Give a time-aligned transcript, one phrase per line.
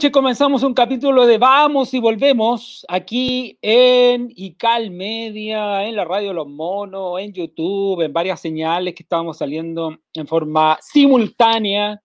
[0.00, 6.32] Noches, comenzamos un capítulo de Vamos y Volvemos aquí en ICAL Media, en la radio
[6.32, 12.00] Los Monos, en YouTube, en varias señales que estábamos saliendo en forma simultánea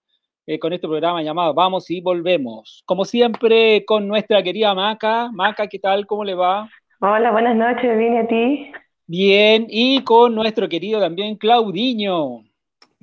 [0.45, 2.83] eh, con este programa llamado Vamos y Volvemos.
[2.85, 5.29] Como siempre, con nuestra querida Maca.
[5.31, 6.05] Maca, ¿qué tal?
[6.05, 6.69] ¿Cómo le va?
[6.99, 8.71] Hola, buenas noches, vine a ti.
[9.07, 12.43] Bien, y con nuestro querido también Claudiño.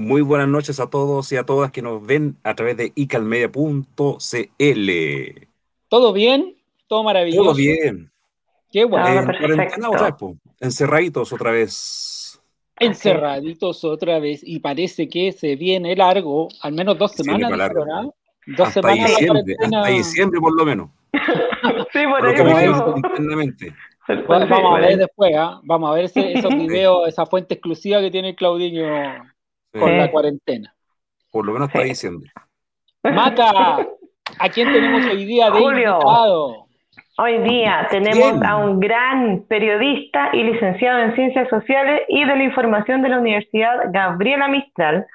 [0.03, 3.53] Muy buenas noches a todos y a todas que nos ven a través de icalmedia.cl.
[5.89, 6.56] ¿Todo bien?
[6.89, 7.44] ¿Todo maravilloso?
[7.44, 8.11] Todo bien.
[8.72, 9.06] Qué bueno.
[9.06, 9.25] Ah,
[9.89, 10.19] otra vez,
[10.59, 12.42] Encerraditos otra vez.
[12.81, 14.41] Encerraditos otra vez.
[14.42, 17.53] Y parece que se viene largo, al menos dos semanas.
[17.72, 18.12] ¿no?
[18.44, 19.09] Dos hasta semanas.
[19.09, 20.91] Diciembre, hasta diciembre por lo menos.
[21.92, 22.66] sí, por ahí
[22.97, 23.72] internamente.
[24.09, 25.61] vamos a ver después, ¿ah?
[25.62, 28.34] vamos a ver esos videos, esa fuente exclusiva que tiene
[29.73, 30.75] Con la cuarentena.
[31.31, 32.27] Por lo menos está diciendo.
[33.03, 33.87] Maca,
[34.39, 36.67] ¿a quién tenemos hoy día de invitado?
[37.19, 42.43] Hoy día tenemos a un gran periodista y licenciado en Ciencias Sociales y de la
[42.43, 45.06] Información de la Universidad Gabriela Mistral,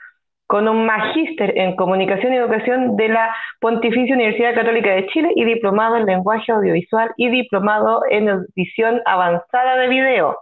[0.46, 5.44] con un magíster en Comunicación y Educación de la Pontificia Universidad Católica de Chile y
[5.44, 10.38] diplomado en Lenguaje Audiovisual y diplomado en Edición Avanzada de Video.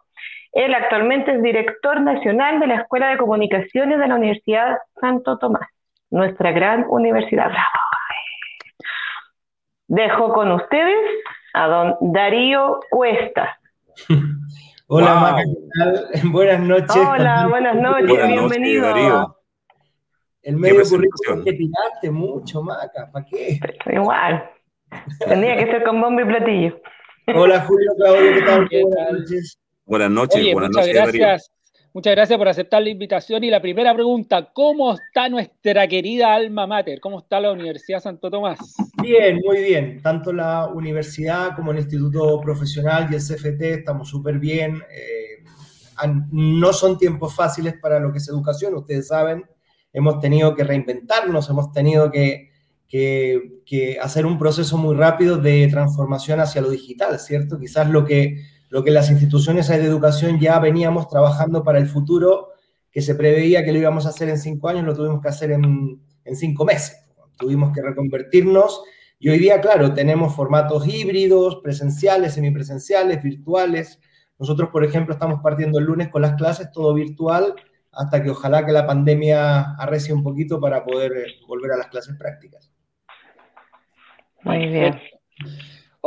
[0.56, 5.68] Él actualmente es director nacional de la Escuela de Comunicaciones de la Universidad Santo Tomás,
[6.10, 7.52] nuestra gran universidad.
[9.88, 10.98] Dejo con ustedes
[11.54, 13.60] a don Darío Cuesta.
[14.88, 16.10] Hola, Maca, ¿qué tal?
[16.32, 17.06] Buenas noches.
[17.06, 19.38] Hola, buenas noches, bienvenido.
[20.42, 23.60] El medio currículum que tiraste mucho, Maca, ¿para qué?
[23.92, 24.50] igual.
[25.20, 26.80] Tendría que ser con bombo y platillo.
[27.36, 28.70] Hola, Julio, Claudio, ¿qué tal?
[28.84, 29.60] Buenas noches.
[29.85, 31.13] Buenas noches, buenas muchas noches.
[31.13, 31.51] Gracias.
[31.94, 33.44] Muchas gracias por aceptar la invitación.
[33.44, 37.00] Y la primera pregunta, ¿cómo está nuestra querida alma mater?
[37.00, 38.57] ¿Cómo está la Universidad Santo Tomás?
[39.01, 40.01] Bien, muy bien.
[40.01, 44.81] Tanto la universidad como el Instituto Profesional y el CFT estamos súper bien.
[44.91, 45.46] Eh,
[46.31, 49.46] no son tiempos fáciles para lo que es educación, ustedes saben.
[49.94, 52.50] Hemos tenido que reinventarnos, hemos tenido que,
[52.90, 57.57] que hacer un proceso muy rápido de transformación hacia lo digital, ¿cierto?
[57.59, 62.50] Quizás lo que lo que las instituciones de educación ya veníamos trabajando para el futuro,
[62.91, 65.52] que se preveía que lo íbamos a hacer en cinco años, lo tuvimos que hacer
[65.52, 66.02] en,
[66.34, 67.08] cinco meses.
[67.38, 68.84] Tuvimos que reconvertirnos
[69.18, 74.02] y hoy día, claro, tenemos formatos híbridos, presenciales, semipresenciales, virtuales.
[74.38, 77.56] Nosotros, por ejemplo, estamos partiendo el lunes con las clases, todo virtual,
[77.94, 81.14] hasta que ojalá que la pandemia arrecie un poquito para poder
[81.47, 82.74] volver a las clases prácticas.
[84.44, 85.00] Muy bien.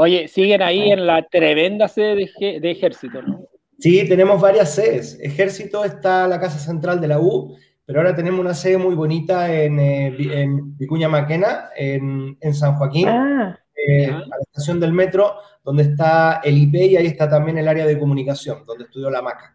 [0.00, 3.41] Oye, siguen ahí en la tremenda sede de, ejército, ¿no?
[3.81, 5.19] Sí, tenemos varias sedes.
[5.20, 9.53] Ejército está la casa central de la U, pero ahora tenemos una sede muy bonita
[9.53, 10.47] en, eh,
[10.78, 13.58] Vicuña Maquena, en, San Joaquín, ah.
[13.75, 17.66] eh, a la estación del metro, donde está el IP y ahí está también el
[17.66, 19.53] área de comunicación, donde estudió la MACA.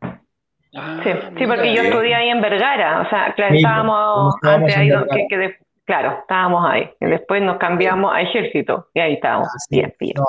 [0.75, 5.25] Ah, sí, porque yo estudié ahí en Vergara, o sea, claro, estábamos, antes ahí, que,
[5.29, 6.89] que, Claro, estábamos ahí.
[7.01, 9.49] Y después nos cambiamos a ejército y ahí estábamos.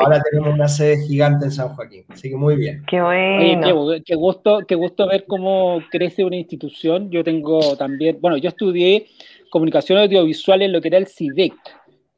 [0.00, 2.84] ahora tenemos una sede gigante en San Joaquín, así que muy bien.
[2.88, 4.02] Qué bueno.
[4.04, 7.08] qué, gusto, qué gusto ver cómo crece una institución.
[7.10, 9.06] Yo tengo también, bueno, yo estudié
[9.48, 11.54] comunicación audiovisual en lo que era el CIDEC,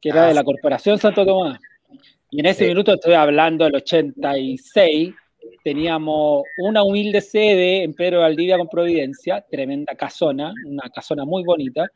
[0.01, 1.59] que era de la ah, Corporación Santo Tomás.
[2.31, 5.13] Y en ese minuto estoy hablando del 86,
[5.63, 11.87] teníamos una humilde sede en Pedro Valdivia con Providencia, tremenda casona, una casona muy bonita.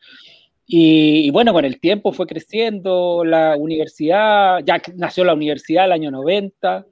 [0.73, 6.11] Y, bueno, con el tiempo fue creciendo la universidad, ya nació la universidad el año
[6.11, 6.85] 90,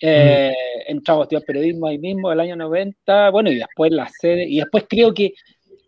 [0.00, 0.54] eh,
[0.86, 4.58] entramos a estudiar periodismo ahí mismo el año 90, bueno, y después la sede, y
[4.58, 5.32] después creo que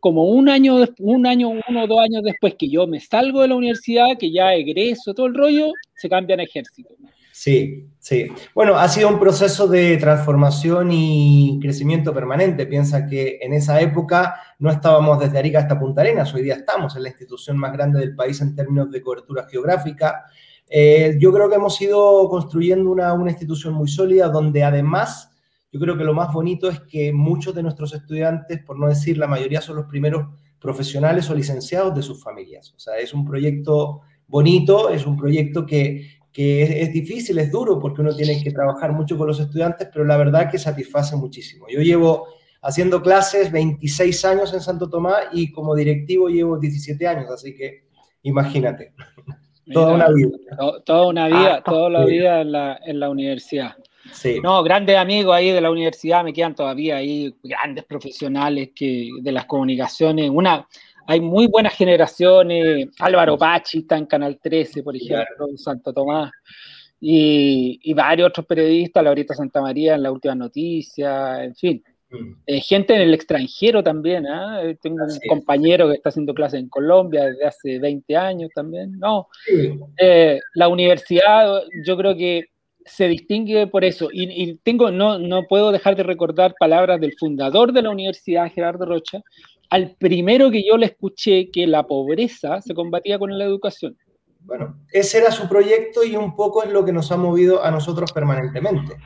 [0.01, 3.49] como un año, un año, uno o dos años después que yo me salgo de
[3.49, 6.97] la universidad, que ya egreso, todo el rollo, se cambia en ejército.
[7.41, 8.27] Sí, sí.
[8.55, 12.67] Bueno, ha sido un proceso de transformación y crecimiento permanente.
[12.67, 16.97] Piensa que en esa época no estábamos desde Arica hasta Punta Arenas, hoy día estamos
[16.97, 20.27] en la institución más grande del país en términos de cobertura geográfica.
[20.69, 25.31] Eh, yo creo que hemos ido construyendo una, una institución muy sólida donde además
[25.73, 29.17] yo creo que lo más bonito es que muchos de nuestros estudiantes, por no decir
[29.17, 30.27] la mayoría, son los primeros
[30.61, 32.75] profesionales o licenciados de sus familias.
[32.77, 37.81] O sea, es un proyecto bonito, es un proyecto que, que es, difícil, es duro,
[37.81, 41.67] porque uno tiene que trabajar mucho con los estudiantes, pero la verdad que satisface muchísimo.
[41.69, 42.27] Yo llevo
[42.63, 47.85] haciendo clases 26 años en Santo Tomás y como directivo llevo 17 años, así que
[48.23, 48.93] imagínate.
[49.73, 50.31] toda una vida.
[50.85, 53.77] toda una vida, ah, toda la vida en la, en la universidad.
[54.13, 54.41] Sí.
[54.43, 59.33] No, grandes amigos ahí de la universidad, me quedan todavía ahí grandes profesionales que, de
[59.33, 60.31] las comunicaciones.
[60.31, 60.67] Una,
[61.11, 62.87] hay muy buenas generaciones.
[63.01, 66.31] Álvaro Pachi está en Canal 13, por ejemplo, Santo Tomás.
[67.01, 71.83] Y, varios otros periodistas, Laurita Santa María en la última noticia, en fin.
[72.11, 72.33] Mm.
[72.47, 74.63] Eh, gente en el extranjero también, ¿ah?
[74.63, 78.97] eh, tengo un compañero que está haciendo clases en Colombia desde hace 20 años también,
[78.97, 79.27] ¿no?
[79.99, 82.45] Eh, la universidad, yo creo que
[82.91, 84.09] se distingue por eso.
[84.13, 88.87] Y, tengo, no, no puedo dejar de recordar palabras del fundador de la universidad, Gerardo
[88.87, 89.23] Rocha,
[89.71, 93.97] al primero que yo le escuché que la pobreza se combatía con la educación.
[94.41, 97.71] Bueno, ese era su proyecto y un poco es lo que nos ha movido a
[97.71, 98.97] nosotros permanentemente.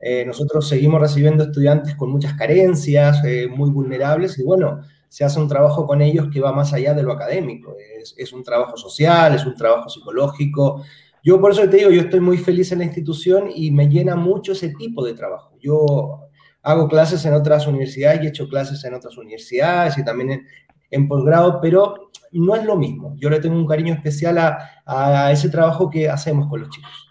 [0.00, 5.38] Eh, nosotros seguimos recibiendo estudiantes con muchas carencias, eh, muy vulnerables, y bueno, se hace
[5.38, 7.76] un trabajo con ellos que va más allá de lo académico.
[7.98, 10.82] Es, es, un trabajo social, es un trabajo psicológico,
[11.22, 14.16] yo por eso te digo, yo estoy muy feliz en la institución y me llena
[14.16, 15.56] mucho ese tipo de trabajo.
[15.60, 16.28] Yo
[16.62, 20.46] hago clases en otras universidades y he hecho clases en otras universidades y también
[20.90, 23.14] en, posgrado, pero no es lo mismo.
[23.18, 27.08] Yo le tengo un cariño especial a, a ese trabajo que hacemos con los chicos.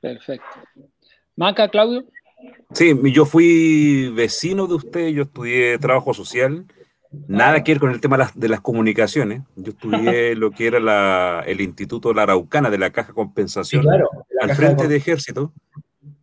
[0.00, 0.46] Perfecto.
[1.36, 2.04] Maca, Claudio.
[2.72, 6.66] Sí, yo fui vecino de usted, yo estudié trabajo social
[7.28, 9.42] Nada que ver con el tema de las, comunicaciones.
[9.56, 13.84] Yo estudié lo que era el Instituto La Araucana de la Caja Compensación
[14.40, 15.52] al frente de, Ejército.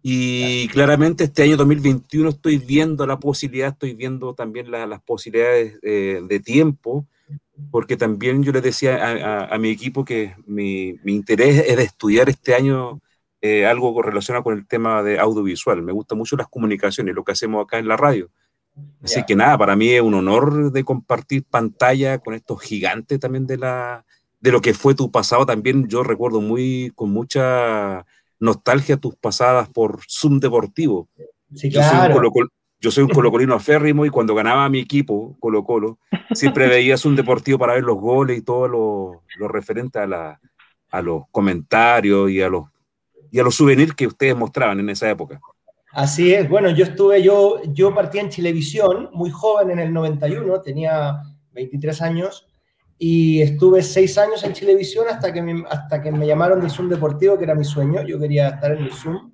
[0.01, 6.21] Y claramente este año 2021 estoy viendo la posibilidad, estoy viendo también las posibilidades eh,
[6.27, 7.05] de tiempo,
[7.69, 12.55] porque también yo les decía a, mi equipo que mi, interés es de estudiar este
[12.55, 12.99] año
[13.41, 15.81] eh, algo relacionado con el tema de audiovisual.
[15.81, 18.29] Me gustan mucho las comunicaciones, lo que hacemos acá en la radio.
[19.03, 23.47] Así que nada, para mí es un honor de compartir pantalla con estos gigantes también
[23.47, 24.05] de la
[24.39, 25.45] de lo que fue tu pasado.
[25.45, 28.05] También yo recuerdo muy con mucha
[28.39, 31.09] nostalgia tus pasadas por Zoom Deportivo.
[31.49, 32.49] yo, soy un
[32.81, 35.99] yo soy un colocolino aférrimo y cuando ganaba mi equipo, Colo Colo,
[36.33, 40.39] siempre veía Zoom Deportivo para ver los goles y todo lo, lo referente a, la,
[40.89, 42.65] a los comentarios y a los,
[43.31, 45.39] y a los souvenirs que ustedes mostraban en esa época.
[45.91, 50.61] Así es, bueno, yo estuve, yo, yo partí en Chilevisión muy joven en el 91,
[50.61, 52.47] tenía 23 años
[52.99, 56.89] y estuve seis años en Chilevisión hasta que, me, hasta que me llamaron del Zoom
[56.89, 59.31] Deportivo, que era mi sueño, yo quería estar en el Zoom.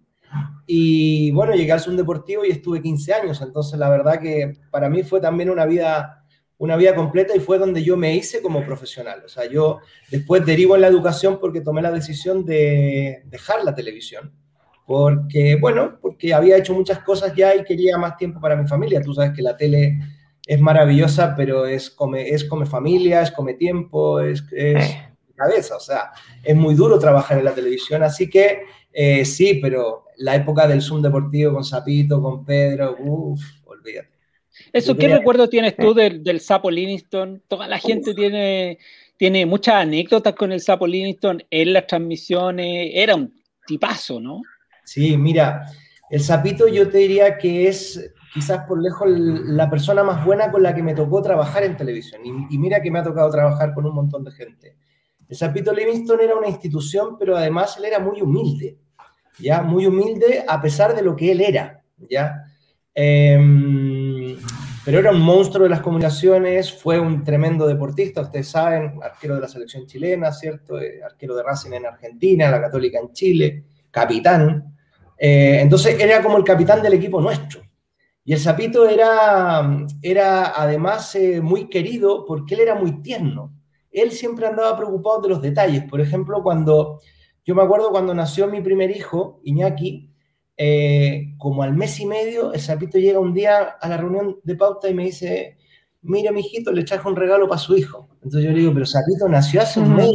[0.66, 4.90] Y bueno, llegué al Zoom Deportivo y estuve 15 años, entonces la verdad que para
[4.90, 6.24] mí fue también una vida,
[6.58, 9.24] una vida completa y fue donde yo me hice como profesional.
[9.25, 9.80] O sea, yo
[10.10, 14.32] después derivo en la educación porque tomé la decisión de dejar la televisión
[14.86, 19.01] porque, bueno, porque había hecho muchas cosas ya y quería más tiempo para mi familia.
[19.01, 20.00] Tú sabes que la tele
[20.46, 24.96] es maravillosa, pero es come, es come familia, es come tiempo, es, es
[25.36, 26.12] cabeza, o sea,
[26.44, 28.62] es muy duro trabajar en la televisión, así que
[28.94, 34.10] eh, sí, pero la época del Zoom deportivo con Zapito, con Pedro, uff, olvídate.
[34.72, 37.44] ¿Eso qué recuerdo tienes tú del, del Sapo Livingston?
[37.48, 38.77] Toda la gente tiene,
[39.18, 43.34] tiene muchas anécdotas con el Sapo Livingston en las transmisiones, era un
[43.68, 44.42] tipazo, ¿no?
[44.86, 45.65] Sí, mira,
[46.10, 50.62] el sapito yo te diría que es quizás por lejos la persona más buena con
[50.62, 52.22] la que me tocó trabajar en televisión.
[52.25, 54.75] Y, mira que me ha tocado trabajar con un montón de gente.
[55.27, 58.77] El sapito Livingston era una institución, pero además él era muy humilde,
[59.39, 59.62] ¿ya?
[59.62, 62.44] Muy humilde a pesar de lo que él era, ¿ya?
[62.94, 64.38] Em,
[64.84, 69.42] pero era un monstruo de las comunicaciones, fue un tremendo deportista, ustedes saben, arquero de
[69.42, 70.80] la selección chilena, ¿cierto?
[70.80, 74.75] Eh, arquero de Racing en Argentina, la Católica en Chile, capitán,
[75.17, 77.62] eh, entonces era como el capitán del equipo nuestro.
[78.24, 83.53] Y el sapito era, era además eh, muy querido porque él era muy tierno.
[83.91, 85.84] Él siempre andaba preocupado de los detalles.
[85.84, 87.00] Por ejemplo, cuando
[87.45, 90.10] yo me acuerdo cuando nació mi primer hijo, Iñaki,
[90.57, 94.55] eh, como al mes y medio, el sapito llega un día a la reunión de
[94.55, 95.57] pauta y me dice,
[96.01, 98.10] mira, mi hijito, le traje un regalo para su hijo.
[98.24, 100.12] Entonces yo le digo, pero sapito nació hace un mes.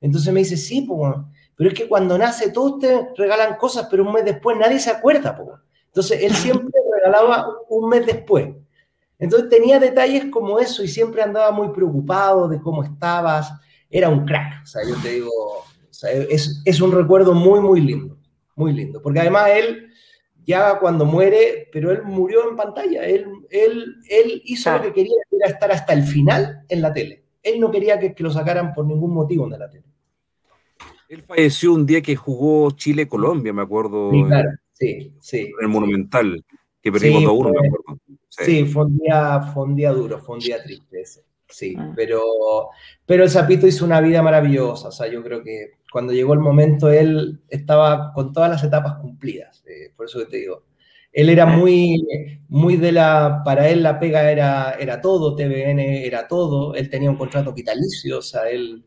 [0.00, 1.14] Entonces me dice, sí, pues
[1.62, 4.90] pero es que cuando nace todos te regalan cosas, pero un mes después nadie se
[4.90, 5.38] acuerda.
[5.86, 8.48] Entonces él siempre regalaba un mes después.
[9.16, 13.52] Entonces tenía detalles como eso y siempre andaba muy preocupado de cómo estabas.
[13.88, 15.30] Era un crack, o sea, yo te digo,
[16.28, 18.18] es, es, un recuerdo muy, muy lindo,
[18.56, 19.00] muy lindo.
[19.00, 19.86] Porque además él,
[20.44, 25.14] ya cuando muere, pero él murió en pantalla, él, él, él hizo lo que quería,
[25.30, 27.22] era estar hasta el final en la tele.
[27.40, 29.91] Él no quería que, que lo sacaran por ningún motivo de la tele.
[31.12, 34.10] Él falleció un día que jugó Chile-Colombia, me acuerdo.
[34.10, 35.40] Sí, claro, sí, sí.
[35.40, 36.42] En el Monumental,
[36.80, 38.00] que perdimos 2-1, me acuerdo.
[38.30, 41.24] Sí, fue, un día, fue un día duro, fue un día triste ese.
[41.50, 41.92] Sí, ah.
[41.94, 42.22] pero,
[43.04, 44.88] pero el Zapito hizo una vida maravillosa.
[44.88, 48.94] O sea, yo creo que cuando llegó el momento, él estaba con todas las etapas
[48.94, 49.62] cumplidas.
[49.66, 50.64] Eh, por eso te digo,
[51.12, 52.02] Él era muy,
[52.48, 57.10] muy de la, para él la pega era, era todo, TVN era todo, él tenía
[57.10, 58.82] un contrato vitalicio, o sea, él,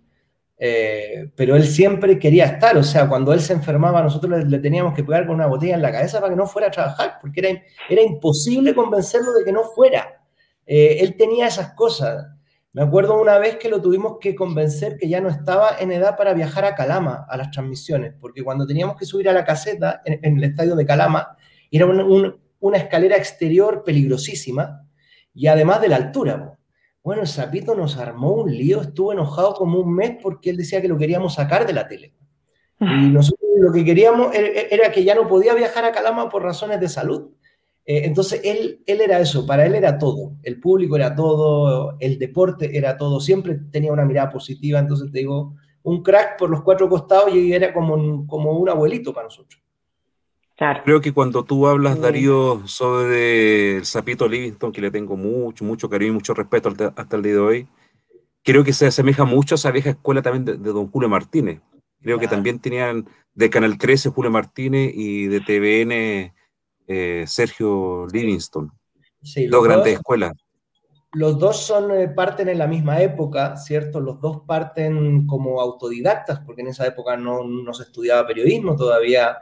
[0.58, 4.94] eh, pero él siempre quería estar, o sea, cuando él se enfermaba, nosotros le, teníamos
[4.94, 7.42] que pegar con una botella en la cabeza para que no fuera a trabajar, porque
[7.42, 10.22] era, era imposible convencerlo de que no fuera.
[10.66, 12.26] Eh, él tenía esas cosas.
[12.72, 16.18] Me acuerdo una vez que lo tuvimos que convencer que ya no estaba en edad
[16.18, 20.02] para viajar a Calama a las transmisiones, porque cuando teníamos que subir a la caseta
[20.04, 21.38] en, el estadio de Calama,
[21.72, 24.86] era una escalera exterior peligrosísima
[25.34, 26.58] y además de la altura.
[27.06, 30.82] Bueno, el sapito nos armó un lío, estuvo enojado como un mes porque él decía
[30.82, 32.16] que lo queríamos sacar de la tele.
[32.80, 36.80] Y nosotros lo que queríamos era que ya no podía viajar a Calama por razones
[36.80, 37.30] de salud.
[37.86, 42.18] Eh, entonces, él, él era eso, para él era todo, el público era todo, el
[42.18, 46.64] deporte era todo, siempre tenía una mirada positiva, entonces te digo, un crack por los
[46.64, 49.62] cuatro costados y era como como un abuelito para nosotros.
[50.58, 55.90] Creo que cuando tú hablas, Darío, sobre el Sapito Livingston, que le tengo mucho, mucho
[55.90, 57.68] cariño y mucho respeto hasta el día de hoy,
[58.42, 61.62] creo que se asemeja mucho a esa vieja escuela también de, don Julio Martínez.
[62.02, 66.34] Creo que también tenían de Canal 13 Julio Martínez y de TVN
[66.88, 68.72] eh, Sergio Livingston.
[69.50, 70.32] dos grandes escuelas.
[71.12, 74.00] Los dos son, eh, parten en la misma época, ¿cierto?
[74.00, 79.38] Los dos parten como autodidactas, porque en esa época no, no se estudiaba periodismo todavía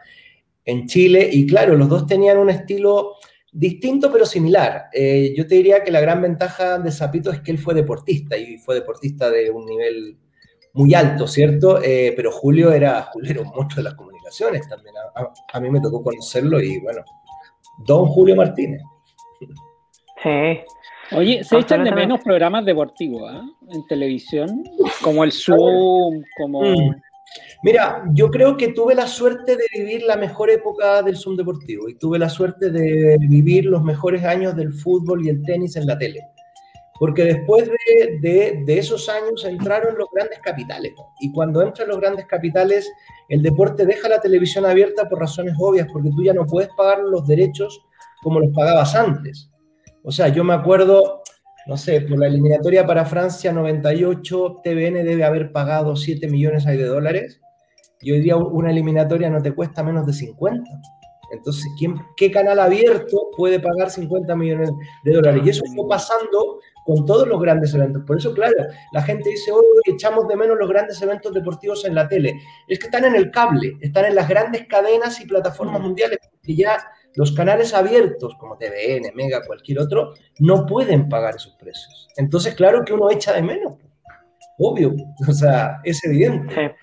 [0.65, 3.15] en Chile y claro, los dos tenían un estilo
[3.51, 4.85] distinto pero similar.
[4.93, 8.35] Eh, yo te diría que la gran ventaja de Zapito es que él fue deportista
[8.35, 10.17] y fue deportista de un nivel
[10.73, 11.81] muy alto, ¿cierto?
[11.83, 14.95] Eh, pero Julio era, Julio era un monstruo de las comunicaciones también.
[15.53, 17.01] A, mí me tocó conocerlo y bueno,
[17.85, 18.81] don Julio Martínez.
[20.23, 20.59] Sí.
[21.15, 23.41] Oye, se echan de menos programas deportivos ¿eh?
[23.69, 24.63] en televisión,
[25.03, 26.61] como el Zoom, como...
[26.61, 26.95] Mm.
[27.63, 31.87] Mira, yo creo que tuve la suerte de vivir la mejor época del Zoom deportivo
[31.87, 35.87] y tuve la suerte de vivir los mejores años del fútbol y el tenis en
[35.87, 36.19] la tele.
[36.99, 37.69] Porque después
[38.21, 40.91] de, esos años entraron los grandes capitales.
[41.21, 42.91] Y cuando entran los grandes capitales,
[43.29, 46.99] el deporte deja la televisión abierta por razones obvias, porque tú ya no puedes pagar
[46.99, 47.81] los derechos
[48.21, 49.49] como los pagabas antes.
[50.03, 51.21] O sea, yo me acuerdo,
[51.65, 56.83] no sé, por la eliminatoria para Francia 98, TVN debe haber pagado 7 millones de
[56.83, 57.39] dólares
[58.03, 60.63] y hoy día una eliminatoria no te cuesta menos de 50.
[61.31, 64.71] Entonces, ¿quién, ¿qué canal abierto puede pagar 50 millones
[65.03, 65.41] de dólares?
[65.43, 68.03] Y eso fue pasando con todos los grandes eventos.
[68.05, 68.53] Por eso, claro,
[68.91, 72.39] la gente dice, hoy echamos de menos los grandes eventos deportivos en la tele.
[72.67, 76.55] Es que están en el cable, están en las grandes cadenas y plataformas mundiales, que
[76.55, 76.77] ya
[77.15, 82.09] los canales abiertos, como TVN, Mega, cualquier otro, no pueden pagar esos precios.
[82.15, 83.73] Entonces, claro que uno echa de menos.
[84.59, 84.93] Obvio,
[85.27, 86.75] o sea, es evidente.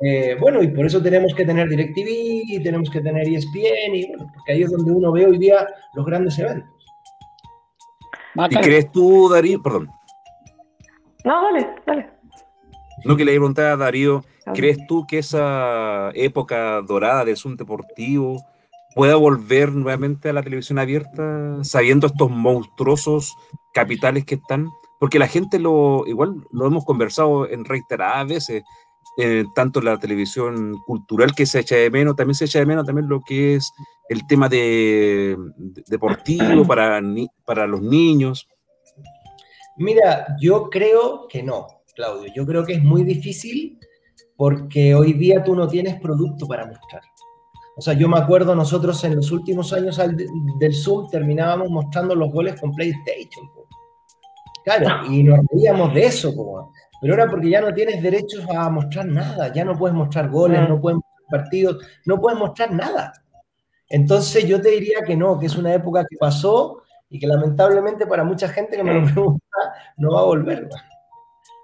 [0.00, 4.08] Eh, bueno, y por eso tenemos que tener DirecTV, y tenemos que tener ESPN, y
[4.08, 6.70] bueno, porque ahí es donde uno ve hoy día los grandes eventos.
[8.50, 9.62] ¿Y crees tú, Darío?
[9.62, 9.88] Perdón.
[11.24, 12.10] No, dale, dale.
[13.04, 14.24] No, que le preguntar a Darío,
[14.54, 18.42] ¿crees tú que esa época dorada del Zoom deportivo
[18.94, 23.34] pueda volver nuevamente a la televisión abierta, sabiendo estos monstruosos
[23.72, 24.68] capitales que están?
[24.98, 28.64] Porque la gente lo, igual lo hemos conversado en reiteradas veces,
[29.18, 32.84] eh, tanto la televisión cultural que se echa de menos, también se echa de menos
[32.84, 33.72] también lo que es
[34.08, 35.36] el tema de,
[35.86, 37.00] deportivo para,
[37.44, 38.48] para los niños.
[39.78, 42.32] Mira, yo creo que no, Claudio.
[42.34, 43.78] Yo creo que es muy difícil
[44.36, 47.02] porque hoy día tú no tienes producto para mostrar.
[47.76, 50.00] O sea, yo me acuerdo nosotros en los últimos años
[50.58, 53.50] del Zoom terminábamos mostrando los goles con PlayStation.
[54.64, 56.34] Claro, y nos reíamos de eso.
[56.34, 56.72] Como,
[57.06, 60.68] pero ahora porque ya no tienes derechos a mostrar nada, ya no puedes mostrar goles,
[60.68, 63.12] no puedes mostrar partidos, no puedes mostrar nada.
[63.88, 68.08] Entonces yo te diría que no, que es una época que pasó y que lamentablemente
[68.08, 69.46] para mucha gente que me lo pregunta
[69.98, 70.68] no va a volver.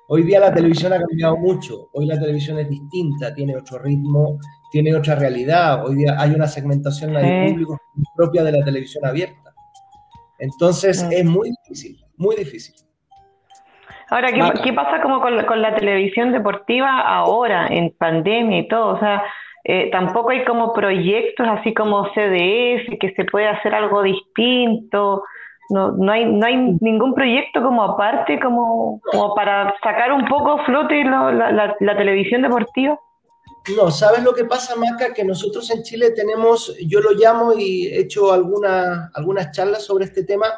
[0.07, 4.39] Hoy día la televisión ha cambiado mucho, hoy la televisión es distinta, tiene otro ritmo,
[4.71, 7.81] tiene otra realidad, hoy día hay una segmentación de público
[8.15, 9.53] propia de la televisión abierta.
[10.39, 12.77] Entonces es muy difícil, muy difícil.
[14.12, 14.31] Ahora,
[14.62, 18.88] ¿qué, pasa como con, la televisión deportiva ahora, en pandemia y todo?
[18.88, 19.25] O sea,
[19.64, 25.25] eh, tampoco hay como proyectos así como CDF, que se puede hacer algo distinto.
[25.71, 30.62] No, no, hay, no hay ningún proyecto como aparte, como, como para sacar un poco
[30.66, 33.00] flote la, la, televisión deportiva.
[33.75, 35.14] No, ¿sabes lo que pasa, Maca?
[35.14, 40.04] Que nosotros en Chile tenemos, yo lo llamo y he hecho alguna, algunas charlas sobre
[40.04, 40.49] este tema,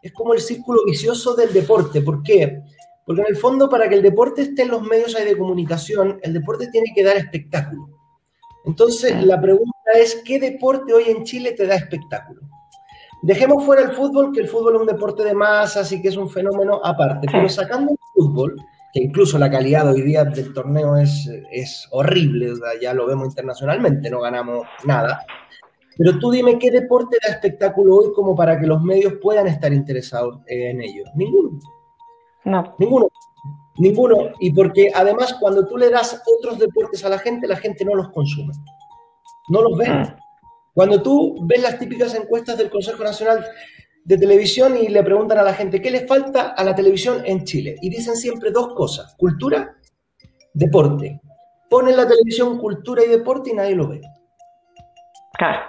[0.00, 2.02] es como el círculo vicioso del deporte.
[2.02, 2.62] ¿Por qué?
[3.10, 6.32] Porque en el fondo, para que el deporte esté en los medios de comunicación, el
[6.32, 7.88] deporte tiene que dar espectáculo.
[8.64, 12.42] Entonces, la pregunta es, ¿qué deporte hoy en Chile te da espectáculo?
[13.22, 16.16] Dejemos fuera el fútbol, que el fútbol es un deporte de masas y que es
[16.16, 18.54] un fenómeno aparte, pero sacando el fútbol,
[18.92, 24.08] que incluso la calidad hoy día del torneo es, es horrible, ya lo vemos internacionalmente,
[24.08, 25.26] no ganamos nada.
[25.98, 29.72] Pero tú dime qué deporte da espectáculo hoy como para que los medios puedan estar
[29.72, 31.02] interesados en ello.
[31.16, 31.58] Ninguno.
[32.44, 32.74] No.
[32.78, 33.08] Ninguno.
[33.78, 34.30] Ninguno.
[34.40, 37.94] Y porque además cuando tú le das otros deportes a la gente, la gente no
[37.94, 38.52] los consume.
[39.48, 39.86] No los ve.
[39.88, 40.16] Ah.
[40.74, 43.44] Cuando tú ves las típicas encuestas del Consejo Nacional
[44.04, 47.44] de Televisión y le preguntan a la gente qué le falta a la televisión en
[47.44, 49.76] Chile, y dicen siempre dos cosas, cultura,
[50.54, 51.20] deporte.
[51.68, 54.00] Ponen la televisión cultura y deporte y nadie lo ve.
[55.38, 55.60] Claro.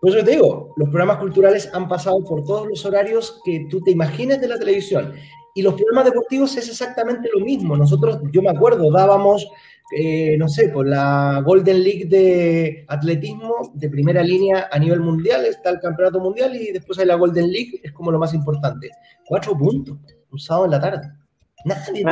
[0.00, 3.80] Por eso te digo, los programas culturales han pasado por todos los horarios que tú
[3.82, 5.12] te imagines de la televisión.
[5.54, 7.76] Y los programas deportivos es exactamente lo mismo.
[7.76, 9.48] Nosotros, yo me acuerdo, dábamos,
[9.96, 15.46] eh, no sé, por la Golden League de atletismo de primera línea a nivel mundial,
[15.46, 18.90] está el campeonato mundial y después hay la Golden League, es como lo más importante.
[19.26, 19.96] Cuatro puntos,
[20.30, 21.12] un sábado en la tarde.
[21.64, 22.10] Nadie te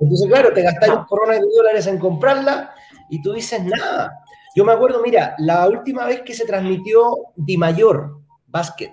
[0.00, 2.74] Entonces, claro, te gastas un corona de dólares en comprarla
[3.08, 4.20] y tú dices nada.
[4.56, 8.92] Yo me acuerdo, mira, la última vez que se transmitió Di Mayor Basket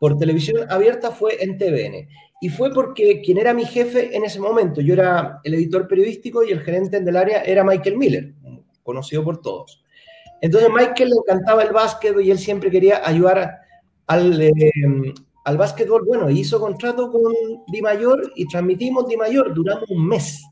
[0.00, 2.08] por televisión abierta fue en TVN.
[2.42, 6.42] Y fue porque quien era mi jefe en ese momento, yo era el editor periodístico
[6.42, 8.34] y el gerente del área era Michael Miller,
[8.82, 9.84] conocido por todos.
[10.40, 13.60] Entonces Michael le encantaba el básquet y él siempre quería ayudar
[14.08, 14.52] al, eh,
[15.44, 16.04] al básquetbol.
[16.04, 17.32] Bueno, hizo contrato con
[17.68, 20.42] Di Mayor y transmitimos Di Mayor, duramos un mes,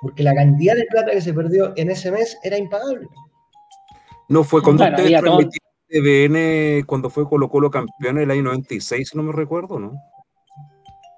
[0.00, 3.08] porque la cantidad de plata que se perdió en ese mes era impagable.
[4.30, 5.20] No fue cuando ustedes
[5.86, 10.00] TVN, cuando fue Colo Colo campeón en el año 96, si no me recuerdo, ¿no?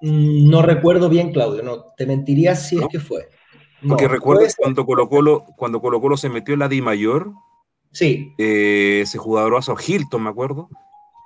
[0.01, 3.29] Mm, no recuerdo bien, Claudio, no, te mentiría si es que fue.
[3.87, 7.31] Porque recuerdo cuando Colo Colo, cuando Colo Colo se metió en la Di Mayor,
[7.91, 8.33] sí.
[8.37, 10.69] Eh, ese jugadorazo Hilton, me acuerdo.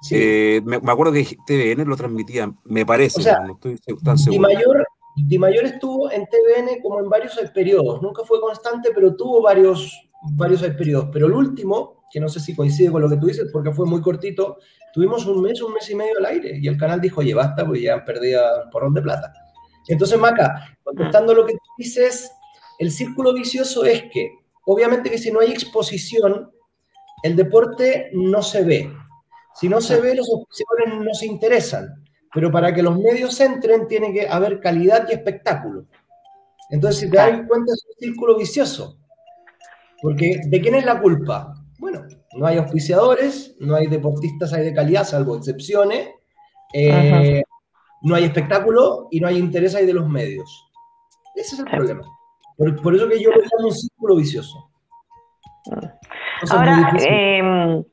[0.01, 0.15] Sí.
[0.17, 4.47] Eh, me, acuerdo que TVN lo transmitía, me parece, no estoy tan seguro.
[4.47, 9.15] Di Mayor, Di Mayor estuvo en TVN como en varios periodos, nunca fue constante, pero
[9.15, 13.17] tuvo varios, varios periodos, pero el último, que no sé si coincide con lo que
[13.17, 14.57] tú dices, porque fue muy cortito,
[14.93, 17.65] tuvimos un mes, un mes y medio al aire, y el canal dijo, oye, basta,
[17.65, 19.33] porque ya han perdido un porrón de plata.
[19.87, 22.31] Entonces, Maca, contestando lo que tú dices,
[22.79, 24.31] el círculo vicioso es que,
[24.65, 26.51] obviamente que si no hay exposición,
[27.23, 28.91] el deporte no se ve.
[29.55, 32.03] Si no se ve, los observadores no se interesan.
[32.33, 35.85] Pero para que los medios entren, tiene que haber calidad y espectáculo.
[36.69, 38.97] Entonces, si te das cuenta, es un círculo vicioso.
[40.01, 41.53] Porque ¿de quién es la culpa?
[41.81, 42.03] Bueno,
[42.37, 46.11] no hay auspiciadores, no hay deportistas hay de calidad, salvo excepciones,
[46.75, 47.41] eh,
[48.03, 50.71] no hay espectáculo y no hay interés ahí de los medios.
[51.35, 52.03] Ese es el problema.
[52.55, 54.69] Por, eso que yo lo llamo un círculo vicioso.
[56.51, 57.83] Ahora, em,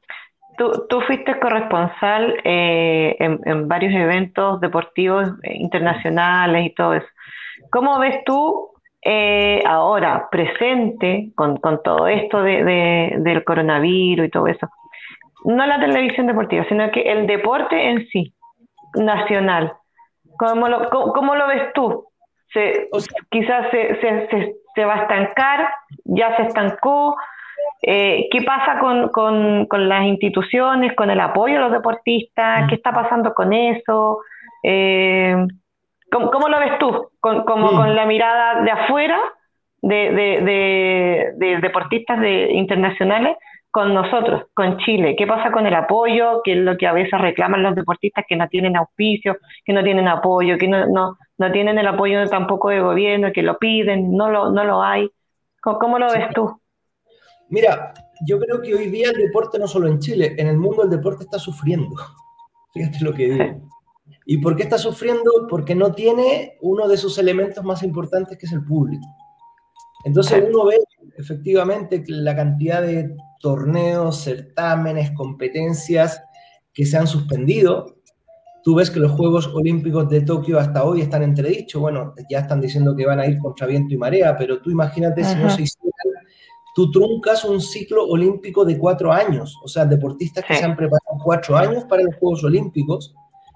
[0.59, 7.07] tú, fuiste corresponsal eh, en, varios eventos deportivos eh, internacionales y todo eso.
[7.71, 8.69] ¿Cómo ves tú
[9.03, 14.69] eh, ahora presente con, todo esto de, del coronavirus y todo eso,
[15.45, 18.35] no la televisión deportiva, sino que el deporte en sí,
[18.95, 19.73] nacional,
[20.39, 22.07] ¿cómo lo, cómo, lo ves tú?
[22.53, 22.89] Se,
[23.31, 25.71] quizás se, se, se, va a estancar,
[26.05, 27.17] ya se estancó.
[27.83, 32.69] Eh, ¿Qué pasa con, con, con, las instituciones, con el apoyo a los deportistas?
[32.69, 34.21] ¿Qué está pasando con eso?
[34.63, 35.37] Eh,
[36.11, 37.11] ¿Cómo, lo ves tú?
[37.21, 39.19] Con, como con la mirada de afuera,
[39.83, 43.37] de, deportistas de, internacionales,
[43.71, 45.15] con nosotros, con Chile.
[45.17, 46.41] ¿Qué pasa con el apoyo?
[46.43, 49.85] ¿Qué es lo que a veces reclaman los deportistas que no tienen auspicio, que no
[49.85, 54.31] tienen apoyo, que no, no, tienen el apoyo tampoco de gobierno, que lo piden, no
[54.31, 55.11] lo, no lo hay?
[55.61, 56.61] ¿Cómo, lo ves tú?
[57.51, 57.93] Mira,
[58.27, 60.91] yo creo que hoy día el deporte, no solo en Chile, en el mundo el
[60.91, 61.95] deporte está sufriendo.
[62.73, 63.69] Fíjate lo que digo.
[64.31, 65.47] ¿Y por qué está sufriendo?
[65.49, 69.07] Porque no tiene uno de sus elementos más importantes, que es el público.
[70.05, 70.77] Entonces uno ve
[71.17, 76.23] efectivamente la cantidad de torneos, certámenes, competencias
[76.75, 77.97] que se han suspendido.
[78.63, 81.81] Tú ves que los Juegos Olímpicos de Tokio hasta hoy están entredichos.
[81.81, 85.25] Bueno, ya están diciendo que van a ir contra viento y marea, pero tú imagínate
[85.25, 86.27] si no se hicieran,
[86.75, 89.57] tú truncas un ciclo olímpico de cuatro años.
[89.65, 93.15] O sea, deportistas que se han preparado cuatro años para los Juegos Olímpicos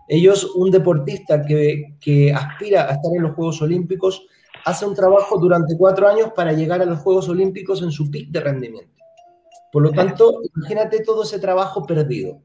[0.09, 4.27] ellos, un deportista que, que aspira a estar en los Juegos Olímpicos,
[4.65, 8.31] hace un trabajo durante cuatro años para llegar a los Juegos Olímpicos en su pic
[8.31, 9.03] de rendimiento.
[9.73, 12.43] Por lo tanto, imagínate todo ese trabajo perdido.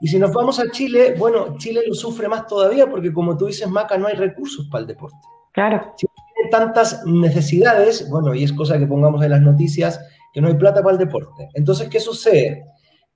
[0.00, 3.46] Y si nos vamos a Chile, bueno, Chile lo sufre más todavía porque como tú
[3.46, 5.16] dices, Maca, no hay recursos para el deporte.
[5.52, 5.92] Claro.
[5.96, 10.00] Chile tiene tantas necesidades, bueno, y es cosa que pongamos en las noticias,
[10.32, 11.48] que no hay plata para el deporte.
[11.54, 12.64] Entonces, ¿qué sucede?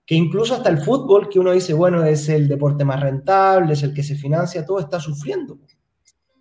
[0.09, 3.83] Que incluso hasta el fútbol, que uno dice, bueno, es el deporte más rentable, es
[3.83, 5.59] el que se financia, todo está sufriendo.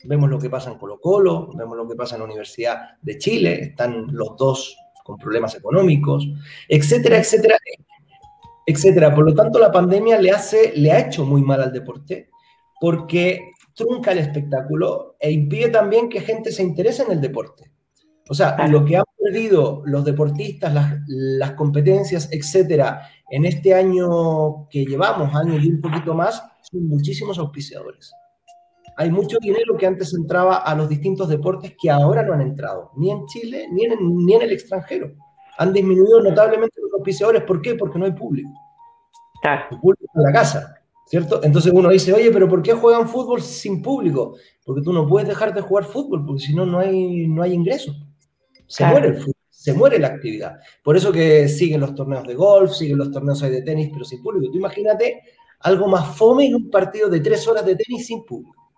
[0.06, 3.18] Vemos lo que pasa en Colo Colo, vemos lo que pasa en la Universidad de
[3.18, 6.30] Chile, están los dos con problemas económicos,
[6.70, 7.58] etcétera, etcétera,
[8.66, 9.14] etcétera.
[9.14, 12.30] Por lo tanto, la pandemia le, hace, le ha hecho muy mal al deporte
[12.80, 17.70] porque trunca el espectáculo e impide también que gente se interese en el deporte.
[18.30, 20.74] O sea, lo que han perdido los deportistas,
[21.08, 27.40] las, competencias, etcétera, en este año que llevamos, año y un poquito más, son muchísimos
[27.40, 28.12] auspiciadores.
[28.98, 32.92] Hay mucho dinero que antes entraba a los distintos deportes que ahora no han entrado,
[32.98, 35.14] ni en Chile ni en, ni en el extranjero.
[35.60, 37.44] Han disminuido notablemente los auspiciadores.
[37.44, 37.76] ¿Por qué?
[37.76, 38.50] Porque no hay público.
[39.72, 40.78] El público está en la casa.
[41.08, 41.42] ¿cierto?
[41.44, 44.36] Entonces uno dice, oye, pero ¿por qué juegan fútbol sin público?
[44.66, 47.54] Porque tú no puedes dejar de jugar fútbol, porque si no, no hay, no hay
[47.54, 47.96] ingresos.
[48.68, 50.60] Se muere el fútbol, se muere la actividad.
[50.84, 54.22] Por eso que siguen los torneos de golf, siguen los torneos de tenis, pero sin
[54.22, 54.52] público.
[54.52, 55.22] Tú imagínate
[55.62, 58.72] algo más fome que un partido de tres horas de tenis sin público.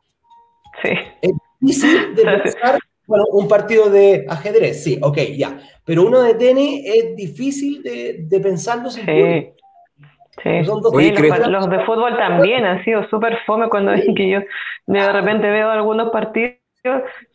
[0.82, 0.89] Sí.
[1.21, 5.60] Es difícil de pensar, bueno, un partido de ajedrez, sí, ok, ya.
[5.84, 9.60] Pero uno de tenis es difícil de, de pensarlo sin público.
[10.43, 14.39] Sí, los, de fútbol también han sido súper fome cuando que yo
[14.88, 16.59] de repente veo algunos partidos,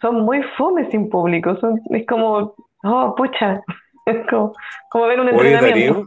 [0.00, 3.62] son muy fome sin público, son, es como, oh, pucha,
[4.07, 4.52] es como,
[4.90, 6.07] como ver un entrenamiento.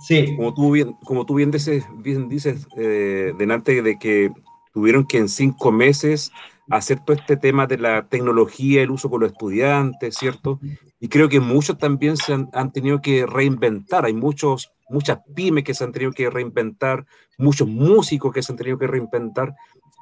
[0.00, 0.36] sí.
[0.36, 4.30] Como tú bien, como tú bien dices, bien dices eh, delante de que
[4.72, 6.32] tuvieron que en cinco meses
[6.70, 10.60] hacer todo este tema de la tecnología, el uso con los estudiantes, ¿cierto?
[11.00, 14.04] Y creo que muchos también se han, han tenido que reinventar.
[14.04, 17.06] Hay muchos muchas pymes que se han tenido que reinventar,
[17.38, 19.54] muchos músicos que se han tenido que reinventar.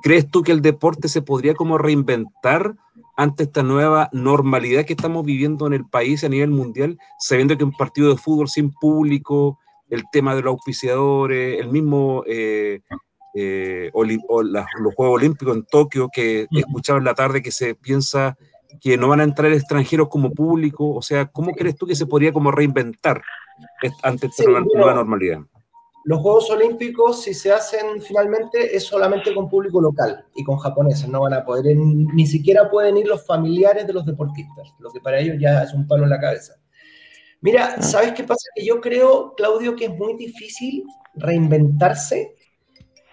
[0.02, 2.74] ¿Crees tú que el deporte se podría como reinventar
[3.16, 7.64] ante esta nueva normalidad que estamos viviendo en el país a nivel mundial, sabiendo que
[7.64, 9.58] un partido de fútbol sin público,
[9.90, 12.80] el tema de los auspiciadores, el mismo eh,
[13.34, 18.36] eh, los Juegos Olímpicos en Tokio, que escuchaba en la tarde que se piensa
[18.80, 22.06] que no van a entrar extranjeros como público, o sea, ¿cómo crees tú que se
[22.06, 23.22] podría como reinventar
[24.02, 25.40] ante esta nueva normalidad?
[26.08, 31.06] Los Juegos Olímpicos, si se hacen finalmente, es solamente con público local y con japoneses.
[31.06, 35.00] No van a poder, ni siquiera pueden ir los familiares de los deportistas, lo que
[35.02, 36.54] para ellos ya es un palo en la cabeza.
[37.42, 37.82] Mira, ah.
[37.82, 38.40] ¿sabes qué pasa?
[38.54, 42.34] Que yo creo, Claudio, que es muy difícil reinventarse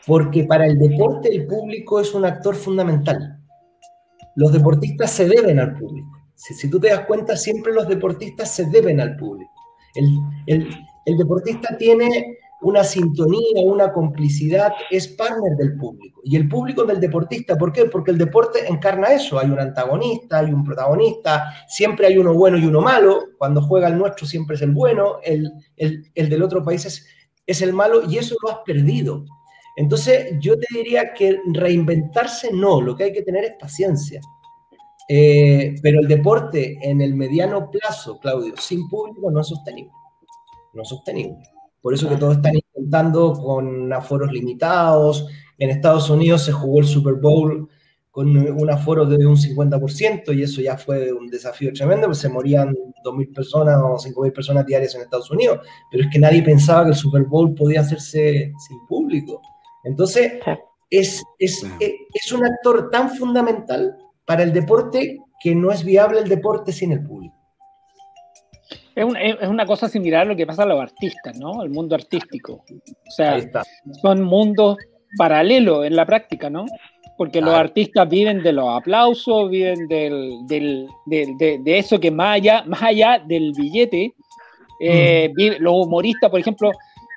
[0.07, 3.43] porque para el deporte el público es un actor fundamental.
[4.37, 6.07] Los deportistas se deben al público.
[6.33, 9.51] Si, si tú te das cuenta, siempre los deportistas se deben al público.
[10.45, 16.21] El, deportista tiene una sintonía, una complicidad, es partner del público.
[16.23, 17.85] Y el público del deportista, ¿por qué?
[17.85, 19.37] Porque el deporte encarna eso.
[19.37, 23.19] Hay un antagonista, hay un protagonista, siempre hay uno bueno y uno malo.
[23.37, 25.51] Cuando juega el nuestro siempre es el bueno, el,
[26.15, 27.05] del otro país es,
[27.45, 29.25] es el malo y eso lo has perdido.
[29.75, 34.21] Entonces yo te diría que reinventarse no, lo que hay que tener es paciencia.
[35.07, 39.91] Eh, pero el deporte en el mediano plazo, Claudio, sin público no es sostenible.
[40.73, 41.54] No es sostenible.
[41.85, 45.27] Por eso que todos están intentando con aforos limitados.
[45.59, 47.69] En Estados Unidos se jugó el Super Bowl
[48.09, 52.27] con un aforo de un 50% y eso ya fue un desafío tremendo, pues se
[52.27, 55.59] morían 2.000 personas o 5.000 personas diarias en Estados Unidos,
[55.91, 59.39] pero es que nadie pensaba que el Super Bowl podía hacerse sin público.
[59.83, 60.39] Entonces,
[60.89, 63.95] es, es, es un actor tan fundamental
[64.25, 67.44] para el deporte que no es viable el deporte sin el público.
[68.95, 71.61] Es, una cosa similar a lo que pasa a los artistas, ¿no?
[71.61, 72.63] El mundo artístico.
[73.07, 73.37] O sea,
[74.01, 74.77] son mundos
[75.17, 76.65] paralelos en la práctica, ¿no?
[77.17, 82.83] Porque los artistas viven de los aplausos, viven del, de, eso que más allá, más
[82.83, 84.13] allá del billete,
[84.81, 85.61] eh, mm.
[85.61, 86.71] los humoristas, por ejemplo,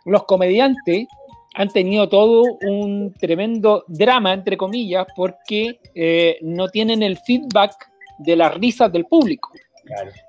[0.05, 1.07] los comediantes
[1.55, 7.73] han tenido todo un tremendo drama, entre comillas, porque eh, no tienen el feedback
[8.19, 9.51] de las risas del público.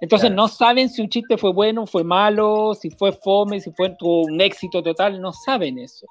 [0.02, 3.96] Entonces no saben si un chiste fue bueno, fue malo, si fue fome, si fue
[4.02, 6.06] un éxito total, no saben eso.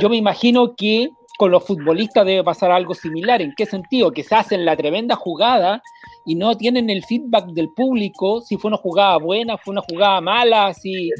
[0.00, 3.42] Yo me imagino que con los futbolistas debe pasar algo similar.
[3.42, 4.12] ¿En qué sentido?
[4.12, 5.82] Que se hacen la tremenda jugada
[6.24, 10.20] y no tienen el feedback del público, si fue una jugada buena, fue una jugada
[10.20, 11.10] mala, si,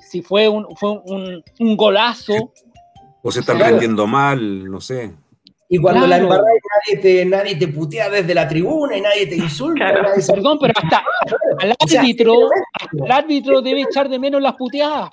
[0.00, 2.52] si fue un, fue un, un golazo.
[3.22, 5.12] O se están rendiendo mal, no sé.
[5.68, 6.18] Y cuando la
[6.86, 9.92] nadie te, nadie te putea desde la tribuna y nadie te insulta.
[10.26, 11.04] Perdón, pero hasta
[11.58, 12.34] al árbitro,
[12.92, 15.10] el árbitro debe echar de menos las puteadas.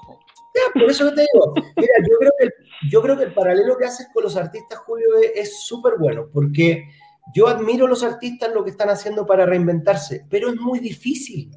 [0.73, 2.53] por eso te digo, mira, yo creo, que el,
[2.89, 6.86] yo creo que el paralelo que haces con los artistas, Julio, es súper bueno, porque
[7.34, 11.51] yo admiro a los artistas lo que están haciendo para reinventarse, pero es muy difícil,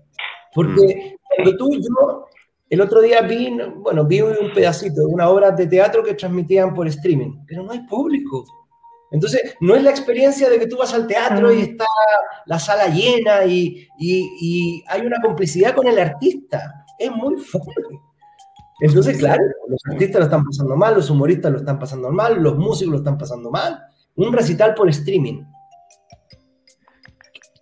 [0.54, 1.36] porque mm.
[1.36, 2.26] cuando tú y yo
[2.68, 6.72] El otro día vi, bueno, vi un pedacito de una obra de teatro que transmitían
[6.74, 8.44] por streaming, pero no hay público.
[9.12, 11.84] Entonces, no es la experiencia de que tú vas al teatro y está
[12.46, 16.84] la sala llena y, y, hay una complicidad con el artista.
[16.98, 18.00] Es muy fuerte.
[18.80, 22.56] Entonces, claro, los artistas lo están pasando mal, los humoristas lo están pasando mal, los
[22.56, 23.80] músicos lo están pasando mal.
[24.16, 25.44] Un recital por streaming.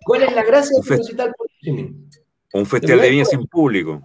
[0.05, 2.09] ¿Cuál es la gracia de un recital por streaming?
[2.53, 4.01] Un festival de viña sin público.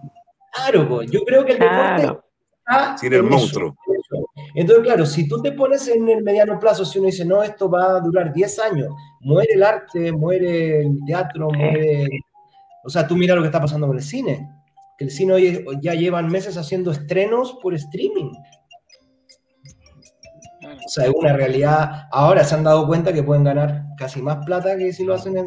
[0.53, 2.26] Claro, pues, yo creo que el deporte
[2.67, 3.75] está sin el monstruo.
[4.55, 7.69] Entonces, claro, si tú te pones en el mediano plazo, si uno dice, no, esto
[7.69, 12.07] va a durar 10 años, muere el arte, muere el teatro, muere...
[12.83, 14.49] O sea, tú mira lo que está pasando con el cine.
[14.97, 18.31] Que el cine hoy ya llevan meses haciendo estrenos por streaming.
[20.63, 22.07] O sea, es una realidad.
[22.11, 25.37] Ahora se han dado cuenta que pueden ganar casi más plata que si lo hacen
[25.37, 25.45] en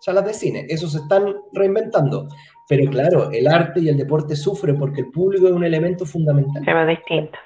[0.00, 0.66] salas de cine.
[0.68, 2.28] Eso se están reinventando.
[2.68, 6.64] Pero claro, el arte y el deporte sufren porque el público es un elemento fundamental.
[6.64, 7.38] Se va distinto.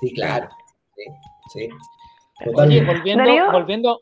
[0.00, 0.48] Sí, claro.
[0.94, 1.04] Sí,
[1.52, 1.68] sí.
[2.54, 4.00] Oye, volviendo, volviendo,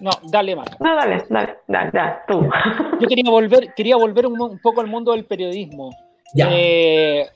[0.00, 0.68] no, dale más.
[0.80, 2.48] No, dale, dale, dale, dale tú.
[3.00, 5.90] Yo quería volver, quería volver un, poco al mundo del periodismo.
[6.36, 7.26] Eh,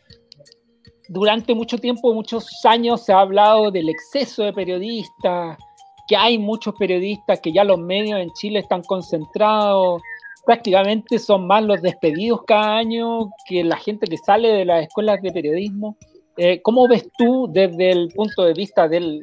[1.08, 5.58] durante mucho tiempo, muchos años, se ha hablado del exceso de periodistas,
[6.06, 10.02] que hay muchos periodistas, que ya los medios en Chile están concentrados,
[10.44, 15.20] prácticamente son más los despedidos cada año que la gente que sale de las escuelas
[15.22, 15.96] de periodismo.
[16.36, 19.20] Eh, ¿Cómo ves tú desde el punto de vista del,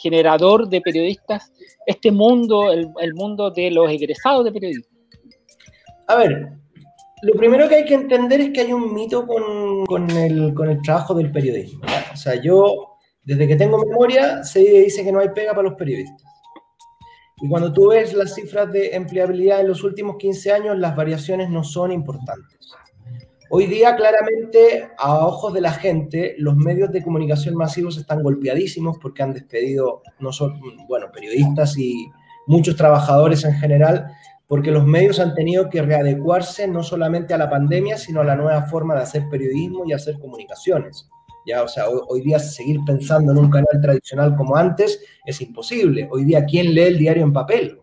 [0.00, 1.52] generador de periodistas
[1.86, 4.86] este mundo, el, mundo de los egresados de periodismo?
[6.06, 6.48] A ver,
[7.22, 10.80] lo primero que hay que entender es que hay un mito con, el, con el
[10.82, 11.84] trabajo del periodismo.
[12.12, 15.76] O sea, yo, desde que tengo memoria, se dice que no hay pega para los
[15.76, 16.22] periodistas.
[17.42, 21.48] Y cuando tú ves las cifras de empleabilidad en los últimos 15 años, las variaciones
[21.48, 22.58] no son importantes.
[23.52, 28.98] Hoy día, claramente, a ojos de la gente, los medios de comunicación masivos están golpeadísimos
[28.98, 30.54] porque han despedido no solo,
[30.86, 32.08] bueno, periodistas y
[32.46, 34.06] muchos trabajadores en general,
[34.46, 38.36] porque los medios han tenido que readecuarse no solamente a la pandemia, sino a la
[38.36, 41.08] nueva forma de hacer periodismo y hacer comunicaciones.
[41.50, 46.08] Ya, o sea, hoy, día seguir pensando en un canal tradicional como antes es imposible.
[46.08, 47.80] Hoy día, ¿quién lee el diario en papel?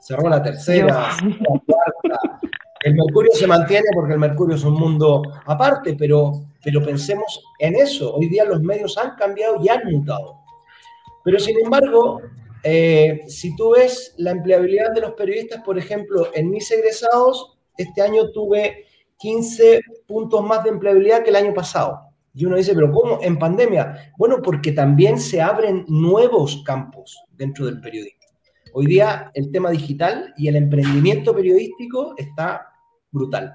[0.00, 2.40] Cerró la tercera, la cuarta.
[2.80, 6.32] El Mercurio se mantiene porque el Mercurio es un mundo aparte, pero,
[6.64, 8.12] pero pensemos en eso.
[8.12, 10.40] Hoy día los medios han cambiado y han mutado.
[11.22, 12.20] Pero sin embargo,
[12.64, 18.02] eh, si tú ves la empleabilidad de los periodistas, por ejemplo, en mis egresados, este
[18.02, 18.86] año tuve
[19.18, 22.05] 15 puntos más de empleabilidad que el año pasado.
[22.36, 23.18] Y uno dice, pero ¿cómo?
[23.22, 24.12] En pandemia.
[24.18, 28.20] Bueno, porque también se abren nuevos campos dentro del periodismo.
[28.74, 32.66] Hoy día el tema digital y el emprendimiento periodístico está
[33.10, 33.54] brutal.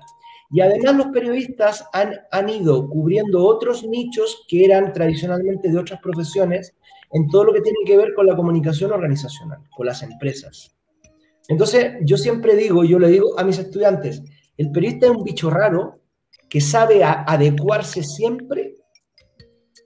[0.49, 6.01] Y además los periodistas han, han ido cubriendo otros nichos que eran tradicionalmente de otras
[6.01, 6.75] profesiones
[7.11, 10.75] en todo lo que tiene que ver con la comunicación organizacional, con las empresas.
[11.47, 14.23] Entonces, yo siempre digo, yo le digo a mis estudiantes,
[14.57, 16.00] el periodista es un bicho raro
[16.51, 18.75] que sabe adecuarse siempre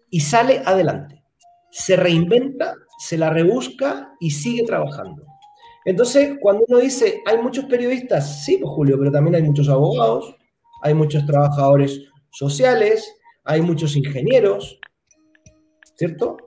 [0.09, 1.23] y sale adelante.
[1.69, 5.23] Se reinventa, se la rebusca y sigue trabajando.
[5.85, 10.35] Entonces, cuando uno dice, hay muchos periodistas, sí, pues Julio, pero también hay muchos abogados,
[10.81, 12.01] hay muchos trabajadores
[12.31, 14.79] sociales, hay muchos ingenieros,
[15.95, 16.37] ¿cierto?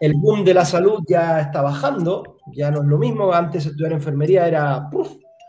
[0.00, 3.92] El boom de la salud ya está bajando, ya no es lo mismo, antes estudiar
[3.92, 4.90] enfermería era,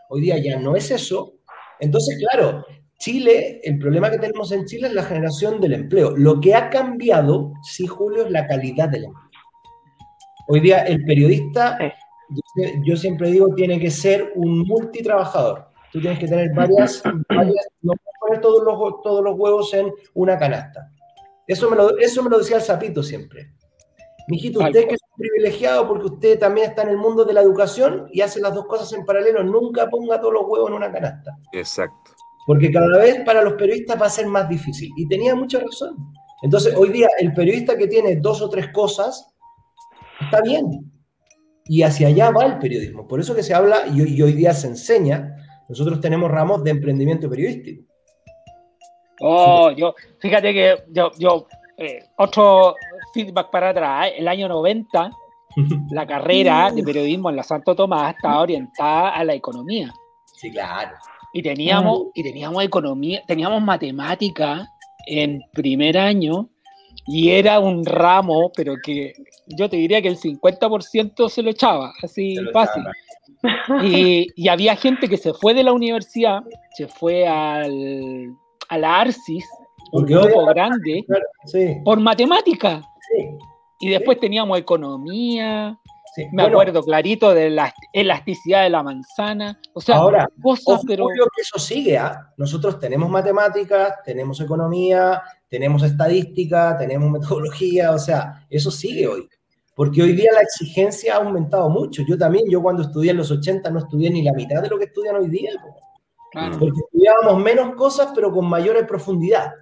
[0.08, 1.40] hoy día ya no es eso.
[1.80, 2.64] Entonces, claro,
[3.00, 6.14] Chile, el problema que tenemos en Chile es la generación del empleo.
[6.14, 9.30] Lo que ha cambiado, sí, Julio, es la calidad del empleo.
[10.48, 11.78] Hoy día el periodista,
[12.84, 15.68] yo, siempre digo, tiene que ser un multitrabajador.
[15.90, 19.90] Tú tienes que tener varias, varias no puedes poner todos los, todos los huevos en
[20.12, 20.92] una canasta.
[21.46, 23.54] Eso me lo, eso me lo decía el Zapito siempre.
[24.28, 27.40] Mijito, usted que es un privilegiado porque usted también está en el mundo de la
[27.40, 30.92] educación y hace las dos cosas en paralelo, nunca ponga todos los huevos en una
[30.92, 31.38] canasta.
[31.52, 32.19] Exacto
[32.50, 34.90] porque cada vez para los periodistas va a ser más difícil.
[34.96, 35.96] Y tenía mucha razón.
[36.42, 39.32] Entonces, hoy día el periodista que tiene dos o tres cosas
[40.20, 40.64] está bien.
[41.66, 43.06] Y hacia allá va el periodismo.
[43.06, 45.32] Por eso que se habla y hoy, día se enseña.
[45.68, 47.84] Nosotros tenemos ramos de emprendimiento periodístico.
[49.20, 52.74] Oh, yo, fíjate que yo, yo eh, otro
[53.14, 55.10] feedback para atrás, el año 90,
[55.92, 59.94] la carrera de periodismo en la Santo Tomás estaba orientada a la economía.
[60.34, 60.96] Sí, claro.
[61.32, 64.68] Y teníamos, y teníamos economía, teníamos matemática
[65.06, 66.48] en primer año
[67.06, 69.12] y era un ramo, pero que
[69.46, 72.82] yo te diría que el 50% se lo echaba, así fácil.
[73.82, 76.42] Y, y, había gente que se fue de la universidad,
[76.76, 78.36] se fue al,
[78.68, 79.46] a la ARCIS
[79.92, 81.04] un grupo grande
[81.84, 82.82] por matemática.
[83.80, 85.78] Y después teníamos economía,
[86.32, 89.60] me acuerdo clarito de la elasticidad de la manzana.
[89.72, 91.06] O sea, ahora, cosas, pero.
[91.06, 92.32] que eso sigue, ¿ah?
[92.36, 99.28] Nosotros tenemos matemáticas, tenemos economía, tenemos estadística, tenemos metodología, o sea, eso sigue hoy.
[99.74, 102.02] Porque hoy día la exigencia ha aumentado mucho.
[102.06, 104.78] Yo también, yo cuando estudié en los 80 no estudié ni la mitad de lo
[104.78, 105.52] que estudian hoy día.
[106.32, 109.52] Porque estudiábamos menos cosas, pero con mayor profundidad.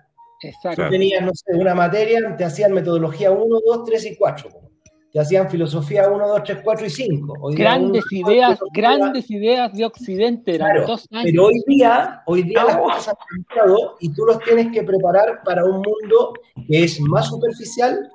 [0.43, 0.85] Exacto.
[0.85, 4.68] Tú tenías, no sé, una materia, te hacían metodología 1, 2, 3 y 4
[5.13, 7.51] te hacían filosofía 1, 2, 3, 4 y 5.
[7.53, 10.87] grandes ideas, grandes ideas de Occidente, claro,
[11.23, 15.43] Pero hoy día, hoy día las cosas han cambiado y tú los tienes que preparar
[15.45, 16.35] para un mundo
[16.69, 18.11] que es más superficial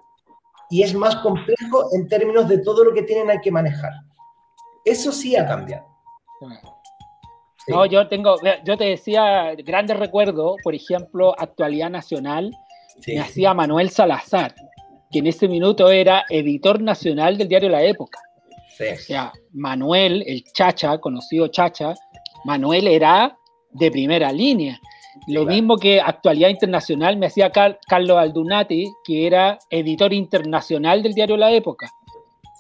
[0.70, 3.92] y es más complejo en términos de todo lo que tienen que manejar.
[4.86, 5.86] Eso sí ha cambiado.
[7.70, 12.52] No, yo tengo, yo te decía, grandes recuerdos, por ejemplo, Actualidad Nacional,
[13.08, 14.54] me hacía Manuel Salazar
[15.14, 18.20] que en ese minuto era editor nacional del diario La Época.
[18.74, 21.94] O sea, Manuel, el Chacha, conocido Chacha,
[22.44, 23.38] Manuel era
[23.72, 24.80] de primera línea.
[25.28, 31.38] Lo mismo que Actualidad Internacional me hacía Carlos Aldunati, que era editor internacional del diario
[31.38, 31.90] La Época.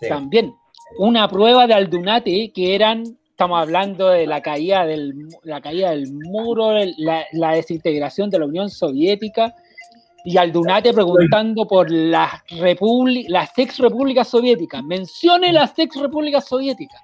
[0.08, 0.54] También
[0.98, 5.14] una prueba de Aldunati que eran, estamos hablando de la caída del,
[5.44, 9.56] la caída del muro, la, la desintegración de la Unión Soviética,
[10.24, 12.42] y Aldunate preguntando por las,
[13.28, 14.84] las ex repúblicas soviéticas.
[14.84, 17.02] Mencione las ex repúblicas soviéticas.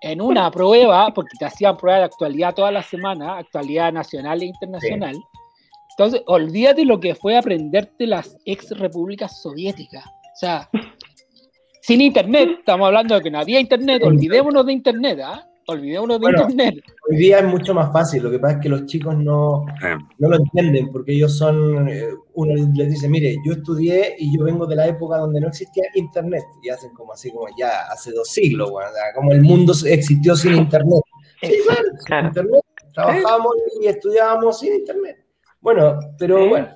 [0.00, 4.46] En una prueba, porque te hacían prueba de actualidad toda la semana, actualidad nacional e
[4.46, 5.16] internacional.
[5.90, 10.04] Entonces, olvídate lo que fue aprenderte las ex repúblicas soviéticas.
[10.06, 10.68] O sea,
[11.82, 15.46] sin internet, estamos hablando de que no había internet, olvidémonos de internet, ¿ah?
[15.66, 16.84] Olvidémonos de internet.
[17.08, 19.64] Hoy día es mucho más fácil, lo que pasa es que los chicos no,
[20.18, 24.44] no lo entienden, porque ellos son, eh, uno les dice, mire, yo estudié y yo
[24.44, 28.12] vengo de la época donde no existía internet, y hacen como así, como ya hace
[28.12, 28.72] dos siglos,
[29.14, 31.02] como el mundo existió sin internet.
[31.42, 31.54] Sí,
[32.06, 35.24] claro, internet, trabajábamos y estudiábamos sin internet.
[35.60, 36.68] Bueno, pero bueno,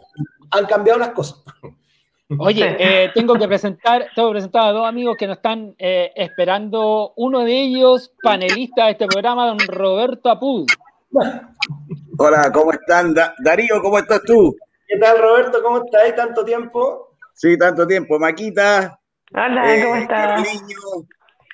[0.50, 1.38] han cambiado las cosas.
[2.28, 6.10] Oye, eh, tengo que presentar, tengo que presentar a dos amigos que nos están eh,
[6.16, 7.12] esperando.
[7.16, 10.66] Uno de ellos, panelista de este programa, don Roberto Apud.
[12.18, 13.14] Hola, ¿cómo están?
[13.14, 14.56] Darío, ¿cómo estás tú?
[14.88, 15.62] ¿Qué tal, Roberto?
[15.62, 16.16] ¿Cómo estás?
[16.16, 17.16] ¿Tanto tiempo?
[17.32, 18.18] Sí, tanto tiempo.
[18.18, 18.98] Maquita.
[19.32, 20.48] Hola, ¿cómo eh, estás?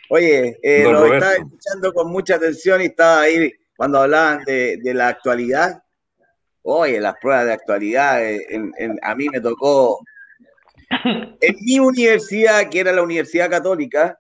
[0.09, 5.83] Oye, lo estaba escuchando con mucha atención y estaba ahí cuando hablaban de, la actualidad.
[6.63, 8.23] Oye, las pruebas de actualidad,
[9.03, 9.99] a mí me tocó
[11.05, 14.19] en mi universidad, que era la Universidad Católica,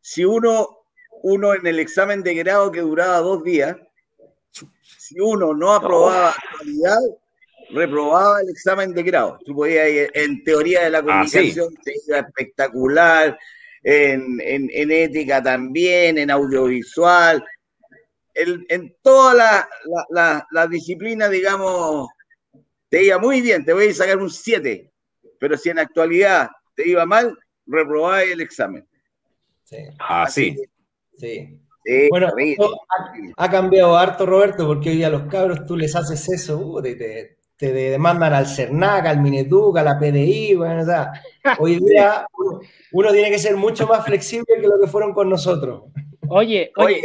[0.00, 0.84] si uno,
[1.22, 3.76] uno en el examen de grado que duraba dos días,
[4.98, 6.98] si uno no aprobaba actualidad,
[7.70, 9.38] reprobaba el examen de grado.
[9.44, 13.38] Tú podías ir en teoría de la ah, comunicación, te iba espectacular,
[13.82, 17.44] en, ética también, en audiovisual,
[18.34, 19.66] en, todas
[20.10, 22.08] las la, disciplinas, digamos,
[22.88, 24.90] te iba muy bien, te voy a sacar un 7
[25.38, 28.86] pero si en actualidad te iba mal, reprobáis el examen.
[29.64, 29.76] Sí.
[29.98, 30.56] Ah, sí.
[31.18, 31.58] Sí.
[32.10, 32.28] bueno,
[33.36, 37.38] ha, cambiado harto, Roberto, porque hoy a los cabros tú les haces eso, uh, te,
[37.58, 41.12] demandan al CERNAC, al Mineduc, a la PDI, bueno, o sea,
[41.58, 42.26] hoy día
[42.92, 45.84] uno, tiene que ser mucho más flexible que lo que fueron con nosotros.
[46.28, 47.02] Oye, oye,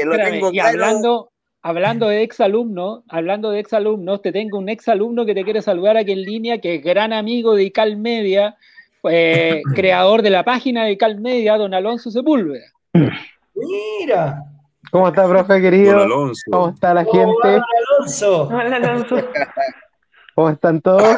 [0.51, 1.30] y hablando,
[1.62, 6.12] hablando de exalumnos, hablando de exalumnos, te tengo un exalumno que te quiere saludar aquí
[6.12, 8.57] en línea, que es gran amigo de ICAL Media,
[9.09, 12.66] eh, creador de la página de ICAL Media, don Alonso Sepúlveda.
[12.93, 14.43] Mira.
[14.91, 16.05] ¿Cómo está, profe querido?
[16.51, 17.22] ¿Cómo está la gente?
[17.24, 17.66] Hola,
[17.97, 18.43] Alonso.
[18.47, 19.16] Hola, Alonso.
[20.36, 21.18] ¿Cómo están todos?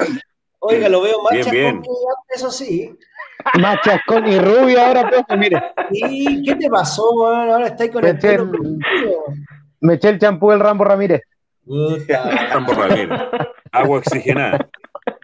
[0.59, 1.81] Oiga, lo veo más bien,
[2.33, 2.95] eso sí.
[3.59, 5.61] Más chascón y rubio ahora, profe, mire.
[5.91, 8.51] ¿Y qué te pasó, Ahora estáis con el pelo
[9.83, 11.21] me eché el champú del Rambo Ramírez.
[11.67, 13.19] Rambo Ramírez.
[13.71, 14.69] Agua oxigenada.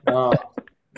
[0.06, 0.32] No.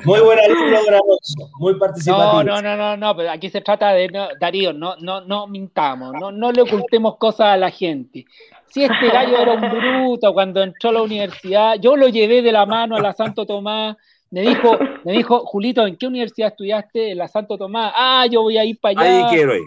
[0.03, 2.43] Muy buen alumno, Alonso, muy participativo.
[2.43, 4.09] No, no, no, no, pero aquí se trata de,
[4.39, 8.25] Darío, no, no, no mintamos, no, no le ocultemos cosas a la gente.
[8.65, 12.51] Si este gallo era un bruto cuando entró a la universidad, yo lo llevé de
[12.51, 13.95] la mano a la Santo Tomás,
[14.31, 17.11] me dijo, me dijo, Julito, ¿en qué universidad estudiaste?
[17.11, 17.93] En la Santo Tomás.
[17.95, 19.27] Ah, yo voy a ir para allá.
[19.27, 19.65] Ahí quiero ir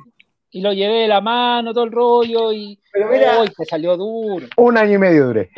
[0.54, 4.46] y lo llevé de la mano, todo el rollo, y Pero mira, te salió duro.
[4.56, 5.50] Un año y medio duré.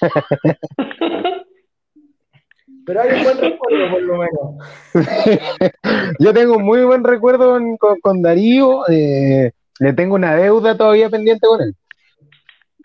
[2.86, 4.54] Pero hay un buen recuerdo, por lo menos.
[6.20, 7.58] Yo tengo un muy buen recuerdo
[8.00, 8.88] con, Darío.
[8.88, 11.74] Eh, le tengo una deuda todavía pendiente con él.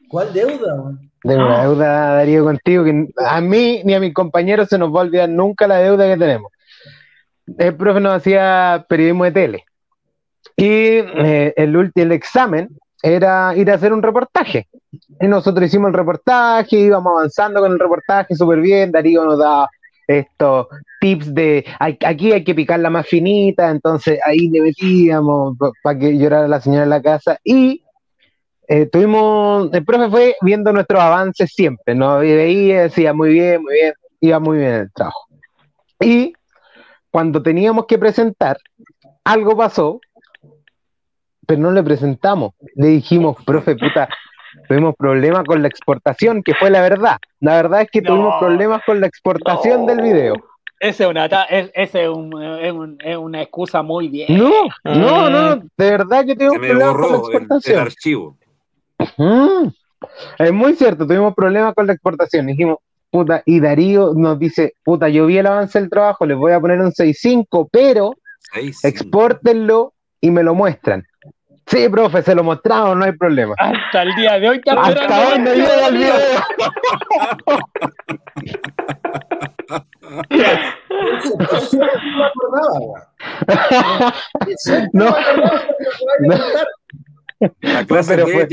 [0.09, 0.97] ¿Cuál deuda?
[1.23, 5.01] De una deuda, Darío, contigo, que a mí ni a mis compañeros se nos va
[5.01, 6.51] a olvidar nunca la deuda que tenemos.
[7.59, 9.65] El profe nos hacía periodismo de tele.
[10.55, 12.69] Y eh, el, el examen
[13.01, 14.67] era ir a hacer un reportaje.
[15.19, 18.91] Y nosotros hicimos el reportaje, íbamos avanzando con el reportaje súper bien.
[18.91, 19.67] Darío nos da
[20.07, 20.67] estos
[20.99, 26.47] tips de aquí hay que picarla más finita, entonces ahí le metíamos para que llorara
[26.47, 27.39] la señora en la casa.
[27.43, 27.83] Y
[28.67, 32.19] eh, tuvimos, el profe fue viendo nuestros avances siempre, ¿no?
[32.19, 35.27] veía, decía muy bien, muy bien, iba muy bien el trabajo.
[35.99, 36.33] Y
[37.11, 38.57] cuando teníamos que presentar,
[39.23, 39.99] algo pasó,
[41.45, 42.53] pero no le presentamos.
[42.75, 44.09] Le dijimos, profe, puta,
[44.67, 47.17] tuvimos problemas con la exportación, que fue la verdad.
[47.39, 50.35] La verdad es que tuvimos problemas con la exportación del video.
[50.79, 54.37] Ese es una, es, ese es, un, es, una excusa muy bien.
[54.37, 54.51] No,
[54.83, 57.79] no, no, de verdad que tuvimos problemas con la exportación.
[57.79, 58.37] El, archivo.
[60.39, 62.47] Es muy cierto, tuvimos problemas con la exportación.
[62.47, 62.79] Dijimos,
[63.09, 66.59] puta, y Darío nos dice, puta, yo vi el avance del trabajo, les voy a
[66.59, 68.15] poner un 6.5, pero
[68.83, 71.05] exportenlo y me lo muestran.
[71.73, 73.55] Sí, profe, se lo mostramos, no hay problema.
[73.57, 76.13] Hasta el día de hoy, Hasta dónde llega el video.
[84.93, 85.15] no,
[87.61, 88.47] la clase pero fue,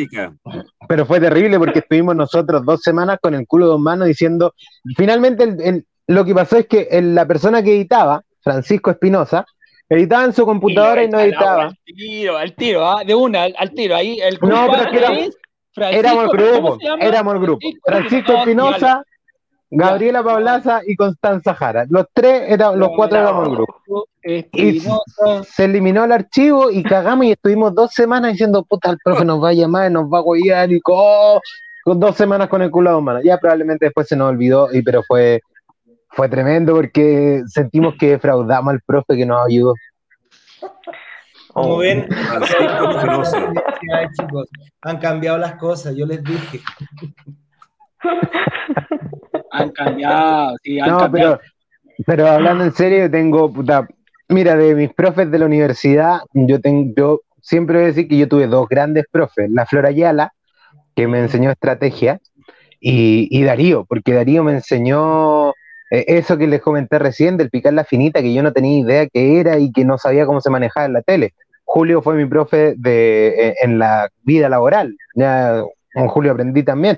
[0.88, 4.54] pero fue terrible porque estuvimos nosotros dos semanas con el culo de dos manos diciendo.
[4.96, 9.44] Finalmente, lo que pasó es que la persona que editaba, Francisco Espinosa,
[9.91, 11.64] editaba en su computadora y, no editaba.
[11.64, 13.03] Al tiro, al tiro, ¿ah?
[13.05, 13.97] de una, al, tiro.
[13.97, 14.99] Ahí el no, pero que
[15.99, 17.68] éramos el grupo, éramos el grupo.
[17.84, 19.03] Francisco Espinosa,
[19.68, 21.86] Gabriela Pablaza y Constanza Jara.
[21.88, 24.07] Los tres, eran, los cuatro éramos el grupo.
[24.53, 24.82] Y
[25.45, 29.43] se eliminó el archivo y cagamos y estuvimos dos semanas diciendo, puta, el profe nos
[29.43, 31.41] va a llamar, nos va a guiar y con
[31.99, 33.20] dos semanas con el culo humano.
[33.24, 35.41] Ya probablemente después se nos olvidó, y, pero fue,
[36.11, 39.74] fue tremendo porque sentimos que defraudamos al profe que nos ayudó.
[41.52, 42.06] Como ven,
[44.82, 46.61] han cambiado las cosas, yo les dije.
[49.50, 51.40] han cambiado, sí, han cambiado.
[52.06, 53.86] Pero, hablando en serio, tengo, puta,
[54.28, 58.16] mira, de mis profes de la universidad, yo tengo, yo siempre voy a decir que
[58.16, 60.32] yo tuve dos grandes profes, la Flora Ayala,
[60.94, 62.20] que me enseñó estrategia,
[62.80, 65.52] y, y Darío, porque Darío me enseñó
[65.91, 69.07] eh, eso que les comenté recién del picar la finita, que yo no tenía idea
[69.09, 71.34] qué era y que no sabía cómo se manejaba en la tele.
[71.64, 75.62] Julio fue mi profe de, eh, en la vida laboral, ya
[75.95, 76.97] con Julio aprendí también,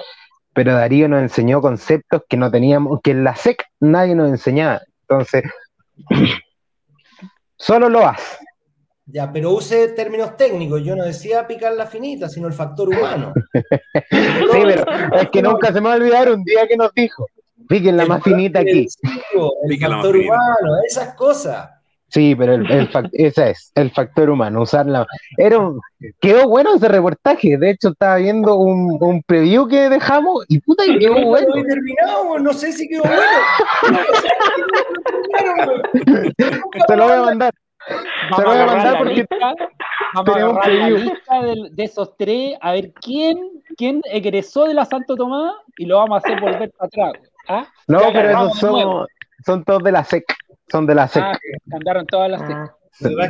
[0.55, 4.81] pero Darío nos enseñó conceptos que no teníamos, que en la SEC nadie nos enseñaba.
[5.09, 5.45] Entonces,
[7.57, 8.39] solo lo hace.
[9.07, 10.83] Ya, pero use términos técnicos.
[10.83, 13.33] Yo no decía picar la finita, sino el factor humano.
[14.11, 14.85] sí, pero
[15.17, 17.27] es que nunca se me va a olvidar un día que nos dijo,
[17.73, 18.87] piquen la más finita aquí.
[19.65, 21.71] El, factor humano, esas cosas.
[22.09, 25.07] Sí, pero el, ese es, el factor humano, usarla.
[25.39, 25.71] Era
[26.21, 27.57] quedó bueno ese reportaje.
[27.57, 31.57] De hecho, estaba viendo un, un preview que dejamos y puta, que quedó bueno.
[31.57, 33.23] No terminado, no sé si quedó bueno.
[36.87, 37.55] Te lo voy a mandar.
[38.37, 39.27] Se lo voy a mandar porque
[40.27, 40.99] tenemos preview.
[40.99, 43.39] La lista de, de, esos tres, a ver quién,
[43.79, 47.32] quién egresó de la Santo Tomás y lo vamos a hacer volver para atrás.
[47.49, 47.67] ¿Ah?
[47.87, 49.07] No, pero esos son,
[49.45, 50.25] son todos de la SEC.
[50.71, 51.23] Son de la SEC.
[51.23, 51.39] Ah,
[51.71, 52.57] cambiaron todas las SEC.
[52.57, 52.77] Ah.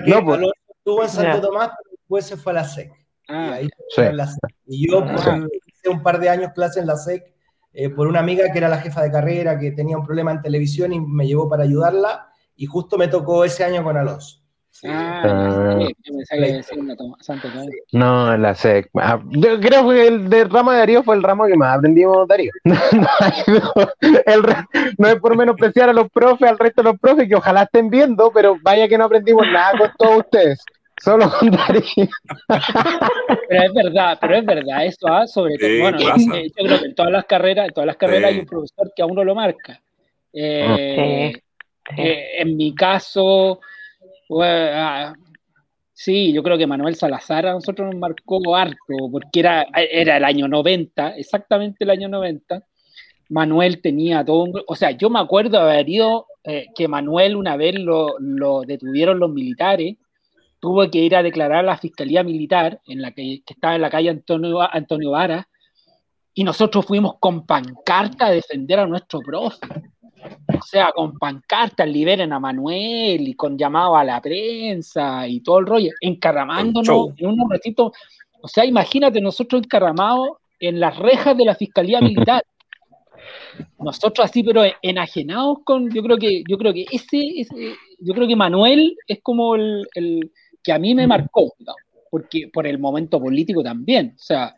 [0.06, 0.40] no, pues.
[0.68, 2.92] estuvo en Santo Tomás, pero después se fue a la SEC.
[3.28, 4.02] Ah, y, ahí sí.
[4.12, 4.54] la SEC.
[4.66, 5.26] y yo pues,
[5.66, 7.32] hice un par de años clase en la SEC
[7.72, 10.42] eh, por una amiga que era la jefa de carrera, que tenía un problema en
[10.42, 12.28] televisión y me llevó para ayudarla.
[12.54, 14.41] Y justo me tocó ese año con Alonso.
[14.84, 15.78] Ah,
[17.92, 18.90] no, la SEC.
[18.94, 22.26] Ah, yo creo que el de ramo de Darío fue el ramo que más aprendimos
[22.26, 22.50] Darío.
[24.98, 27.90] no, es por menospreciar a los profes, al resto de los profes, que ojalá estén
[27.90, 30.64] viendo, pero vaya que no aprendimos nada con todos ustedes.
[31.00, 32.08] Solo con Darío.
[33.48, 35.26] pero es verdad, pero es verdad, eso ¿ah?
[35.28, 35.80] sobre todo.
[35.80, 38.46] bueno, eh, yo creo que en todas las carreras, en todas las carreras hay un
[38.46, 39.80] profesor que a uno lo marca.
[40.32, 41.32] Eh,
[41.96, 43.60] eh, en mi caso,
[44.40, 45.14] Ah,
[45.92, 50.24] sí, yo creo que Manuel Salazar a nosotros nos marcó harto, porque era, era el
[50.24, 52.64] año 90, exactamente el año 90.
[53.28, 54.62] Manuel tenía todo un...
[54.66, 58.16] O sea, yo me acuerdo haber ido, eh, que Manuel una vez lo,
[58.66, 59.96] detuvieron los militares,
[60.60, 63.90] tuvo que ir a declarar a la Fiscalía Militar, en la que, estaba en la
[63.90, 65.48] calle Antonio, Antonio Vara,
[66.34, 69.66] y nosotros fuimos con pancarta a defender a nuestro profe.
[70.48, 75.58] O sea, con pancartas liberen a Manuel y con llamado a la prensa y todo
[75.58, 77.92] el rollo, encarramándonos en un ratito.
[78.40, 82.42] O sea, imagínate nosotros encarramados en las rejas de la Fiscalía Militar.
[83.78, 87.46] Nosotros así, pero enajenados con, yo creo que, yo creo que ese,
[87.98, 90.30] yo creo que Manuel es como el,
[90.62, 91.52] que a mí me marcó,
[92.10, 94.14] porque por el momento político también.
[94.16, 94.54] O sea,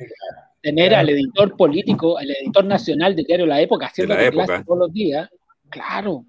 [0.62, 4.92] tener al editor político, al editor nacional de Diario La Época haciendo clases todos los
[4.92, 5.28] días,
[5.70, 6.24] claro.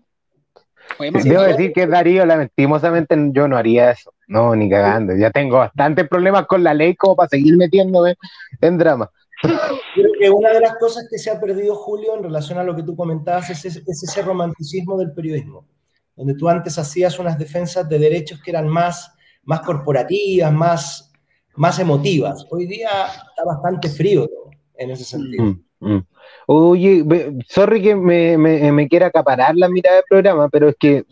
[0.99, 4.13] Debo decir que Darío, lastimosamente, yo no haría eso.
[4.27, 5.15] No, ni cagando.
[5.15, 8.15] Ya tengo bastantes problemas con la ley como para seguir metiéndome
[8.61, 9.09] en drama.
[9.41, 12.75] Creo que una de las cosas que se ha perdido, Julio, en relación a lo
[12.75, 15.67] que tú comentabas, es, ese romanticismo del periodismo,
[16.15, 19.11] donde tú antes hacías unas defensas de derechos que eran más,
[19.43, 21.11] más corporativas, más,
[21.55, 22.45] más emotivas.
[22.49, 24.27] Hoy día está bastante frío
[24.75, 25.43] en ese sentido.
[25.43, 26.07] Mm, mm.
[26.47, 27.03] Oye,
[27.47, 31.03] sorry que me, me, quiera acaparar la mirada del programa, pero es que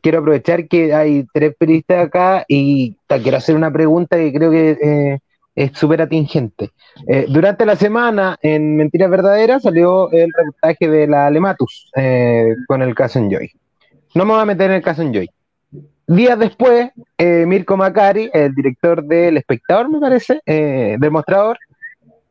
[0.00, 4.70] quiero aprovechar que hay tres periodistas acá y quiero hacer una pregunta que creo que
[4.82, 5.18] eh,
[5.54, 6.70] es súper atingente.
[7.06, 12.82] Eh, durante la semana, en Mentiras Verdaderas, salió el reportaje de la Alematus eh, con
[12.82, 13.50] el caso Enjoy.
[14.14, 15.28] No me voy a meter en el caso Enjoy.
[16.06, 21.56] Días después, Mirko Macari, el director del Espectador, me parece, del mostrador,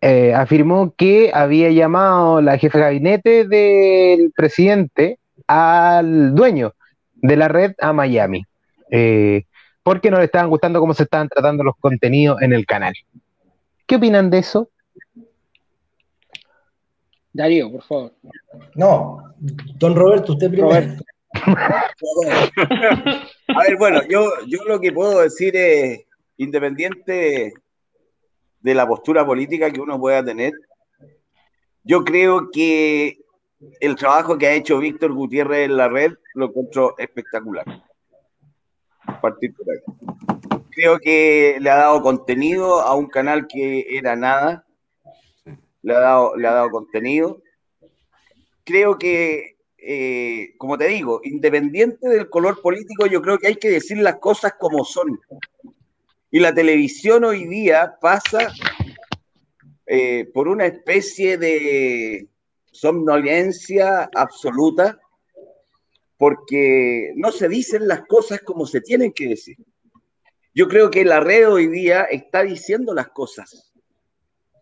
[0.05, 6.73] eh, afirmó que había llamado la jefa de gabinete del presidente al dueño
[7.15, 8.43] de la red a Miami,
[8.91, 9.45] eh,
[9.81, 12.93] porque no le estaban gustando cómo se estaban tratando los contenidos en el canal.
[13.85, 14.69] ¿Qué opinan de eso?
[17.31, 18.11] Darío, por favor.
[18.75, 19.33] No,
[19.75, 20.97] don Roberto, usted primero.
[21.33, 21.95] a
[23.65, 26.01] ver, bueno, yo, yo lo que puedo decir es,
[26.35, 27.53] independiente
[28.63, 30.53] de la postura política que uno pueda tener.
[31.83, 33.19] Yo creo que
[33.79, 37.65] el trabajo que ha hecho Víctor Gutiérrez en la red lo encuentro espectacular.
[39.21, 39.53] Partir
[40.71, 44.65] Creo que le ha dado contenido a un canal que era nada.
[45.81, 47.41] Le ha dado, le ha dado contenido.
[48.63, 53.69] Creo que, eh, como te digo, independiente del color político, yo creo que hay que
[53.69, 55.19] decir las cosas como son.
[56.33, 58.51] Y la televisión hoy día pasa
[59.85, 62.27] eh, por una especie de
[62.71, 64.99] somnolencia absoluta
[66.17, 69.57] porque no se dicen las cosas como se tienen que decir.
[70.55, 73.71] Yo creo que la red hoy día está diciendo las cosas,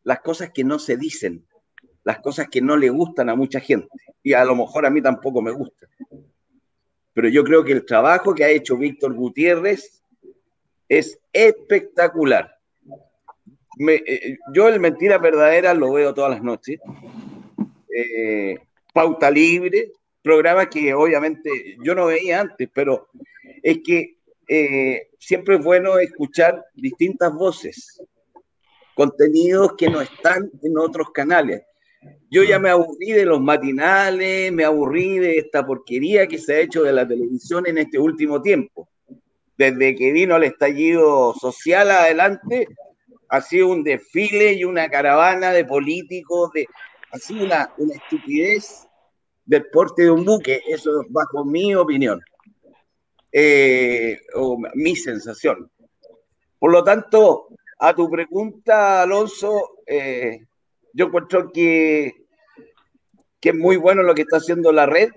[0.03, 1.47] las cosas que no se dicen,
[2.03, 3.88] las cosas que no le gustan a mucha gente.
[4.22, 5.88] Y a lo mejor a mí tampoco me gusta.
[7.13, 10.01] Pero yo creo que el trabajo que ha hecho Víctor Gutiérrez
[10.91, 12.53] es espectacular.
[13.87, 16.81] Eh, yo el Mentira Verdadera lo veo todas las noches.
[17.95, 18.57] Eh,
[18.93, 23.07] pauta Libre, programa que obviamente yo no veía antes, pero
[23.63, 24.17] es que
[24.49, 28.03] eh, siempre es bueno escuchar distintas voces,
[28.93, 31.61] contenidos que no están en otros canales.
[32.29, 36.59] Yo ya me aburrí de los matinales, me aburrí de esta porquería que se ha
[36.59, 38.89] hecho de la televisión en este último tiempo
[39.62, 42.68] desde que vino el estallido social adelante,
[43.30, 46.66] ha sido un desfile y una caravana de políticos, de,
[47.12, 48.88] ha sido una, una estupidez
[49.45, 52.20] del porte de un buque, eso bajo mi opinión,
[53.32, 55.70] eh, o mi sensación.
[56.57, 60.39] Por lo tanto, a tu pregunta, Alonso, eh,
[60.91, 62.26] yo encuentro que,
[63.39, 65.12] que es muy bueno lo que está haciendo la red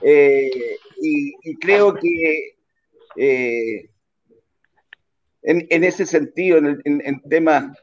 [0.00, 2.57] eh, y, creo que
[3.18, 3.90] eh,
[5.42, 7.76] en, ese sentido, en, temas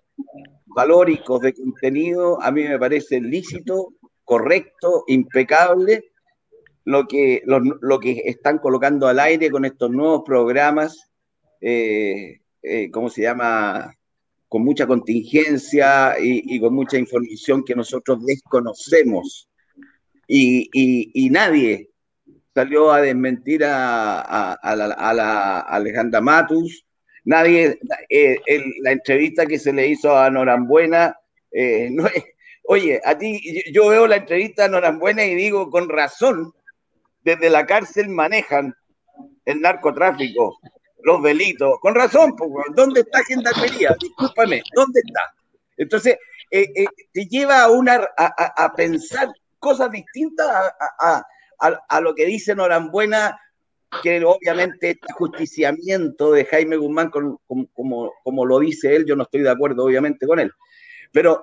[0.66, 6.12] valóricos de contenido, a mí me parece lícito, correcto, impecable
[6.86, 11.10] lo que, lo, que están colocando al aire con estos nuevos programas,
[11.60, 13.94] eh, eh, ¿cómo se llama?
[14.48, 19.50] Con mucha contingencia y, con mucha información que nosotros desconocemos.
[20.28, 21.90] y nadie,
[22.56, 26.86] salió a desmentir a, la, Alejandra Matus.
[27.26, 27.78] Nadie,
[28.10, 28.40] eh,
[28.82, 31.20] la entrevista que se le hizo a Norambuena,
[31.52, 31.90] eh,
[32.64, 33.42] oye, a ti,
[33.74, 36.54] yo veo la entrevista a Norambuena y digo, con razón,
[37.24, 38.74] desde la cárcel manejan
[39.44, 40.58] el narcotráfico,
[41.04, 42.36] los delitos, con razón,
[42.74, 43.96] ¿dónde está Gendarmería?
[44.00, 45.22] Discúlpame, ¿dónde está?
[45.78, 46.18] Entonces,
[46.52, 49.28] eh, te lleva a, una, a, pensar
[49.60, 50.48] cosas distintas
[51.00, 51.26] a,
[51.60, 53.40] a, lo que dice Norambuena,
[54.04, 57.42] que obviamente este justiciamiento de Jaime Guzmán, como,
[58.24, 60.52] como, lo dice él, yo no estoy de acuerdo obviamente con él.
[61.12, 61.42] Pero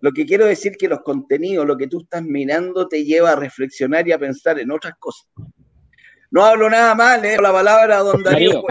[0.00, 3.36] lo que quiero decir que los contenidos, lo que tú estás mirando, te lleva a
[3.36, 5.28] reflexionar y a pensar en otras cosas.
[6.30, 8.62] No hablo nada mal, le la palabra a don Darío.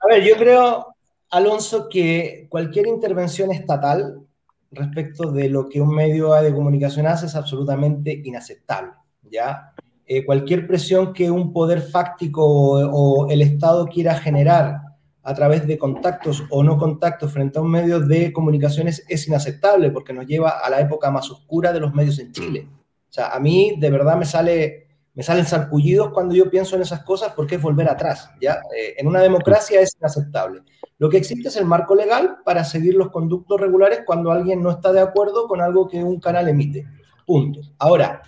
[0.00, 0.96] A ver, yo creo,
[1.30, 4.25] Alonso, que cualquier intervención estatal
[4.70, 8.92] respecto de lo que un medio de comunicación hace es absolutamente inaceptable,
[9.22, 9.72] ¿ya?
[10.06, 14.80] Eh, cualquier presión que un poder fáctico o, el Estado quiera generar
[15.22, 19.90] a través de contactos o no contactos frente a un medio de comunicaciones es inaceptable
[19.90, 22.68] porque nos lleva a la época más oscura de los medios en Chile.
[23.08, 24.85] O sea, a mí de verdad me sale
[25.16, 28.60] me salen sarpullidos cuando yo pienso en esas cosas porque es volver atrás, ¿ya?
[28.76, 30.60] Eh, en una democracia es inaceptable.
[30.98, 34.70] Lo que existe es el marco legal para seguir los conductos regulares cuando alguien no
[34.70, 36.86] está de acuerdo con algo que un canal emite.
[37.26, 37.60] Punto.
[37.78, 38.20] Ahora,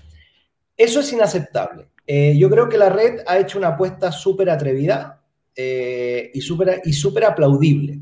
[0.75, 1.91] eso es inaceptable.
[2.07, 5.23] Eh, yo creo que la red ha hecho una apuesta súper atrevida
[5.55, 8.01] eh, y súper y super aplaudible.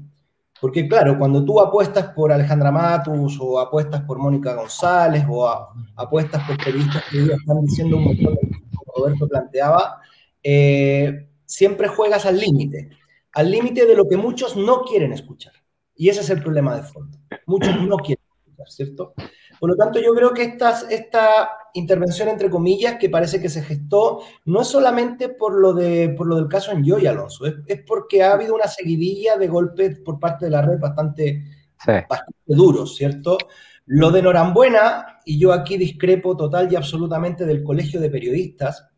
[0.60, 5.48] Porque claro, cuando tú apuestas por Alejandra Matus o apuestas por Mónica González o
[5.96, 8.55] apuestas por periodistas que están diciendo un montón de
[8.96, 10.00] Roberto planteaba,
[10.42, 12.90] eh, siempre juegas al límite,
[13.32, 15.52] al límite de lo que muchos no quieren escuchar.
[15.94, 17.18] Y ese es el problema de fondo.
[17.46, 19.14] Muchos no quieren escuchar, ¿cierto?
[19.58, 20.56] Por lo tanto, yo creo que
[20.90, 26.10] esta intervención, entre comillas, que parece que se gestó, no es solamente por lo, de,
[26.10, 29.48] por lo del caso en Yo y Alonso, es, porque ha habido una seguidilla de
[29.48, 31.44] golpes por parte de la red bastante,
[31.86, 33.38] bastante duros, ¿cierto?
[33.86, 38.88] Lo de Norambuena, y yo aquí discrepo total y absolutamente del Colegio de Periodistas,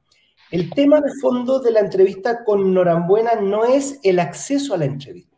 [0.51, 4.87] el tema de fondo de la entrevista con Norambuena no es el acceso a la
[4.87, 5.29] entrevista.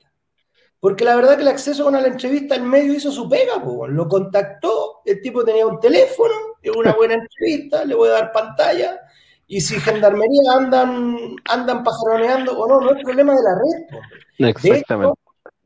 [0.78, 4.09] Porque la verdad que el acceso con la entrevista, el medio hizo su pega, lo
[4.09, 9.01] contactó, el tipo tenía un teléfono, es una buena entrevista, le voy a dar pantalla,
[9.46, 11.16] y si gendarmería andan,
[11.48, 14.48] andan pajaroneando o no, no es problema de la red.
[14.48, 15.20] Exactamente.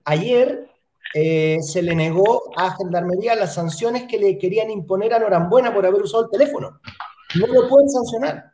[0.05, 0.74] ayer
[1.17, 5.87] eh, se le negó a gendarmería las sanciones que le querían imponer a Norambuena por
[5.87, 6.81] haber usado el teléfono.
[7.37, 8.51] No lo pueden sancionar,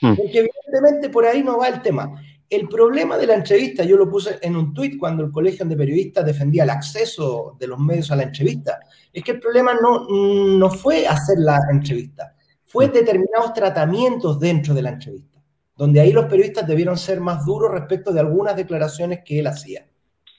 [0.00, 0.14] mm.
[0.14, 2.14] porque evidentemente por ahí no va el tema.
[2.48, 5.76] El problema de la entrevista, yo lo puse en un tuit cuando el Colegio de
[5.76, 8.78] Periodistas defendía el acceso de los medios a la entrevista,
[9.12, 14.82] es que el problema no, no fue hacer la entrevista, fue determinados tratamientos dentro de
[14.82, 15.42] la entrevista,
[15.76, 19.88] donde ahí los periodistas debieron ser más duros respecto de algunas declaraciones que él hacía,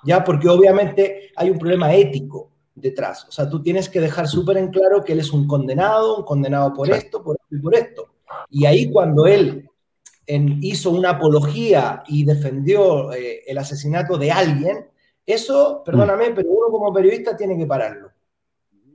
[0.06, 4.58] ya porque obviamente hay un problema ético detrás, o sea, tú tienes que dejar súper
[4.58, 7.76] en claro que él es un condenado, un condenado por esto, por esto y por
[7.76, 8.08] esto.
[8.50, 9.70] Y ahí cuando él
[10.28, 14.88] hizo una apología y defendió eh, el asesinato de alguien,
[15.26, 18.12] eso, perdóname, pero uno como periodista tiene que pararlo.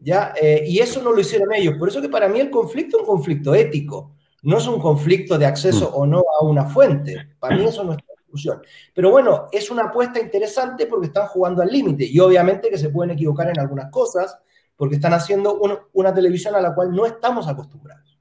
[0.01, 0.33] ¿ya?
[0.41, 1.77] Eh, y eso no lo hicieron ellos.
[1.79, 5.39] Por eso que para mí el conflicto es un conflicto ético, no es un conflicto
[5.39, 7.35] de acceso o no a una fuente.
[7.39, 7.99] Para mí eso no es
[8.95, 12.91] Pero bueno, es una apuesta interesante porque están jugando al límite y obviamente que se
[12.91, 14.39] pueden equivocar en algunas cosas
[14.77, 15.61] porque están haciendo
[15.93, 18.19] una televisión a la cual no estamos acostumbrados.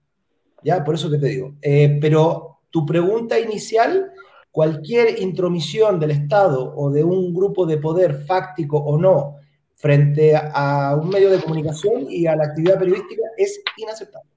[0.62, 0.84] ¿Ya?
[0.84, 1.56] Por eso que te digo.
[1.62, 4.12] Eh, pero tu pregunta inicial,
[4.52, 9.38] cualquier intromisión del Estado o de un grupo de poder fáctico o no
[9.76, 14.30] frente a un medio de comunicación y a la actividad periodística es inaceptable.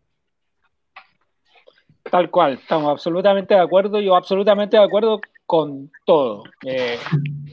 [2.12, 6.44] Tal cual, estamos absolutamente de acuerdo, yo absolutamente de acuerdo con todo.
[6.62, 6.98] Eh,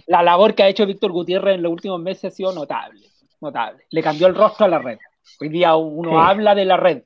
[0.06, 3.00] la labor que ha hecho Víctor Gutiérrez en los últimos meses ha sido notable,
[3.40, 3.86] notable.
[3.90, 5.00] Le cambió el rostro a la red.
[5.40, 7.04] Hoy día uno habla de la red.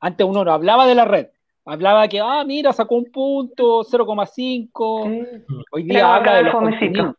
[0.00, 1.28] Antes uno no hablaba de la red.
[1.64, 5.44] Hablaba que, ah, mira, sacó un punto, 0,5.
[5.70, 7.14] Hoy día habla de los contenidos.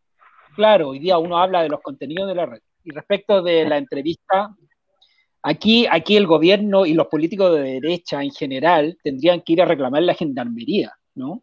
[0.57, 2.59] Claro, hoy día uno habla de los contenidos de la red.
[2.83, 4.53] Y respecto de la entrevista,
[5.43, 9.65] aquí, aquí el gobierno y los políticos de derecha en general tendrían que ir a
[9.65, 11.41] reclamar la gendarmería, ¿no?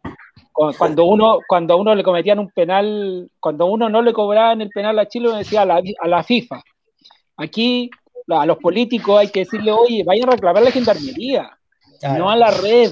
[0.53, 4.97] Cuando uno, cuando uno le cometían un penal, cuando uno no le cobraban el penal
[4.97, 6.63] a Chile, decía a la, a la FIFA.
[7.37, 7.91] Aquí
[8.27, 11.57] a los políticos hay que decirle, oye, vayan a reclamar la gendarmería
[12.17, 12.91] no a la red,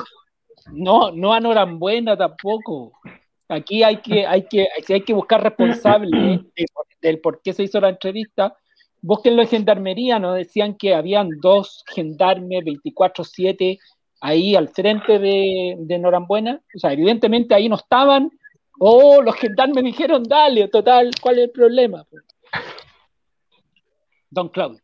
[0.72, 2.94] no, no a Norambuena tampoco.
[3.48, 6.12] Aquí hay que, hay que, hay que buscar responsables
[7.02, 8.56] del por qué se hizo la entrevista.
[9.06, 13.78] Búsquenlo en gendarmería, nos decían que habían dos gendarmes 24-7
[14.20, 16.60] ahí al frente de, Norambuena.
[16.76, 18.32] O sea, evidentemente ahí no estaban.
[18.80, 22.04] Oh, los gendarmes dijeron, dale, total, ¿cuál es el problema?
[24.32, 24.82] Don Claudio.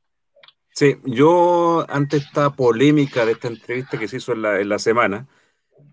[0.75, 5.27] Sí, yo ante esta polémica de esta entrevista que se hizo en la, semana,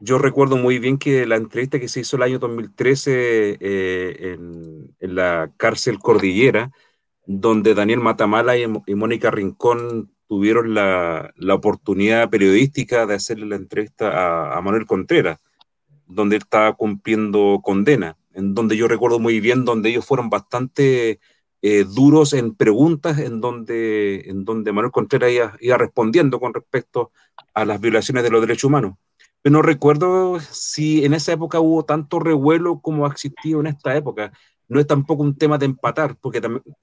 [0.00, 4.94] yo recuerdo muy bien que la entrevista que se hizo el año 2013 eh, en,
[5.00, 6.72] la cárcel Cordillera,
[7.28, 14.56] donde Daniel Matamala y, Mónica Rincón tuvieron la, la, oportunidad periodística de hacerle la entrevista
[14.56, 15.38] a, Manuel Contreras,
[16.06, 21.20] donde él estaba cumpliendo condena, en donde yo recuerdo muy bien, donde ellos fueron bastante
[21.60, 27.12] eh, duros en preguntas en donde, en donde Manuel Contreras iba, respondiendo con respecto
[27.52, 28.94] a las violaciones de los derechos humanos.
[29.42, 33.94] Pero no recuerdo si en esa época hubo tanto revuelo como ha existido en esta
[33.94, 34.32] época.
[34.68, 36.40] No es tampoco un tema de empatar, porque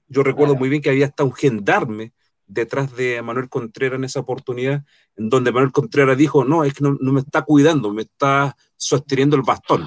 [0.08, 2.12] yo recuerdo muy bien que había hasta un gendarme
[2.46, 4.84] detrás de Manuel Contreras en esa oportunidad,
[5.16, 9.36] en donde Manuel Contreras dijo, no, es que no, me está cuidando, me está sosteniendo
[9.36, 9.86] el bastón.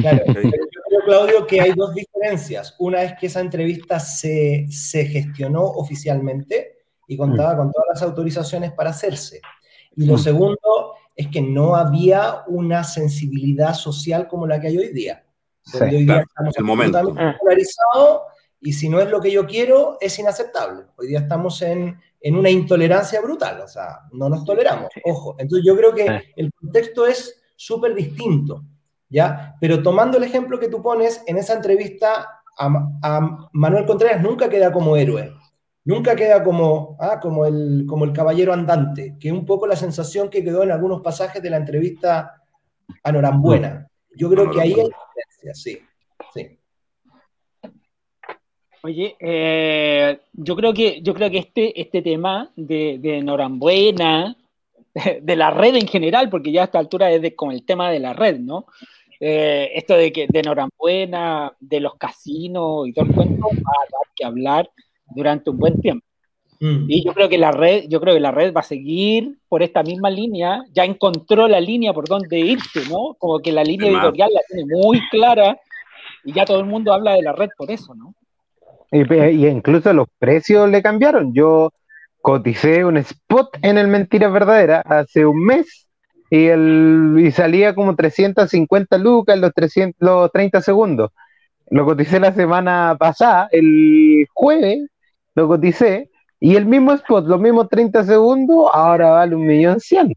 [0.00, 2.74] Claro, yo creo, Claudio, que hay dos diferencias.
[2.78, 7.56] Una es que esa entrevista se, se gestionó oficialmente y contaba mm.
[7.56, 9.40] con todas las autorizaciones para hacerse.
[9.96, 10.18] Y lo mm.
[10.18, 15.23] segundo es que no había una sensibilidad social como la que hay hoy día.
[15.72, 17.14] Hoy día estamos el momento.
[17.40, 18.22] polarizados
[18.60, 20.84] y si no es lo que yo quiero, es inaceptable.
[20.96, 25.36] Hoy día estamos en, en una intolerancia brutal, o sea, no nos toleramos, ojo.
[25.38, 28.64] Entonces yo creo que el contexto es súper distinto,
[29.10, 29.54] ¿ya?
[29.60, 34.48] Pero tomando el ejemplo que tú pones, en esa entrevista a, a Manuel Contreras nunca
[34.48, 35.34] queda como héroe,
[35.84, 39.76] nunca queda como, ah, como, el, como el caballero andante, que es un poco la
[39.76, 42.42] sensación que quedó en algunos pasajes de la entrevista
[43.02, 43.88] a Norambuena.
[44.16, 45.78] Yo creo que ahí hay diferencia, sí,
[46.32, 46.58] sí.
[48.82, 54.36] Oye, eh, yo creo que yo creo que este, este tema de, de Norambuena,
[55.22, 57.90] de, la red en general, porque ya a esta altura es de, como el tema
[57.90, 58.66] de la red, ¿no?
[59.20, 63.90] Eh, esto de que de Norambuena, de los casinos y todo el cuento, va a
[63.90, 64.70] dar que hablar
[65.06, 66.06] durante un buen tiempo.
[66.60, 66.86] Mm.
[66.88, 69.62] Y yo creo que la red, yo creo que la red va a seguir por
[69.62, 73.14] esta misma línea, ya encontró la línea por donde irse, ¿no?
[73.18, 75.58] Como que la línea editorial la tiene muy clara
[76.24, 78.14] y ya todo el mundo habla de la red por eso, ¿no?
[78.90, 81.34] Y, incluso los precios le cambiaron.
[81.34, 81.72] Yo
[82.20, 85.88] coticé un spot en el Mentiras Verdadera hace un mes
[86.30, 91.10] y, el, y salía como 350 lucas los, 300, los 30 segundos.
[91.70, 94.88] Lo coticé la semana pasada, el jueves,
[95.34, 96.10] lo coticé
[96.44, 100.12] y el mismo spot, los mismos 30 segundos, ahora vale un millón cien.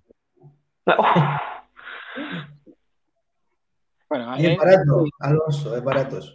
[4.09, 6.31] Bueno, es barato, Alonso, es barato eso.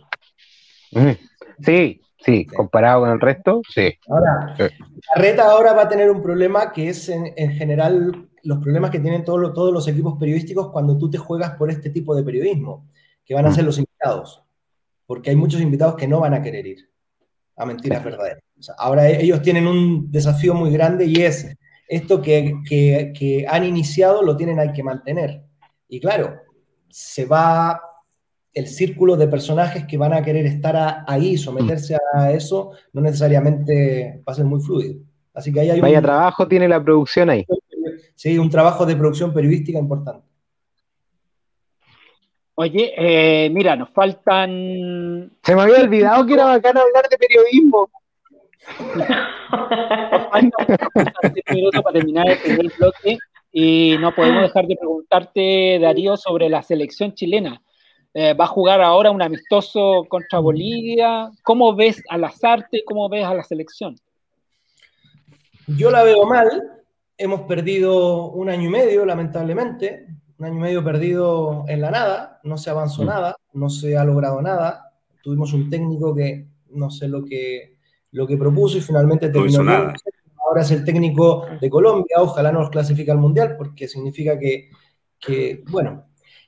[1.59, 3.93] Sí, Sí, comparado con el resto, sí.
[4.09, 8.91] Ahora, la reta ahora va a tener un problema que es en, general los problemas
[8.91, 12.23] que tienen todos, todos los equipos periodísticos cuando tú te juegas por este tipo de
[12.23, 12.87] periodismo,
[13.25, 13.55] que van a mm.
[13.55, 14.45] ser los invitados,
[15.07, 16.91] porque hay muchos invitados que no van a querer ir
[17.57, 18.43] a mentiras verdaderas.
[18.79, 21.55] Ahora ellos tienen un desafío muy grande y es
[21.89, 25.43] esto que, que, que han iniciado lo tienen hay que mantener.
[25.89, 26.41] Y claro,
[26.89, 27.81] se va
[28.55, 34.23] el círculo de personajes que van a querer estar ahí, someterse a eso, no necesariamente
[34.27, 35.01] va a ser muy fluido.
[35.35, 37.47] Así que ahí hay Vaya trabajo tiene la producción ahí.
[38.15, 40.27] Sí, un trabajo de producción periodística importante.
[42.55, 45.33] Oye, eh, mira, nos faltan.
[45.43, 47.91] Se me había olvidado que era bacán hablar de periodismo.
[51.73, 53.19] Para terminar el primer bloque
[53.53, 57.63] y no podemos dejar de preguntarte, Darío, sobre la selección chilena.
[58.15, 61.31] Eh, va a jugar ahora un amistoso contra Bolivia.
[61.43, 62.83] ¿Cómo ves a las artes?
[62.87, 63.97] ¿Cómo ves a la selección?
[65.67, 66.83] Yo la veo mal.
[67.17, 70.07] Hemos perdido un año y medio, lamentablemente.
[70.39, 72.41] Un año y medio perdido en la nada.
[72.43, 73.07] No se avanzó mm.
[73.07, 74.93] nada, no se ha logrado nada.
[75.23, 77.72] Tuvimos un técnico que no sé lo que,
[78.13, 79.63] lo que propuso y finalmente terminó.
[79.63, 79.93] No
[80.53, 82.17] ahora es el técnico de Colombia.
[82.19, 84.71] Ojalá nos clasifique al mundial porque significa que,
[85.19, 86.05] que bueno,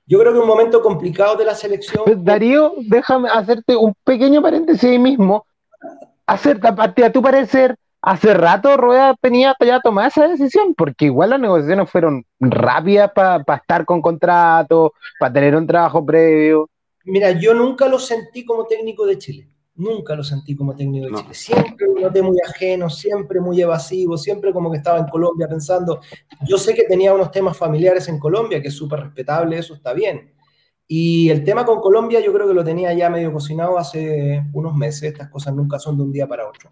[0.07, 2.05] yo creo que un momento complicado de la selección.
[2.05, 5.47] Pues, Darío, déjame hacerte un pequeño paréntesis ahí mismo.
[6.27, 11.41] Hacer, a tu parecer, hace rato Rueda tenía ya tomada esa decisión, porque igual las
[11.41, 16.69] negociaciones fueron rápidas para estar con contrato, para tener un trabajo previo.
[17.05, 19.49] Mira, yo nunca lo sentí como técnico de Chile.
[19.77, 21.35] Nunca lo sentí como técnico de Chile.
[21.35, 26.01] Siempre lo noté muy ajeno, siempre muy evasivo, siempre como que estaba en Colombia pensando.
[26.47, 29.93] Yo sé que tenía unos temas familiares en Colombia, que es súper respetable, eso está
[29.93, 30.33] bien.
[30.87, 34.77] Y el tema con Colombia yo creo que lo tenía ya medio cocinado hace unos
[34.77, 35.03] meses.
[35.03, 36.71] Estas cosas nunca son de un día para otro.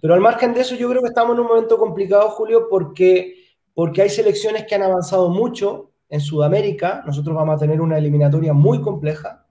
[0.00, 3.34] Pero al margen de eso, yo creo que estamos en un momento complicado, Julio, porque,
[3.74, 7.02] porque hay selecciones que han avanzado mucho en Sudamérica.
[7.04, 9.44] Nosotros vamos a tener una eliminatoria muy compleja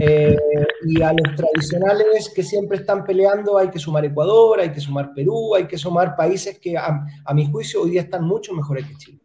[0.00, 0.36] eh,
[0.84, 5.12] y a los tradicionales que siempre están peleando hay que sumar Ecuador, hay que sumar
[5.14, 8.96] Perú, hay que sumar países que a, mi juicio hoy día están mucho mejores que
[8.96, 9.20] Chile.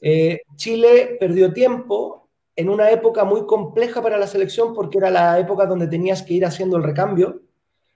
[0.00, 5.38] Eh, Chile perdió tiempo en una época muy compleja para la selección porque era la
[5.38, 7.42] época donde tenías que ir haciendo el recambio,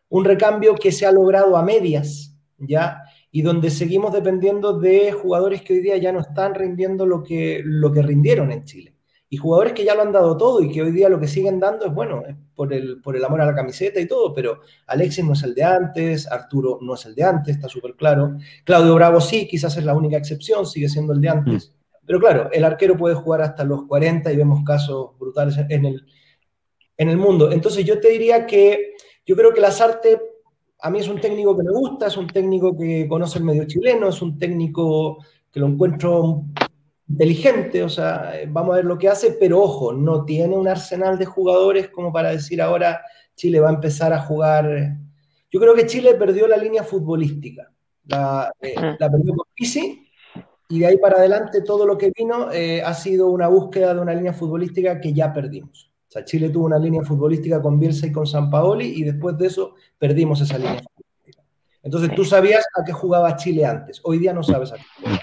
[0.09, 3.03] un recambio que se ha logrado a medias, ¿ya?
[3.33, 7.61] Y donde seguimos dependiendo de jugadores que hoy día ya no están rindiendo lo que,
[7.65, 8.93] lo que rindieron en Chile
[9.35, 11.59] y jugadores que ya lo han dado todo y que hoy día lo que siguen
[11.59, 12.22] dando es, bueno,
[12.55, 15.57] por el, por el amor a la camiseta y todo, pero Alexis no es el
[15.57, 18.39] de antes, Arturo no es el de antes, está súper claro.
[18.62, 21.68] Claudio Bravo sí, quizás es la única excepción, sigue siendo el de antes.
[21.68, 22.07] Mm.
[22.07, 26.07] Pero claro, el arquero puede jugar hasta los 40 y vemos casos brutales en el,
[26.97, 27.51] en el mundo.
[27.51, 28.93] Entonces yo te diría que
[29.26, 30.20] yo creo que Lazarte
[30.80, 33.64] a mí es un técnico que me gusta, es un técnico que conoce el medio
[33.64, 35.18] chileno, es un técnico
[35.51, 36.45] que lo encuentro
[37.09, 41.18] inteligente, o sea, vamos a ver lo que hace, pero ojo, no tiene un arsenal
[41.18, 43.02] de jugadores como para decir ahora
[43.34, 44.96] Chile va a empezar a jugar.
[45.50, 47.70] Yo creo que Chile perdió la línea futbolística,
[48.07, 50.09] la, eh, perdió con Pisi,
[50.68, 54.00] y de ahí para adelante todo lo que vino eh, ha sido una búsqueda de
[54.00, 55.90] una línea futbolística que ya perdimos.
[56.09, 59.36] O sea, Chile tuvo una línea futbolística con Bielsa y con San Paoli y después
[59.36, 61.44] de eso perdimos esa línea futbolística.
[61.82, 65.22] Entonces tú sabías a qué jugaba Chile antes, hoy día no sabes a qué juega.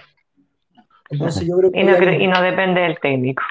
[1.12, 1.80] Entonces yo creo que...
[1.80, 3.44] Y no, y no depende del técnico.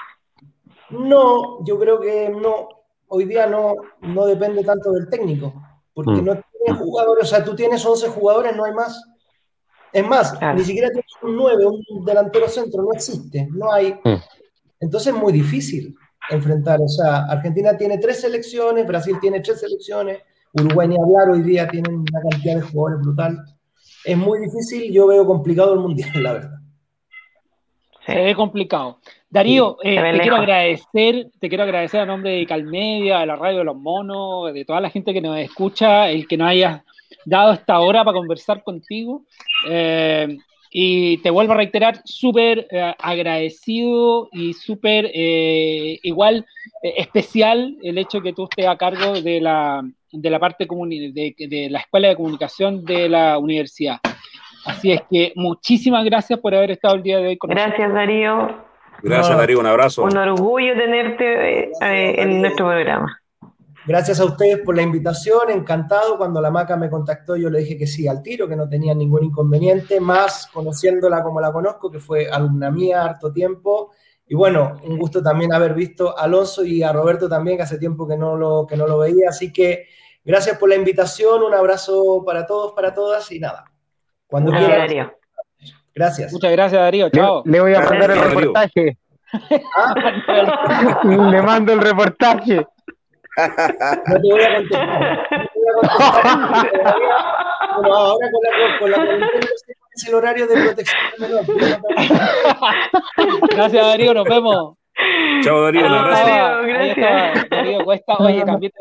[0.91, 2.67] No, yo creo que no.
[3.07, 5.53] Hoy día no, no depende tanto del técnico,
[5.93, 6.25] porque mm.
[6.25, 9.01] no tiene jugadores, o sea, tú tienes 11 jugadores, no hay más.
[9.91, 13.93] Es más, ni siquiera tienes un 9, un delantero centro, no existe, no hay.
[14.03, 14.21] Mm.
[14.79, 15.95] Entonces es muy difícil
[16.29, 20.21] enfrentar, o sea, Argentina tiene tres selecciones, Brasil tiene tres selecciones,
[20.53, 23.37] Uruguay ni hablar, hoy día tienen una cantidad de jugadores brutal.
[24.05, 26.60] Es muy difícil, yo veo complicado el Mundial, la verdad.
[28.13, 28.99] Se ve complicado.
[29.29, 33.59] Darío, eh, te quiero agradecer, te quiero agradecer a nombre de Calmedia, de la radio
[33.59, 36.83] de los monos, de toda la gente que nos escucha, el que nos haya
[37.25, 39.23] dado esta hora para conversar contigo.
[39.69, 40.37] Eh,
[40.73, 46.45] y te vuelvo a reiterar, súper eh, agradecido y súper igual
[46.81, 49.81] especial el hecho que tú estés a cargo de la,
[50.11, 53.99] de la parte de, de la Escuela de Comunicación de la universidad.
[54.65, 57.73] Así es que muchísimas gracias por haber estado el día de hoy con nosotros.
[57.77, 58.71] Gracias, Darío.
[59.03, 59.59] Gracias, Darío.
[59.59, 60.03] Un abrazo.
[60.03, 63.21] Un orgullo tenerte eh, en nuestro programa.
[63.87, 66.15] Gracias a ustedes por la invitación, encantado.
[66.15, 68.93] Cuando la Maca me contactó, yo le dije que sí al tiro, que no tenía
[68.93, 73.91] ningún inconveniente, más conociéndola como la conozco, que fue alumna mía harto tiempo.
[74.27, 77.79] Y bueno, un gusto también haber visto a Alonso y a Roberto también, que hace
[77.79, 79.29] tiempo que no lo, que no lo veía.
[79.29, 79.87] Así que
[80.23, 83.65] gracias por la invitación, un abrazo para todos, para todas y nada,
[84.31, 84.77] cuando quiera.
[84.77, 85.13] Darío.
[85.93, 86.31] Gracias.
[86.31, 87.09] Muchas gracias, Darío.
[87.09, 87.43] Chao.
[87.45, 88.97] Le, voy a mandar el reportaje.
[91.03, 92.65] le mando el reportaje.
[93.37, 95.27] No te voy a contestar.
[95.27, 96.71] No te voy a contestar.
[97.75, 98.29] Pero ahora
[98.79, 99.27] con la, con la
[99.93, 101.45] es el horario de protección menor.
[103.49, 104.13] Gracias, Darío.
[104.13, 104.77] Nos vemos.
[105.43, 106.67] Chao Darío, un abrazo.
[106.67, 107.49] gracias.
[107.49, 108.71] Darío Cuesta, oye, también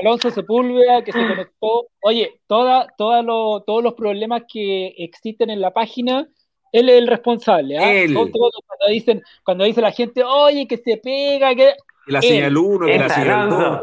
[0.00, 1.86] Alonso Sepúlveda que se conectó.
[2.02, 6.26] Oye, toda, toda lo, todos los problemas que existen en la página,
[6.72, 7.78] él es el responsable.
[7.78, 8.12] ¿ah?
[8.14, 8.50] cuando,
[8.88, 11.72] dicen, cuando dice la gente, oye, que se pega, que.
[12.06, 13.80] la señal 1, que la señal 2.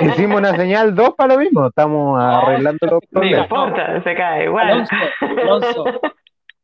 [0.00, 3.50] Hicimos una señal 2 para lo mismo, estamos arreglando los problemas.
[3.50, 4.70] No importa, se cae igual.
[4.70, 5.84] Alonso, Alonso,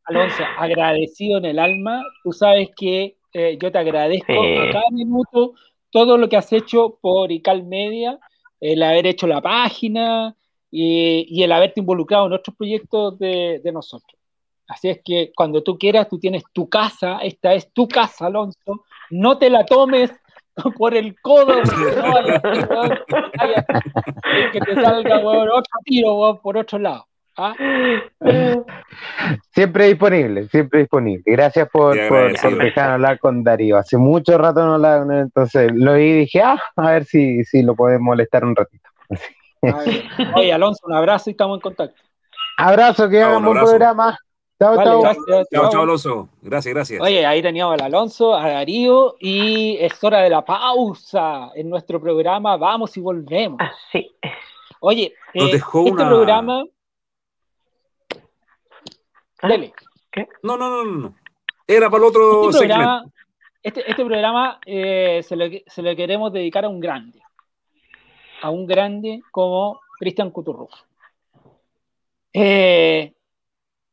[0.05, 5.53] Alonso, agradecido en el alma, tú sabes que eh, yo te agradezco a cada minuto
[5.91, 8.19] todo lo que has hecho por ICAL Media,
[8.59, 10.35] el haber hecho la página
[10.71, 14.19] y, el haberte involucrado en otros proyectos de, nosotros.
[14.67, 18.85] Así es que cuando tú quieras, tú tienes tu casa, esta es tu casa, Alonso,
[19.09, 20.11] no te la tomes
[20.77, 21.55] por el codo,
[24.53, 27.08] que te salga otro tiro por otro lado.
[27.41, 27.55] ¿Ah?
[29.53, 31.23] Siempre disponible, siempre disponible.
[31.25, 33.77] Gracias por, por, dejar hablar con Darío.
[33.77, 37.05] Hace mucho rato no hablaba con él, entonces lo vi y dije, ah, a ver
[37.05, 38.89] si, si lo podemos molestar un ratito.
[40.35, 42.01] Oye, Alonso, un abrazo y estamos en contacto.
[42.57, 44.17] Abrazo, que hagan un buen programa.
[44.59, 45.03] Chao, chao.
[45.51, 46.29] chao, chao, Alonso.
[46.41, 47.01] Gracias, gracias.
[47.01, 52.01] Oye, ahí teníamos al Alonso, a Darío, y es hora de la pausa en nuestro
[52.01, 52.57] programa.
[52.57, 53.59] Vamos y volvemos.
[53.61, 54.11] Así
[54.81, 56.63] Oye, eh, este programa
[59.41, 59.49] Ah,
[60.43, 61.15] no, no, no, no.
[61.67, 63.05] Era para el otro este programa,
[63.61, 65.35] este, este, programa eh, se,
[65.81, 67.21] le, queremos dedicar a un grande.
[68.41, 70.71] A un grande como Cristian Cuturruf.
[72.33, 73.13] Eh,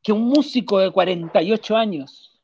[0.03, 2.41] que un músico de 48 años,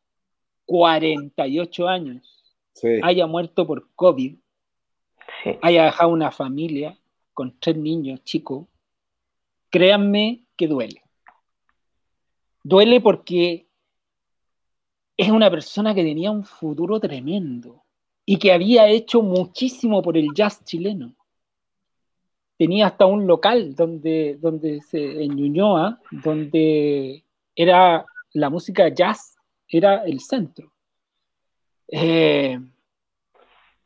[0.66, 2.54] 48 años,
[3.02, 4.36] haya muerto por COVID,
[5.60, 6.98] haya dejado una familia
[7.32, 8.66] con tres niños chicos,
[9.70, 11.01] créanme que duele.
[12.62, 13.66] Duele porque
[15.16, 17.82] es una persona que tenía un futuro tremendo
[18.24, 21.14] y que había hecho muchísimo por el jazz chileno.
[22.56, 27.24] Tenía hasta un local donde, donde se, en Ñuñoa, donde
[27.56, 29.36] era la música jazz,
[29.68, 30.72] era el centro.
[31.88, 32.58] Eh,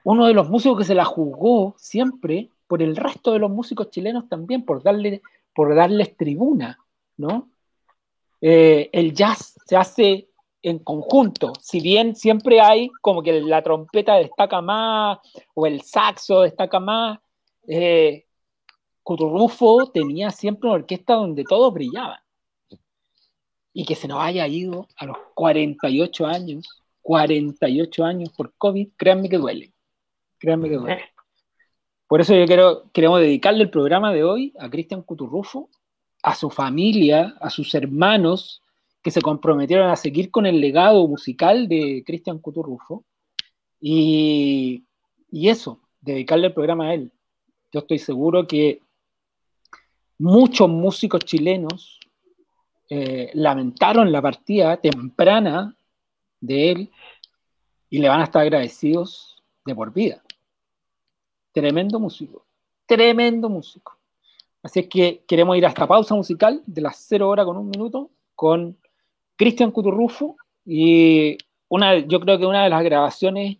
[0.05, 3.91] uno de los músicos que se la jugó siempre por el resto de los músicos
[3.91, 5.23] chilenos también, por, darle,
[5.55, 6.79] por darles tribuna,
[7.17, 7.49] ¿no?
[8.49, 10.29] Eh, el jazz se hace
[10.63, 11.53] en conjunto.
[11.61, 15.19] Si bien siempre hay como que la trompeta destaca más
[15.53, 17.19] o el saxo destaca más,
[17.67, 18.25] eh,
[19.03, 22.21] Cuturrufo tenía siempre una orquesta donde todos brillaban.
[23.73, 29.29] Y que se nos haya ido a los 48 años, 48 años por COVID, créanme
[29.29, 29.73] que duele.
[30.39, 31.05] Créanme que duele.
[32.07, 35.69] Por eso yo quiero, queremos dedicarle el programa de hoy a Cristian Cuturrufo,
[36.27, 38.61] a su familia, a sus hermanos
[39.01, 43.05] que se comprometieron a seguir con el legado musical de Cristian Cuturrufo.
[43.81, 44.85] Y,
[45.31, 47.13] y eso, dedicarle el programa a él.
[47.71, 48.81] Yo estoy seguro que
[50.19, 52.01] muchos músicos chilenos
[52.91, 55.77] eh, lamentaron la partida temprana
[56.41, 56.91] de él
[57.89, 60.25] y le van a estar agradecidos de por vida.
[61.53, 62.45] Tremendo músico,
[62.85, 63.96] tremendo músico.
[64.67, 67.71] Así es que queremos ir a esta pausa musical de las 0 horas con un
[67.71, 68.77] minuto con
[69.37, 71.39] Cristian Cuturrufo y
[71.69, 73.59] una, yo creo que una de las grabaciones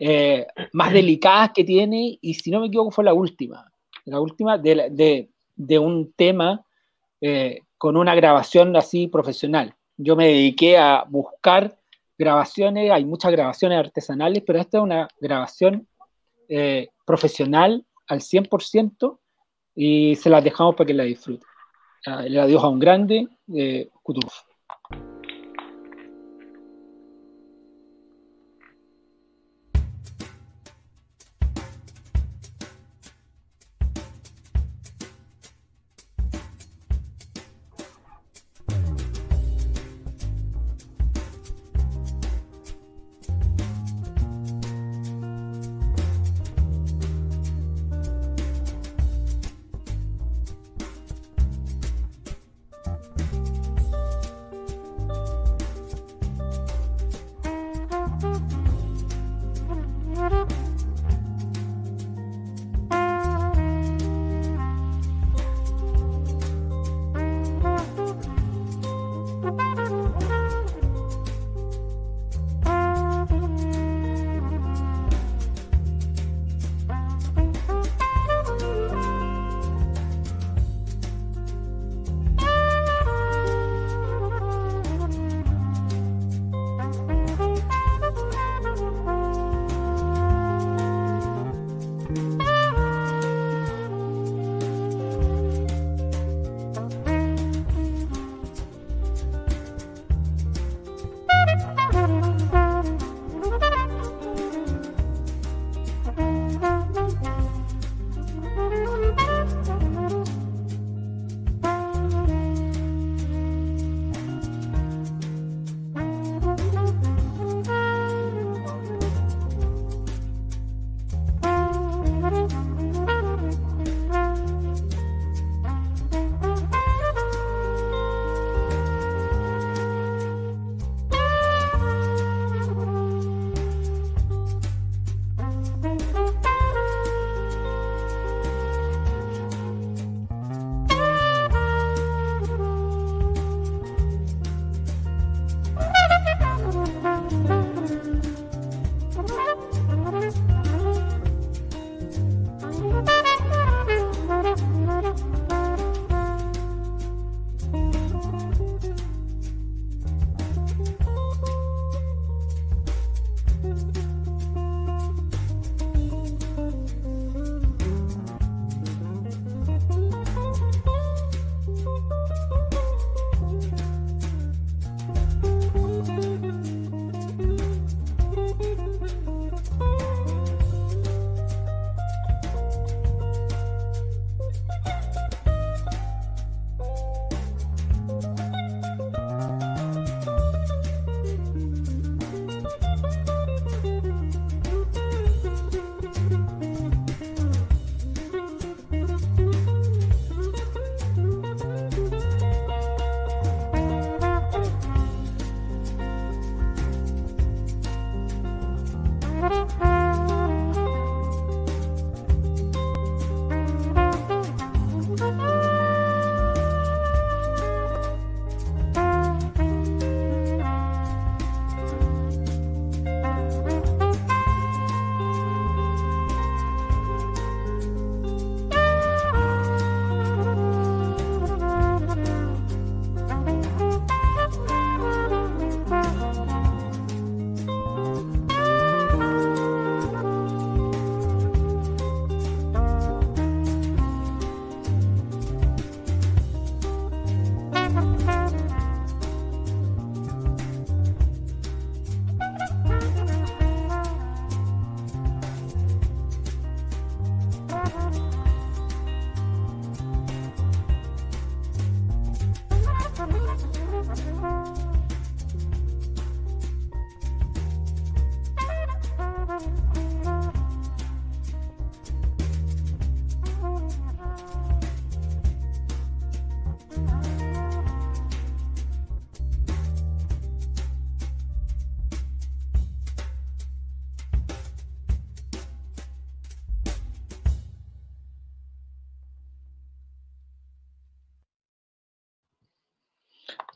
[0.00, 3.72] eh, más delicadas que tiene, y si no me equivoco fue la última,
[4.04, 6.66] la última de, de, un tema
[7.20, 9.76] eh, con una grabación así profesional.
[9.96, 11.78] Yo me dediqué a buscar
[12.18, 15.86] grabaciones, hay muchas grabaciones artesanales, pero esta es una grabación
[16.48, 19.20] eh, profesional al 100%
[19.74, 21.46] y se las dejamos para que la disfruten.
[22.06, 23.88] Uh, le adiós a un grande, eh,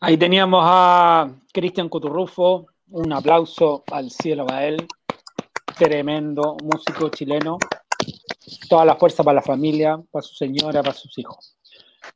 [0.07, 4.87] Ahí teníamos a Cristian Coturrufo, un aplauso al cielo para él,
[5.77, 7.59] tremendo músico chileno,
[8.69, 11.59] toda la fuerza para la familia, para su señora, para sus hijos.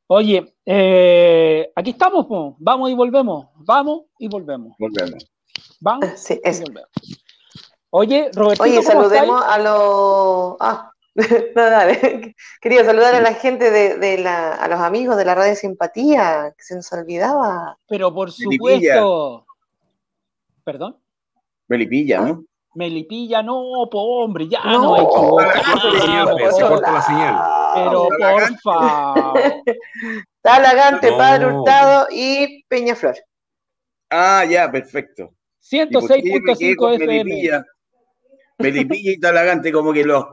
[0.07, 2.27] Oye, eh, aquí estamos,
[2.61, 4.77] vamos y volvemos, vamos y volvemos.
[4.79, 5.29] Volvemos.
[5.81, 6.91] Vamos sí, y volvemos.
[7.91, 8.63] Oye, Roberto.
[8.63, 10.57] Oye, saludemos a los...
[10.61, 10.90] Ah,
[11.57, 12.35] no, dale.
[12.61, 16.63] Quería saludar a la gente de, la, a los amigos de la radio Simpatía, que
[16.63, 17.79] se nos olvidaba.
[17.89, 19.47] Pero por supuesto.
[20.65, 20.99] ¿Perdón?
[21.69, 22.45] Melipilla, ¿no?
[22.75, 27.37] Melipilla, no, po, hombre, ya no, no hay Se corta la señal.
[27.75, 29.35] Pero porfa.
[30.41, 33.17] Talagante, Padre Hurtado y Peñaflor.
[34.09, 35.31] Ah, ya, perfecto.
[35.61, 37.65] 106.5 FM.
[38.59, 40.25] Melipilla y Talagante, como que los,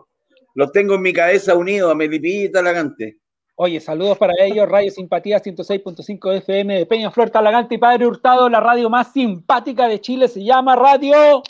[0.57, 3.19] los tengo en mi cabeza unidos a Melipilla y Talagante.
[3.57, 8.59] Oye, saludos para ellos, Radio Simpatía 106.5 FM de Peñaflor, Talagante y Padre Hurtado, la
[8.59, 11.43] radio más simpática de Chile, se llama Radio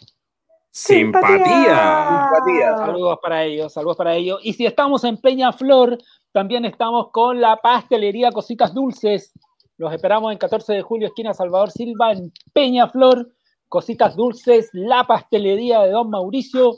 [0.72, 1.38] Simpatía.
[1.40, 2.78] Simpatía.
[2.78, 4.42] Saludos para ellos, saludos para ellos.
[4.44, 5.98] Y si estamos en Peñaflor,
[6.34, 9.32] también estamos con la pastelería Cositas Dulces.
[9.78, 13.32] Los esperamos en 14 de julio, esquina Salvador Silva, en Peñaflor.
[13.70, 16.76] Cositas Dulces, la pastelería de Don Mauricio.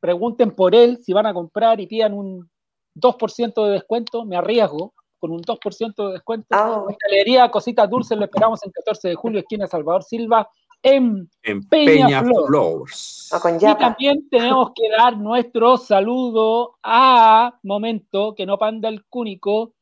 [0.00, 2.48] Pregunten por él si van a comprar y pidan un
[2.94, 4.24] 2% de descuento.
[4.24, 6.46] Me arriesgo con un 2% de descuento.
[6.50, 6.84] Ah.
[6.86, 10.48] Pastelería Cositas Dulces, lo esperamos en 14 de julio, esquina Salvador Silva,
[10.82, 11.28] en,
[11.68, 12.84] Peñaflor.
[12.88, 19.72] y también tenemos que dar nuestro saludo a Momento, que no panda el cúnico,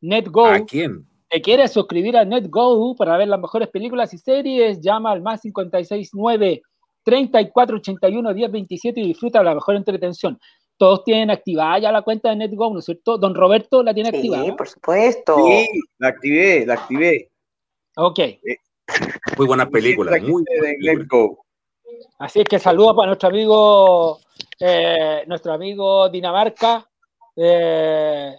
[0.00, 0.46] NetGo.
[0.46, 1.06] ¿A quién?
[1.28, 4.80] ¿Te quieres suscribir a NetGo para ver las mejores películas y series?
[4.80, 6.62] Llama al más 569
[7.04, 10.38] 3481 1027 y disfruta de la mejor entretención.
[10.76, 13.18] Todos tienen activada ya la cuenta de NetGo, ¿no es cierto?
[13.18, 14.44] Don Roberto la tiene activada.
[14.44, 15.36] Sí, por supuesto.
[15.44, 15.66] Sí,
[15.98, 17.30] la activé, la activé.
[17.96, 18.18] Ok.
[18.20, 18.40] Eh,
[19.36, 20.44] muy buena película, muy
[22.18, 24.20] Así es que saludos para nuestro amigo,
[24.60, 26.88] eh, nuestro amigo Dinamarca,
[27.36, 28.36] eh,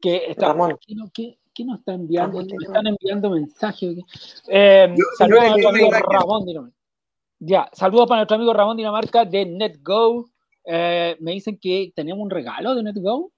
[0.00, 0.78] que está, Ramón.
[0.84, 2.38] ¿Quién, nos está enviando?
[2.38, 3.98] Me están enviando mensajes.
[4.48, 6.81] Eh, saludos para nuestro amigo Ramón Dinamarca.
[7.44, 10.30] Ya, saludos para nuestro amigo Ramón Dinamarca de NetGo.
[10.64, 13.32] me dicen que tenemos un regalo de NetGo.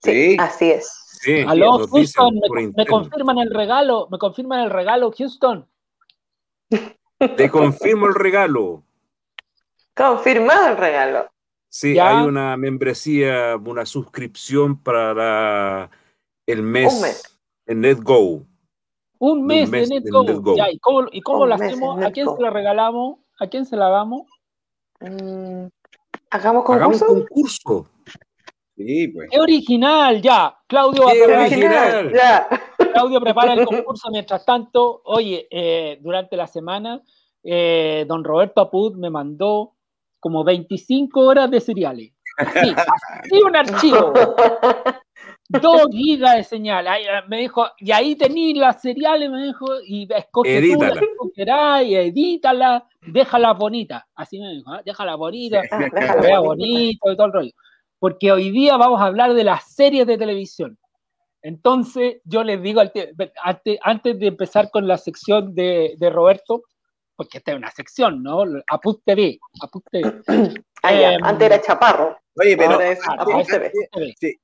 [0.00, 0.88] Sí, así es.
[1.20, 2.40] Sí, Aló, Houston,
[2.76, 5.68] me, confirman el regalo, me confirman el regalo, Houston.
[7.36, 8.84] Te confirmo el regalo.
[9.92, 11.28] Confirmado el regalo.
[11.68, 15.90] Sí, hay una membresía, una suscripción para
[16.46, 17.36] el mes,
[17.66, 18.46] en NetGo.
[19.20, 20.24] Un mes, de NetGo.
[20.72, 22.02] ¿y cómo, y cómo la hacemos?
[22.02, 23.18] ¿A quién se la regalamos?
[23.38, 24.22] ¿A quién se la damos?
[25.00, 25.66] Mm,
[26.30, 27.04] ¿Hagamos concurso?
[27.04, 27.90] Hagamos concurso.
[28.76, 29.28] Pues.
[29.30, 30.56] Es original, ya.
[30.66, 31.04] Claudio,
[32.94, 34.08] Claudio prepara el concurso.
[34.10, 37.02] Mientras tanto, oye, eh, durante la semana,
[37.42, 39.74] eh, don Roberto Apud me mandó
[40.18, 42.14] como 25 horas de seriales.
[42.62, 42.74] Sí,
[43.24, 44.14] sí un archivo.
[45.50, 46.86] Dos gigas de señal.
[47.28, 51.94] me dijo, y ahí tenéis las seriales, me dijo, y escoge tú las que y
[51.96, 54.06] edítala, déjala bonita.
[54.14, 54.82] Así me dijo, ¿eh?
[54.84, 57.52] déjala bonita, ah, déjala vea bonito y todo el rollo
[58.00, 60.76] porque hoy día vamos a hablar de las series de televisión.
[61.42, 66.62] Entonces, yo les digo, antes de empezar con la sección de, Roberto,
[67.14, 68.42] porque esta es una sección, ¿no?
[68.68, 69.38] Aput TV.
[69.90, 70.22] TV.
[70.82, 72.18] Ah, antes era Chaparro.
[72.36, 72.78] Oye, pero.
[74.18, 74.40] Sí.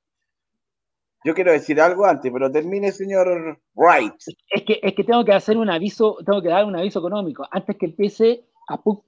[1.24, 4.14] Yo quiero decir algo antes, pero termine, señor Wright.
[4.48, 7.47] Es que, es que tengo que hacer un aviso, tengo que dar un aviso económico
[7.51, 8.44] antes que empiece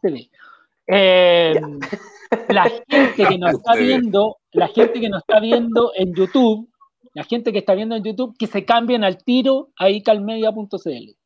[0.00, 0.30] TV.
[0.86, 1.60] Eh,
[2.48, 6.68] la gente que nos está viendo, la gente que nos está viendo en YouTube,
[7.14, 11.16] la gente que está viendo en YouTube, que se cambien al tiro a icalmedia.cl.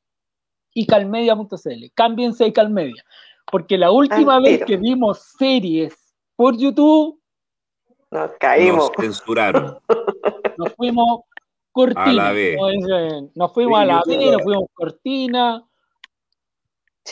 [0.75, 1.85] icalmedia.cl.
[1.95, 3.05] Cámbiense a icalmedia.
[3.51, 5.95] Porque la última vez que vimos series
[6.37, 7.21] por YouTube,
[8.11, 8.91] nos caímos.
[8.91, 9.79] Nos censuraron.
[10.57, 11.21] Nos fuimos
[11.71, 12.33] cortina.
[13.35, 15.67] Nos fuimos a la B, nos fuimos cortina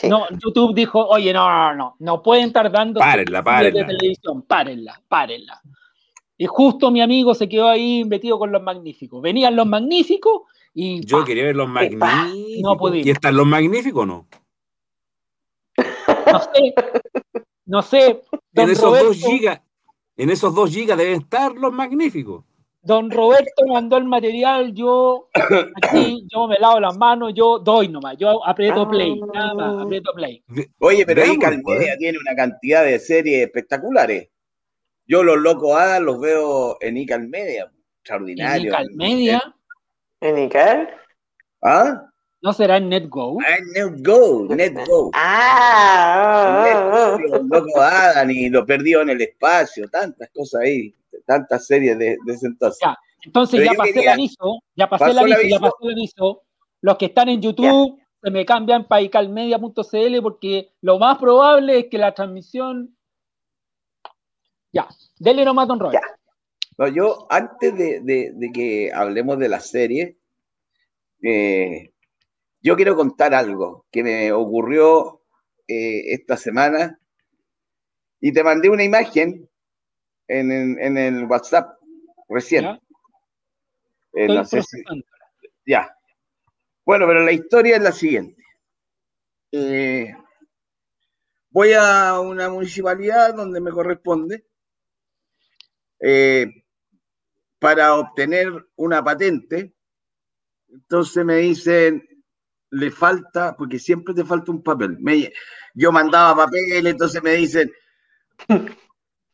[0.07, 3.81] no, YouTube dijo, oye, no, no, no, no pueden estar dando párenla, párenla.
[3.81, 5.61] de televisión, párenla, párenla.
[6.37, 9.21] Y justo mi amigo se quedó ahí metido con los magníficos.
[9.21, 10.43] Venían los magníficos
[10.73, 11.05] y.
[11.05, 12.09] Yo quería ver los magníficos.
[12.61, 14.27] No ¿Y están los magníficos o no?
[16.31, 16.73] No sé.
[17.65, 18.21] No sé.
[18.53, 19.61] En esos, dos gigas,
[20.17, 22.43] en esos dos gigas deben estar los magníficos.
[22.83, 25.29] Don Roberto mandó el material, yo
[25.83, 30.11] aquí, yo me lavo las manos, yo doy nomás, yo aprieto play, nada más, aprieto
[30.15, 30.43] play.
[30.79, 34.29] Oye, pero ahí Calmedia tiene una cantidad de series espectaculares.
[35.05, 38.73] Yo los locos hadas los veo en Icalmedia, extraordinario.
[38.73, 39.55] ¿En Icalmedia?
[40.19, 40.89] ¿En Ical?
[41.61, 42.07] ¿Ah?
[42.41, 43.37] ¿No será en NetGo?
[43.41, 45.11] Ah, en NetGo, NetGo.
[45.13, 47.43] Ah, oh, oh, oh.
[47.43, 50.95] loco Adam y lo perdió en el espacio, tantas cosas ahí,
[51.25, 52.79] tantas series de, de ese entonces.
[52.81, 56.41] Ya, entonces ya pasé el aviso, ya pasé el aviso, ya pasé el aviso.
[56.81, 61.85] Los que están en YouTube se me cambian para icalmedia.cl porque lo más probable es
[61.87, 62.95] que la transmisión.
[64.71, 64.87] Ya,
[65.19, 65.95] denle nomás, don Roy.
[66.77, 70.17] No, yo, antes de, que hablemos de la serie,
[71.21, 71.91] eh,
[72.61, 75.21] yo quiero contar algo que me ocurrió
[75.67, 76.99] eh, esta semana
[78.19, 79.49] y te mandé una imagen
[80.39, 81.77] en, el WhatsApp
[82.29, 82.63] recién.
[82.63, 82.79] ¿Ya?
[84.13, 84.43] Eh,
[85.65, 85.97] ya.
[86.85, 88.41] Bueno, pero la historia es la siguiente.
[89.51, 90.13] Eh,
[91.49, 94.45] voy a una municipalidad donde me corresponde
[95.99, 96.47] eh,
[97.59, 99.75] para obtener una patente.
[100.69, 102.07] Entonces me dicen,
[102.69, 104.97] le falta, porque siempre te falta un papel.
[105.73, 107.71] yo mandaba papel, entonces me dicen,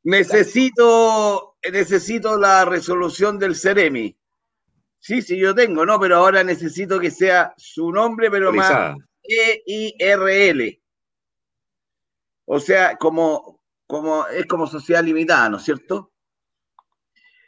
[0.07, 4.17] necesito, necesito la resolución del CEREMI.
[4.99, 5.99] Sí, sí, yo tengo, ¿no?
[5.99, 10.81] Pero ahora necesito que sea su nombre, pero más E-I-R-L.
[12.45, 16.13] O sea, como, como, es como sociedad limitada, ¿no es cierto?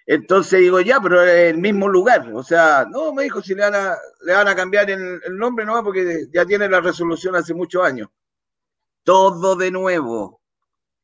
[0.06, 2.30] Entonces digo, ya, pero es el mismo lugar.
[2.34, 3.96] O sea, no, me dijo si le van a,
[4.26, 8.10] le van a cambiar el, nombre nomás porque ya tiene la resolución hace muchos años.
[9.04, 10.39] Todo de nuevo.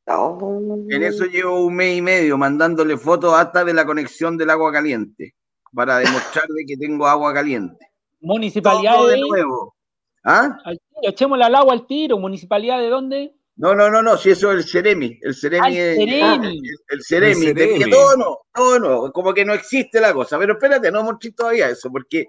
[0.08, 4.72] En eso llevo un mes y medio mandándole fotos hasta de la conexión del agua
[4.72, 5.34] caliente
[5.74, 7.90] para demostrar de que tengo agua caliente.
[8.22, 9.76] Municipalidad de, nuevo.
[10.24, 10.58] ¿Ah?
[11.02, 12.18] echémosle al agua al tiro.
[12.18, 13.36] ¿Municipalidad de dónde?
[13.58, 15.20] No, no, no, no, si eso es el Ceremi.
[15.22, 15.96] El Ceremi es.
[15.96, 16.62] Ceremi.
[16.90, 17.46] el, Ceremi.
[17.48, 19.12] El todo no, todo no.
[19.12, 20.38] Como que no existe la cosa.
[20.38, 22.28] Pero espérate, no mostré todavía eso, porque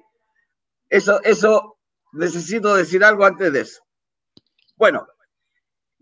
[0.89, 1.79] eso, eso,
[2.13, 3.83] necesito decir algo antes de eso.
[4.77, 5.07] Bueno,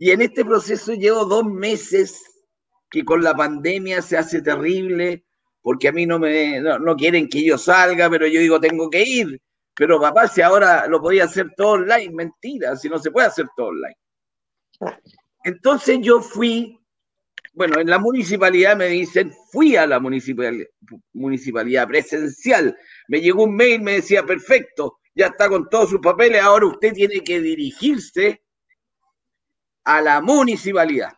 [0.05, 2.45] y en este proceso llevo dos meses
[2.91, 5.25] que con la pandemia se hace terrible
[5.63, 9.03] porque a mí no me no, quieren que yo salga, pero yo digo, tengo que
[9.03, 9.41] ir.
[9.75, 13.47] Pero papá, si ahora lo podía hacer todo online, mentira, si no se puede hacer
[13.57, 13.97] todo online.
[15.43, 16.79] Entonces yo fui,
[17.55, 20.67] bueno, en la municipalidad me dicen, fui a la municipalidad,
[21.15, 22.77] municipalidad presencial.
[23.09, 26.93] Me llegó un mail, me decía, perfecto, ya está con todos sus papeles, ahora usted
[26.93, 28.44] tiene que dirigirse
[29.85, 31.13] a la municipalidad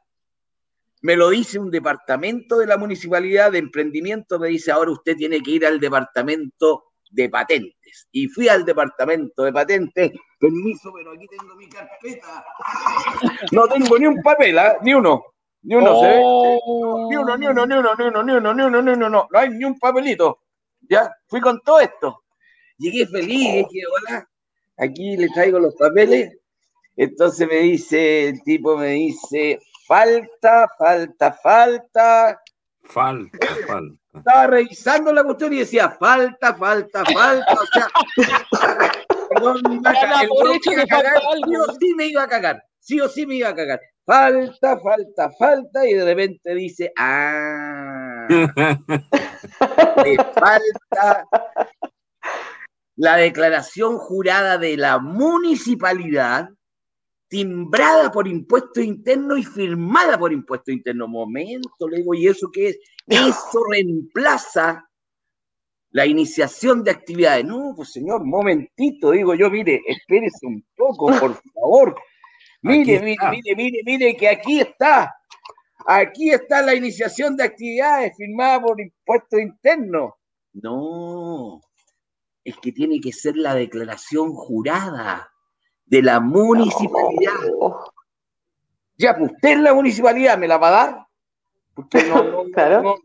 [1.07, 5.41] me lo dice un departamento de la municipalidad de emprendimiento, me dice, ahora usted tiene
[5.41, 8.09] que ir al departamento de patentes.
[8.11, 10.11] Y fui al departamento de patentes,
[10.41, 12.45] permiso, pero aquí tengo mi carpeta.
[13.53, 14.79] No tengo ni un papel, ¿ah?
[14.83, 15.25] ni uno.
[15.63, 16.17] Ni uno, ¿se ve?
[16.17, 19.29] Ni uno, ni uno, ni uno, ni uno, ni uno, ni uno, ni uno, no.
[19.31, 20.41] No hay ni un papelito.
[20.89, 22.25] Ya, fui con todo esto.
[22.79, 24.29] Llegué feliz, dije, hola,
[24.77, 26.37] aquí le traigo los papeles.
[26.97, 32.41] Entonces me dice, el tipo me dice, falta, falta, falta.
[32.83, 33.99] Falta, falta.
[34.15, 37.53] Estaba revisando la cuestión y decía, falta, falta, falta.
[37.53, 37.87] O sea,
[39.29, 39.61] perdón,
[41.45, 42.63] sí o sí me iba a cagar.
[42.81, 43.81] Sí o sí me iba a cagar.
[44.07, 45.87] Falta, falta, falta.
[45.87, 48.27] Y de repente dice, ah.
[50.35, 51.27] falta
[52.97, 56.49] la declaración jurada de la municipalidad
[57.29, 61.09] timbrada por impuesto interno y firmada por impuesto interno.
[61.09, 62.79] Momento, le digo, ¿y eso qué es?
[63.07, 64.89] Eso reemplaza
[65.91, 67.45] la iniciación de actividades.
[67.45, 71.97] No, pues señor, momentito, digo yo, mire, espérese un poco, por favor.
[72.63, 75.15] Mire, mire, mire, mire, mire, que aquí está.
[75.87, 80.17] Aquí está la iniciación de actividades firmada por impuesto interno.
[80.53, 81.61] No,
[82.43, 85.31] es que tiene que ser la declaración jurada
[85.87, 87.33] de la municipalidad.
[88.99, 91.07] Ya, pues usted la municipalidad me la va a dar,
[91.75, 92.45] porque no,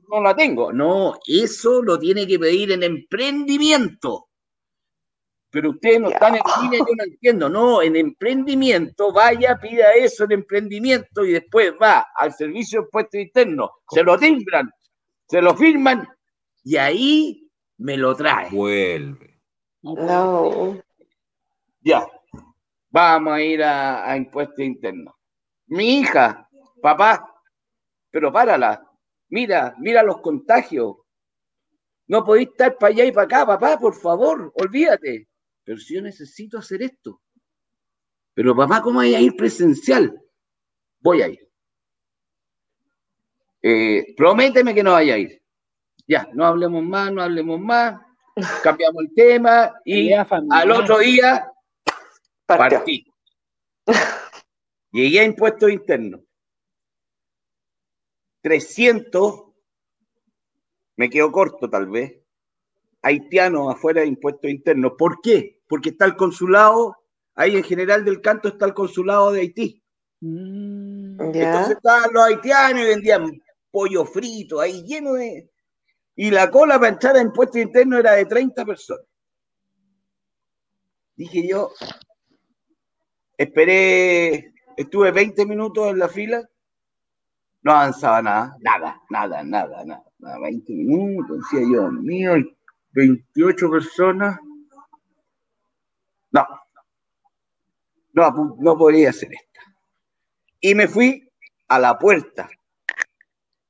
[0.09, 0.71] no, la tengo.
[0.73, 4.27] No, eso lo tiene que pedir en emprendimiento.
[5.49, 7.49] Pero ustedes no están en línea, yo no entiendo.
[7.49, 13.17] No, en emprendimiento, vaya, pida eso en emprendimiento y después va al servicio de puesto
[13.17, 14.71] interno, se lo timbran,
[15.27, 16.07] se lo firman
[16.63, 18.49] y ahí me lo trae.
[18.49, 19.41] Vuelve.
[19.81, 20.77] No.
[21.81, 22.07] Ya,
[22.91, 25.15] vamos a ir a, impuestos internos.
[25.68, 26.47] Mi hija,
[26.81, 27.34] papá,
[28.11, 28.85] pero párala,
[29.30, 30.97] mira, mira los contagios.
[32.07, 35.30] No podéis estar para allá y para acá, papá, por favor, olvídate.
[35.63, 37.22] Pero si yo necesito hacer esto.
[38.34, 40.22] Pero papá, ¿cómo voy a ir presencial?
[40.99, 41.47] Voy a ir.
[43.61, 45.41] Eh, prométeme que no vaya a ir.
[46.07, 48.01] Ya, no hablemos más, no hablemos más.
[48.63, 51.51] Cambiamos el tema y al otro día
[52.57, 53.06] Partí.
[54.91, 56.22] Llegué a impuestos internos.
[58.41, 59.44] 300,
[60.98, 62.22] me quedo corto tal vez,
[63.02, 64.94] haitianos afuera de impuestos internos.
[64.98, 65.61] ¿Por qué?
[65.68, 66.98] Porque está el consulado,
[67.36, 69.84] ahí en general del canto está el consulado de Haití.
[70.22, 73.41] Mm, Entonces estaban los haitianos y vendían
[73.72, 75.49] pollo frito ahí lleno de...
[76.15, 79.06] Y la cola para entrar a impuestos internos era de 30 personas.
[81.15, 81.72] Dije yo,
[83.41, 86.47] esperé, estuve 20 minutos en la fila,
[87.63, 92.34] no avanzaba nada, nada, nada, nada, nada, nada 20 minutos, decía yo, mío,
[92.91, 94.39] 28 personas.
[96.31, 96.45] No,
[98.13, 99.61] no, no podría hacer esta.
[100.59, 101.30] Y me fui
[101.68, 102.49] a la puerta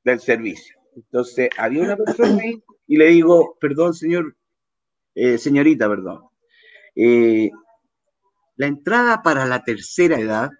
[0.03, 0.77] del servicio.
[0.95, 4.35] Entonces, había una persona ahí y le digo, perdón, señor,
[5.15, 6.30] eh, señorita, perdón.
[6.95, 7.49] Eh,
[8.61, 10.51] la entrada para la tercera edad.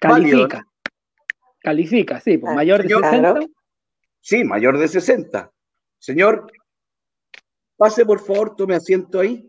[0.00, 0.66] Califica.
[1.60, 3.40] Califica, sí, pues, mayor de 60.
[4.20, 5.48] Sí, mayor de 60.
[5.96, 6.50] Señor,
[7.76, 9.48] pase por favor, tome asiento ahí.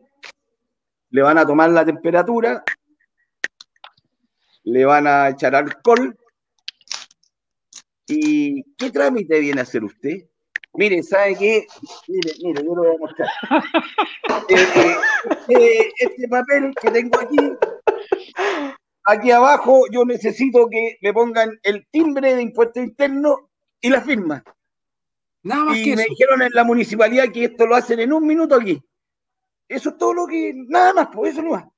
[1.09, 2.63] Le van a tomar la temperatura.
[4.61, 6.15] Le van a echar alcohol.
[8.05, 10.29] ¿Y qué trámite viene a hacer usted?
[10.75, 11.67] Mire, ¿sabe qué?
[12.07, 13.29] Mire, mire, yo lo voy a mostrar.
[14.49, 14.95] Eh, eh,
[15.49, 17.37] eh, este papel que tengo aquí,
[19.05, 24.43] aquí abajo, yo necesito que le pongan el timbre de impuesto interno y la firma.
[25.43, 28.55] Nada más y me dijeron en la municipalidad que esto lo hacen en un minuto
[28.55, 28.81] aquí.
[29.67, 30.53] Eso es todo lo que.
[30.55, 31.69] Nada más, pues eso no va.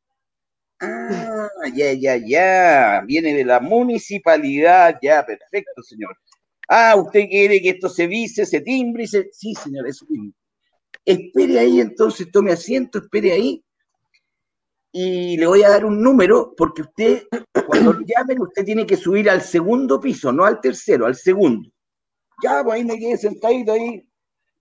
[0.79, 3.01] Ah, ya, ya, ya.
[3.05, 4.97] Viene de la municipalidad.
[5.01, 6.17] Ya, perfecto, señor.
[6.67, 9.29] Ah, usted quiere que esto se vise, se timbre y se.
[9.31, 10.33] Sí, señor, eso mismo.
[11.03, 13.63] Espere ahí, entonces, tome asiento, espere ahí.
[14.91, 17.23] Y le voy a dar un número, porque usted,
[17.67, 21.69] cuando lo llamen, usted tiene que subir al segundo piso, no al tercero, al segundo.
[22.41, 24.07] Ya, pues ahí me quedé sentadito ahí.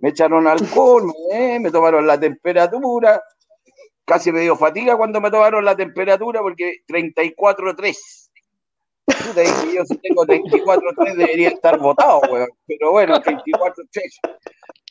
[0.01, 3.23] Me echaron alcohol, me, tomaron la temperatura.
[4.05, 8.24] Casi me dio fatiga cuando me tomaron la temperatura, porque 34.3
[9.07, 12.49] yo si tengo 34-3 debería estar votado, weón.
[12.67, 13.85] Pero bueno, 34-3.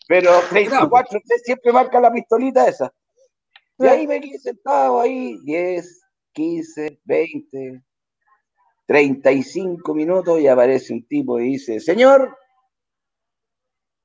[0.08, 2.94] Pero 34-3 siempre marca la pistolita esa.
[3.80, 6.02] Y ahí me quedé sentado ahí, 10,
[6.34, 7.84] 15, 20,
[8.86, 12.38] 35 minutos y aparece un tipo y dice, señor,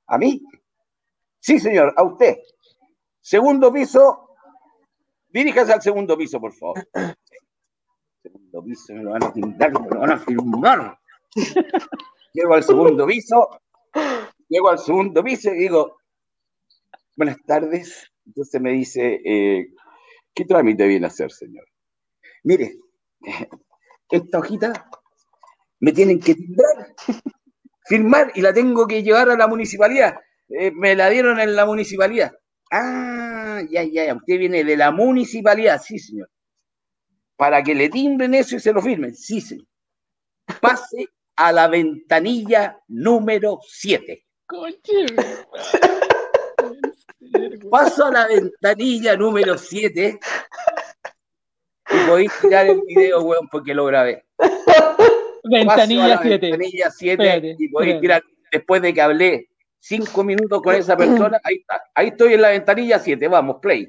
[0.06, 0.40] ¿a mí?
[1.40, 2.38] Sí, señor, a usted.
[3.20, 4.30] Segundo piso,
[5.28, 6.82] diríjase al segundo piso, por favor
[8.62, 10.98] piso, me lo van a timbrar, me lo van a firmar.
[12.32, 13.48] llego al segundo piso,
[14.48, 15.98] llego al segundo piso y digo,
[17.16, 18.10] buenas tardes.
[18.26, 19.68] Entonces me dice, eh,
[20.34, 21.66] ¿qué trámite viene a hacer, señor?
[22.44, 22.78] Mire,
[24.10, 24.90] esta hojita
[25.80, 26.94] me tienen que timbrar,
[27.86, 30.14] firmar y la tengo que llevar a la municipalidad.
[30.48, 32.32] Eh, me la dieron en la municipalidad.
[32.70, 36.28] Ah, ya, ya, ya, usted viene de la municipalidad, sí, señor
[37.38, 39.14] para que le timbren eso y se lo firmen.
[39.14, 39.64] Sí, sí.
[40.60, 41.06] Pase
[41.36, 44.26] a la ventanilla número 7.
[47.70, 50.18] Paso a la ventanilla número 7
[51.90, 54.24] y podéis tirar el video, weón, porque lo grabé.
[55.44, 56.50] Ventanilla 7.
[56.50, 59.48] Ventanilla 7 y podéis tirar, después de que hablé
[59.78, 61.84] cinco minutos con esa persona, ahí está.
[61.94, 63.88] Ahí estoy en la ventanilla 7, vamos, play.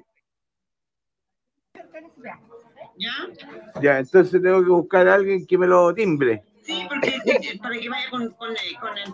[3.00, 3.82] ¿Ya?
[3.82, 6.44] Ya, entonces tengo que buscar a alguien que me lo timbre.
[6.64, 9.14] Sí, porque para que vaya con, con, con el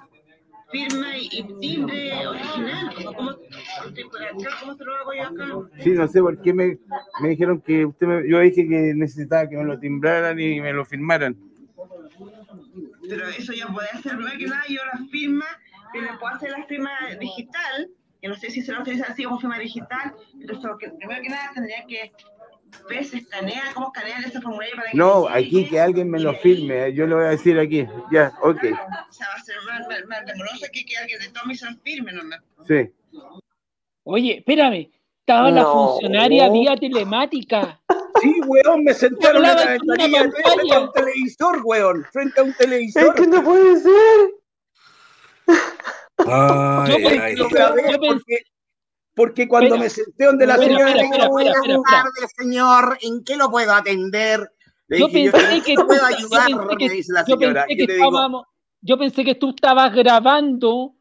[0.71, 2.93] firma y, timbre original.
[3.05, 3.31] ¿Cómo,
[4.59, 5.69] ¿Cómo se lo hago yo acá?
[5.83, 6.77] Sí, no sé por qué me,
[7.21, 10.73] me dijeron que usted me, yo dije que necesitaba que me lo timbraran y me
[10.73, 11.35] lo firmaran.
[13.07, 15.45] Pero eso ya puede hacer, no que nada, yo la firma,
[15.93, 17.89] pero puedo hacer la firma digital,
[18.21, 20.59] que no sé si se lo utiliza así como firma digital, pero
[20.97, 22.11] primero que nada tendría que
[22.89, 26.93] ves, escanea, cómo escanean ese formulario para que No, aquí que alguien me lo firme,
[26.93, 27.87] yo lo voy a decir aquí.
[28.11, 28.63] Ya, ok.
[28.63, 31.67] O sea, va a ser más, más, demoroso que, que alguien de tome y se
[31.83, 32.21] firme, ¿no?
[32.67, 32.91] Sí.
[34.03, 34.89] Oye, espérame,
[35.19, 37.81] estaba la funcionaria vía telemática.
[38.21, 42.53] Sí, weón, me sentaron en la ventanilla frente a un televisor, weón, frente a un
[42.53, 43.07] televisor.
[43.07, 44.29] Es que no puede ser.
[46.17, 48.43] Ay, yo, ay, yo, pensé, porque
[49.47, 51.55] cuando me senté donde la señora me dijo, buenas
[51.89, 54.51] tardes, señor, ¿en qué lo puedo atender?
[54.87, 57.25] Le yo dije, pensé yo, que tú, puedo ayudar, yo pensé que, me dice la
[57.25, 57.61] señora.
[57.61, 58.45] Yo pensé, que estábamos,
[58.81, 60.95] yo pensé que tú estabas grabando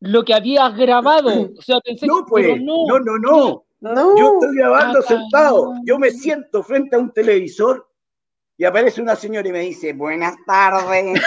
[0.00, 1.30] lo que habías grabado.
[1.58, 4.16] O sea, pensé no, pues, no, no, no, no.
[4.16, 7.88] Yo estoy grabando sentado, yo me siento frente a un televisor
[8.56, 11.20] y aparece una señora y me dice, buenas tardes,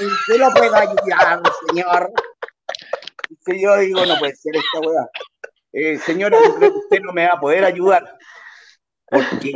[0.00, 2.10] ¿usted lo puede ayudar, señor?
[3.46, 5.08] Y yo digo, no puede ser esta weá.
[5.72, 8.18] Eh, señora, usted no me va a poder ayudar?
[9.06, 9.52] Porque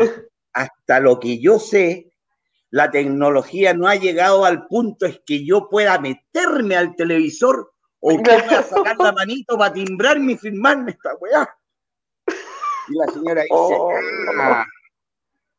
[0.52, 2.10] hasta lo que yo sé,
[2.70, 8.14] la tecnología no ha llegado al punto es que yo pueda meterme al televisor o
[8.14, 11.48] usted pueda sacar la manito para timbrarme y firmarme esta weá.
[12.88, 13.90] Y la señora dice, oh.
[14.38, 14.64] ah,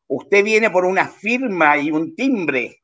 [0.08, 2.82] usted viene por una firma y un timbre.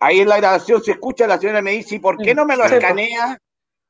[0.00, 2.56] Ahí en la grabación se escucha, la señora me dice, ¿y por qué no me
[2.56, 3.38] lo escanea?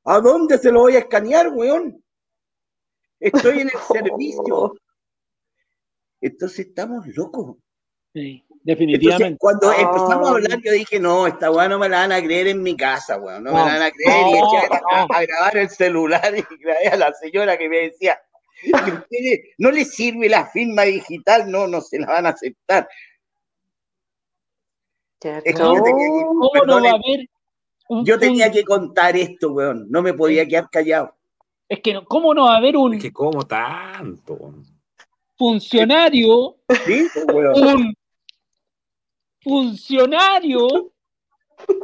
[0.05, 2.03] ¿A dónde se lo voy a escanear, weón?
[3.21, 4.75] Estoy en el servicio.
[6.21, 7.57] Entonces estamos locos.
[8.13, 9.39] Sí, definitivamente.
[9.39, 12.49] cuando empezamos a hablar, yo dije, no, esta weá no me la van a creer
[12.49, 13.45] en mi casa, weón.
[13.45, 14.27] No, me la van a creer.
[14.29, 18.19] y eché a, grabar el celular y grabé a la señora que me decía,
[19.59, 22.89] no le sirve la firma digital, no, no se la van a aceptar.
[25.57, 25.85] ¿Cómo
[26.67, 27.29] no va a haber
[28.05, 29.87] Yo tenía que contar esto, weón.
[29.91, 31.18] No me podía quedar callado.
[31.69, 32.95] Es que, ¿cómo no va a haber un.
[32.95, 34.55] Es que, ¿cómo tanto?
[35.37, 36.57] Funcionario.
[36.87, 37.07] ¿Sí?
[37.27, 37.95] Pues, un
[39.43, 40.93] funcionario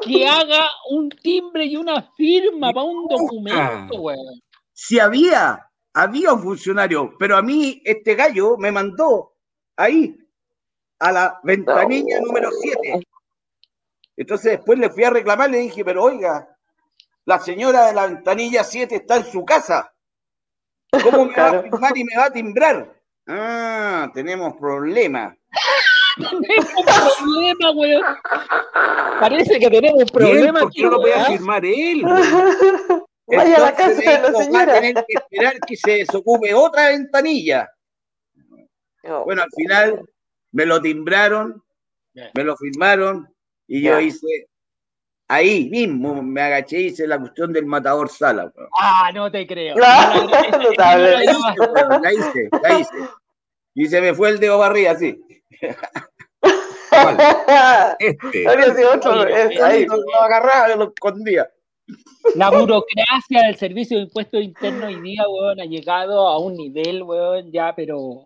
[0.02, 4.40] que haga un timbre y una firma para un documento, weón.
[4.72, 9.34] Si había, había un funcionario, pero a mí este gallo me mandó
[9.76, 10.16] ahí,
[10.98, 13.06] a la ventanilla número 7.
[14.16, 16.53] Entonces después le fui a reclamar, le dije, pero oiga,
[17.26, 19.92] la señora de la ventanilla 7 está en su casa.
[21.02, 23.02] ¿Cómo me va a firmar y me va a timbrar?
[23.26, 25.36] Ah, tenemos problemas.
[26.16, 28.02] tenemos problema, weón.
[29.20, 30.60] Parece que tenemos un problema.
[30.60, 32.02] ¿Por qué no lo puede firmar él?
[33.26, 34.66] Vaya a la casa de la señora.
[34.66, 37.70] Va a tener que esperar que se desocupe otra ventanilla.
[39.04, 39.24] Oh.
[39.24, 40.08] Bueno, al final
[40.52, 41.62] me lo timbraron,
[42.12, 43.34] me lo firmaron
[43.66, 44.48] y yo hice
[45.34, 48.52] Ahí mismo me agaché y hice la cuestión del matador Sala.
[48.78, 49.74] Ah, no te creo.
[49.76, 50.14] la,
[52.12, 52.90] hice, la hice,
[53.74, 55.20] Y se me fue el dedo barriga así.
[57.98, 58.46] Este.
[59.64, 59.86] ahí.
[59.86, 61.50] Lo agarraba y lo escondía.
[62.36, 67.02] La burocracia del servicio de impuestos internos hoy día, weón, ha llegado a un nivel,
[67.02, 68.24] weón, ya, pero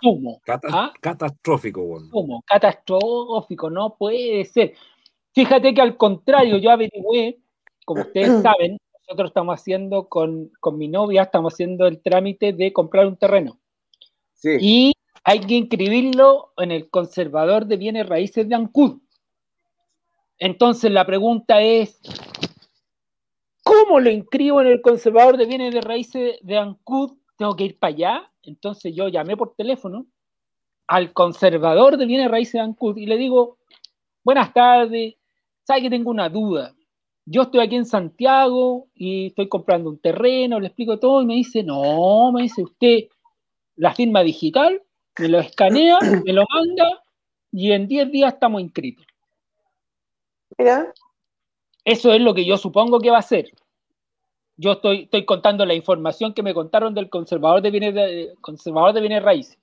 [0.00, 0.40] sumo.
[0.72, 0.92] ¿ah?
[1.00, 2.08] Catastrófico, weón.
[2.08, 4.74] Sumo, catastrófico, no puede ser.
[5.36, 7.38] Fíjate que al contrario, yo averigüé,
[7.84, 13.06] como ustedes saben, nosotros estamos haciendo con, mi novia, estamos haciendo el trámite de comprar
[13.06, 13.60] un terreno.
[14.42, 14.94] Y
[15.24, 19.02] hay que inscribirlo en el conservador de bienes raíces de Ancud.
[20.38, 22.00] Entonces la pregunta es,
[23.62, 27.12] ¿cómo lo inscribo en el conservador de bienes de raíces de Ancud?
[27.36, 28.32] Tengo que ir para allá.
[28.42, 30.06] Entonces yo llamé por teléfono
[30.86, 33.58] al conservador de bienes raíces de Ancud y le digo,
[34.24, 35.16] buenas tardes,
[35.66, 36.74] ¿sabe que tengo una duda?
[37.24, 41.34] Yo estoy aquí en Santiago y estoy comprando un terreno, le explico todo y me
[41.34, 43.08] dice, no, me dice usted,
[43.74, 44.80] la firma digital,
[45.18, 47.02] me lo escanea, me lo manda
[47.50, 49.04] y en 10 días estamos inscritos.
[50.56, 50.92] Mira.
[51.84, 53.50] Eso es lo que yo supongo que va a ser.
[54.56, 58.92] Yo estoy, estoy contando la información que me contaron del conservador de bienes, de, conservador
[58.92, 59.58] de bienes raíces.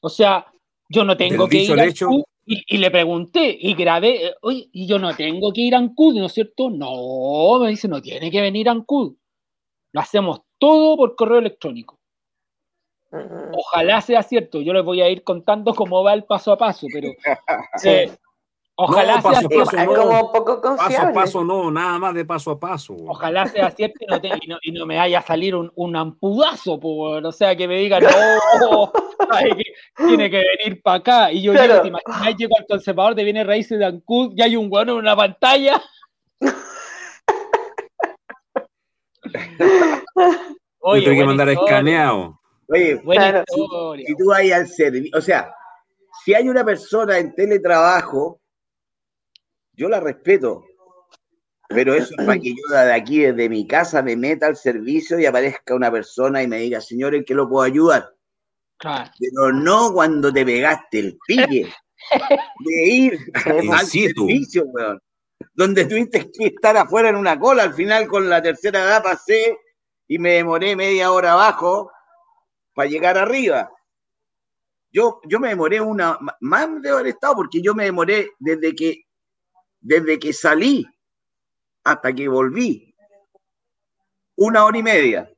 [0.00, 0.46] O sea,
[0.88, 1.86] yo no tengo que ir a
[2.44, 6.16] y, le pregunté y grabé, eh, oye, y yo no tengo que ir a Ancud,
[6.16, 6.70] ¿no es cierto?
[6.70, 9.14] No, me dice, no tiene que venir a Ancud.
[9.92, 11.98] Lo hacemos todo por correo electrónico.
[13.52, 16.86] Ojalá sea cierto, yo les voy a ir contando cómo va el paso a paso,
[16.92, 17.08] pero
[17.84, 18.10] eh,
[18.74, 20.96] Ojalá sea paso a paso, como poco confiable.
[20.96, 22.96] Paso a paso no, nada más de paso a paso.
[23.06, 24.06] Ojalá sea cierto y
[24.48, 27.78] no, y no, me vaya a salir un, un ampudazo, por, o sea, que me
[27.78, 28.90] digan, no,
[29.96, 31.32] tiene que venir para acá.
[31.32, 31.82] Y yo llego,
[32.36, 35.82] llego al conservador de bienes raíces de Ancud y hay un bueno en una pantalla.
[40.80, 42.40] Oye, tengo que mandar escaneado.
[42.68, 45.54] Oye, si, tú vas al servicio, o sea,
[46.24, 48.40] si hay una persona en teletrabajo
[49.74, 50.64] yo la respeto,
[51.68, 55.18] pero eso es para que yo de aquí, desde mi casa, me meta al servicio
[55.18, 58.14] y aparezca una persona y me diga, señor, ¿en qué lo puedo ayudar?
[59.18, 61.72] Pero no cuando te pegaste el pique
[62.58, 63.18] de ir
[63.72, 65.00] al servicio, weón.
[65.54, 69.58] Donde tuviste que estar afuera en una cola, al final con la tercera edad pasé
[70.08, 71.90] y me demoré media hora abajo
[72.74, 73.70] para llegar arriba.
[74.90, 79.04] Yo, yo me demoré una, más de haber estado, porque yo me demoré desde que
[79.82, 80.86] desde que salí
[81.84, 82.94] hasta que volví,
[84.36, 85.30] una hora y media.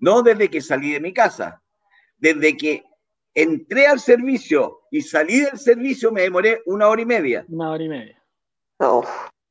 [0.00, 1.62] No desde que salí de mi casa.
[2.16, 2.84] Desde que
[3.34, 7.44] entré al servicio y salí del servicio me demoré una hora y media.
[7.48, 8.22] Una hora y media.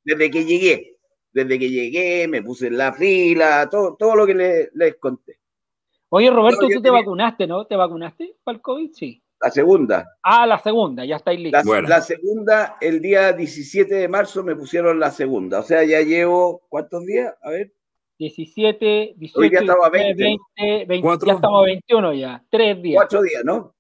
[0.04, 0.98] Desde que llegué.
[1.32, 5.40] Desde que llegué, me puse en la fila, todo, todo lo que les, conté.
[6.10, 7.66] Oye, Roberto, tú te vacunaste, ¿no?
[7.68, 8.92] ¿Te vacunaste para el COVID?
[8.94, 9.22] Sí.
[9.40, 10.18] La segunda.
[10.24, 11.66] Ah, la segunda, ya estáis listos.
[11.66, 15.60] La, la, segunda, el día 17 de marzo me pusieron la segunda.
[15.60, 17.36] O sea, ya llevo, ¿cuántos días?
[17.42, 17.72] A ver.
[18.18, 20.38] 17, 18, Hoy ya estamos a 20.
[20.88, 22.44] 20, ya estamos a 21 ya.
[22.50, 22.96] Tres días.
[22.96, 23.76] Cuatro días, ¿no?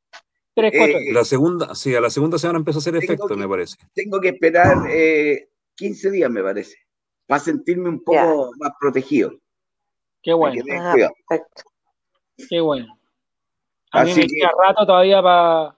[0.53, 1.13] Tres, cuatro eh, días.
[1.13, 3.77] La segunda, sí, a la segunda semana empezó a hacer efecto, me parece.
[3.95, 6.77] Tengo que esperar eh, 15 días, me parece,
[7.25, 9.34] para sentirme un poco más protegido.
[10.21, 10.63] Qué bueno.
[10.79, 10.95] Ah,
[12.49, 12.97] Qué bueno.
[13.91, 15.77] A mí me queda rato todavía para.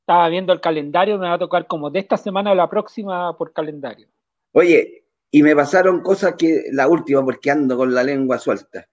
[0.00, 3.36] Estaba viendo el calendario, me va a tocar como de esta semana a la próxima
[3.36, 4.08] por calendario.
[4.52, 8.88] Oye, y me pasaron cosas que la última, porque ando con la lengua suelta.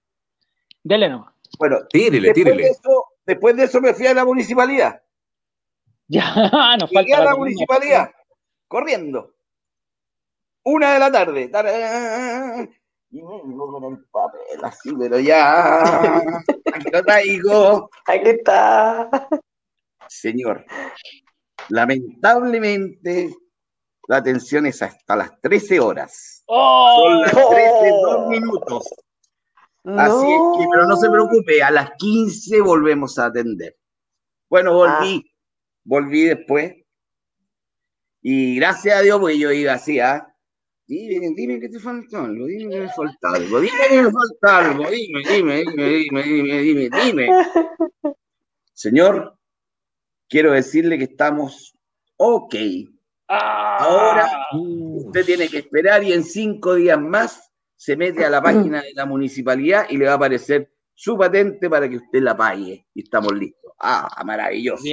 [0.83, 1.33] Dele nomás.
[1.57, 5.01] Bueno, tírele, después, De eso, después de eso me fui a la municipalidad.
[6.07, 7.29] Ya, nos Llegué falta.
[7.29, 8.11] a la, municipalidad,
[8.67, 9.33] corriendo.
[10.63, 11.49] Una de la tarde.
[13.15, 16.17] Y me con el papel así, pero ya.
[16.73, 17.89] Aquí lo traigo.
[18.07, 19.09] Aquí está.
[20.09, 20.65] Señor,
[21.69, 23.33] lamentablemente
[24.09, 26.43] la atención es hasta las 13 horas.
[26.47, 27.03] ¡Oh!
[27.05, 28.83] Son las 13, dos minutos.
[29.85, 33.77] Así es que, pero no se preocupe, a las 15 volvemos a atender.
[34.49, 35.31] Bueno, volví, ah.
[35.85, 36.75] volví después.
[38.21, 40.34] Y gracias a Dios, pues yo iba así, ¿ah?
[40.87, 44.57] Dime, dime que te falta algo, dime que me falta algo, dime que me falta
[44.59, 47.29] algo, dime, dime, dime, dime, dime, dime, dime.
[48.73, 49.35] Señor,
[50.29, 51.75] quiero decirle que estamos
[52.17, 52.55] ok.
[53.27, 58.83] Ahora usted tiene que esperar y en cinco días más se mete a la página
[58.83, 62.85] de la municipalidad y le va a aparecer su patente para que usted la pague.
[62.93, 63.73] Y estamos listos.
[63.79, 64.83] Ah, maravilloso.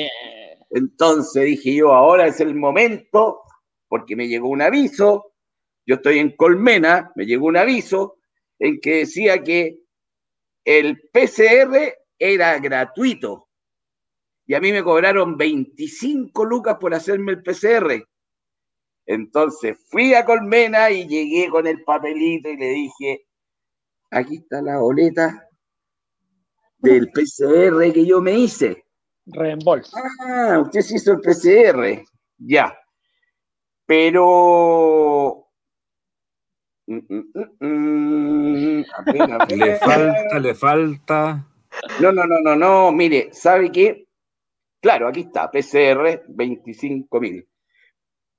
[0.71, 3.43] Entonces dije yo, ahora es el momento,
[3.89, 5.32] porque me llegó un aviso
[5.87, 8.19] yo estoy en Colmena, me llegó un aviso
[8.59, 9.81] en que decía que
[10.65, 13.49] el PCR era gratuito
[14.47, 18.07] y a mí me cobraron 25 lucas por hacerme el PCR.
[19.07, 23.27] Entonces fui a Colmena y llegué con el papelito y le dije,
[24.11, 25.49] aquí está la boleta
[26.79, 28.85] del PCR que yo me hice.
[29.27, 29.97] Reembolso.
[30.21, 32.05] Ah, usted se hizo el PCR.
[32.39, 32.77] Ya.
[33.87, 35.42] Pero
[39.49, 41.49] le falta, le falta.
[42.01, 42.93] No, no, no, no, no.
[42.93, 44.07] Mire, ¿sabe qué?
[44.81, 47.47] Claro, aquí está, PCR 25.000.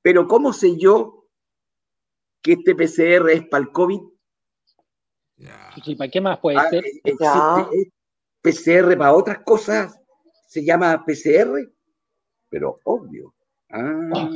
[0.02, 1.28] Pero ¿cómo sé yo
[2.42, 4.02] que este PCR es para el COVID?
[5.98, 6.84] ¿Para qué más puede ah, ser?
[8.42, 10.00] PCR para otras cosas
[10.46, 11.72] se llama PCR,
[12.50, 13.34] pero obvio.
[13.72, 14.30] Ah.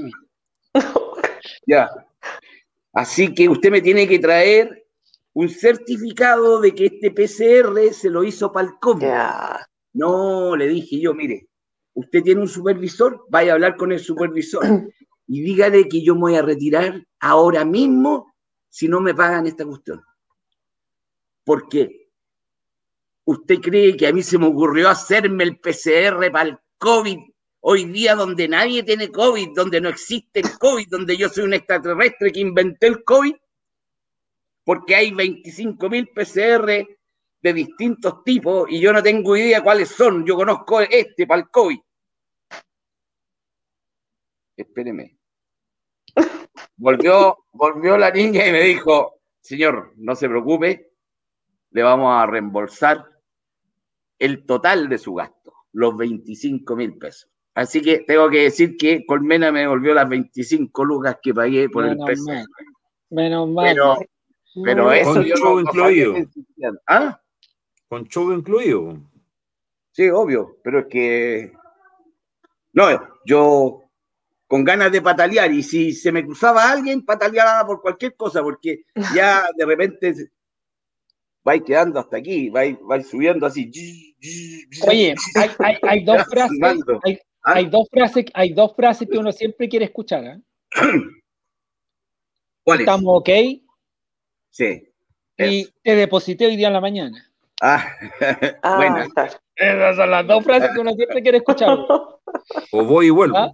[1.68, 2.07] ya.
[2.98, 4.88] Así que usted me tiene que traer
[5.34, 9.06] un certificado de que este PCR se lo hizo para el COVID.
[9.94, 11.48] No, le dije yo, mire,
[11.94, 14.64] usted tiene un supervisor, vaya a hablar con el supervisor
[15.28, 18.34] y dígale que yo me voy a retirar ahora mismo
[18.68, 20.02] si no me pagan esta cuestión.
[21.44, 22.10] Porque
[23.26, 27.20] usted cree que a mí se me ocurrió hacerme el PCR para el COVID
[27.70, 31.54] Hoy día donde nadie tiene COVID, donde no existe el COVID, donde yo soy un
[31.54, 33.36] extraterrestre que inventé el COVID,
[34.64, 36.88] porque hay 25.000 PCR
[37.42, 40.26] de distintos tipos y yo no tengo idea cuáles son.
[40.26, 41.78] Yo conozco este para el COVID.
[44.56, 45.18] Espéreme.
[46.78, 50.94] Volvió, volvió la niña y me dijo, señor, no se preocupe,
[51.72, 53.06] le vamos a reembolsar
[54.20, 57.30] el total de su gasto, los 25 mil pesos.
[57.58, 61.88] Así que tengo que decir que Colmena me devolvió las 25 lucas que pagué por
[61.88, 62.32] el peso.
[63.10, 63.76] Menos mal.
[64.64, 66.16] Pero, eso Con show incluido.
[66.88, 67.20] ¿Ah?
[67.90, 69.00] Con show incluido.
[69.90, 71.52] Sí, obvio, pero es que.
[72.74, 72.90] No,
[73.26, 73.82] yo
[74.46, 78.84] con ganas de patalear y si se me cruzaba alguien, pataleaba por cualquier cosa, porque
[79.16, 80.14] ya de repente
[81.44, 82.78] vais quedando hasta aquí, vais,
[83.10, 83.72] subiendo así.
[84.88, 85.16] Oye,
[85.82, 87.24] hay, dos frases.
[87.56, 90.24] Hay, dos frases, hay dos frases que uno siempre quiere escuchar.
[90.26, 90.42] ¿eh?
[92.66, 93.30] ¿Estamos ok?
[94.50, 94.84] Sí.
[95.38, 97.32] Y te deposité hoy día en la mañana.
[97.62, 97.86] Ah,
[98.64, 99.06] ah
[99.56, 101.78] Esas son las dos frases que uno siempre quiere escuchar.
[102.72, 103.38] O voy y vuelvo.
[103.38, 103.52] ¿Ah?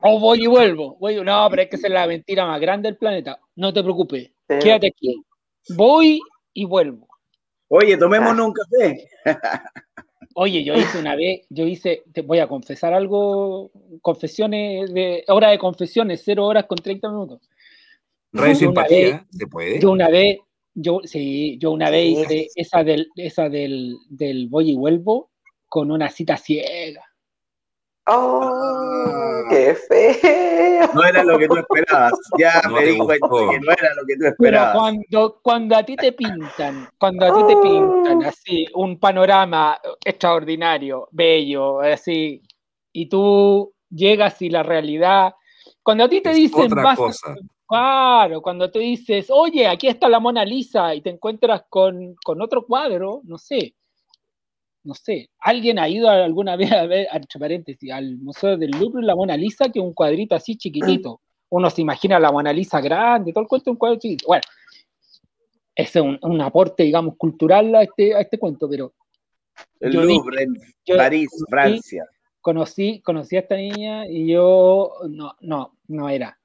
[0.00, 0.96] O voy y vuelvo.
[0.98, 3.38] Voy, no, pero es que es la mentira más grande del planeta.
[3.54, 4.30] No te preocupes.
[4.48, 5.22] Quédate aquí.
[5.76, 6.20] Voy
[6.52, 7.06] y vuelvo.
[7.68, 9.08] Oye, tomémonos un café.
[10.40, 15.50] Oye, yo hice una vez, yo hice, te voy a confesar algo, confesiones de, hora
[15.50, 17.40] de confesiones, cero horas con 30 minutos.
[18.32, 19.80] Radio simpatía, ¿se puede?
[19.80, 20.38] Yo una vez,
[20.74, 25.32] yo, sí, yo una vez hice esa del, esa del, del voy y vuelvo
[25.68, 27.02] con una cita ciega.
[28.08, 29.44] ¡Oh!
[29.50, 30.90] ¡Qué feo!
[30.94, 32.12] No era lo que tú esperabas.
[32.38, 34.72] Ya me di cuenta que no era lo que tú esperabas.
[34.72, 39.78] Pero cuando, cuando a ti te pintan, cuando a ti te pintan así, un panorama
[40.04, 42.42] extraordinario, bello, así,
[42.92, 45.34] y tú llegas y la realidad.
[45.82, 46.72] Cuando a ti te dicen.
[46.72, 47.34] Otra cosa.
[47.66, 52.40] Claro, cuando te dices, oye, aquí está la Mona Lisa y te encuentras con, con
[52.40, 53.74] otro cuadro, no sé,
[54.84, 59.04] no sé, alguien ha ido alguna vez a ver, entre paréntesis, al Museo del Louvre
[59.04, 61.20] la Mona Lisa, que es un cuadrito así chiquitito.
[61.50, 64.26] Uno se imagina la Mona Lisa grande, todo el cuento un cuadro chiquito.
[64.26, 64.42] Bueno,
[65.74, 68.92] ese es un, aporte, digamos, cultural a este, a este cuento, pero...
[69.80, 72.04] El Louvre, en París, Francia.
[72.40, 76.38] Conocí, conocí a esta niña y yo, no, no, no era.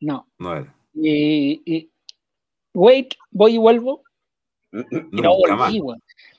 [0.00, 0.28] No.
[0.38, 0.74] No era.
[0.94, 1.90] Y,
[2.72, 4.02] wait, voy y vuelvo.
[4.72, 5.80] No, volví,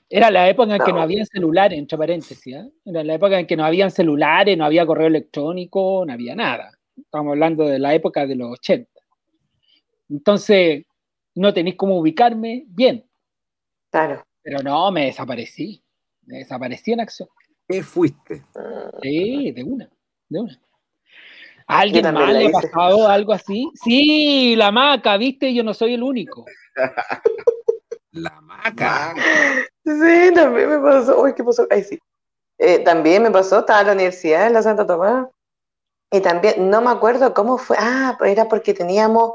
[0.09, 2.55] era la época en que no había celulares, entre paréntesis.
[2.55, 2.71] ¿eh?
[2.85, 6.71] Era la época en que no habían celulares, no había correo electrónico, no había nada.
[6.95, 8.89] Estamos hablando de la época de los 80.
[10.09, 10.85] Entonces,
[11.33, 13.05] no tenéis cómo ubicarme bien.
[13.89, 14.23] Claro.
[14.41, 15.83] Pero no, me desaparecí.
[16.25, 17.29] Me desaparecí en acción.
[17.67, 18.43] ¿Qué fuiste?
[19.01, 19.89] Sí, de una,
[20.29, 20.61] de una.
[21.67, 23.71] ¿A alguien más le ha pasado algo así?
[23.73, 26.45] Sí, la maca, viste, yo no soy el único.
[28.15, 29.13] La maca.
[29.83, 31.21] Sí, también me pasó.
[31.21, 31.67] Uy, ¿qué pasó?
[31.69, 31.99] Ay, sí.
[32.57, 35.27] Eh, también me pasó, estaba en la universidad en la Santa Tomás.
[36.09, 37.75] Y también, no me acuerdo cómo fue.
[37.77, 39.33] Ah, era porque teníamos,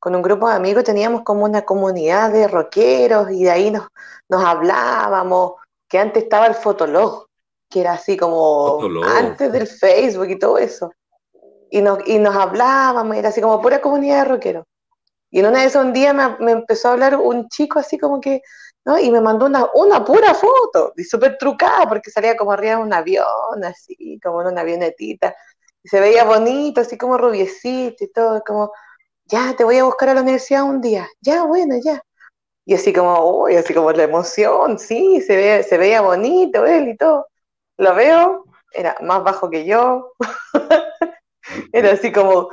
[0.00, 3.86] con un grupo de amigos, teníamos como una comunidad de rockeros y de ahí nos,
[4.28, 5.52] nos hablábamos.
[5.88, 7.28] Que antes estaba el Fotolog,
[7.70, 10.90] que era así como antes del Facebook y todo eso.
[11.70, 14.64] Y nos, y nos hablábamos, era así como pura comunidad de rockeros.
[15.30, 18.20] Y en una de esos un día me, empezó a hablar un chico así como
[18.20, 18.42] que,
[18.84, 18.98] ¿no?
[18.98, 22.82] Y me mandó una, una pura foto, y súper trucada, porque salía como arriba de
[22.82, 25.34] un avión, así, como en una avionetita.
[25.82, 28.72] Y se veía bonito, así como rubiecito y todo, como,
[29.26, 31.08] ya, te voy a buscar a la universidad un día.
[31.20, 32.02] Ya, bueno, ya.
[32.64, 36.88] Y así como, uy, así como la emoción, sí, se, ve, se veía bonito él
[36.88, 37.28] y todo.
[37.78, 40.12] Lo veo, era más bajo que yo.
[41.72, 42.48] Era así como,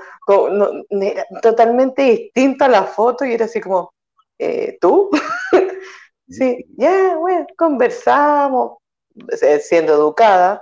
[1.41, 3.93] totalmente distinta la foto y era así como,
[4.39, 5.09] eh, ¿tú?
[6.27, 8.77] sí, ya, bueno, conversamos,
[9.61, 10.61] siendo educada,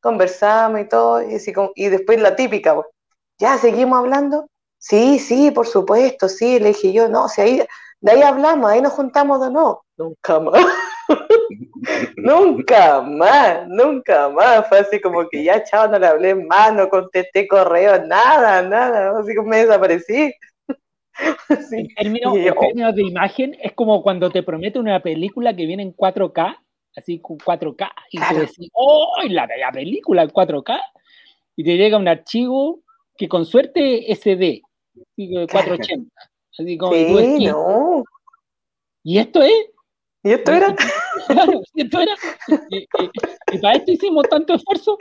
[0.00, 2.76] conversamos y todo, y, así y después la típica,
[3.38, 4.46] ya, seguimos hablando.
[4.78, 7.62] Sí, sí, por supuesto, sí, le dije yo, no, si ahí,
[8.00, 9.84] de ahí hablamos, ahí nos juntamos de nuevo.
[9.96, 10.54] Nunca más.
[12.16, 14.68] nunca más, nunca más.
[14.68, 19.18] Fue así como que ya, chao, no le hablé más, no contesté correo, nada, nada.
[19.18, 20.32] Así que me desaparecí.
[21.70, 26.56] En, términos, de imagen, es como cuando te promete una película que viene en 4K,
[26.96, 30.80] así con 4K, y te decís, ¡oh, la, la película en 4K!
[31.56, 32.80] Y te llega un archivo
[33.18, 34.62] que con suerte SD,
[35.14, 36.10] 480.
[36.58, 38.02] Así como sí, no.
[39.02, 39.52] ¿Y esto es?
[40.22, 40.74] ¿Y esto era?
[41.26, 42.12] Claro, ¿y esto era?
[42.70, 44.98] ¿Y, para esto hicimos tanto esfuerzo?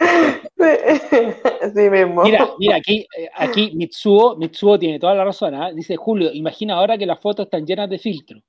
[0.00, 2.22] Sí, mismo.
[2.22, 5.54] Mira, mira, aquí, eh, aquí Mitsuo, Mitsuo tiene toda la razón.
[5.54, 5.72] ¿eh?
[5.74, 8.40] Dice Julio, imagina ahora que las fotos están llenas de filtro.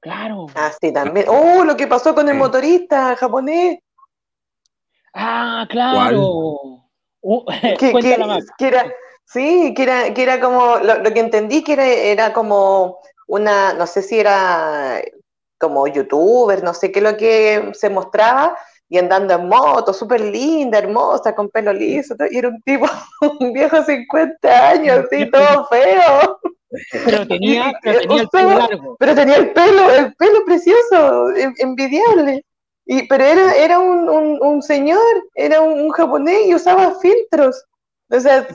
[0.00, 0.46] Claro.
[0.54, 1.26] Ah, sí, también.
[1.28, 3.78] Oh, lo que pasó con el motorista japonés.
[5.14, 6.82] Ah, claro.
[7.20, 7.44] Uh,
[7.78, 7.92] que,
[8.58, 8.92] que, era,
[9.24, 12.98] sí, que era, que era como, lo, lo que entendí que era, era como
[13.28, 15.00] una, no sé si era
[15.62, 18.56] como youtuber, no sé qué lo que se mostraba,
[18.88, 22.86] y andando en moto, súper linda, hermosa, con pelo liso, y era un tipo,
[23.40, 26.40] un viejo de 50 años, así, todo feo.
[27.04, 28.96] Pero tenía, pero tenía el pelo largo.
[28.98, 31.28] Pero tenía el pelo, el pelo precioso,
[31.58, 32.44] envidiable.
[32.84, 34.08] Y, pero era, era un,
[34.42, 35.00] un, señor,
[35.34, 37.64] era un, japonés y usaba filtros.
[38.12, 38.46] O sea,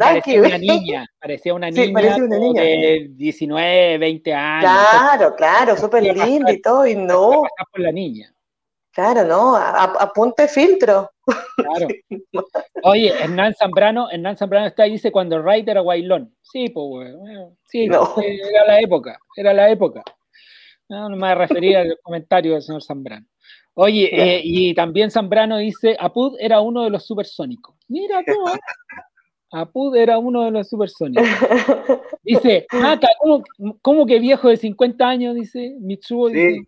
[0.00, 2.62] parecía una niña, parecía una niña, una niña.
[2.62, 4.60] de 19, 20 años.
[4.62, 7.42] Claro, claro, súper linda y todo, y no.
[7.70, 8.34] Por la niña.
[8.90, 11.10] Claro, no, apunte filtro.
[11.56, 11.88] Claro.
[12.82, 16.34] Oye, Hernán Zambrano, Hernán Zambrano está ahí, dice cuando Wright era Guailón.
[16.42, 20.02] Sí, pues, bueno, sí, era la época, era la época.
[20.88, 23.26] No, no me refería al comentario del señor Zambrano.
[23.74, 27.73] Oye, eh, y también Zambrano dice, Apud era uno de los supersónicos.
[27.88, 28.58] Mira tú, ¿eh?
[29.54, 31.28] Apud era uno de los supersónicos.
[32.22, 33.08] Dice, Maca,
[33.82, 35.34] ¿cómo, que viejo de 50 años?
[35.36, 36.30] Dice Mitsuo.
[36.30, 36.66] Sí.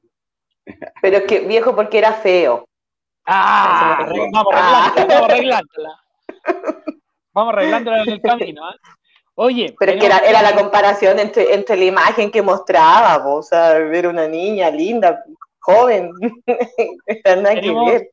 [1.03, 2.69] Pero es que viejo porque era feo.
[3.27, 6.01] Ah, vamos arreglándola, vamos arreglándola.
[7.33, 8.71] Vamos arreglándola en el camino.
[8.71, 8.77] ¿eh?
[9.35, 9.75] Oye.
[9.79, 14.07] Pero es que era, la comparación entre, entre la imagen que mostraba, o sea, ver
[14.07, 15.25] una niña linda,
[15.59, 16.13] joven.
[17.25, 18.11] tenemos, que ver.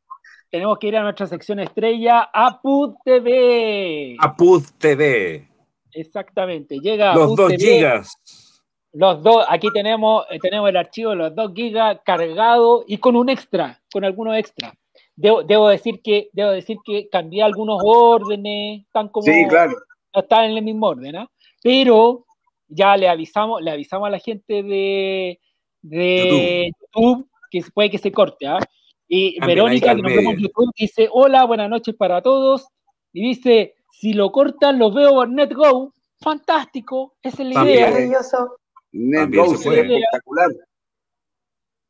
[0.54, 4.16] Tenemos que ir a nuestra sección estrella, Apud TV.
[4.20, 5.48] Apud TV.
[5.92, 8.62] Exactamente, llega Los dos gigas.
[8.92, 13.16] Los dos, aquí tenemos, eh, tenemos el archivo de los dos gigas cargado y con
[13.16, 14.74] un extra, con algunos extras.
[15.16, 19.74] Debo, decir que debo decir que cambié algunos órdenes, están como sí, claro.
[20.14, 21.32] están en el mismo orden, ¿ah?
[21.64, 22.28] pero
[22.68, 25.40] ya le avisamos, le avisamos a la gente de,
[25.82, 27.28] de YouTube.
[27.50, 28.60] que puede que se corte, ¿ah?
[29.08, 32.68] Y Verónica, que nos vemos en YouTube, dice, hola, buenas noches para todos,
[33.12, 37.90] y dice, si lo cortan, los veo por NetGo, fantástico, esa es la idea.
[37.90, 38.58] Maravilloso.
[38.92, 40.50] NetGo, espectacular.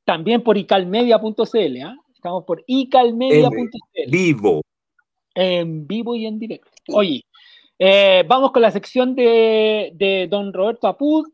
[0.06, 1.98] También por icalmedia.cl, ¿ah?
[2.14, 4.10] Estamos por icalmedia.cl.
[4.10, 4.62] Vivo.
[5.36, 6.70] En vivo y en directo.
[6.94, 7.24] Oye,
[7.80, 11.28] eh, vamos con la sección de, de don Roberto Apud.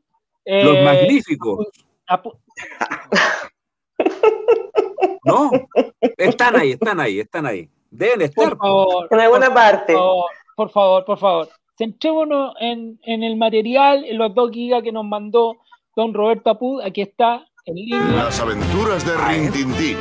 [0.46, 1.68] Eh, Los magníficos.
[5.24, 5.52] no,
[6.18, 7.70] están ahí, están ahí, están ahí.
[7.92, 8.50] Deben estar.
[8.50, 9.94] Por favor, en alguna parte.
[10.56, 15.06] Por favor, por favor, Centrémonos en, en, el material, en los dos gigas que nos
[15.06, 15.60] mandó
[15.96, 16.82] don Roberto Apud.
[16.82, 18.00] Aquí está en línea.
[18.00, 19.98] Las aventuras de Rintintín.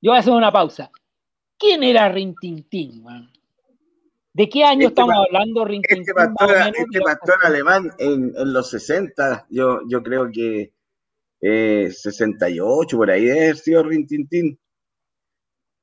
[0.00, 0.90] Yo voy a hacer una pausa.
[1.56, 3.04] ¿Quién era Rintintín,
[4.34, 6.00] ¿De qué año este estamos hablando, Rintintín?
[6.00, 10.72] Este pastor, este pastor alemán en, en, los 60, yo, yo creo que
[11.42, 14.58] eh, 68, por ahí debe haber sido Rintintín.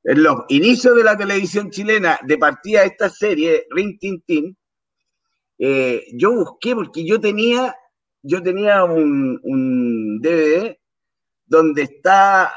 [0.04, 4.58] En los inicios de la televisión chilena, de partida de esta serie, Rintintín,
[5.60, 7.76] eh, yo busqué porque yo tenía,
[8.24, 10.76] yo tenía un, un DVD
[11.46, 12.52] donde está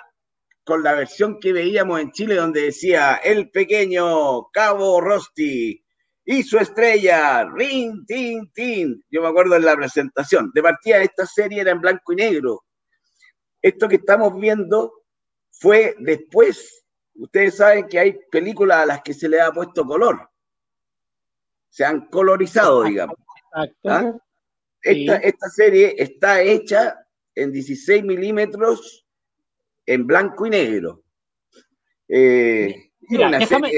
[0.65, 5.82] con la versión que veíamos en Chile donde decía el pequeño Cabo Rosti
[6.25, 9.05] y su estrella, Rin, Tin, Tin.
[9.11, 10.51] Yo me acuerdo en la presentación.
[10.55, 12.65] De partida esta serie era en blanco y negro.
[13.61, 14.93] Esto que estamos viendo
[15.51, 16.85] fue después.
[17.15, 20.29] Ustedes saben que hay películas a las que se le ha puesto color.
[21.69, 23.17] Se han colorizado, digamos.
[23.85, 24.13] ¿Ah?
[24.81, 26.97] Esta, esta serie está hecha
[27.35, 29.07] en 16 milímetros
[29.87, 31.03] en blanco y negro.
[32.09, 33.71] Eh, déjame,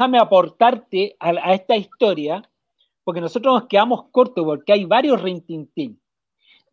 [0.00, 2.48] aportarte a, esta historia,
[3.04, 6.00] porque nosotros nos quedamos cortos porque hay varios Rintintín.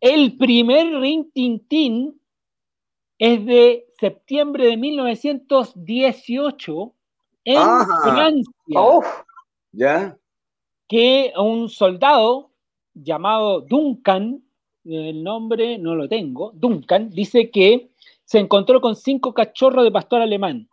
[0.00, 2.20] El primer Rintintín
[3.18, 6.94] es de septiembre de 1918
[7.44, 7.62] en
[8.02, 8.80] Francia.
[9.72, 10.16] ¿Ya?
[10.88, 12.50] Que un soldado
[12.94, 14.42] llamado Duncan,
[14.84, 17.90] el nombre no lo tengo, Duncan, dice que
[18.24, 20.69] se encontró con cinco cachorros de pastor alemán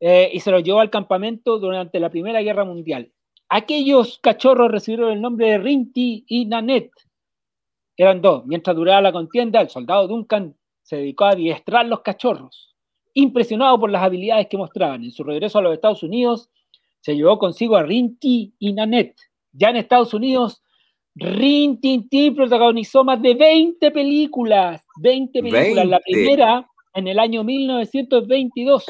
[0.00, 3.12] eh, y se los llevó al campamento durante la Primera Guerra Mundial.
[3.48, 6.92] Aquellos cachorros recibieron el nombre de Rinti y Nanette.
[7.96, 8.46] Eran dos.
[8.46, 12.74] Mientras duraba la contienda, el soldado Duncan se dedicó a adiestrar los cachorros.
[13.12, 16.48] Impresionado por las habilidades que mostraban, en su regreso a los Estados Unidos,
[17.00, 19.20] se llevó consigo a Rinti y Nanette.
[19.52, 20.62] Ya en Estados Unidos,
[21.14, 24.86] Rin Tin Tin protagonizó más de 20 películas.
[25.02, 25.86] 20 películas.
[25.86, 28.86] La primera en el año 1922.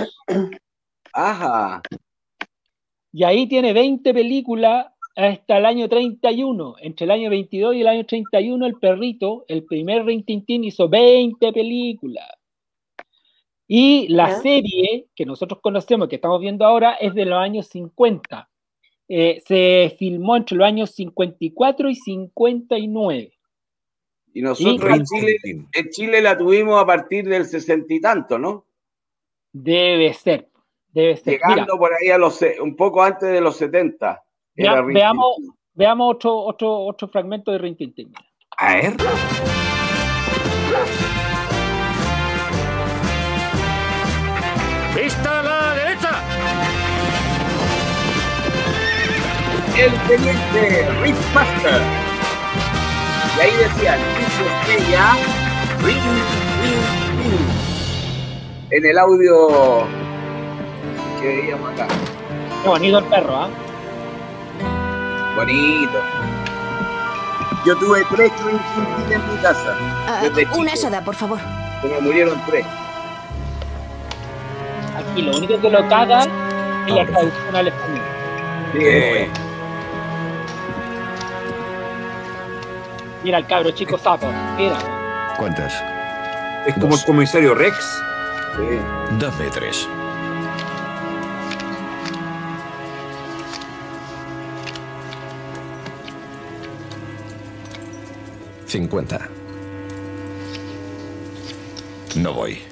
[1.13, 1.83] Ajá.
[3.13, 6.77] Y ahí tiene 20 películas hasta el año 31.
[6.81, 10.65] Entre el año 22 y el año 31, el perrito, el primer Rin Tin Tin,
[10.65, 12.29] hizo 20 películas.
[13.67, 18.49] Y la serie que nosotros conocemos, que estamos viendo ahora, es de los años 50.
[19.09, 23.33] Eh, se filmó entre los años 54 y 59.
[24.33, 25.37] Y nosotros en, Chile,
[25.73, 28.67] en Chile la tuvimos a partir del sesenta y tanto, ¿no?
[29.53, 30.50] Debe ser,
[30.93, 31.35] debe ser.
[31.35, 34.23] Llegando por ahí a los, un poco antes de los 70.
[34.55, 35.37] veamos,
[35.75, 38.13] veamos otro, otro, otro fragmento de Rintintín.
[38.57, 38.97] A ver.
[44.95, 46.51] ¡Vista la derecha!
[49.81, 51.81] el teniente Rick Master.
[53.37, 53.99] Y ahí decían,
[54.37, 55.17] su estrella,
[55.83, 55.97] ring,
[56.61, 57.49] ring, ring.
[58.71, 59.87] En el audio
[61.21, 61.87] que veíamos acá.
[62.63, 63.49] Qué bonito el perro, ¿ah?
[65.37, 66.01] Bonito.
[67.65, 68.61] Yo tuve tres ring,
[69.11, 69.75] en mi casa.
[70.23, 71.39] Uh, una soda, por favor.
[71.83, 72.65] Se me murieron tres.
[75.17, 76.25] y lo único que lo caga
[76.87, 78.03] es la traducción al español.
[78.73, 79.31] Bien.
[83.23, 84.27] Mira el cabro chico sapo,
[84.57, 84.77] mira.
[85.37, 85.75] ¿Cuántas?
[86.67, 88.03] Es como el comisario Rex.
[89.19, 89.89] Dame tres.
[98.71, 99.29] Cincuenta.
[102.15, 102.63] No voy.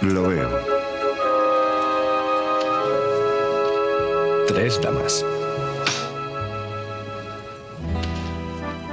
[0.00, 0.50] Lo veo.
[4.48, 5.24] Tres damas.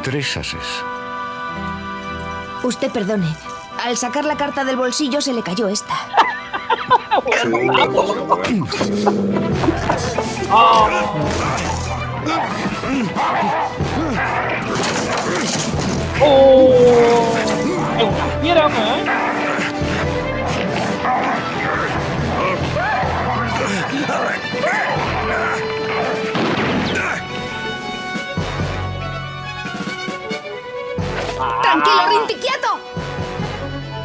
[0.03, 0.59] Tres ases.
[2.61, 3.35] Usted perdone.
[3.83, 5.95] Al sacar la carta del bolsillo se le cayó esta.
[16.23, 16.73] ¡Oh!
[18.41, 19.05] Fiera, ¿eh?
[31.61, 32.79] ¡Tranquilo, Rinti, quieto!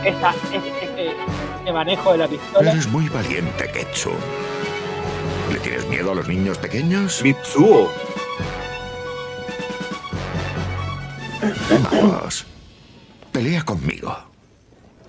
[0.04, 1.10] Esta, este,
[1.58, 2.70] este manejo de la pistola.
[2.70, 4.12] Eres muy valiente, Ketsu.
[5.52, 7.22] ¿Le tienes miedo a los niños pequeños?
[7.22, 7.90] Mitsuo.
[11.92, 12.46] Vamos.
[13.32, 14.16] Pelea conmigo.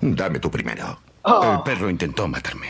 [0.00, 0.98] Dame tu primero.
[1.24, 2.68] El perro intentó matarme.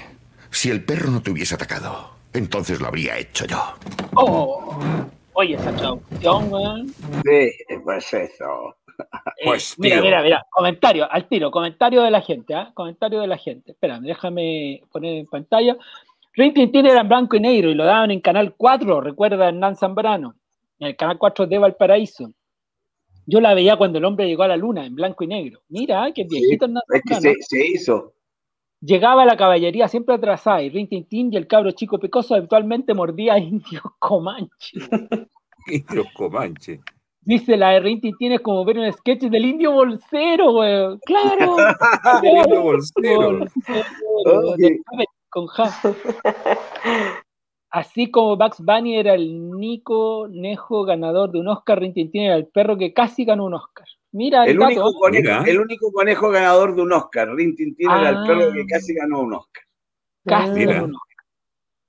[0.51, 3.61] Si el perro no te hubiese atacado, entonces lo habría hecho yo.
[4.15, 4.77] Oh.
[5.35, 6.89] Oye, esa traducción, weón.
[7.25, 7.51] Sí,
[7.85, 8.77] pues eso.
[9.45, 10.05] Pues, Eh, mira, tío.
[10.05, 12.73] mira, mira, comentario, al tiro, comentario de la gente, ¿ah?
[12.75, 13.71] Comentario de la gente.
[13.73, 15.77] Espérame, déjame poner en pantalla.
[16.35, 19.77] Rin Tin era en blanco y negro y lo daban en Canal 4, recuerda Hernán
[19.77, 20.35] Zambrano,
[20.81, 22.33] en el Canal 4 de Valparaíso.
[23.31, 25.61] Yo la veía cuando el hombre llegó a la luna, en blanco y negro.
[25.69, 28.15] Mira, qué viejito Es que se, se hizo.
[28.81, 32.95] Llegaba la caballería siempre atrasada y Rin Tin Tin y el cabro chico pecoso habitualmente
[32.95, 34.79] mordía a indios comanche.
[35.67, 36.81] Indios Comanche.
[37.21, 40.99] Dice la de Rin Tin Tin es como ver un sketch del indio bolsero, weón.
[41.05, 41.57] Claro.
[42.23, 43.39] El indio bolsero.
[43.39, 45.71] Bolsero, Muppet con Ja.
[47.71, 52.23] Así como Bugs Bunny era el Nico Nejo ganador de un Oscar, Rin Tin Tin
[52.23, 53.87] era el perro que casi ganó un Oscar.
[54.13, 55.43] Mira el, El único, conejo, Mira.
[55.47, 57.29] el único conejo ganador de un Oscar.
[57.35, 58.11] Rin Tin Tin era Ah.
[58.11, 59.63] el perro que casi ganó un Oscar.
[60.25, 60.73] Casi Mira.
[60.75, 61.08] ganó un Oscar.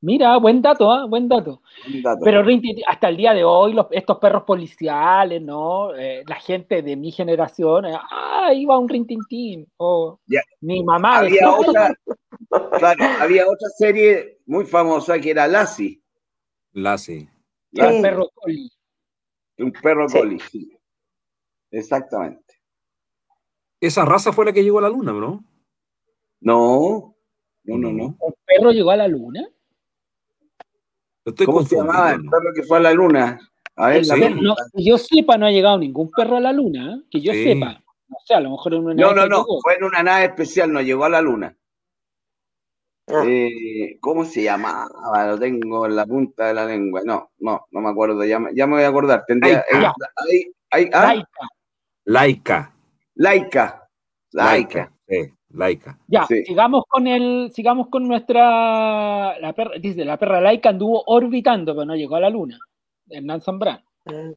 [0.02, 1.06] Mira, buen dato, ¿ah?
[1.06, 1.62] buen dato.
[1.86, 2.22] Un dato.
[2.24, 2.42] Pero
[2.88, 5.94] hasta el día de hoy, los- estos perros policiales, ¿no?
[5.94, 9.68] Eh, la gente de mi generación, eh, ah, iba un Rin Tin Tin.
[9.78, 10.42] O Ya.
[10.62, 11.94] mi mamá había decía, otra,
[12.80, 16.02] claro, había otra serie muy famosa que era Lassie,
[16.72, 17.28] Lassie.
[17.80, 18.02] "Ah, Sí.
[18.02, 18.72] perro coli.
[19.58, 20.18] un perro Sí.
[20.18, 20.40] collie.
[20.50, 20.78] sí.
[21.72, 22.56] Exactamente.
[23.82, 25.44] Esa raza fue la que llegó a la luna, ¿no?
[26.40, 27.16] No,
[27.66, 28.06] no, no, no.
[28.20, 29.46] ¿Un perro llegó a la luna?
[31.26, 33.40] Estoy ¿Cómo se llamaba el perro que fue a la luna?
[33.76, 34.20] A ver, Sí.
[34.20, 37.04] la no, que yo sepa, no ha llegado ningún perro a la luna, ¿eh?
[37.10, 37.44] que yo Sí.
[37.44, 37.82] sepa.
[38.08, 39.62] No sé, a lo mejor en una No, nave no, se no, equivocó.
[39.62, 41.56] fue en una nave especial, no llegó a la luna.
[43.08, 43.24] Ah.
[43.26, 45.26] Eh, ¿Cómo se llamaba?
[45.28, 47.02] Lo tengo en la punta de la lengua.
[47.06, 48.24] No, no, no me acuerdo.
[48.24, 49.24] Ya, me- ya me voy a acordar.
[49.28, 49.64] Tendría.
[49.72, 49.88] Laika.
[49.90, 49.94] eh,
[50.32, 51.24] ahí- ahí- ah.
[52.06, 52.76] Laika.
[53.16, 53.88] Laika.
[54.32, 54.92] Laika.
[55.08, 55.98] Sí, Laika.
[56.08, 56.44] Ya, Sí.
[56.46, 61.86] sigamos con el, sigamos con nuestra, la perra, dice, la perra Laika anduvo orbitando, pero
[61.86, 62.58] no llegó a la luna.
[63.10, 63.84] Hernán Zambrano.
[64.06, 64.32] Mm.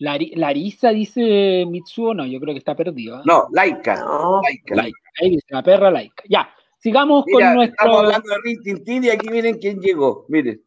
[0.00, 3.18] Lari- Larisa dice Mitsuo, no, yo creo que está perdido.
[3.18, 3.22] ¿eh?
[3.24, 3.96] No, Laika.
[4.00, 4.40] No.
[4.42, 4.74] Laika.
[4.74, 4.98] Laika.
[5.20, 6.24] Ahí dice la perra Laika.
[6.28, 6.48] Ya,
[6.78, 7.74] sigamos Mira, con nuestro.
[7.78, 10.24] estamos hablando de Rin Tin Tin y aquí miren quién llegó.
[10.28, 10.62] Miren.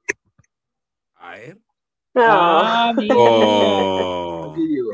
[1.16, 1.58] A ver.
[2.16, 4.52] Ah, mira, Oh.
[4.54, 4.92] Aquí llegó.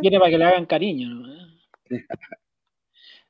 [0.00, 1.08] viene para que le hagan cariño.
[1.10, 1.34] ¿no?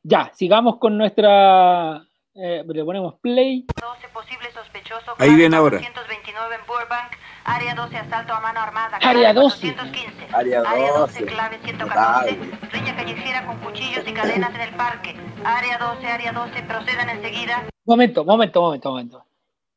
[0.07, 2.03] Ya, sigamos con nuestra.
[2.35, 3.65] eh, le ponemos play.
[3.81, 5.15] 12 posible sospechoso.
[5.19, 5.79] Ahí viene ahora.
[5.79, 7.13] 429 en Burbank.
[7.45, 8.99] Área 12, asalto a mano armada.
[8.99, 9.75] Área clave 12.
[9.75, 10.35] 415.
[10.35, 11.25] Área 12, 12.
[11.27, 12.37] clave 114.
[12.37, 12.59] Notable.
[12.71, 15.17] Riña callejera con cuchillos y cadenas en el parque.
[15.43, 17.65] Área 12, área 12, procedan enseguida.
[17.87, 19.25] Momento, momento, momento, momento.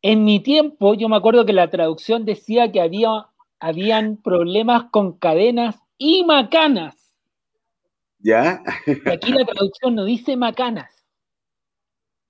[0.01, 3.27] En mi tiempo, yo me acuerdo que la traducción decía que había
[3.59, 7.06] habían problemas con cadenas y macanas.
[8.27, 8.61] ¿Ya?
[8.85, 10.93] Y aquí la traducción no dice macanas.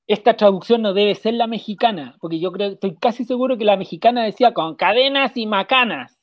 [0.07, 3.77] Esta traducción no debe ser la mexicana, porque yo creo, estoy casi seguro que la
[3.77, 6.21] mexicana decía con cadenas y macanas.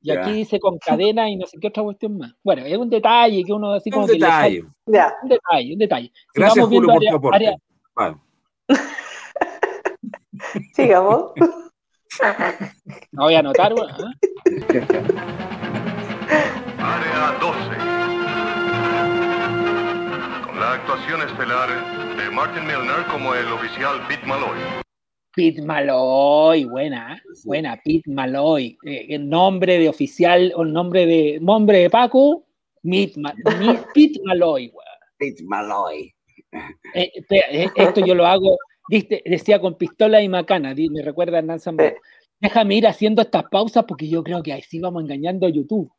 [0.00, 0.22] Y Ya.
[0.22, 2.32] aquí dice con cadenas y no sé qué otra cuestión más.
[2.42, 4.62] Bueno, es un detalle que uno así como Un que le falta- detalle.
[5.22, 6.12] Un detalle, un detalle.
[6.34, 8.06] Gracias, Sigamos Julio, viendo por tu área- aporte.
[8.06, 8.16] área- Vale.
[10.74, 11.32] Sigamos.
[13.12, 14.12] no voy a anotar, bueno, ¿ah?
[16.78, 17.73] Área 12.
[20.94, 24.56] Actuación estelar de Martin Milner como el oficial Pete Malloy.
[25.34, 28.78] Pete Malloy, buena, buena, Pete Malloy.
[28.86, 32.46] Eh, el nombre de oficial o el nombre de nombre de Paco,
[32.84, 34.72] Pete Malloy.
[35.18, 36.14] Pete Malloy.
[36.94, 38.56] Eh, eh, esto yo lo hago,
[38.88, 41.96] decía con pistola y macana, me recuerda a Hernán Zambrano.
[42.38, 45.90] Déjame ir haciendo estas pausas porque yo creo que así vamos engañando a YouTube.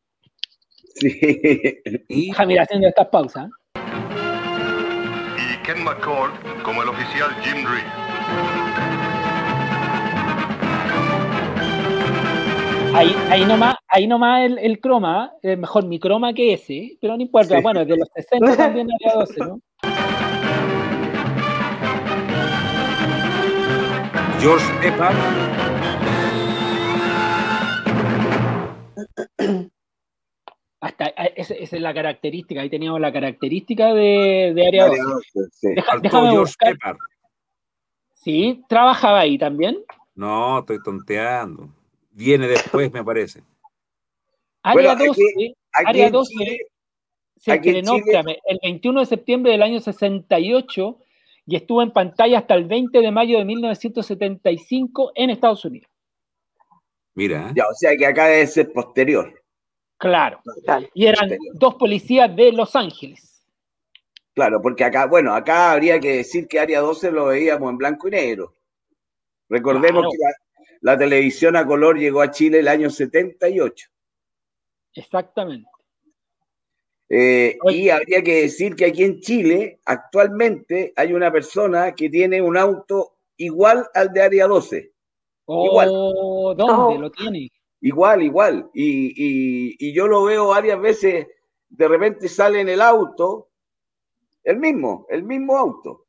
[0.95, 1.19] Sí.
[2.07, 3.49] Déjame ir haciendo estas pausas.
[5.65, 6.31] Ken McCord
[6.63, 7.83] como el oficial Jim Reed.
[12.93, 17.17] Ahí, ahí nomás, ahí nomás el, el croma, es mejor mi croma que ese, pero
[17.17, 19.59] no importa, bueno, de los 60 también había 12, ¿no?
[24.39, 25.15] George Pepper.
[30.85, 36.55] Hasta, ah, esa, es la característica, ahí teníamos la característica de, de Área 12.
[38.13, 38.63] Sí.
[38.69, 39.83] ¿trabajaba ahí también?
[40.13, 41.69] No, estoy tonteando.
[42.11, 43.41] Viene después, me parece.
[44.61, 46.57] Área 12, Área 12
[47.35, 50.99] se estrenó el 21 de septiembre del año 68
[51.47, 55.89] y estuvo en pantalla hasta el 20 de mayo de 1975 en Estados Unidos.
[57.15, 57.51] Mira.
[57.55, 59.44] Ya, o sea que acá debe ser posterior.
[59.97, 60.41] Claro.
[60.93, 63.45] Y eran dos policías de Los Ángeles.
[64.33, 68.07] Claro, porque acá, bueno, acá habría que decir que Área 12 lo veíamos en blanco
[68.09, 68.53] y negro.
[69.47, 70.17] Recordemos que
[70.81, 73.87] la, la, televisión a color llegó a Chile el año 78.
[74.95, 75.69] Exactamente.
[77.07, 82.41] Eh, y habría que decir que aquí en Chile actualmente hay una persona que tiene
[82.41, 84.91] un auto igual al de Área 12.
[85.45, 85.89] Oh, igual.
[86.57, 87.51] ¿Dónde lo tiene?
[87.85, 88.69] Igual, igual.
[88.73, 91.27] Y, y, y, yo lo veo varias veces,
[91.69, 93.49] de repente sale en el auto,
[94.43, 96.07] el mismo, el mismo auto,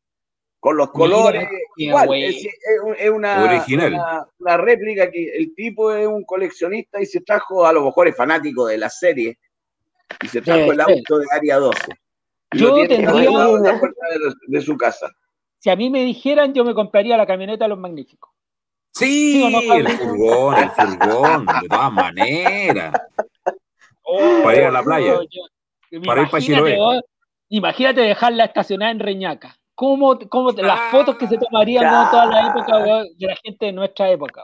[0.58, 1.46] con los colores.
[1.76, 2.54] Mira, igual, es, es,
[2.96, 3.92] es, una, Original.
[3.92, 8.08] Una, una, réplica que el tipo es un coleccionista y se trajo, a lo mejor
[8.08, 9.38] es fanático de la serie,
[10.22, 11.78] y se trajo el auto de área 12.
[12.52, 15.10] Y yo lo tiene tendría en la puerta de, de, su casa.
[15.58, 18.30] Si a mí me dijeran, yo me compraría la camioneta de los magníficos.
[18.96, 22.92] Sí, ¿Sí no, el furgón, el furgón, de todas maneras.
[24.02, 25.18] Oh, para ir a la playa.
[25.90, 26.78] Yo, para ir para Chiloé.
[27.50, 29.54] Imagínate dejarla estacionada en Reñaca.
[29.74, 34.08] ¿Cómo, cómo las fotos que se tomarían toda la época de la gente de nuestra
[34.08, 34.42] época?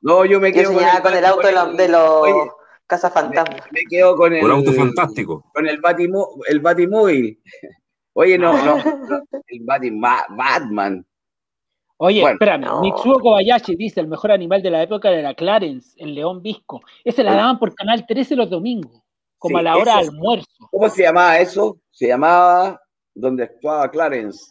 [0.00, 2.50] No, yo me Yo quedo con el auto de los, de los Oye,
[2.88, 3.66] cazafantasmas.
[3.70, 5.44] Me, me quedo con el, auto fantástico.
[5.54, 7.40] Con el, Batimó, el Batimóvil.
[8.14, 11.06] Oye, no, no, no el Batim, Batman.
[12.04, 12.80] Oye, bueno, espérame, no.
[12.80, 16.80] Mitsuo Kobayashi dice, el mejor animal de la época era Clarence, el león visco.
[17.04, 19.04] Ese la daban por Canal 13 los domingos,
[19.38, 20.68] como sí, a la hora de almuerzo.
[20.72, 21.78] ¿Cómo se llamaba eso?
[21.92, 22.80] Se llamaba,
[23.14, 24.50] donde actuaba Clarence.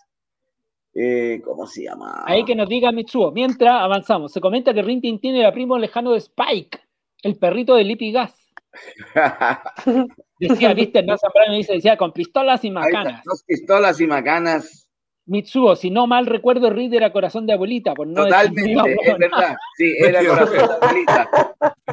[0.94, 2.24] Eh, ¿Cómo se llamaba?
[2.26, 3.34] Ahí que nos diga Mitsuo.
[3.34, 6.80] Mientras avanzamos, se comenta que Rin Tin era primo lejano de Spike,
[7.22, 8.34] el perrito de Lippy Gas.
[10.40, 13.26] decía, viste, no Zambrano dice, decía, con pistolas y macanas.
[13.26, 14.88] Dos pistolas y macanas.
[15.32, 17.94] Mitsuo, si no mal recuerdo, Reed era corazón de abuelita.
[17.94, 19.56] Por no Totalmente, decir, es verdad.
[19.78, 21.30] Sí, era corazón de abuelita.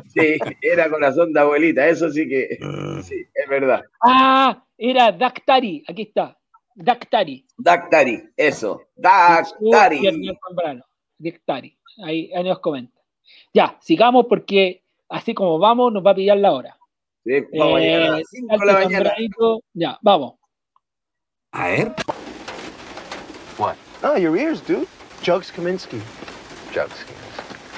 [0.09, 2.59] Sí, era corazón de abuelita, eso sí que,
[3.05, 3.85] sí, es verdad.
[4.03, 6.37] Ah, era Dactari, aquí está.
[6.75, 7.47] Dactari.
[7.57, 8.83] Dactari, eso.
[8.97, 10.01] Dactari.
[11.17, 11.79] Dactari.
[12.05, 13.01] Ahí, ahí nos comenta.
[13.55, 16.77] Ya, sigamos porque así como vamos, nos va a pillar la hora.
[17.25, 19.13] Sí, vamos eh, a, a las 5 de la mañana.
[19.75, 20.35] Ya, vamos.
[21.53, 21.95] A ver.
[24.01, 24.13] What?
[24.13, 24.87] Oh, your ears, dude.
[25.23, 26.01] Jugs Kaminsky.
[26.73, 27.05] Jugs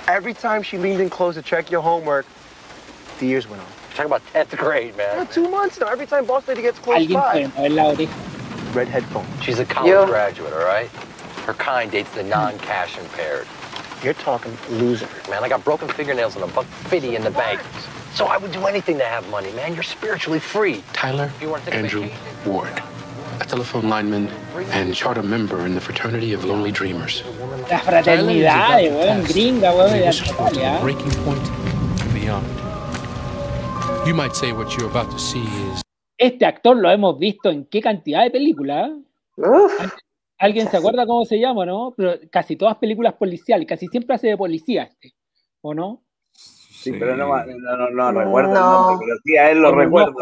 [0.06, 2.26] Every time she leaned in close to check your homework,
[3.20, 3.68] the ears went on.
[3.68, 5.18] You're talking about 10th grade, man.
[5.18, 5.88] Yeah, two months now.
[5.88, 7.50] Every time boss lady gets close by.
[8.74, 9.26] Red headphone.
[9.40, 10.06] She's a college Yo.
[10.06, 10.88] graduate, all right?
[11.46, 13.46] Her kind dates the non-cash impaired.
[14.02, 15.08] You're talking loser.
[15.28, 17.60] Man, I got broken fingernails and a buck fifty in the bank.
[18.14, 19.74] So I would do anything to have money, man.
[19.74, 20.82] You're spiritually free.
[20.92, 22.08] Tyler you Andrew
[22.46, 22.82] Ward,
[23.40, 24.28] a telephone lineman
[24.72, 27.24] and charter member in the fraternity of Lonely Dreamers.
[27.70, 30.78] La fraternidad, weón, gringa, weón, de Australia.
[30.82, 31.42] Breaking point
[32.02, 32.46] and beyond.
[34.06, 35.82] You might say what you're about to see is.
[36.18, 38.90] Este actor lo hemos visto en qué cantidad de películas.
[40.38, 41.94] ¿Alguien se acuerda cómo se llama, no?
[41.96, 45.14] Pero casi todas películas policiales, casi siempre hace de policía este,
[45.62, 46.02] ¿o no?
[46.32, 48.56] Sí, pero no, no, no, no recuerdo no.
[48.56, 50.14] el nombre, pero sí a él lo recuerdo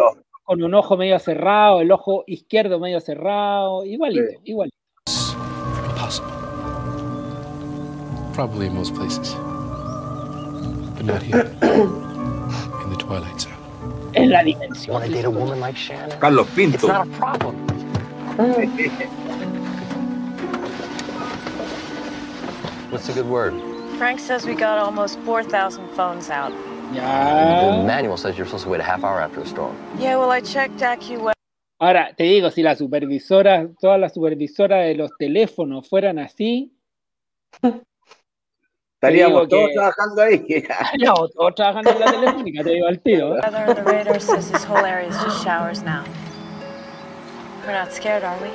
[0.49, 4.37] con un ojo medio cerrado, el ojo izquierdo medio cerrado, igualito, sí.
[4.45, 4.77] igualito.
[5.91, 6.33] Impossible.
[8.33, 9.35] Probably in most places.
[10.97, 11.43] But not here.
[12.83, 13.53] in the Twilight Zone.
[14.15, 15.03] En la dimensión.
[15.03, 16.19] Date a woman like Shannon?
[16.19, 16.77] Carlos Pinto.
[16.77, 17.55] It's not a problem.
[22.91, 23.53] What's a good word?
[23.99, 26.55] Frank says we got almost 4,000 phones out.
[26.95, 27.77] Ya.
[27.79, 29.77] The manual says you're supposed to wait a half hour after a storm.
[29.99, 31.33] Yeah, well, I checked AccuWeather.
[31.81, 36.73] Ahora, te digo, si las supervisoras, todas las supervisoras de los teléfonos fueran así,
[39.01, 40.65] Estaríamos todos que- trabajando ahí.
[40.99, 43.37] no, todos trabajando en la telefónica, te digo al tiro.
[43.37, 43.41] ¿eh?
[43.45, 46.03] Weather the radar says this whole area is just showers now.
[47.65, 48.49] We're not scared, are we?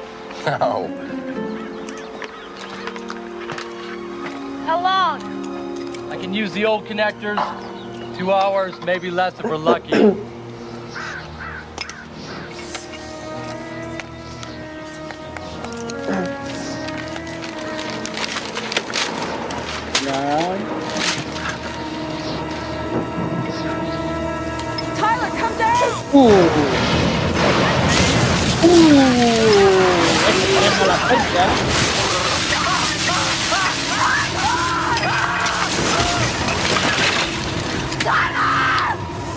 [0.45, 0.89] No.
[4.65, 5.21] How long?
[6.11, 7.39] I can use the old connectors.
[8.17, 9.89] Two hours, maybe less if we're lucky.
[20.05, 20.13] Ya.
[24.95, 25.73] Tyler, come down!
[26.15, 26.93] Uh.
[38.05, 38.93] Uh.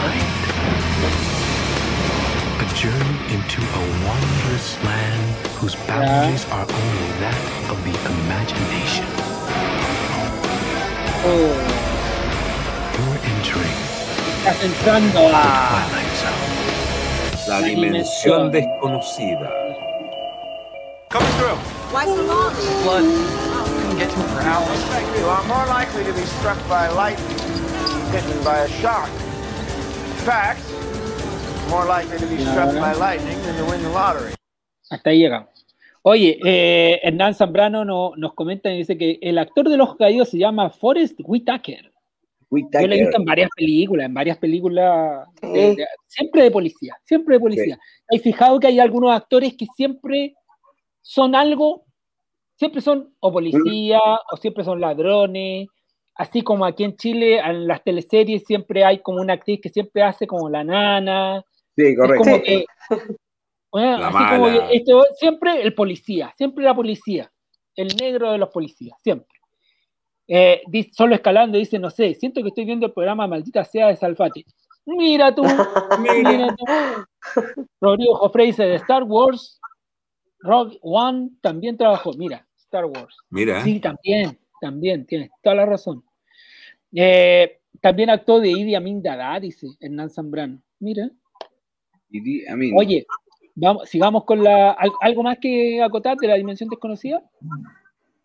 [2.61, 7.37] a journey into a wondrous land whose boundaries are only that
[7.71, 9.07] of the imagination.
[11.25, 11.53] Oh.
[12.97, 13.77] You're entering
[14.39, 16.12] Estás entrando the a Twilight Zone.
[17.49, 19.51] La dimensión desconocida.
[21.93, 22.55] Why so long?
[22.85, 23.05] Blood.
[23.05, 24.81] Couldn't get to it for hours.
[25.19, 27.37] You are more likely to be struck by lightning,
[28.11, 29.11] bitten by a shark.
[29.11, 30.61] In fact,
[31.69, 34.33] more likely to be struck by lightning than to win the lottery.
[34.91, 35.49] Hasta ahí llegamos.
[36.03, 40.31] Oye, eh, Hernán Zambrano no- nos comenta y dice que el actor de los caídos
[40.31, 41.92] se llama Forrest Whitaker.
[42.83, 46.97] Yo lo he visto en varias películas, en varias películas, de- de- siempre de policía,
[47.05, 47.79] siempre de policía.
[48.11, 50.35] ¿Hay fijado que hay algunos actores que siempre
[51.01, 51.85] son algo,
[52.57, 53.99] siempre son o policía,
[54.31, 55.69] o siempre son ladrones,
[56.15, 60.03] así como aquí en Chile, en las teleseries siempre hay como una actriz que siempre
[60.03, 61.43] hace como la nana.
[61.75, 62.23] Sí, Es correcto.
[62.25, 62.65] como que,
[63.73, 64.69] bueno, La así como mala.
[64.69, 67.33] que esto- siempre el policía, siempre la policía,
[67.77, 69.39] el negro de los policías, siempre.
[70.29, 70.63] Eh,
[70.93, 74.45] solo escalando dice, no sé, siento que estoy viendo el programa Maldita Sea de Salfate.
[74.87, 75.43] Mira tú,
[76.01, 76.65] mira tú.
[77.81, 79.61] Rodrigo Jofre dice de Star Wars,
[80.41, 82.13] Rogue One también trabajó.
[82.15, 83.17] Mira, Star Wars.
[83.31, 83.63] Mira.
[83.63, 86.03] Sí, también, también, tienes toda la razón.
[86.95, 90.61] Eh, también actuó de Idi Amin Dada, dice Hernán Zambrano.
[90.81, 91.11] Mira.
[92.11, 92.75] Idi Amin.
[92.77, 93.07] Oye,
[93.55, 94.73] vamos, sigamos con la.
[94.73, 97.23] al- ¿Algo más que acotar de la dimensión desconocida?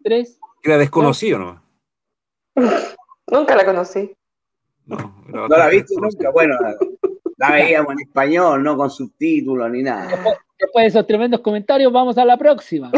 [0.03, 0.39] Tres.
[0.63, 1.66] Era desconocido, ¿no?
[3.31, 4.11] Nunca la conocí.
[4.85, 4.97] No,
[5.27, 6.31] ¿No la viste nunca?
[6.31, 6.55] Bueno,
[7.37, 10.07] la veíamos en español, no con subtítulos ni nada.
[10.57, 12.91] Después de esos tremendos comentarios, vamos a la próxima.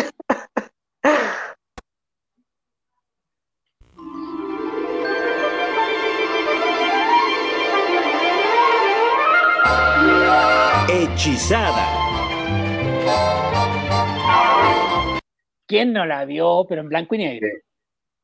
[10.87, 11.99] Hechizada.
[15.65, 16.65] ¿Quién no la vio?
[16.69, 17.47] Pero en blanco y negro.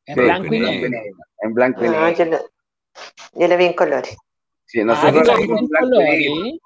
[0.07, 0.99] En Sí, blanco y negro.
[1.41, 2.23] En blanco y No, negro.
[2.23, 2.41] yo, la,
[3.34, 4.15] yo la vi en colores.
[4.65, 6.19] Sí, Ah, nosotros ¿tú la vimos en blanco y colores?
[6.19, 6.60] negro.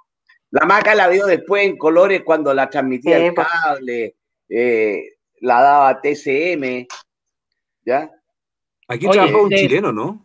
[0.52, 3.48] La maca la vio después en colores cuando la transmitía Sí, el pues.
[3.64, 4.16] cable,
[4.49, 5.03] eh,
[5.41, 6.88] la daba TCM,
[7.86, 8.10] ¿ya?
[8.88, 10.24] Aquí Oye, trabajaba un de- chileno, ¿no?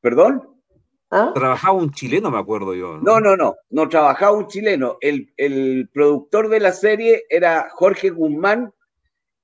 [0.00, 0.62] ¿Perdón?
[1.10, 1.32] ¿Ah?
[1.34, 2.98] Trabajaba un chileno, me acuerdo yo.
[2.98, 4.96] No, no, no, no trabajaba un chileno.
[5.00, 8.72] El, el productor de la serie era Jorge Guzmán,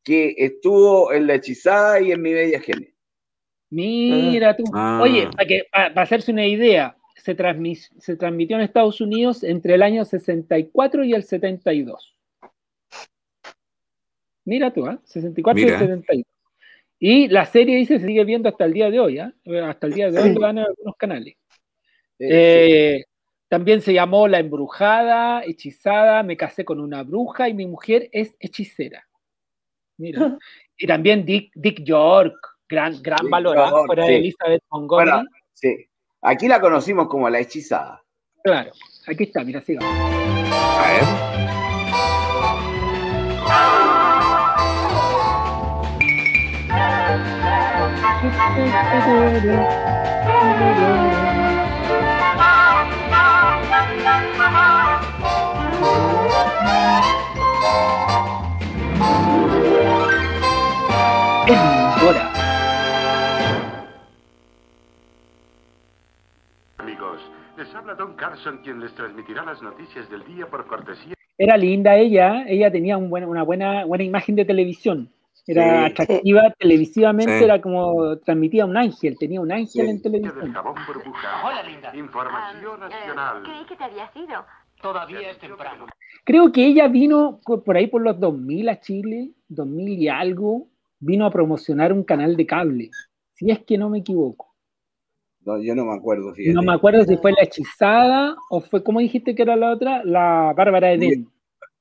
[0.06, 2.94] que estuvo en La Hechizada y en Mi Bella Gene.
[3.70, 4.62] Mira tú.
[4.72, 5.00] Ah.
[5.02, 9.42] Oye, para, que, para, para hacerse una idea, se, transmis- se transmitió en Estados Unidos
[9.42, 12.16] entre el año 64 y el 72.
[14.44, 15.00] Mira tú, ¿ah?
[15.04, 15.74] 64 Mira.
[15.76, 16.24] y 72.
[17.00, 19.34] Y la serie dice se sigue viendo hasta el día de hoy, ¿ah?
[19.64, 21.34] Hasta el día de hoy lo dan en algunos canales.
[22.20, 23.02] Eh,
[23.48, 28.36] también se llamó La Embrujada, Hechizada, Me casé con una bruja y mi mujer es
[28.38, 29.05] hechicera.
[29.98, 30.38] Mira.
[30.76, 32.34] Y también Dick, Dick York,
[32.68, 33.70] gran, gran Dick valor, ¿ah?
[33.70, 34.12] York, fuera sí.
[34.12, 35.10] de Elizabeth Montgomery.
[35.10, 35.88] Bueno, sí.
[36.22, 38.02] Aquí la conocimos como La Hechizada.
[38.42, 38.72] Claro,
[39.06, 39.88] aquí está, mira, sigamos.
[39.88, 41.04] A ver.
[68.36, 71.14] Carson quien les transmitirá las noticias del día por cortesía.
[71.38, 75.10] Era linda ella, ella tenía un buen, una buena, buena imagen de televisión.
[75.46, 80.54] Era atractiva televisivamente, era como transmitía un ángel, tenía un ángel en televisión.
[81.44, 81.96] Hola, linda.
[81.96, 83.42] Información Ah, nacional.
[83.42, 84.44] creí que te había ido.
[84.82, 85.86] Todavía es temprano.
[86.24, 90.66] Creo que ella vino por ahí por los 2000 a Chile, 2000 y algo,
[90.98, 92.90] vino a promocionar un canal de cable,
[93.32, 94.55] si es que no me equivoco.
[95.46, 96.54] No, yo no me acuerdo, fíjate.
[96.54, 100.02] No me acuerdo si fue la hechizada o fue, ¿cómo dijiste que era la otra?
[100.04, 101.28] La Bárbara Eden.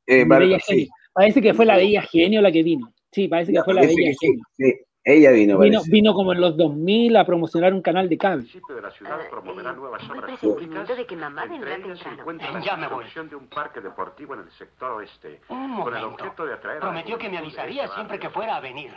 [0.05, 0.73] Eh, Mi Bárbara, Bella sí.
[0.73, 0.87] Genio.
[1.13, 2.93] Parece que fue la Bella Genio la que vino.
[3.11, 4.43] Sí, parece que fue la Bella que sí, Genio.
[4.53, 4.73] sí.
[5.07, 8.43] Ella vino, Vino, vino como en los 2000 a promocionar un canal de cable.
[8.45, 10.87] de la ciudad promoverá nuevas obras públicas.
[10.97, 12.31] de que mamá vendrá temprano.
[12.53, 13.05] la Ya me voy.
[13.29, 15.41] de un parque deportivo en el sector oeste.
[15.49, 16.23] Un Con el momento.
[16.23, 18.93] objeto de atraer a la Prometió que me de avisaría siempre que fuera a venir.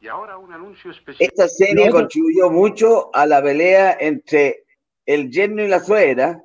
[0.00, 1.28] Y ahora un anuncio especial.
[1.28, 4.64] Esta serie No, contribuyó mucho a la pelea entre
[5.06, 6.42] el yerno y la suegra,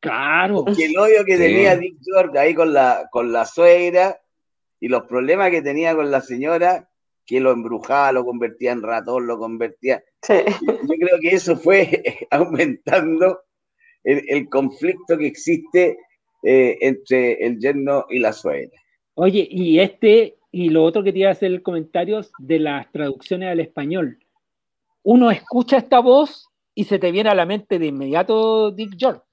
[0.00, 0.64] Claro.
[0.64, 1.42] que el odio que Sí.
[1.42, 4.18] tenía Dick York ahí con la, con la suegra
[4.80, 6.88] y los problemas que tenía con la señora,
[7.26, 10.02] que lo embrujaba, lo convertía en ratón, lo convertía.
[10.26, 13.40] Yo creo que eso fue aumentando
[14.02, 15.98] el, el conflicto que existe
[16.42, 18.80] eh, entre el yerno y la suegra.
[19.14, 22.90] Oye, y este, y lo otro que te iba a hacer el comentario de las
[22.92, 24.18] traducciones al español.
[25.02, 29.24] Uno escucha esta voz y se te viene a la mente de inmediato Dick York,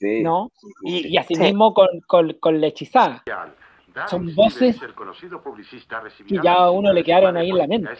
[0.00, 0.22] Sí.
[0.22, 0.52] ¿no?
[0.84, 3.24] Y, y así mismo con, con, con la hechizada.
[4.06, 4.78] Son voces
[6.26, 7.90] que ya a uno le quedaron ahí en la mente.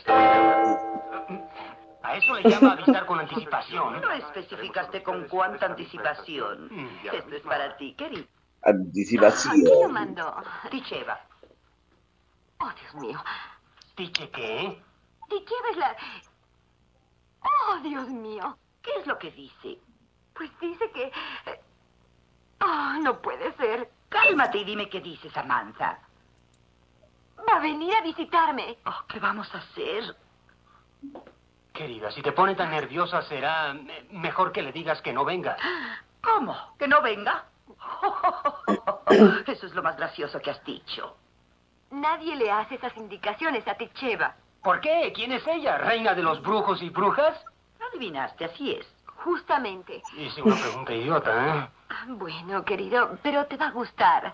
[2.02, 4.00] A eso le llama avisar con anticipación.
[4.00, 6.70] No especificaste con cuánta anticipación.
[7.12, 8.24] Esto es para ti, querido.
[8.62, 9.54] Anticipación.
[9.54, 10.34] ¿Quién lo mandó?
[10.70, 11.20] Ticheva.
[12.60, 13.22] Oh, Dios mío.
[13.94, 14.82] ¿Tiche qué?
[15.28, 15.96] Ticheva es la...
[17.42, 18.56] Oh, Dios mío.
[18.82, 19.78] ¿Qué es lo que dice?
[20.34, 21.04] Pues dice que...
[21.46, 21.60] eh,
[22.60, 23.88] Oh, no puede ser.
[24.08, 26.00] Cálmate y dime qué dice Samantha.
[27.48, 28.78] Va a venir a visitarme.
[28.84, 30.16] Oh, ¿qué vamos a hacer?
[31.72, 33.74] Querida, si te pone tan nerviosa será
[34.10, 35.56] mejor que le digas que no venga.
[36.20, 36.56] ¿Cómo?
[36.78, 37.44] ¿Que no venga?
[39.46, 41.16] Eso es lo más gracioso que has dicho.
[41.90, 44.34] Nadie le hace esas indicaciones a Ticheva.
[44.62, 45.12] ¿Por qué?
[45.14, 45.78] ¿Quién es ella?
[45.78, 47.34] ¿Reina de los brujos y brujas?
[47.88, 48.86] Adivinaste, así es.
[49.24, 50.02] Justamente.
[50.16, 51.68] Hice una pregunta idiota, ¿eh?
[52.08, 54.32] Bueno, querido, pero te va a gustar.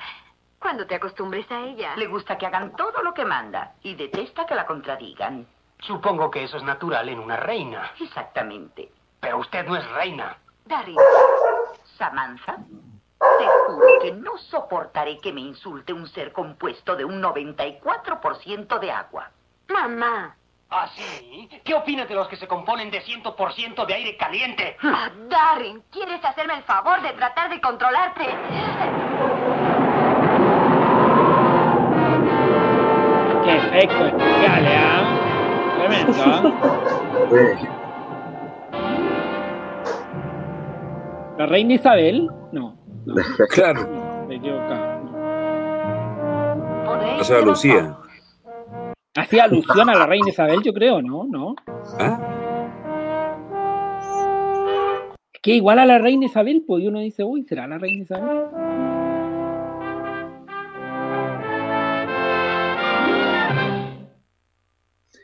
[0.59, 1.95] Cuando te acostumbres a ella.
[1.97, 5.47] Le gusta que hagan todo lo que manda y detesta que la contradigan.
[5.81, 7.93] Supongo que eso es natural en una reina.
[8.01, 8.91] Exactamente.
[9.21, 10.37] Pero usted no es reina.
[10.65, 10.97] Darry,
[11.99, 12.59] Samantha,
[14.03, 19.31] que no soportaré que me insulte un ser compuesto de un 94% de agua.
[19.69, 20.37] Mamá.
[20.71, 21.49] ¿Ah, sí?
[21.65, 24.77] ¿Qué opinas de los que se componen de 100% de aire caliente?
[24.83, 28.25] Ah, Darren, ¿quieres hacerme el favor de tratar de controlarte?
[33.45, 35.05] Qué efecto especial, ¿eh?
[35.79, 36.13] Tremendo,
[37.37, 37.69] ¿eh?
[41.39, 42.31] ¿La reina Isabel?
[43.07, 43.15] No.
[43.51, 44.27] Claro.
[44.29, 44.95] Me equivocaba.
[47.19, 47.97] O sea, Lucía.
[49.17, 51.25] Hacía alusión a la reina Isabel, yo creo, ¿no?
[51.25, 51.55] ¿No?
[52.01, 52.21] ¿Ah?
[55.33, 58.03] Es que igual a la reina Isabel, pues y uno dice, uy, ¿será la reina
[58.03, 58.47] Isabel?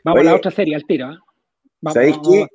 [0.03, 1.17] Vamos a la otra serie, al tiro, ¿eh?
[1.81, 2.47] Vamos, ¿Sabéis vamos, qué?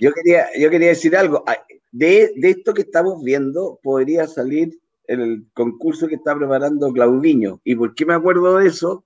[0.00, 1.42] Yo quería, yo quería decir algo.
[1.46, 1.56] Ay,
[1.92, 7.60] De, de esto que estamos viendo podría salir el concurso que está preparando Claudiño.
[7.64, 9.04] ¿Y por qué me acuerdo de eso?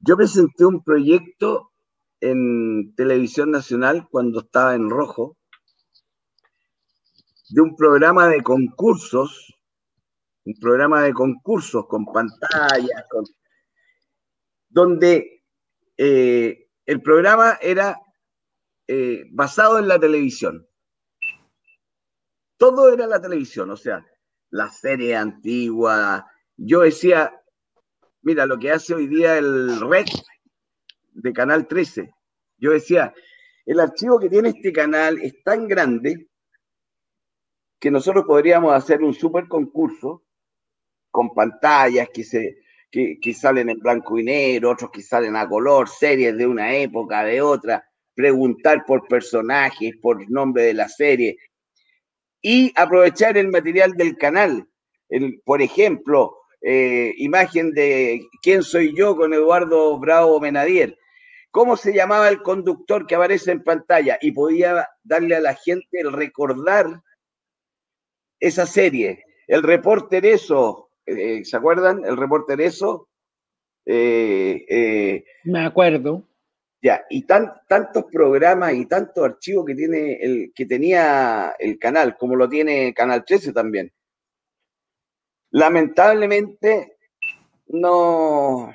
[0.00, 1.72] Yo presenté un proyecto
[2.20, 5.36] en Televisión Nacional cuando estaba en rojo
[7.50, 9.54] de un programa de concursos,
[10.44, 13.24] un programa de concursos con pantallas, con,
[14.68, 15.44] donde
[15.96, 17.98] eh, el programa era
[18.90, 20.66] eh, basado en la televisión.
[22.56, 24.04] Todo era la televisión, o sea,
[24.48, 26.26] la serie antigua.
[26.56, 27.30] Yo decía,
[28.22, 30.08] mira, lo que hace hoy día el REC
[31.12, 32.14] de Canal 13.
[32.56, 33.12] Yo decía,
[33.66, 36.30] el archivo que tiene este canal es tan grande
[37.78, 40.24] que nosotros podríamos hacer un super concurso
[41.10, 42.56] con pantallas que, se,
[42.90, 47.22] que salen en blanco y negro, otros que salen a color, series de una época,
[47.22, 47.87] de otra,
[48.18, 51.36] preguntar por personajes, por nombre de la serie
[52.42, 54.66] y aprovechar el material del canal.
[55.08, 60.98] El, por ejemplo, eh, imagen de quién soy yo con Eduardo Bravo Menadier.
[61.52, 66.00] cómo se llamaba el conductor que aparece en pantalla y podía darle a la gente
[66.00, 67.00] el recordar
[68.40, 69.24] esa serie.
[69.46, 72.04] El reporter eso, eh, ¿se acuerdan?
[72.04, 73.08] El reporter eso.
[73.86, 76.27] Eh, Me acuerdo.
[76.80, 82.16] Ya, y tan, tantos programas y tantos archivos que tiene el que tenía el canal,
[82.16, 83.92] como lo tiene Canal 13 también.
[85.50, 86.98] Lamentablemente,
[87.66, 88.72] no,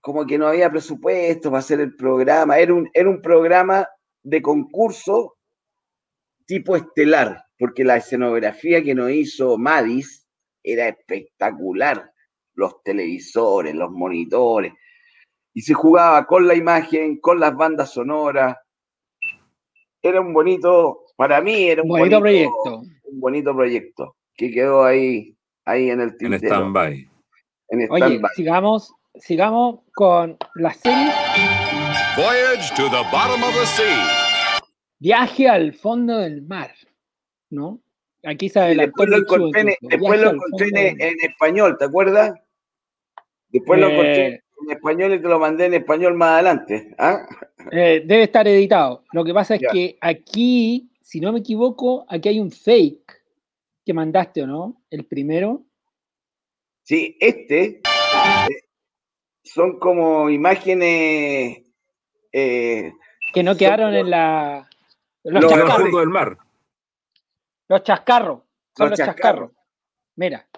[0.00, 2.58] como que no había presupuesto para hacer el programa.
[2.58, 3.88] Era un, era un programa
[4.22, 5.36] de concurso
[6.46, 10.26] tipo estelar, porque la escenografía que nos hizo Madis
[10.62, 12.12] era espectacular.
[12.54, 14.72] Los televisores, los monitores.
[15.58, 18.56] Y se jugaba con la imagen, con las bandas sonoras.
[20.00, 22.82] Era un bonito, para mí era un bonito, proyecto.
[23.02, 26.54] Un bonito proyecto que quedó ahí, ahí en el tintero.
[26.54, 27.10] En stand-by.
[27.90, 31.10] Oye, sigamos sigamos con la serie.
[32.16, 34.60] Voyage to the bottom of the sea.
[35.00, 36.70] Viaje al fondo del mar,
[37.50, 37.80] ¿no?
[38.22, 38.60] Aquí se.
[38.60, 40.68] Después lo encontré, después lo encontré
[41.00, 42.32] en, español, ¿te acuerdas?
[43.48, 46.94] Después lo encontré eh, en español y te lo mandé en español más adelante.
[46.98, 47.26] ¿ah?
[47.70, 49.04] Eh, debe estar editado.
[49.12, 53.22] Lo que pasa es que aquí, si no me equivoco, aquí hay un fake
[53.84, 54.82] que mandaste, ¿o no?
[54.90, 55.62] El primero.
[56.82, 57.82] Sí, este,
[59.42, 61.62] son como imágenes
[62.32, 62.92] eh,
[63.32, 64.68] que no quedaron en la
[65.24, 66.38] los, chascarros del mar.
[67.68, 68.42] Los chascarros,
[68.76, 69.50] son los, chascarros.
[70.16, 70.48] Mira.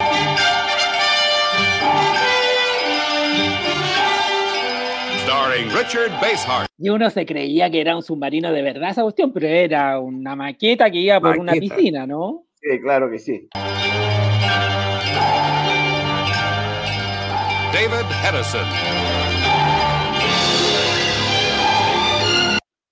[5.58, 6.12] Richard
[6.78, 10.36] Y uno se creía que era un submarino de verdad esa cuestión, pero era una
[10.36, 12.44] maqueta que iba por una piscina, ¿no?
[12.54, 13.48] Sí, claro que sí.
[17.72, 18.66] David Hedison.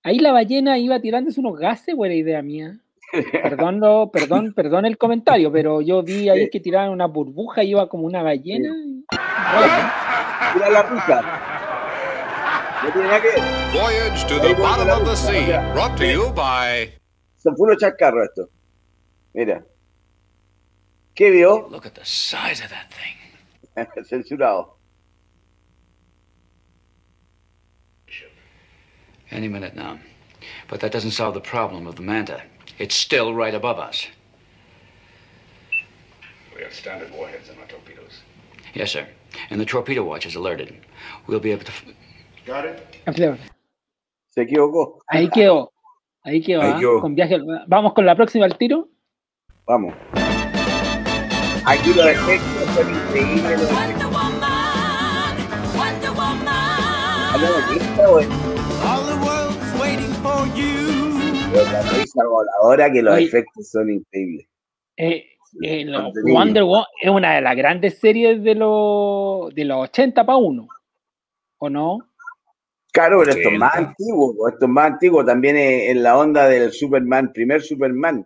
[0.03, 2.77] Ahí la ballena iba tirándose unos gases, buena idea mía.
[3.41, 3.79] Perdón,
[4.11, 8.05] perdón, perdón el comentario, pero yo vi ahí que tiraban una burbuja y iba como
[8.05, 8.75] una ballena.
[10.53, 11.68] Tira la risa.
[12.81, 16.89] Voyage to the bottom of the sea, brought to you by.
[17.37, 18.49] Son puros chascarros esto.
[19.33, 19.61] Mira.
[21.13, 21.67] ¿Qué vio?
[21.67, 23.15] Look at the size of that thing.
[23.75, 24.69] Eh, Censurado.
[29.29, 29.99] Any minute now.
[30.69, 32.41] But that doesn't solve the problem of the manta.
[32.77, 34.07] It's still right above us.
[36.55, 38.21] We have standard warheads in our torpedoes.
[38.73, 39.05] Yes, sir.
[39.49, 40.73] And the torpedo watch is alerted.
[41.27, 41.73] We'll be able to.
[42.49, 43.39] Got it?
[44.29, 45.03] Se equivocó.
[45.05, 45.71] Ahí quedó.
[46.23, 46.61] Ahí quedó.
[46.63, 46.77] Ahí ¿ah?
[46.79, 47.01] quedó.
[47.01, 47.37] Con viaje.
[47.67, 48.89] Vamos con la próxima al tiro.
[49.67, 49.93] Vamos.
[51.63, 53.61] Aquí los efectos son increíbles.
[53.61, 54.09] Los efectos.
[57.31, 58.19] ¿Hablamos de esto o
[61.71, 64.47] la risa voladora que los efectos son increíbles.
[64.97, 65.25] Eh,
[65.61, 65.85] eh,
[66.23, 70.67] Wonder Woman es una de las grandes series de, los de los 80 para uno,
[71.59, 72.08] ¿o no?
[72.91, 76.71] Claro, pero esto es más antiguo, esto es más antiguo también en la onda del
[76.71, 78.25] Superman, primer Superman.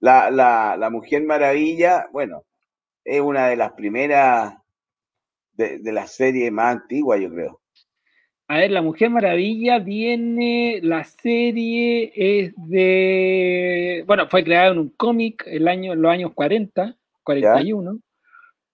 [0.00, 2.44] La, la, la Mujer Maravilla, bueno,
[3.04, 4.54] es una de las primeras
[5.52, 7.60] de, de las series más antiguas, yo creo.
[8.50, 14.88] A ver, La Mujer Maravilla viene, la serie es de, bueno, fue creada en un
[14.88, 18.00] cómic el año, en los años 40, 41.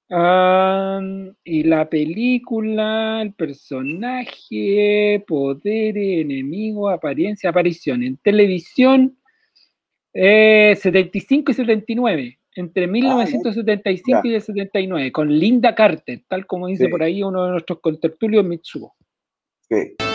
[0.09, 8.03] Y la película, el personaje, poder, enemigo, apariencia, aparición.
[8.03, 9.19] En televisión,
[10.12, 16.89] 75 y 79, entre 1975 ah, y el 79, con Linda Carter, tal como dice
[16.89, 18.95] por ahí uno de nuestros contertulios, Mitsuo.
[19.69, 20.06] Sí.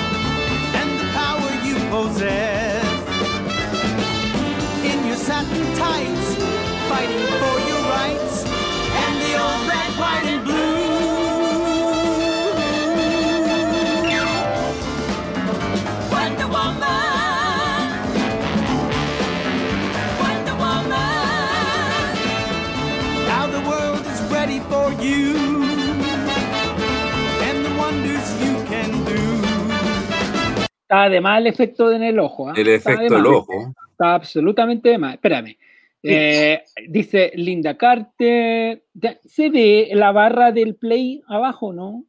[30.92, 32.50] Está de mal el efecto en el ojo.
[32.50, 32.54] ¿ah?
[32.54, 33.74] El efecto del ojo.
[33.92, 35.14] Está absolutamente de mal.
[35.14, 35.58] Espérame.
[36.04, 38.84] Eh, dice Linda Carter.
[39.24, 42.04] ¿Se ve la barra del play abajo, no?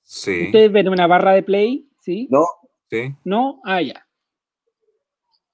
[0.00, 0.44] Sí.
[0.46, 1.88] ¿Ustedes ven una barra de play?
[1.98, 2.28] ¿Sí?
[2.30, 2.44] No.
[2.88, 3.12] Sí.
[3.24, 3.60] ¿No?
[3.64, 4.06] Ah, ya.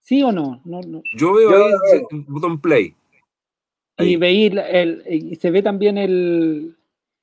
[0.00, 0.60] ¿Sí o no?
[0.66, 1.00] no, no.
[1.16, 1.72] Yo veo ahí
[2.10, 2.94] el botón play.
[3.96, 6.76] Y, veis el, y se ve también el,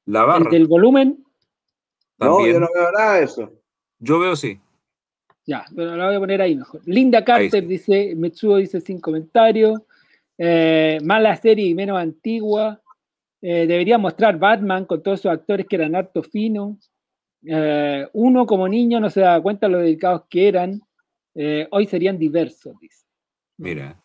[0.06, 0.45] la barra.
[0.45, 1.23] El del volumen.
[2.18, 3.53] No, yo no veo nada de eso.
[3.99, 4.60] Yo veo sí.
[5.45, 6.81] Ya, pero la voy a poner ahí mejor.
[6.85, 9.81] Linda Carter dice, Metsuo dice sin comentarios.
[10.38, 12.81] Eh, mala serie y menos antigua.
[13.41, 16.91] Eh, debería mostrar Batman con todos esos actores que eran harto finos.
[17.45, 20.81] Eh, uno como niño no se da cuenta de lo dedicados que eran.
[21.69, 23.05] hoy serían diversos, dice.
[23.57, 24.01] Mira.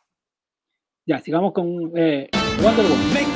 [1.07, 2.31] Ya, sigamos con Wonder
[2.61, 3.15] Woman.
[3.15, 3.31] Make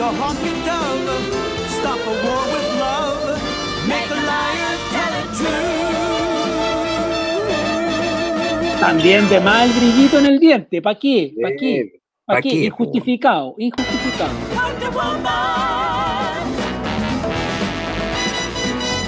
[8.85, 11.33] También de mal brillito en el diente, ¿para qué?
[11.41, 12.03] ¿Para qué?
[12.27, 12.67] ¿Para qué?
[12.67, 14.31] Injustificado, injustificado.
[14.55, 16.45] Wonder Woman.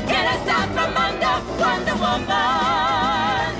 [0.08, 3.52] Get us out from under Wonder Woman.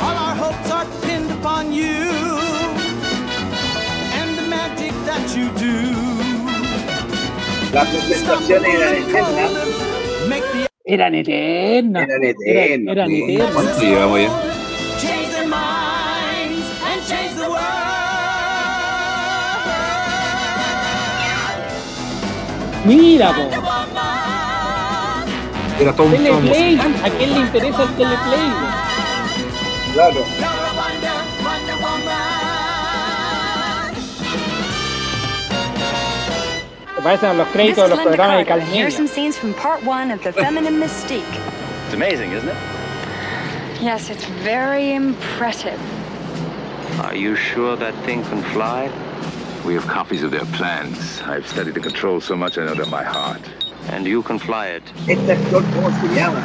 [0.00, 2.08] All our hopes are pinned upon you
[4.16, 5.92] and the magic that you do.
[7.74, 9.50] Las presentaciones eran eternas.
[10.86, 12.08] Eran eternas.
[12.08, 12.92] Eran eternas.
[12.96, 13.52] Eran eternas.
[13.52, 14.51] ¿Cuánto llevamos ya?
[22.84, 23.42] Mira, po.
[25.80, 26.78] Era todo un teleplay.
[26.78, 28.52] ¿A quién le interesa el teleplay?
[29.92, 30.24] Claro.
[37.04, 38.74] Me los créditos de los programas de Calmedia.
[38.74, 41.24] Here's some scenes from part one of The Feminine Mystique.
[41.86, 42.56] It's amazing, isn't it?
[43.80, 45.78] Yes, it's very impressive.
[47.00, 48.88] Are you sure that thing can fly?
[49.64, 51.22] We have copies of their plans.
[51.22, 53.40] I've studied the control so much I know them by heart.
[53.90, 54.82] And you can fly it.
[55.08, 56.42] Este actor, ¿cómo se llama?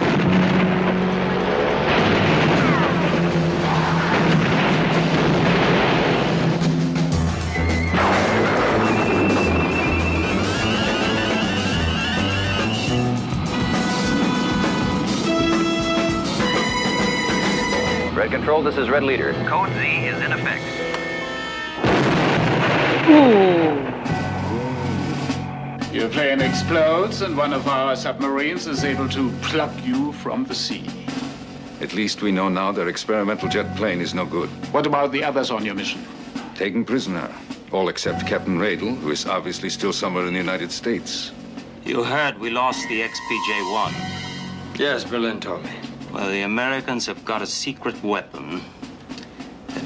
[18.16, 19.34] Red Control, this is Red Leader.
[19.48, 20.77] Code Z is in effect.
[25.94, 30.54] Your plane explodes, and one of our submarines is able to pluck you from the
[30.54, 30.86] sea.
[31.80, 34.50] At least we know now their experimental jet plane is no good.
[34.74, 36.06] What about the others on your mission?
[36.56, 37.34] Taken prisoner.
[37.72, 41.32] All except Captain Radel, who is obviously still somewhere in the United States.
[41.86, 44.78] You heard we lost the XPJ-1.
[44.78, 45.72] Yes, Berlin told me.
[46.12, 48.77] Well, the Americans have got a secret weapon that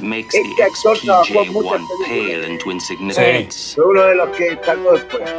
[0.01, 3.79] makes the XPJ-1 pale into insignificance.
[3.79, 5.29] Uno de los que sacó después.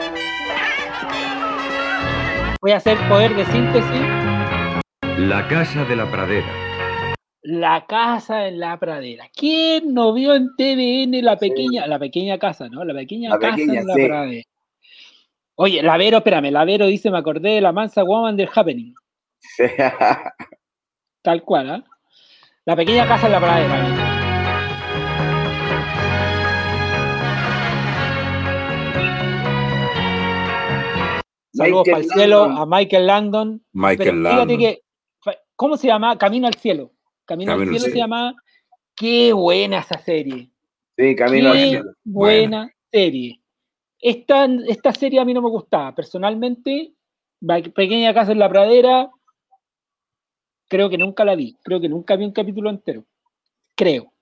[2.60, 4.22] Voy a hacer poder de síntesis.
[5.18, 6.46] La casa de la pradera.
[7.42, 9.28] La casa en la pradera.
[9.34, 11.88] ¿Quién no vio en TVN la pequeña, sí.
[11.88, 12.84] la pequeña casa, no?
[12.84, 14.04] La pequeña La casa pequeña, en la sí.
[14.06, 14.42] pradera.
[15.56, 18.94] Oye, la Vero, espérame, la Vero dice, me acordé de la mansa woman del Happening.
[21.22, 21.84] Tal cual, ¿ah?
[22.64, 24.21] La pequeña casa en la pradera.
[31.52, 32.58] Saludos Michael para el cielo Landon.
[32.62, 33.64] a Michael Landon.
[33.72, 34.58] Michael Pero fíjate Landon.
[34.58, 34.82] que,
[35.56, 36.16] ¿cómo se llama?
[36.18, 36.92] Camino al cielo.
[37.24, 38.34] Camino, Camino al cielo se llama.
[38.94, 40.50] Qué buena esa serie.
[40.96, 41.92] Sí, Camino al Qué cielo.
[42.04, 43.40] buena serie.
[44.00, 45.94] Esta, esta serie a mí no me gustaba.
[45.94, 46.92] Personalmente,
[47.74, 49.10] Pequeña Casa en la Pradera,
[50.68, 51.56] creo que nunca la vi.
[51.62, 53.04] Creo que nunca vi un capítulo entero.
[53.74, 54.12] Creo.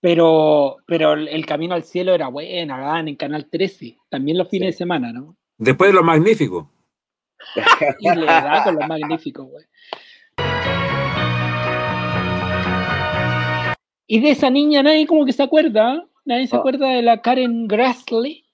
[0.00, 4.78] Pero, pero el Camino al Cielo era buena, en Canal 13, también los fines de
[4.78, 5.36] semana, ¿no?
[5.58, 6.70] Después de lo magnífico.
[8.00, 9.64] Y le da con los magníficos, güey.
[14.08, 16.02] Y de esa niña nadie como que se acuerda, ¿eh?
[16.24, 16.60] Nadie se Ah.
[16.60, 18.44] acuerda de la Karen Grassley.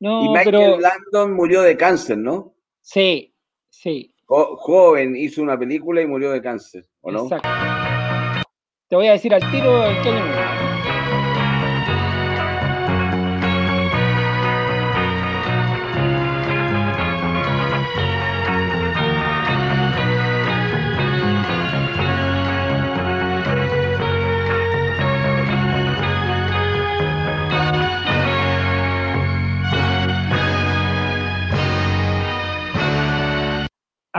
[0.00, 2.54] No, y Michael pero Landon murió de cáncer, ¿no?
[2.80, 3.34] sí,
[3.68, 7.24] sí, Jo- joven, hizo una película y murió de cáncer, ¿o no?
[7.24, 7.48] exacto.
[8.88, 10.10] Te voy a decir al tiro en qué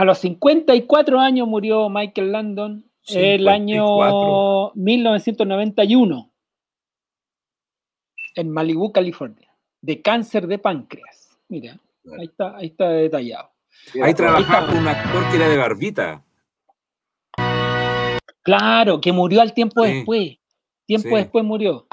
[0.00, 3.50] A los 54 años murió Michael Landon, el 54.
[3.50, 6.30] año 1991,
[8.36, 11.36] en Malibu, California, de cáncer de páncreas.
[11.50, 11.78] Mira,
[12.18, 13.50] ahí está, ahí está detallado.
[14.02, 16.24] Ahí trabajaba con un actor que era de barbita.
[18.42, 19.92] Claro, que murió al tiempo Sí.
[19.96, 20.38] después.
[20.86, 21.14] Tiempo Sí.
[21.14, 21.86] después murió.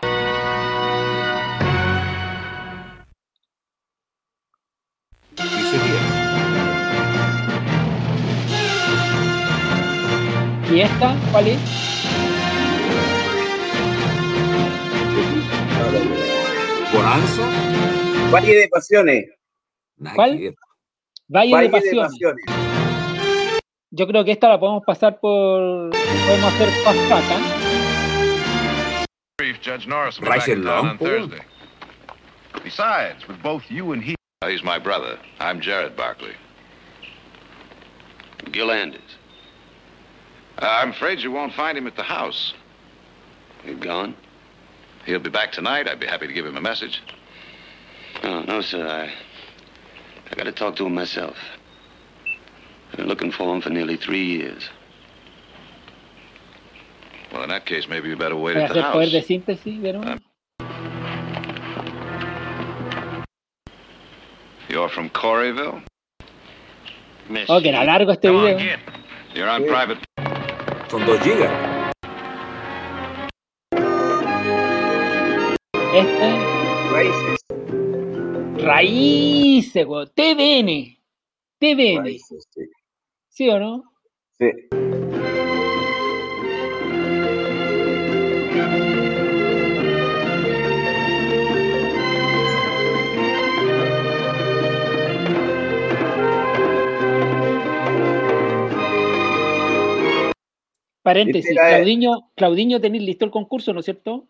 [10.78, 10.82] Y sería.
[10.82, 11.16] ¿Y esta?
[11.32, 11.60] ¿Cuál es?
[16.94, 18.32] ¿Bonanza?
[18.32, 19.26] Valle de Pasiones.
[20.16, 20.56] ¿Cuál?
[21.30, 22.14] Valle, de, pasiones.
[23.92, 25.90] Yo creo que esta la podemos pasar por.
[25.90, 27.24] Podemos hacer fast track,
[29.62, 31.42] town long on Thursday.
[32.64, 34.16] Besides, with both you and he.
[34.46, 35.18] He's my brother.
[35.40, 36.36] I'm Jared Barkley.
[38.52, 39.17] Gil Anders.
[40.60, 42.54] Uh, I'm afraid you won't find him at the house.
[43.64, 44.16] He's gone?
[45.06, 45.88] He'll be back tonight.
[45.88, 47.02] I'd be happy to give him a message.
[48.24, 48.86] Oh, no, sir.
[48.88, 49.14] I,
[50.32, 51.36] I got to talk to him myself.
[52.92, 54.70] I've been looking for him for nearly three years.
[57.32, 59.28] Well, in that case, maybe you better wait Para at the hacer de house.
[59.28, 60.20] síntesis, ¿vieron?
[64.70, 65.84] You're from Coreyville?
[67.50, 68.78] Oh, que era largo este video.
[69.34, 69.98] You're on private.
[70.90, 71.52] Son dos gigas.
[75.94, 76.58] Este.
[76.92, 77.40] Raíces.
[78.64, 80.10] Raíces, weón.
[80.16, 80.98] TVN.
[81.60, 82.04] TVN.
[82.04, 82.62] Raíces, sí.
[83.28, 83.84] ¿Sí o no?
[84.40, 84.46] Sí.
[101.08, 104.28] Paréntesis, Este Claudiño, Claudiño, tenéis listo el concurso, ¿no es cierto?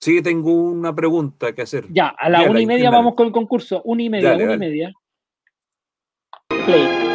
[0.00, 1.86] Sí, tengo una pregunta que hacer.
[1.90, 3.82] Ya, a la una y media vamos con el concurso.
[3.84, 4.66] Una y media, Dale, una dale.
[4.66, 4.92] y media.
[6.64, 7.14] Play.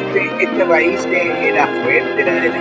[0.00, 2.56] Este, este raíz era fuerte, era de la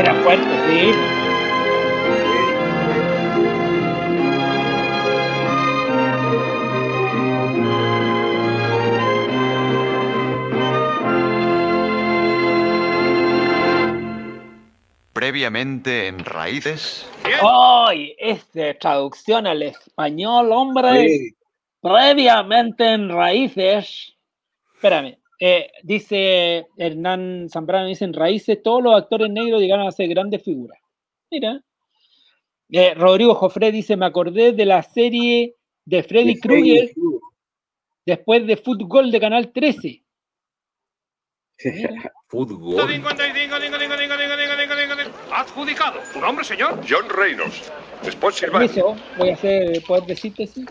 [0.00, 0.92] Era fuerte, sí.
[15.12, 17.06] Previamente en Raíces.
[17.42, 18.16] ¡Ay!
[18.18, 21.08] Este, traducción al español, hombre.
[21.10, 21.36] Sí.
[21.82, 24.14] Previamente en raíces.
[24.76, 25.19] Espérame.
[25.42, 30.42] Eh, dice Hernán Zambrano, dice en raíces, todos los actores negros llegaron a ser grandes
[30.42, 30.78] figuras.
[31.30, 31.62] Mira.
[32.72, 36.90] Eh, Rodrigo Jofré dice, me acordé de la serie de Freddy De Krueger
[38.06, 40.04] después de Fútbol de Canal 13.
[42.28, 42.88] Fútbol.
[42.88, 43.54] 55,
[45.32, 46.00] Adjudicado.
[46.12, 46.80] ¿Tu nombre, señor?
[46.88, 47.72] John Reynolds.
[48.04, 48.96] Spot Silvano.
[49.18, 50.66] Voy a hacer poder de síntesis.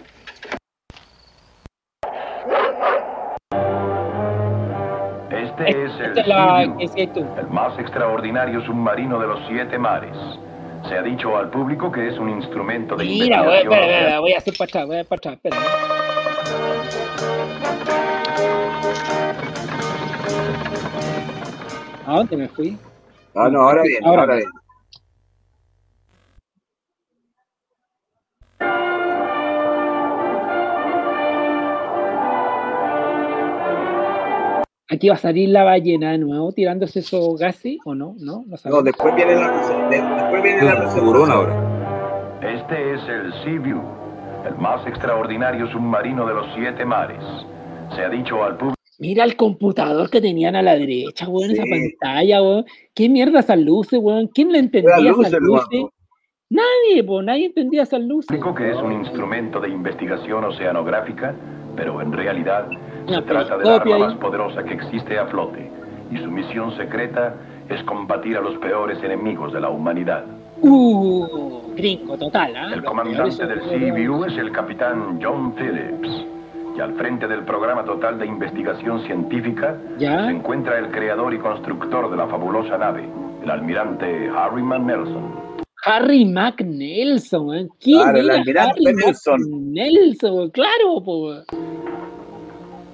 [5.70, 10.16] Es el el más extraordinario submarino de los siete mares.
[10.88, 14.34] Se ha dicho al público que es un instrumento de Mira, voy, espera, espera, voy
[14.34, 15.58] a hacer para atrás, voy a para atrás, espera.
[22.06, 22.78] ¿A dónde me fui?
[23.36, 24.50] Ah, no, ahora bien, Ahora ahora, bien.
[35.00, 38.16] Aquí va a salir la ballena de nuevo tirándose esos gases, ¿o no?
[38.20, 39.50] No, no, No, después viene la,
[39.90, 42.38] después viene la Tiburón ahora.
[42.42, 43.82] Este es el Sea-View,
[44.46, 47.24] el más extraordinario submarino de los siete mares.
[47.96, 48.76] Se ha dicho al público.
[48.98, 51.70] Mira el computador que tenían a la derecha, weón, esa Sí.
[52.02, 52.66] pantalla, weón.
[52.94, 54.28] ¿Qué mierda esas luces, weón?
[54.28, 55.86] ¿Quién le entendía Las esas luces.
[56.50, 58.38] Nadie, pues, nadie entendía esas luces.
[58.58, 61.34] Que es un instrumento de investigación oceanográfica,
[61.78, 62.68] pero en realidad
[63.10, 65.72] se trata del periscopio arma más poderosa que existe a flote.
[66.12, 67.36] Y su misión secreta
[67.70, 70.26] es combatir a los peores enemigos de la humanidad.
[70.62, 72.70] Uh, gringo total, ¿ah?
[72.74, 76.26] El comandante del Sea-View es el capitán John Phillips.
[76.76, 80.26] Y al frente del programa total de investigación científica ¿Ya?
[80.26, 83.04] se encuentra el creador y constructor de la fabulosa nave,
[83.44, 85.50] el almirante Harriman Nelson.
[85.86, 87.70] Harry McNelson, weón.
[87.80, 89.40] ¿Quién Claro, el era almirante Harry Nelson.
[89.40, 90.50] McNelson?
[90.52, 91.46] Claro, pues.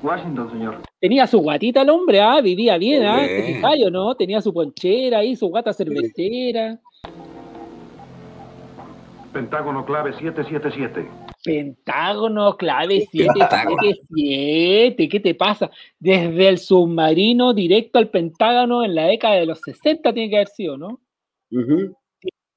[0.06, 0.82] Washington, señor.
[1.00, 3.28] Tenía su guatita el hombre, ah, vivía bien, ah, Bien.
[3.28, 4.16] ¿te fijáis o no?
[4.16, 6.80] Tenía su ponchera ahí, su guata cervecera.
[9.34, 11.10] Pentágono clave 777.
[11.44, 13.82] Pentágono clave Pentágono.
[13.82, 15.70] 777, ¿qué te pasa?
[16.00, 20.48] Desde el submarino directo al Pentágono en la década de los 60 tiene que haber
[20.48, 21.00] sido, ¿no?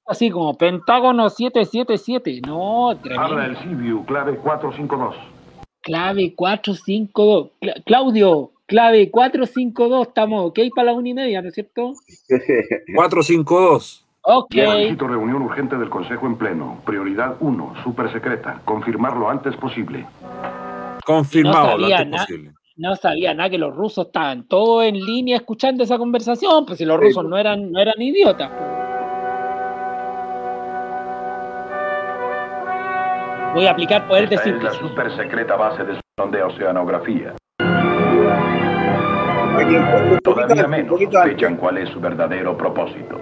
[0.06, 3.42] Así como Pentágono 777, no, Habla tremendo.
[3.42, 5.37] el Sea-View clave 452.
[5.88, 7.48] Clave 452.
[7.86, 10.08] Claudio, clave 452.
[10.08, 11.94] Estamos ok para la una y media, ¿no es cierto?
[12.94, 14.04] 452.
[14.20, 14.54] Ok.
[14.54, 16.82] Solicito reunión urgente del Consejo en pleno.
[16.84, 18.60] Prioridad 1, super secreta.
[18.66, 20.04] Confirmar lo antes posible.
[21.06, 22.52] Confirmado No lo sabía antes posible.
[22.76, 26.84] No sabía nada que los rusos estaban todos en línea escuchando esa conversación, pues si
[26.84, 28.52] los rusos no eran, no eran idiotas.
[33.54, 34.88] Voy a aplicar poder de Esta es la síntesis.
[34.88, 37.34] super secreta base de de oceanografía.
[40.22, 43.20] Todavía menos sospechan cuál es su verdadero propósito.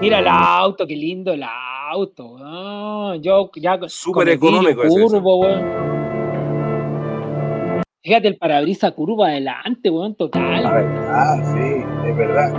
[0.00, 2.36] Mira el auto, qué lindo el auto.
[2.40, 5.90] Ah, yo ya Súper económico es curvo, weón.
[8.02, 10.64] Fíjate el parabrisas curvo adelante, weón, total.
[10.64, 12.52] Ah, sí, es verdad.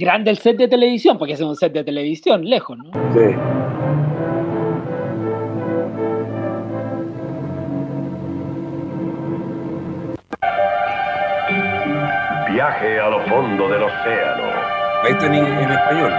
[0.00, 2.92] Grande el set de televisión, porque es un set de televisión, lejos, ¿no?
[3.12, 3.34] Sí.
[12.52, 14.44] Viaje a lo fondo del océano.
[15.08, 16.12] Está en, en español.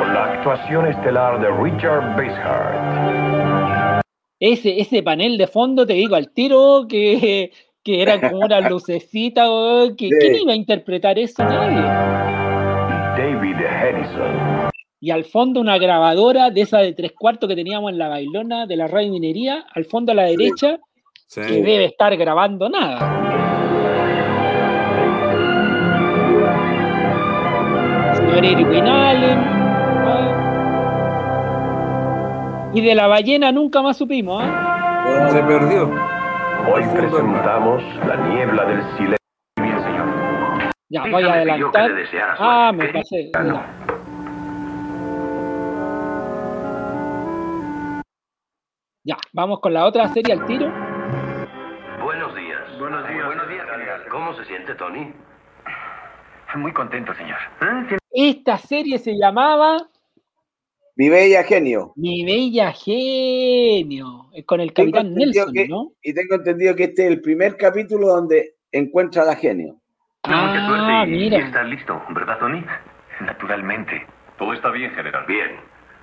[0.00, 4.02] Con la actuación estelar de Richard Basehart.
[4.40, 7.52] Ese, ese panel de fondo, te digo al tiro, que,
[7.88, 11.42] que era como una lucecita, weón, que, ¿quién iba a interpretar eso?
[11.42, 11.80] Nadie.
[13.16, 14.68] David Hedison.
[15.00, 18.66] Y al fondo una grabadora de esa de tres cuartos que teníamos en la bailona
[18.66, 20.76] de la radio minería, al fondo a la derecha,
[21.28, 21.40] Sí.
[21.40, 22.98] que debe estar grabando nada.
[28.16, 29.38] Señor Irwin Allen.
[32.74, 35.28] Y de la ballena nunca más supimos, ¿ah?
[35.32, 36.17] Se perdió.
[36.66, 39.16] Hoy presentamos la niebla del silencio.
[39.60, 40.06] Bien, señor.
[40.88, 42.36] Ya, voy a me pidió que adelantar.
[42.38, 43.30] Ah, me pasé.
[43.44, 43.54] No.
[43.54, 44.02] Ya.
[49.04, 50.66] Ya, vamos con la otra serie al tiro.
[52.02, 52.78] Buenos días.
[52.78, 53.24] Buenos días.
[53.24, 54.02] Buenos días, general.
[54.10, 55.12] ¿Cómo se siente, Tony?
[56.56, 57.38] Muy contento, señor.
[58.10, 59.78] Esta serie se llamaba
[60.98, 61.92] Mi bella genio.
[61.94, 65.92] Mi Bella Genio, es con el capitán Nelson, que- ¿no?
[66.02, 69.76] Y tengo entendido que este es el primer capítulo donde encuentra a la genio.
[70.26, 71.38] Mucha suerte Ah, y, mira.
[71.38, 72.64] y estás listo, ¿verdad, Tony?
[73.20, 74.04] Naturalmente.
[74.38, 75.24] Todo está bien, general.
[75.28, 75.50] Bien.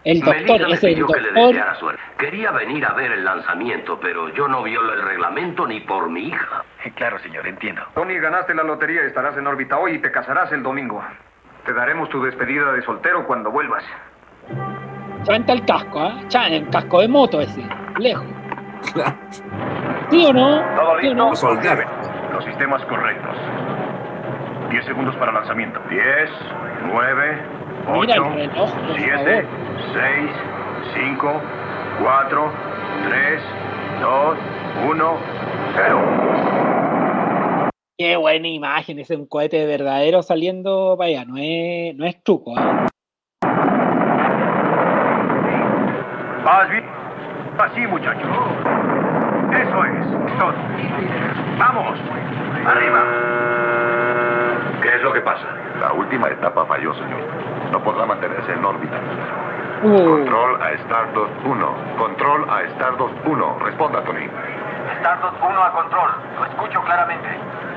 [0.06, 1.48] El doctor, Melissa me es el pidió que le doctor.
[1.48, 2.02] deseara suerte.
[2.18, 6.28] Quería venir a ver el lanzamiento, pero yo no violo el reglamento ni por mi
[6.30, 6.64] hija.
[6.96, 7.82] Claro, señor, entiendo.
[7.96, 11.04] Tony, ganaste la lotería y estarás en órbita hoy y te casarás el domingo.
[11.66, 13.84] Te daremos tu despedida de soltero cuando vuelvas.
[15.24, 16.22] Chanta el casco, ¿ah?
[16.28, 17.64] Chan, el casco de moto ese,
[17.98, 18.26] lejos.
[20.12, 20.62] ¿Sí o no?
[20.76, 21.16] ¿Todo ¿Sí o listo?
[21.16, 21.30] no?
[22.34, 23.36] Los sistemas correctos.
[24.70, 25.80] 10 segundos para lanzamiento.
[25.90, 26.04] 10,
[26.92, 27.42] 9,
[27.94, 29.46] Mira el 8, reloj, por 7,
[29.94, 30.32] 6,
[30.94, 31.42] 5,
[32.02, 32.52] 4,
[33.10, 33.42] 3,
[34.02, 34.38] 2,
[34.90, 35.18] 1,
[35.76, 36.00] 0.
[37.98, 42.06] Qué buena imagen, ese es un cohete de verdadero saliendo para allá, no es, no
[42.06, 42.88] es truco, ¿ah?
[46.46, 46.86] Vas bien.
[47.58, 48.28] Así, muchacho.
[49.52, 51.58] Eso es.
[51.58, 51.98] Vamos.
[52.68, 53.04] Arriba.
[54.80, 55.48] ¿Qué es lo que pasa?
[55.80, 57.20] La última etapa falló, señor.
[57.72, 58.96] No podrá mantenerse en órbita.
[59.82, 61.76] Uh, Control a Stardust 1.
[61.98, 63.60] Control a Stardust 1.
[63.66, 64.30] Responda, Tony.
[65.00, 66.12] Stardust 1 a control.
[66.38, 67.28] Lo escucho claramente.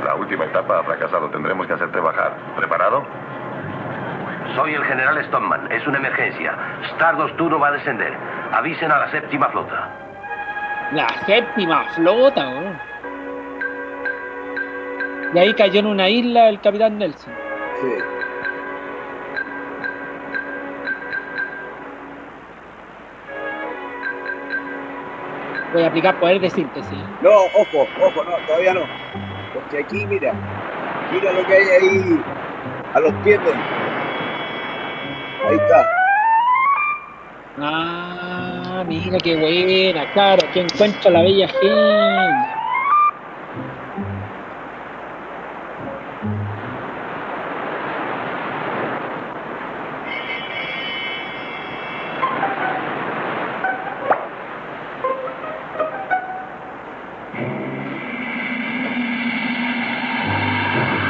[0.05, 1.31] La última etapa ha fracasado.
[1.31, 2.37] Tendremos que hacerte bajar.
[2.57, 3.03] ¿Preparado?
[4.59, 5.71] Soy el general Stoneman.
[5.71, 6.53] Es una emergencia.
[6.95, 8.13] Stardust 1 va a descender.
[8.51, 9.89] Avisen a la séptima flota.
[10.91, 12.81] la séptima flota, weón.
[15.33, 17.33] Y ahí cayó en una isla el capitán Nelson.
[17.81, 18.03] Sí.
[25.73, 26.99] Voy a aplicar poder de síntesis.
[27.23, 28.81] No, ojo, ojo, no, todavía no.
[29.55, 30.33] Porque aquí, mira,
[31.13, 32.21] mira lo que hay ahí
[32.95, 33.88] a los pies de él.
[35.49, 35.89] Ahí está.
[37.57, 42.59] Ah, mira qué buena, claro, que encuentro la bella gente.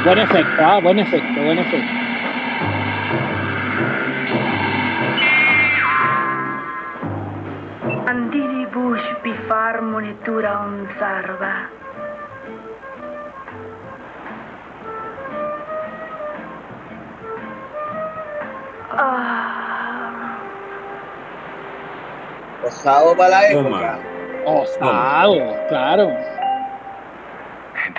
[0.05, 1.98] Buen efecto, ah, buen efecto, buen efecto.
[10.09, 10.89] ventura un.
[18.91, 20.39] Ah.
[22.65, 23.99] Osado para la época.
[24.45, 26.11] Osado, claro.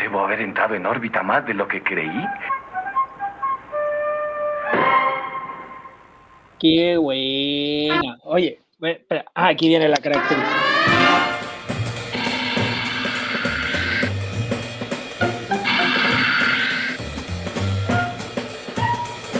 [0.00, 2.26] Debo haber entrado en órbita más de lo que creí.
[6.58, 8.18] Qué buena.
[8.24, 8.60] Oye,
[9.34, 10.59] ah, aquí viene la característica.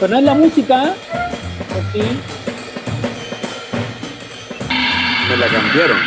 [0.03, 0.93] Es la música, ¿eh?
[1.93, 2.01] ¿Sí?
[5.29, 5.99] Me la cambiaron.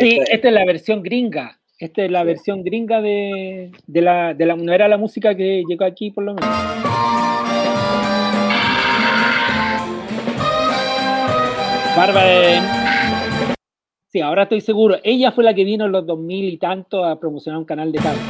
[0.00, 1.60] Sí, esta es la versión gringa.
[1.78, 4.56] Esta es la versión gringa de, de, la, de la.
[4.56, 6.50] No era la música que llegó aquí, por lo menos.
[11.96, 13.54] Bárbara.
[14.08, 14.96] Sí, ahora estoy seguro.
[15.04, 17.98] Ella fue la que vino en los 2000 y tanto a promocionar un canal de
[18.00, 18.20] cable.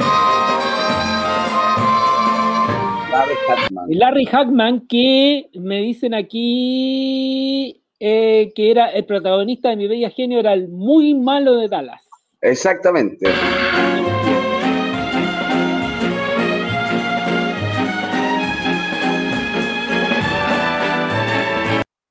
[3.13, 3.85] Larry Hackman.
[3.89, 10.39] Larry Hackman, que me dicen aquí eh, que era el protagonista de Mi Bella Genio,
[10.39, 12.01] era el muy malo de Dallas.
[12.41, 13.29] Exactamente.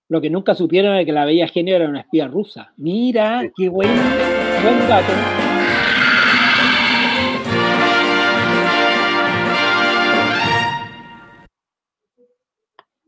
[0.08, 2.72] Lo que nunca supieron es que la Bella Genio era una espía rusa.
[2.76, 3.90] Mira, qué buen,
[4.62, 5.41] buen gato.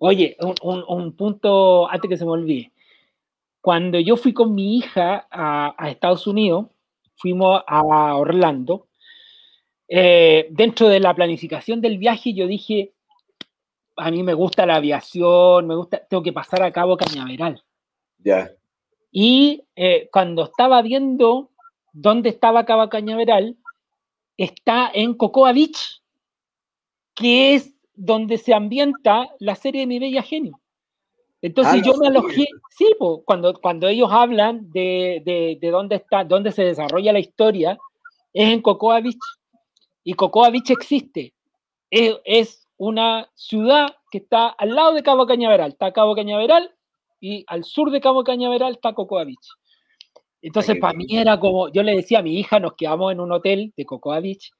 [0.06, 2.72] Oye, un, un, punto antes que se me olvide.
[3.62, 6.66] Cuando yo fui con mi hija a, a Estados Unidos,
[7.16, 8.86] fuimos a Orlando,
[9.88, 12.92] eh, dentro de la planificación del viaje yo dije,
[13.96, 17.62] a mí me gusta la aviación, me gusta, tengo que pasar a Cabo Cañaveral.
[18.18, 18.50] Ya.
[19.10, 21.50] Y eh, cuando estaba viendo
[21.94, 23.56] dónde estaba Cabo Cañaveral,
[24.36, 26.02] está en Cocoa Beach,
[27.14, 30.60] que es donde se ambienta la serie de Mi Bella Genio.
[31.42, 35.70] Entonces Ah, yo no me alojé, sí, po, cuando, cuando ellos hablan de, de, de
[35.70, 37.78] dónde está, dónde se desarrolla la historia,
[38.32, 39.18] es en Cocoa Beach.
[40.04, 41.34] Y Cocoa Beach existe.
[41.90, 45.72] Es, es una ciudad que está al lado de Cabo Cañaveral.
[45.72, 46.74] Está Cabo Cañaveral
[47.20, 49.48] y al sur de Cabo Cañaveral está Cocoa Beach.
[50.42, 53.32] Entonces, para mí era como, yo le decía a mi hija, nos quedamos en un
[53.32, 54.50] hotel de Cocoa Beach,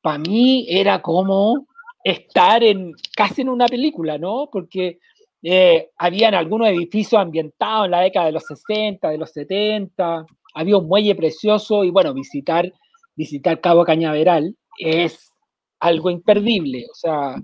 [0.00, 1.68] para mí era como
[2.10, 4.48] estar en casi en una película, ¿no?
[4.50, 4.98] Porque
[5.42, 10.78] eh, habían algunos edificios ambientados en la década de los 60, de los 70, había
[10.78, 12.72] un muelle precioso y bueno, visitar,
[13.14, 15.32] visitar Cabo Cañaveral es
[15.80, 17.36] algo imperdible, o sea,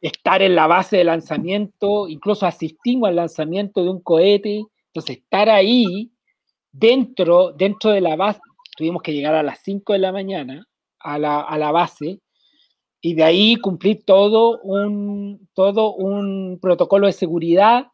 [0.00, 5.48] estar en la base de lanzamiento, incluso asistimos al lanzamiento de un cohete, entonces estar
[5.48, 6.10] ahí
[6.72, 8.40] dentro, dentro de la base,
[8.76, 10.66] tuvimos que llegar a las 5 de la mañana
[10.98, 12.20] a la, a la base
[13.00, 17.86] y de ahí cumplir todo un, todo un protocolo de seguridad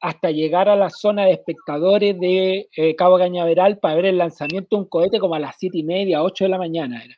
[0.00, 4.76] hasta llegar a la zona de espectadores de eh, Cabo Cañaveral para ver el lanzamiento
[4.76, 7.16] de un cohete como a las 7 y media, 8 de la mañana era.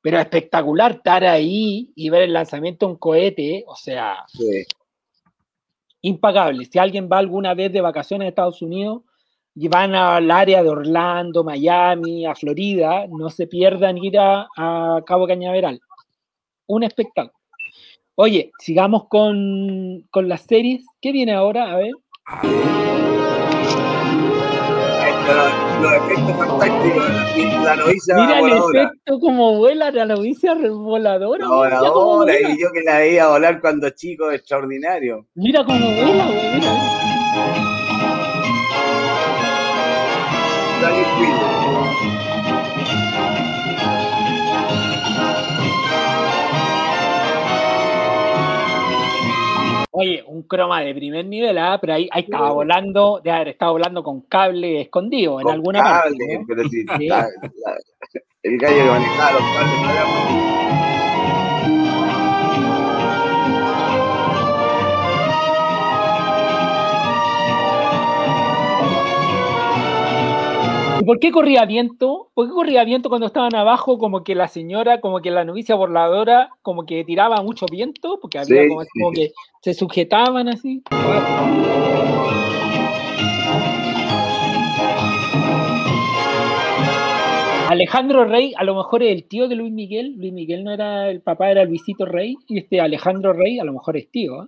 [0.00, 4.24] Pero espectacular estar ahí y ver el lanzamiento de un cohete, o sea,
[6.02, 6.66] impagable.
[6.66, 9.02] Si alguien va alguna vez de vacaciones a Estados Unidos
[9.54, 15.02] y van al área de Orlando, Miami, a Florida, no se pierdan ir a, a
[15.06, 15.80] Cabo Cañaveral.
[16.66, 17.38] Un espectáculo.
[18.16, 20.84] Oye, sigamos con, con las series.
[21.00, 21.72] ¿Qué viene ahora?
[21.72, 21.92] A ver.
[25.80, 27.08] Los, efectos fantásticos,
[27.64, 31.48] la, novicia Mira el efecto como vuela la novicia voladora.
[31.48, 35.26] Voladora, y yo que la veía volar cuando chico, extraordinario.
[35.34, 37.14] Mira cómo vuela, güey.
[50.04, 51.78] Oye, un croma de primer nivel, ¿ah?
[51.80, 55.82] pero ahí, ahí estaba volando, de haber estado volando con cable escondido en Con alguna
[55.82, 56.08] parte.
[56.18, 56.44] cable, ¿no?
[56.46, 57.06] pero sí, Sí.
[57.08, 57.78] la- la-
[58.42, 60.83] el gallo que manejaba los cables no era muy-
[71.04, 72.30] ¿Y por qué corría viento?
[72.32, 73.98] ¿Por qué corría viento cuando estaban abajo?
[73.98, 78.38] Como que la señora, como que la novicia voladora, como que tiraba mucho viento, porque
[78.38, 79.20] había Sí, como, sí, como sí.
[79.20, 80.82] que se sujetaban así.
[87.68, 90.14] Alejandro Rey, a lo mejor es el tío de Luis Miguel.
[90.16, 92.34] Luis Miguel no era el papá, era Luisito Rey.
[92.46, 94.44] Y este Alejandro Rey, a lo mejor es tío.
[94.44, 94.46] ¿eh?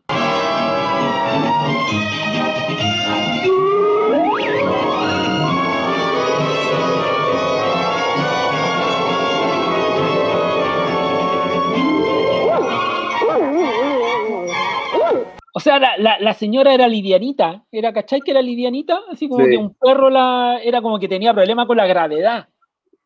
[15.57, 18.21] O sea, la, señora era livianita, era, ¿cachai?
[18.21, 21.79] Que era livianita, así como que un perro la, era como que tenía problemas con
[21.79, 22.51] la gravedad,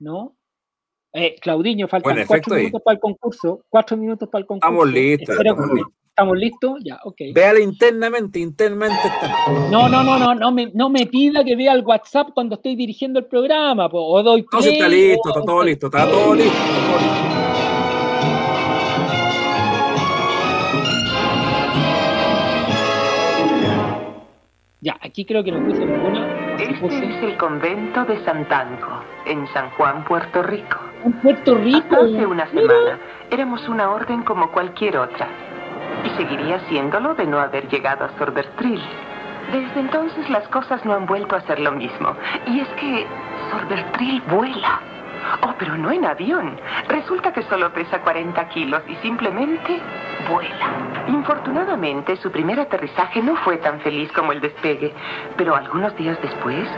[0.00, 0.34] ¿no?
[1.12, 4.68] Eh, Claudiño, faltan cuatro minutos para el concurso, cuatro minutos para el concurso.
[4.68, 5.36] Estamos listos.
[6.08, 7.20] Estamos listos, ya, ok.
[7.32, 9.08] Véala internamente, internamente.
[9.70, 12.74] No, no, no, no, no me, no me pida que vea el WhatsApp cuando estoy
[12.74, 17.39] dirigiendo el programa, o doy play, No, está listo, está todo listo, está todo listo.
[24.83, 26.57] Ya, aquí creo que no puse ninguna.
[26.59, 30.78] Este es el convento de Santanco, en San Juan, Puerto Rico.
[31.05, 31.97] ¿En Puerto Rico?
[31.97, 32.99] hace una semana
[33.31, 35.28] éramos una orden como cualquier otra.
[36.05, 38.81] Y seguiría siéndolo de no haber llegado a Sorbertrill.
[39.52, 42.15] Desde entonces las cosas no han vuelto a ser lo mismo.
[42.47, 43.07] Y es que
[43.50, 44.81] Sorbertrill vuela.
[45.42, 46.58] Oh, pero no en avión.
[46.89, 49.81] Resulta que solo pesa 40 kilos y simplemente
[50.28, 51.07] vuela.
[51.08, 54.92] Infortunadamente, su primer aterrizaje no fue tan feliz como el despegue,
[55.36, 56.68] pero algunos días después,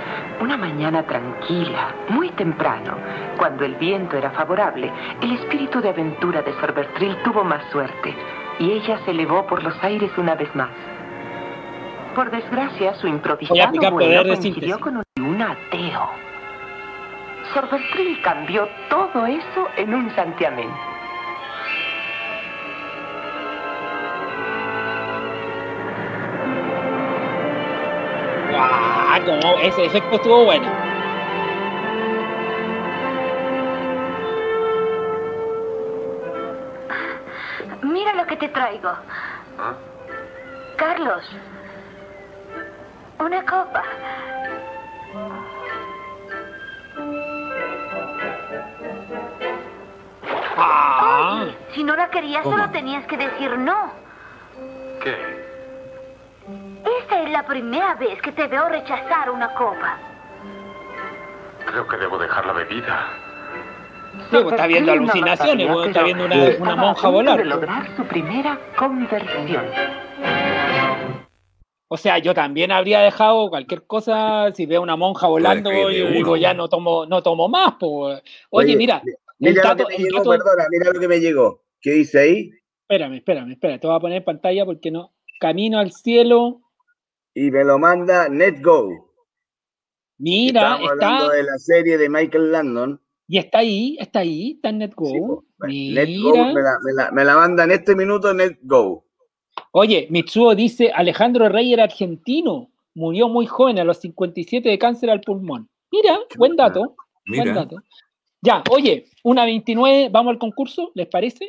[0.41, 2.97] una mañana tranquila, muy temprano,
[3.37, 8.15] cuando el viento era favorable, el espíritu de aventura de Sorbertrill tuvo más suerte
[8.59, 10.71] y ella se elevó por los aires una vez más.
[12.15, 16.32] Por desgracia, su improvisado vuelo coincidió con un ateo.
[17.53, 20.71] Sorbertril cambió todo eso en un santiamén.
[28.51, 29.59] ¡Guau!
[29.63, 30.67] ese efecto estuvo bueno.
[37.83, 38.89] Mira lo que te traigo.
[39.59, 39.75] ¿Ah?
[40.77, 41.25] Carlos,
[43.19, 43.83] una copa.
[50.57, 51.47] Ah.
[51.75, 53.93] si no la querías, solo tenías que decir no.
[55.03, 55.43] ¿Qué?
[57.01, 59.99] Esta es la primera vez que te veo rechazar una copa.
[61.67, 63.09] Creo que debo dejar la bebida.
[64.31, 67.47] Sí, está viendo alucinaciones, está viendo una, una monja volar.
[67.47, 69.65] lograr su primera conversión.
[71.93, 76.39] O sea, yo también habría dejado cualquier cosa, si veo una monja volando, yo digo,
[76.39, 77.75] ya no tomo, no tomo más.
[77.83, 79.03] Oye, Oye mira,
[79.39, 81.63] Mira lo que me llegó, perdona, mira lo que me llegó.
[81.83, 82.51] ¿Qué dice ahí?
[82.89, 83.79] Espérame, espérame, espérame.
[83.79, 85.13] Te voy a poner en pantalla porque no.
[85.39, 86.63] Camino al cielo.
[87.35, 89.13] Y me lo manda NetGo.
[90.17, 91.07] Mira, Estamos está.
[91.09, 93.03] hablando de la serie de Michael Landon.
[93.29, 95.45] Y está ahí, está ahí, está en NetGo.
[95.59, 96.63] NetGo me
[96.95, 99.05] la, me, la, manda en este minuto NetGo.
[99.73, 102.71] Oye, Mitsuo dice: Alejandro Rey era argentino.
[102.95, 105.69] Murió muy joven, a los 57 de cáncer al pulmón.
[105.91, 106.95] Mira, buen dato.
[107.27, 107.77] Buen dato.
[108.43, 111.49] Ya, oye, una 29, vamos al concurso, ¿les parece?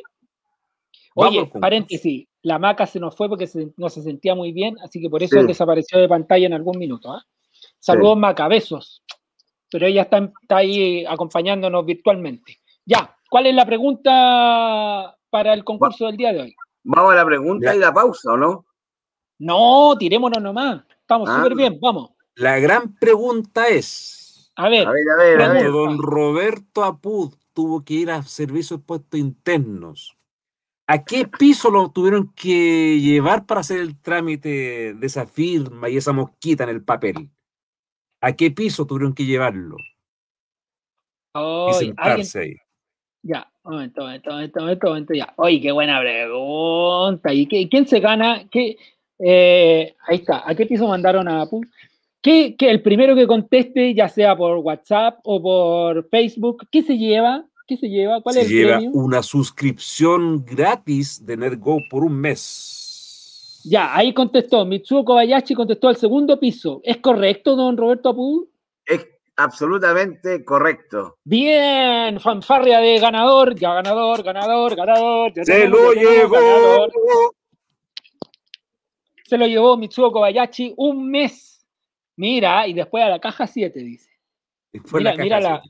[1.16, 5.10] Oye, paréntesis, la maca se nos fue porque no se sentía muy bien, así que
[5.10, 7.12] por eso desapareció de pantalla en algún minuto.
[7.12, 7.24] ¿ah?
[7.78, 9.02] Saludos, maca, besos.
[9.70, 12.60] Pero ella está, ahí acompañándonos virtualmente.
[12.84, 16.56] Ya, ¿cuál es la pregunta para el concurso del día de hoy?
[16.84, 18.66] Vamos a la pregunta y la pausa, ¿o no?
[19.38, 20.84] No, tirémonos nomás.
[21.00, 21.36] Estamos ah.
[21.36, 22.10] súper bien, vamos.
[22.36, 27.94] La gran pregunta es, a ver, a ver, a ver, don Roberto Apud tuvo que
[27.94, 30.16] ir a servicios de puestos internos,
[30.86, 35.96] ¿a qué piso lo tuvieron que llevar para hacer el trámite de esa firma y
[35.96, 37.30] esa mosquita en el papel?
[38.20, 39.76] ¿A qué piso tuvieron que llevarlo?
[41.36, 42.56] y sentarse ahí.
[43.22, 45.32] Ya, momento, momento, momento, un momento, ya.
[45.36, 47.32] Oye, qué buena pregunta.
[47.32, 48.46] ¿Y qué, quién se gana?
[48.50, 48.76] ¿Qué,
[49.18, 50.48] eh, ahí está.
[50.48, 51.64] ¿A qué piso mandaron a Apud?
[52.24, 57.44] que, el primero que conteste, ya sea por WhatsApp o por Facebook, ¿qué se lleva?
[57.66, 58.22] ¿Qué se lleva?
[58.22, 63.60] ¿Cuál es el lleva una suscripción gratis de NetGo por un mes.
[63.64, 64.64] Ya, ahí contestó.
[64.64, 66.80] Mitsuo Kobayashi contestó al segundo piso.
[66.82, 68.46] ¿Es correcto, don Roberto Apud?
[69.36, 71.18] Absolutamente correcto.
[71.24, 75.32] Bien, fanfarria de ganador, ya ganador, ganador, ganador.
[75.44, 76.86] Se lo llevó.
[79.24, 81.54] Se lo llevó Mitsuo Kobayashi un mes
[82.16, 84.10] Mira, y después a la caja 7, dice.
[84.72, 85.62] Después mira, la mira la...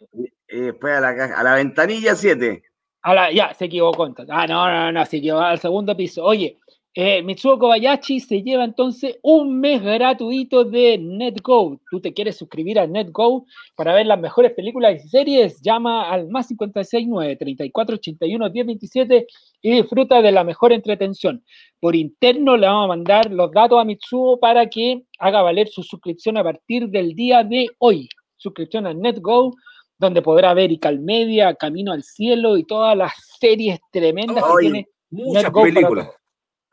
[0.49, 2.63] Y después a la, caja, a la ventanilla 7.
[3.03, 4.15] A la, ya, se equivocó.
[4.29, 6.23] Ah, no, no, no, se equivocó al segundo piso.
[6.25, 6.59] Oye,
[6.97, 11.81] eh, Mitsuo Kobayashi se lleva entonces un mes gratuito de NetGo.
[11.91, 15.61] ¿Tú te quieres suscribir a NetGo para ver las mejores películas y series?
[15.61, 19.27] Llama al más 569 3481 1027
[19.63, 21.43] y disfruta de la mejor entretención.
[21.81, 25.83] Por interno le vamos a mandar los datos a Mitsuo para que haga valer su
[25.83, 28.09] suscripción a partir del día de hoy.
[28.37, 29.53] Suscripción a NetGo,
[29.99, 35.51] donde podrá ver Icalmedia, Camino al Cielo y todas las series tremendas que tiene muchas
[35.51, 36.09] películas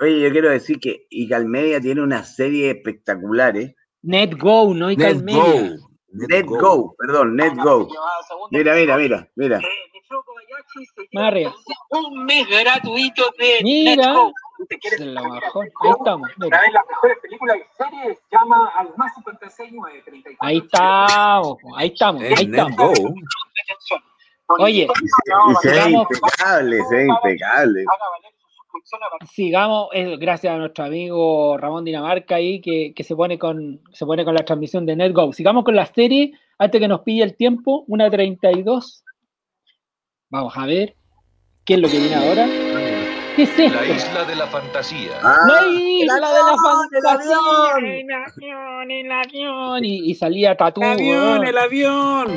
[0.01, 3.75] Oye, yo quiero decir que Icalmedia tiene una serie espectacular, ¿eh?
[4.01, 5.77] NetGo, no Icalmedia.
[6.11, 7.87] NetGo, perdón, NetGo.
[8.49, 9.61] Mira, mira, mira, mira.
[11.13, 11.53] Mario.
[11.91, 14.07] Un mes gratuito de Mira.
[14.07, 14.33] NetGo.
[14.97, 15.61] Se la bajó.
[15.61, 16.29] Ahí estamos.
[16.35, 16.61] Una mira.
[16.61, 20.37] de las mejores películas y series llama al más 569 34.
[20.47, 21.57] Ahí estamos.
[21.77, 22.23] Ahí estamos.
[22.23, 22.99] Ahí estamos.
[24.59, 27.85] Oye, Y se ve impecable, se ve impecable.
[29.33, 34.05] Sigamos, eh, gracias a nuestro amigo Ramón Dinamarca ahí que, que se pone con se
[34.05, 35.33] pone con la transmisión de NetGo.
[35.33, 39.03] Sigamos con la serie antes que nos pille el tiempo, una 32.
[40.29, 40.95] Vamos a ver
[41.65, 42.45] qué es lo que viene ahora.
[43.35, 43.75] ¿Qué es esto?
[43.79, 45.11] La isla de la fantasía.
[45.23, 47.37] Ah, La isla de la el fantasía.
[47.37, 47.85] avión.
[47.85, 49.85] El avión, el avión.
[49.85, 50.81] Y, y salía Tatú.
[50.81, 52.27] El avión, el avión.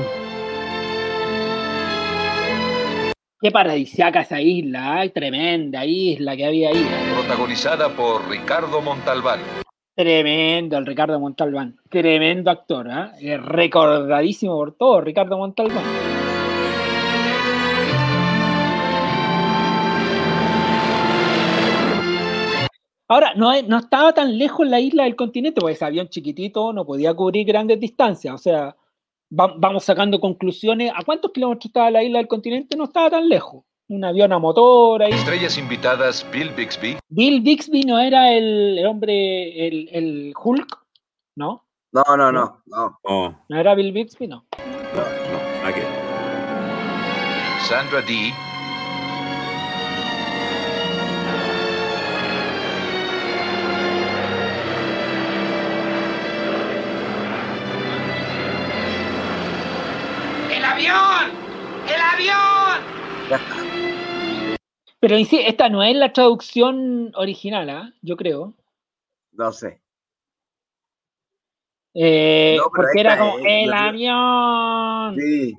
[3.45, 6.83] Qué paradisiaca esa isla, tremenda isla que había ahí.
[7.13, 9.41] Protagonizada por Ricardo Montalbán.
[9.95, 11.77] Tremendo el Ricardo Montalbán.
[11.91, 13.13] Tremendo actor, ¿ah?
[13.21, 15.85] Eh, Recordadísimo por todo, Ricardo Montalbán.
[23.09, 26.87] Ahora, no, no estaba tan lejos la isla del continente, porque ese avión chiquitito no
[26.87, 28.35] podía cubrir grandes distancias.
[28.35, 28.75] O sea,
[29.39, 30.93] va- vamos sacando conclusiones.
[30.95, 32.77] ¿A cuántos kilómetros estaba la isla del continente?
[32.77, 33.63] No estaba tan lejos.
[33.89, 35.13] Un avión a motor ahí.
[35.13, 40.79] Estrellas invitadas Bill Bixby, Bill Bixby no era el, el hombre, el, el Hulk,
[41.37, 41.67] ¿no?
[41.93, 42.99] No, no, no, no.
[43.03, 44.27] Oh, ¿No era Bill Bixby?
[44.27, 44.45] No.
[44.59, 45.85] no, no, ver.
[47.69, 48.33] Sandra Dee,
[60.75, 61.31] avión!
[61.89, 62.81] ¡El avión!
[65.01, 67.93] Pero sí, esta no es la traducción original, ¿ah?
[68.03, 68.55] Yo creo.
[69.33, 69.81] No sé.
[71.95, 75.17] Eh, No, porque era como es- el avión.
[75.21, 75.55] Sí.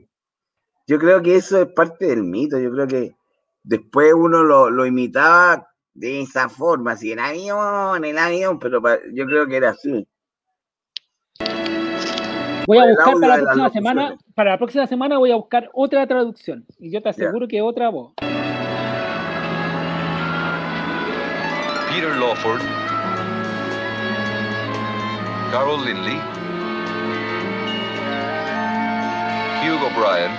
[0.88, 2.60] Yo creo que eso es parte del mito.
[2.60, 3.16] Yo creo que
[3.64, 8.82] después uno lo, lo imitaba de esa forma, así, el avión, el avión, pero
[9.14, 10.06] yo creo que era así.
[12.68, 16.08] Voy a buscar para la próxima semana, para la próxima semana voy a buscar otra
[16.08, 16.66] traducción.
[16.80, 18.14] Y yo te aseguro que otra voz.
[21.90, 22.62] Peter Lawford,
[25.52, 26.18] Carol Lindley,
[29.62, 30.32] Hugh O'Brien,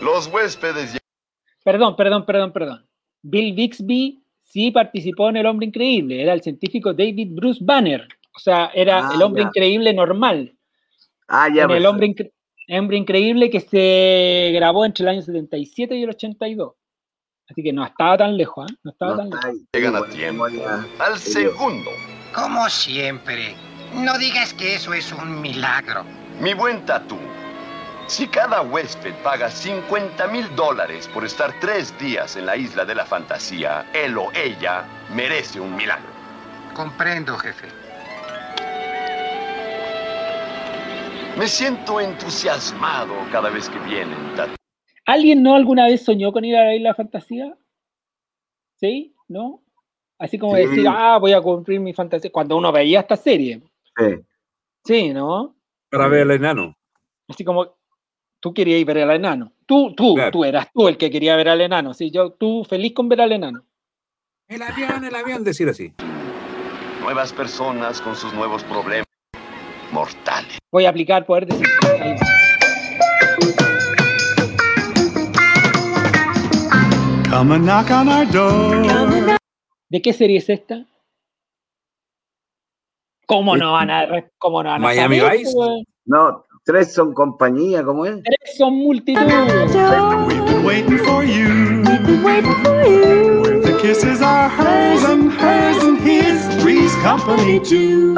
[0.00, 1.03] Los huéspedes
[1.64, 2.86] Perdón, perdón, perdón, perdón.
[3.22, 6.22] Bill Bixby sí participó en El Hombre Increíble.
[6.22, 8.06] Era el científico David Bruce Banner.
[8.36, 9.48] O sea, era Ah, el hombre ya.
[9.48, 10.52] increíble normal.
[11.28, 11.64] Ah, ya.
[11.64, 11.86] en el pues.
[11.86, 12.32] hombre, Incre-
[12.78, 16.72] Hombre Increíble que se grabó entre el año 77 y el 82.
[17.48, 18.74] Así que no estaba tan lejos, ¿ah?
[18.82, 19.60] No estaba No tan lejos.
[19.74, 20.44] llegan a tiempo.
[20.46, 21.90] Al segundo.
[22.34, 23.54] Como siempre.
[23.94, 26.04] No digas que eso es un milagro.
[26.40, 27.16] Mi buen tatú.
[28.06, 32.94] Si cada huésped paga 50 mil dólares por estar tres días en la isla de
[32.94, 34.84] la fantasía, él o ella
[35.14, 36.10] merece un milagro.
[36.74, 37.68] Comprendo, jefe.
[41.38, 44.18] Me siento entusiasmado cada vez que vienen.
[45.06, 47.56] ¿Alguien no alguna vez soñó con ir a la isla de fantasía?
[48.76, 49.14] ¿Sí?
[49.28, 49.62] ¿No?
[50.18, 50.62] Así como Sí.
[50.66, 52.30] decir, ah, voy a cumplir mi fantasía.
[52.30, 53.60] Cuando uno veía esta serie.
[53.96, 54.14] Sí.
[54.84, 55.56] Sí, ¿no?
[55.90, 56.76] Para ver al enano.
[57.28, 57.76] Así como
[58.44, 59.52] tú querías ir a ver al enano.
[59.64, 60.30] Tú, tú, Claro.
[60.30, 61.94] tú eras tú el que quería ver al enano.
[61.94, 63.64] Sí, yo, tú feliz con ver al enano.
[64.48, 65.94] El avión, el avión, decir así.
[67.00, 69.06] Nuevas personas con sus nuevos problemas
[69.92, 70.58] mortales.
[70.70, 71.66] Voy a aplicar poder decir.
[72.02, 72.16] Ahí.
[77.30, 79.38] Come and knock on our door.
[79.88, 80.84] ¿De qué serie es esta?
[83.26, 84.06] ¿Cómo no van a,
[84.36, 85.54] cómo no van a Miami saber, Vice.
[86.04, 88.22] No, tres son compañía, ¿cómo es?
[88.22, 89.20] Tres son multitud.
[90.26, 91.82] We've been waiting for you.
[92.24, 96.46] Where the kisses are hers and hers and his.
[96.62, 98.14] Three's company too.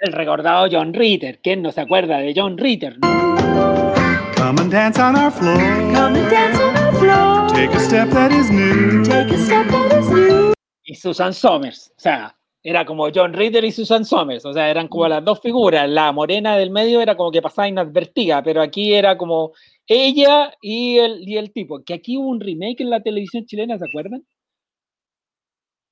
[0.00, 1.38] El recordado John Ritter.
[1.42, 2.98] ¿Quién no se acuerda de John Ritter?
[2.98, 3.94] no?
[4.36, 5.56] Come and dance on our floor.
[5.56, 7.48] Come and dance on our floor.
[7.54, 9.04] Take a step that is new.
[9.04, 10.52] Take a step that is new.
[10.84, 11.92] Y Susan Somers.
[11.96, 14.44] O sea, era como John Ritter y Susan Somers.
[14.44, 15.88] O sea, eran como las dos figuras.
[15.88, 19.52] La morena del medio era como que pasaba inadvertida, pero aquí era como
[19.86, 21.82] ella y el, y el tipo.
[21.82, 24.24] Que aquí hubo un remake en la televisión chilena, ¿se acuerdan?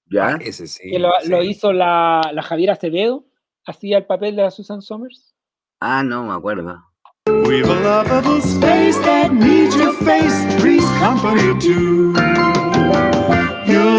[0.06, 0.38] ¿Ya?
[0.40, 0.90] Ese sí.
[0.90, 1.28] que lo, sí.
[1.28, 3.26] lo hizo la, la Javiera Acevedo,
[3.64, 5.34] hacía el papel de la Susan Somers.
[5.80, 6.84] Ah, no me acuerdo.
[7.26, 13.19] We've a lovable space that needs your face, Three's Company too.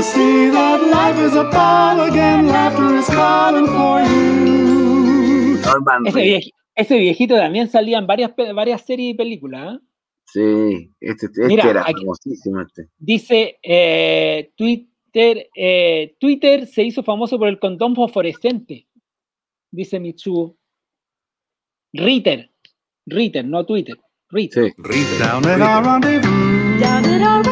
[0.02, 5.60] You'll see that life is a ball again, laughter is calling for you.
[6.08, 9.76] Ese, viej- ese viejito también salía en varias, varias series y películas.
[9.76, 9.80] ¿eh?
[10.26, 12.88] Sí, este, este Mira, era aquí- famosísimo este.
[12.98, 18.88] Dice, eh, Twitter, eh, Twitter se hizo famoso por el condón fosforescente.
[19.70, 20.58] Dice Mitsuo.
[21.94, 22.50] Ritter.
[23.06, 23.98] Ritter, no Twitter.
[24.32, 24.74] Ritter.
[25.20, 26.80] Down at our rendezvous.
[26.80, 27.44] Down at our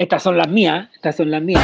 [0.00, 0.88] Estas son las mías.
[0.94, 1.62] Estas son las mías.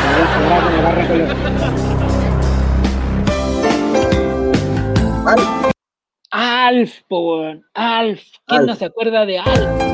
[6.30, 7.64] Alf, po, weón.
[7.74, 8.22] Alf.
[8.46, 9.86] ¿Quién no se acuerda de Alf?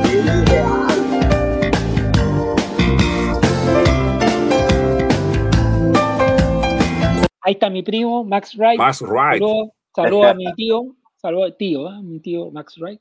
[7.45, 8.77] Ahí está mi primo, Max Wright.
[8.77, 9.41] Max Wright.
[9.41, 10.95] Saludos saludo a mi tío.
[11.17, 12.01] Saludos tío, ¿eh?
[12.01, 12.99] mi tío Max Wright.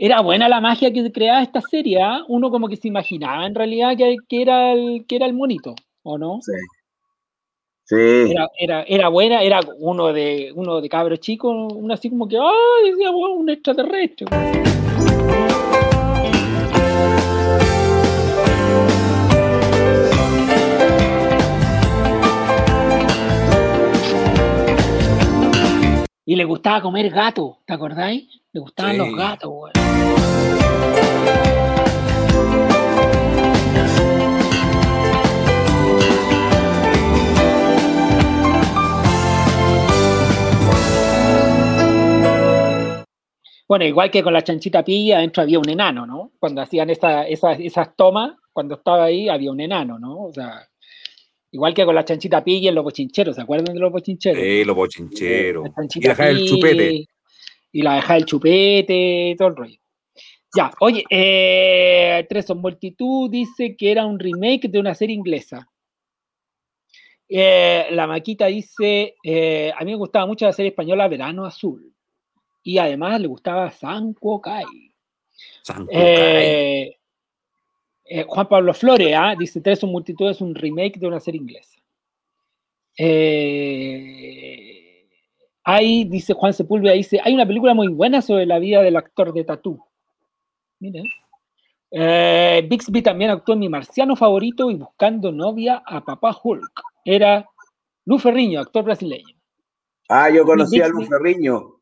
[0.00, 2.22] Era buena la magia que creaba esta serie, ¿ah?
[2.28, 5.74] Uno como que se imaginaba en realidad que, que era, el, que era el monito,
[6.04, 6.38] ¿o no?
[6.40, 6.52] Sí.
[7.82, 8.30] Sí.
[8.30, 12.36] Era, era, era buena, era uno de uno de cabro chico, uno así como que,
[12.36, 12.90] ¡ay!
[12.92, 14.26] Decía, "Wow, un extraterrestre.
[26.24, 28.37] Y le gustaba comer gato, ¿te acordáis?
[28.52, 28.98] Le gustaban Sí.
[28.98, 29.72] los gatos, güey.
[43.68, 46.32] Bueno, igual que con la chanchita pilla, adentro había un enano, ¿no?
[46.40, 50.22] Cuando hacían esa, esa- esas tomas, cuando estaba ahí, había un enano, ¿no?
[50.24, 50.66] O sea,
[51.52, 54.42] igual que con la chanchita pilla en los bochincheros, ¿se acuerdan de los bochincheros?
[54.42, 55.64] Sí, los bochincheros.
[55.64, 57.04] La Y chanchita dejar el Pi, chupete.
[57.72, 59.78] Y la deja el chupete, todo el rollo.
[60.56, 65.68] Ya, oye, eh, Tres son Multitud dice que era un remake de una serie inglesa.
[67.28, 71.92] Eh, la Maquita dice, eh, a mí me gustaba mucho la serie española Verano Azul.
[72.62, 74.64] Y además le gustaba Sanko Kai.
[75.90, 76.96] Eh,
[78.26, 79.34] Juan Pablo Flores, ¿ah?
[79.38, 81.78] dice Tres son Multitud es un remake de una serie inglesa.
[82.96, 84.67] Eh,
[85.70, 89.34] hay, dice Juan Sepúlveda, dice, hay una película muy buena sobre la vida del actor
[89.34, 89.78] de Tatú.
[90.80, 91.02] Mira.
[91.90, 96.72] Eh, Bixby también actuó en mi marciano favorito y buscando novia a papá Hulk.
[97.04, 97.46] Era
[98.06, 99.36] Lu Ferriño, actor brasileño.
[100.08, 101.74] Ah, yo conocí a Lu Ferriño,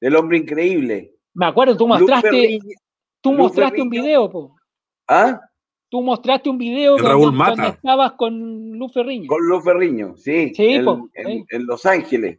[0.00, 1.16] el hombre increíble.
[1.34, 2.76] Me acuerdo, tú mostraste, Ferriño-
[3.20, 4.54] tú mostraste un video, po.
[5.08, 5.40] ¿Ah?
[5.88, 7.50] Tú mostraste un video El donde, Raúl Mata.
[7.50, 9.26] donde estabas con Lu Ferriño.
[9.26, 10.52] Con Lu Ferriño, sí.
[10.54, 12.38] Sí, en, po, en Los Ángeles.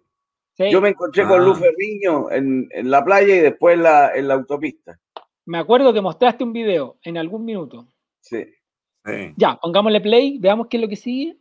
[0.57, 0.71] Sí.
[0.71, 1.55] Yo me encontré con Lu Ah.
[1.55, 4.97] Ferriño en, en la playa y después en la, en la autopista.
[5.45, 7.87] Me acuerdo que mostraste un video en algún minuto.
[8.21, 8.45] Sí.
[9.37, 11.37] Ya, pongámosle play, veamos qué es lo que sigue.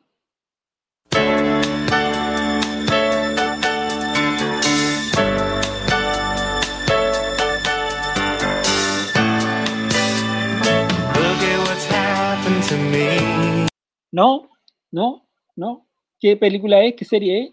[14.13, 14.49] No,
[14.93, 15.27] no,
[15.57, 15.87] no.
[16.21, 16.95] ¿Qué película es?
[16.95, 17.53] ¿Qué serie es?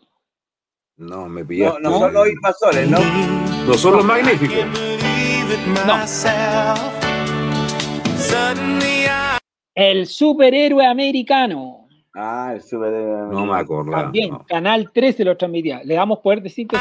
[1.01, 1.81] No, me No, pillaste.
[1.81, 2.99] no son los invasores, ¿no?
[3.65, 4.57] No son los magníficos.
[9.73, 11.87] El superhéroe americano.
[12.13, 13.33] Ah, el superhéroe.
[13.33, 14.03] No me acordaba.
[14.03, 15.81] También, Canal 13 lo transmitía.
[15.83, 16.75] Le damos poder de 5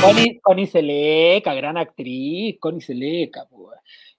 [0.00, 3.44] Connie, Connie Seleca, gran actriz, Connie Seleca.
[3.48, 3.70] po.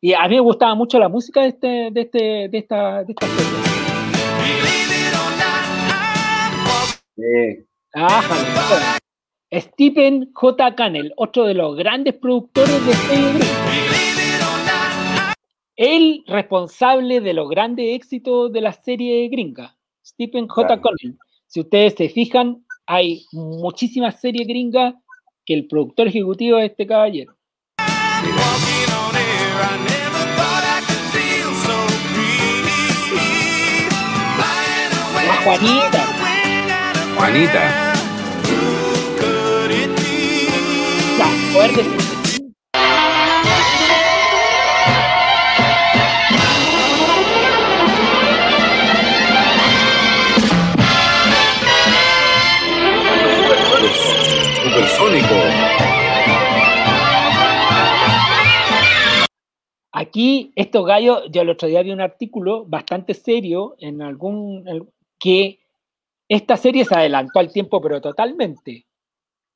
[0.04, 3.14] Y a mí me gustaba mucho la música de, este, de, este, de, esta, de
[3.14, 3.52] esta serie.
[7.16, 7.68] Sí.
[7.94, 8.98] Ah.
[9.54, 10.76] Stephen J.
[10.76, 15.36] Cannell, otro de los grandes productores de serie gringa.
[15.76, 20.66] El responsable de los grandes éxitos de la serie gringa, Stephen J.
[20.66, 20.82] Claro.
[20.82, 21.16] Cannell.
[21.46, 24.96] Si ustedes se fijan, hay muchísimas series gringas
[25.46, 27.36] que el productor ejecutivo es este caballero.
[35.28, 36.02] La Juanita.
[37.16, 37.94] Juanita.
[41.20, 41.86] La fuerte.
[54.64, 55.61] Supersónico.
[59.92, 64.66] Aquí estos gallos, yo el otro día vi un artículo bastante serio en algún
[65.20, 65.60] que
[66.28, 68.86] esta serie se adelantó al tiempo, pero totalmente.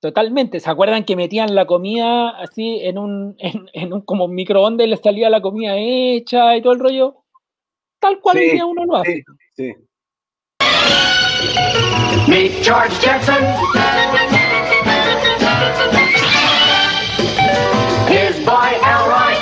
[0.01, 0.59] Totalmente.
[0.59, 4.99] ¿Se acuerdan que metían la comida así en un, en, un como microondas y les
[4.99, 7.23] salía la comida hecha y todo el rollo?
[7.99, 9.23] Tal cual sí, uno lo hace.
[9.55, 9.73] Sí, sí.
[12.27, 13.43] Meet George Jetson.
[18.09, 19.34] His boy Elroy.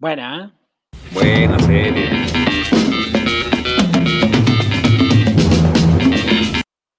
[0.00, 0.50] Buena.
[1.12, 2.08] Buena serie.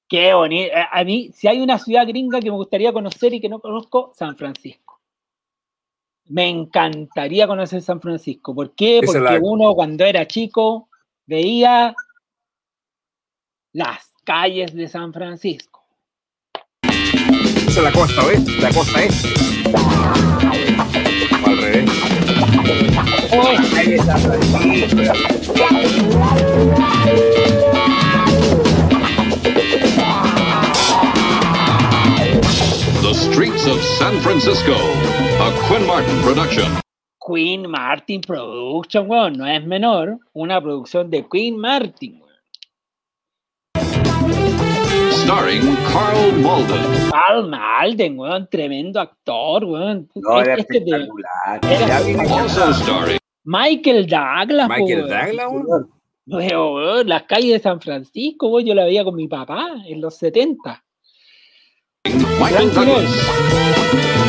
[0.07, 0.71] Qué bonito.
[0.75, 3.59] Eh, A mí, si hay una ciudad gringa que me gustaría conocer y que no
[3.59, 5.01] conozco, San Francisco.
[6.25, 8.53] Me encantaría conocer San Francisco.
[8.53, 9.01] ¿Por qué?
[9.03, 10.89] Porque la- uno cuando era chico
[11.25, 11.95] veía
[13.73, 15.83] las calles de San Francisco.
[16.83, 19.29] Esa es la costa oeste, la costa este.
[21.43, 22.10] O al revés.
[23.31, 23.39] The
[33.13, 36.81] Streets of San Francisco, a Quinn Martin production.
[37.25, 40.19] Queen Martin Production, weón, no es menor.
[40.33, 42.21] Una producción de Queen Martin.
[45.23, 47.09] Starring Carl Malden.
[47.11, 50.09] Carl Malden, weón, tremendo actor, weón.
[50.15, 51.59] No, era Este de- espectacular.
[51.63, 55.01] era Ya vi- Also starring Michael Douglas, Michael.
[55.07, 55.89] Douglas, weón.
[56.27, 60.01] Weón, weón, las calles de San Francisco, weón, yo la veía con mi papá en
[60.01, 60.83] los 70.
[62.39, 62.73] Michael.
[62.73, 64.21] Douglas.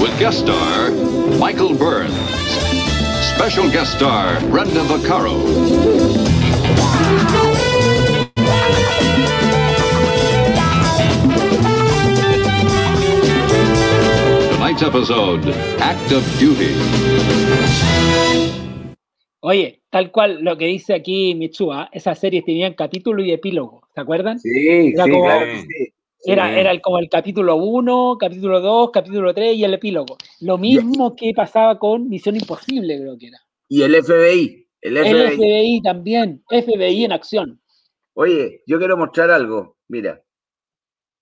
[0.00, 0.87] With guest star
[1.38, 2.12] Michael Burns.
[3.36, 5.38] Special guest star Brenda Vaccaro.
[14.50, 15.48] Tonight's episode,
[15.80, 16.74] Act of Duty.
[19.40, 24.00] Oye, tal cual lo que dice aquí Mitsua, esas series tenían capítulo y epílogo, ¿se
[24.00, 24.38] acuerdan?
[24.38, 25.92] Sí, Era sí, como- claro sí.
[26.32, 26.58] Era, Sí.
[26.60, 30.16] era el- como el capítulo 1, capítulo 2, capítulo 3 y el epílogo.
[30.40, 33.38] Lo mismo que pasaba con Misión Imposible, creo que era.
[33.68, 34.66] Y el FBI.
[34.80, 35.80] El El FBI.
[35.82, 37.60] También, FBI en acción.
[38.14, 39.76] Oye, yo quiero mostrar algo.
[39.88, 40.22] Mira,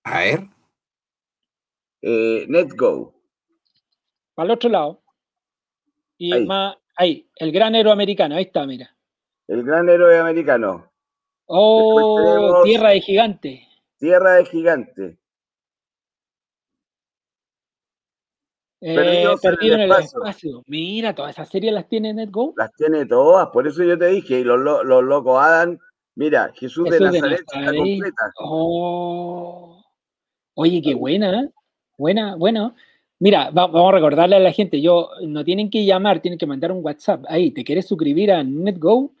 [0.03, 0.39] A ver.
[2.01, 3.13] eh, NetGo.
[4.35, 5.01] Para el otro lado.
[6.17, 6.45] Y Ahí.
[6.45, 8.95] más, ahí, el gran héroe americano, ahí está, mira.
[9.47, 10.91] El gran héroe americano.
[11.45, 13.67] Oh, tenemos- Tierra de Gigante.
[13.97, 15.17] Tierra de Gigante.
[18.79, 20.19] Eh, en el perdido en el espacio.
[20.19, 20.63] espacio.
[20.67, 22.53] Mira, todas esas series las tiene NetGo.
[22.57, 23.47] Las tiene todas.
[23.47, 25.77] Por eso yo te dije, y los, lo- los locos Adam.
[26.15, 27.79] Mira, Jesús, de Jesús de Nazaret está Nazaret.
[27.79, 28.31] completa.
[28.39, 29.83] Oh.
[30.55, 31.49] Oye, qué buena, ¿eh?
[31.97, 32.75] buena, bueno.
[33.19, 36.45] Mira, va- vamos a recordarle a la gente, yo no tienen que llamar, tienen que
[36.45, 37.25] mandar un WhatsApp.
[37.27, 39.11] Ahí, ¿te quieres suscribir a NetGo?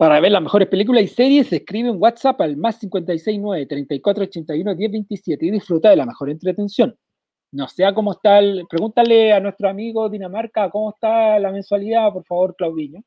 [0.00, 4.74] Para ver las mejores películas y series, se escribe un WhatsApp al más 569 3481
[4.74, 6.96] 1027 y disfruta de la mejor entretención.
[7.52, 8.64] No sé cómo está el.
[8.66, 13.04] Pregúntale a nuestro amigo Dinamarca cómo está la mensualidad, por favor, Claudinho.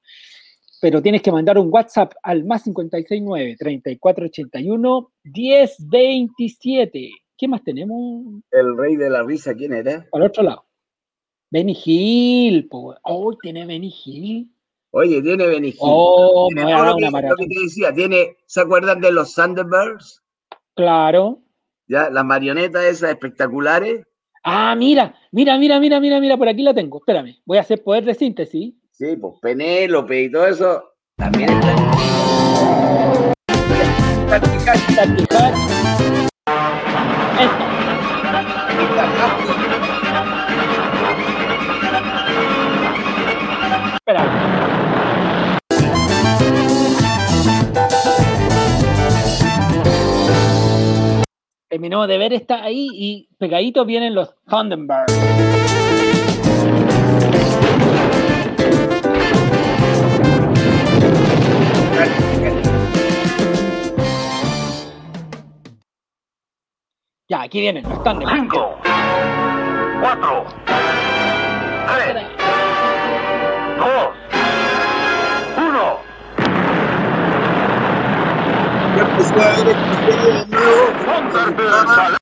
[0.80, 7.10] Pero tienes que mandar un WhatsApp al más 569 3481 1027.
[7.36, 8.44] ¿Qué más tenemos?
[8.52, 10.06] El rey de la risa, ¿quién era?
[10.12, 10.68] Al otro lado.
[11.50, 12.68] Benny Hill.
[12.68, 12.96] po.
[13.02, 14.53] Oh, tiene Benny Hill.
[14.96, 15.74] Oye, tiene Benny.
[15.80, 20.22] Oh, Tiene me que- una lo que te decía, tiene, ¿se acuerdan de los Thunderbirds?
[20.76, 21.40] Claro.
[21.88, 24.06] Ya, las marionetas esas espectaculares.
[24.44, 27.00] Ah, mira, mira, mira, mira, mira, mira, por aquí la tengo.
[27.00, 28.76] Espérame, voy a hacer poder de síntesis.
[28.92, 30.84] Sí, pues Penélope y todo eso.
[31.18, 32.84] También está.
[43.96, 44.73] Espera.
[51.80, 55.08] mi nuevo deber está ahí y pegadito vienen los Thunderbird.
[67.28, 68.40] Ya, aquí vienen, los Thunderbirds.
[68.40, 68.78] Cinco,
[70.02, 72.33] cuatro, tres.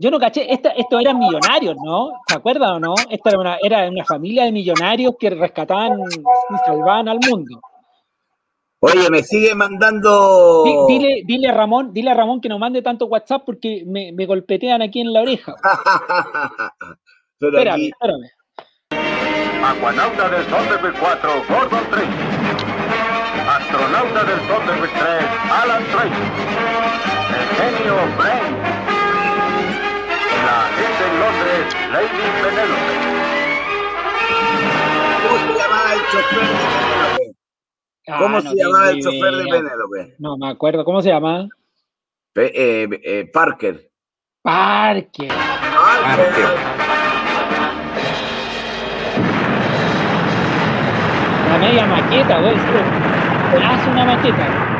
[0.00, 2.12] Yo no caché, esta, estos eran millonarios, ¿no?
[2.26, 2.94] ¿Se acuerdan o no?
[3.10, 7.60] Esta era una, era una familia de millonarios que rescataban y salvaban al mundo.
[8.82, 10.64] Oye, me sigue mandando.
[10.64, 14.10] Di- Dile, dile a Ramón, dile a Ramón que no mande tanto WhatsApp porque me,
[14.12, 15.54] me golpetean aquí en la oreja.
[17.38, 18.30] Espérame, aquí- espérame.
[19.62, 22.16] Acuanauta del Thunderbird 4, Gordon Drake.
[23.46, 25.02] Astronauta del Thunderbird 3,
[25.62, 26.16] Alan Drake.
[27.36, 28.69] El genio Brain.
[31.92, 32.06] Lady
[32.42, 32.90] Penelope.
[35.28, 37.34] ¿Cómo se llamaba el chofer de Penélope?
[38.18, 39.54] ¿Cómo Ah, se no llamaba el tengo chofer de idea.
[39.54, 40.14] Penélope?
[40.18, 41.48] No me acuerdo, ¿cómo se llama?
[42.32, 42.52] Pe-
[42.82, 43.90] eh, eh, Parker.
[44.42, 45.28] Parque.
[45.28, 46.46] Parker.
[51.50, 52.54] La media maqueta, güey.
[53.64, 54.79] Hace una maqueta.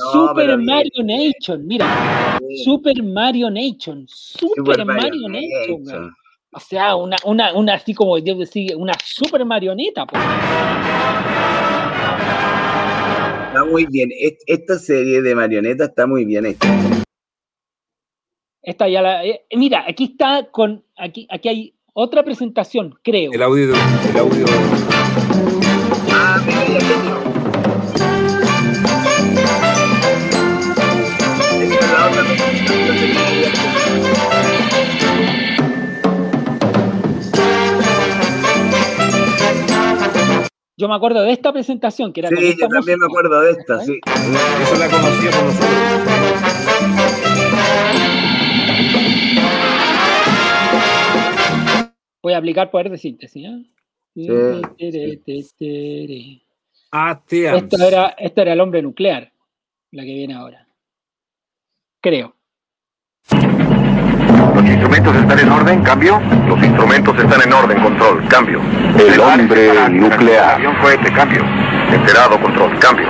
[0.00, 0.64] No, Super bien.
[0.64, 2.38] Mario Nation, mira.
[2.64, 4.06] Super Mario Nation.
[4.08, 5.82] Super, Super Mario, Mario Nation.
[5.84, 6.00] Nation.
[6.00, 6.10] güey.
[6.52, 10.04] O sea, una, una, una así como yo decía, una super marioneta.
[10.06, 10.20] pues.
[13.48, 14.10] Está muy bien.
[14.18, 16.68] Est- Esta serie de marionetas está muy bien hecha.
[18.62, 19.24] Esta ya la.
[19.24, 20.84] eh, mira, aquí está con.
[20.96, 23.30] Aquí, aquí hay otra presentación, creo.
[23.32, 23.72] El audio,
[24.10, 24.44] el audio.
[40.80, 43.38] Yo me acuerdo de esta presentación, que era con Sí, esta yo también me acuerdo
[43.42, 44.00] de esta, sí.
[44.62, 45.68] Eso la conocía por nosotros.
[52.22, 53.44] Voy a aplicar poder de síntesis.
[53.44, 53.62] ¿eh?
[54.14, 54.26] Sí.
[55.58, 56.42] Tere.
[56.92, 57.62] ATAMS.
[57.62, 59.34] Esto era, esto era el hombre nuclear,
[59.90, 60.66] la que viene ahora.
[62.00, 62.36] Creo.
[64.60, 65.82] ¿Los instrumentos están en orden?
[65.82, 66.20] ¿Cambio?
[66.46, 68.28] Los instrumentos están en orden, control.
[68.28, 68.60] Cambio.
[68.98, 70.60] El hombre nuclear.
[70.82, 71.42] Cohete, cambio.
[71.90, 72.78] Enterado, control.
[72.78, 73.08] Cambio.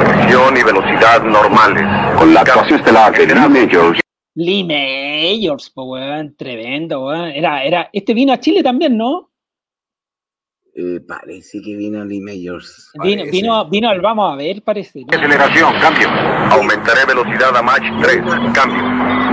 [0.00, 1.84] Presión y velocidad normales.
[2.18, 4.00] Con la actuación estelar de Lee Majors.
[4.34, 7.28] Lee Mayors, po, weón, tremendo, weón.
[7.28, 9.30] Era, era, este vino a Chile también, ¿no?
[10.74, 12.90] Eh, parece que vino Lee Mayors.
[13.00, 15.02] Vino, vino, vino al Vamos a ver, parece.
[15.02, 15.16] ¿no?
[15.16, 16.08] Aceleración, cambio.
[16.50, 18.22] Aumentaré velocidad a Mach 3.
[18.52, 19.27] Cambio.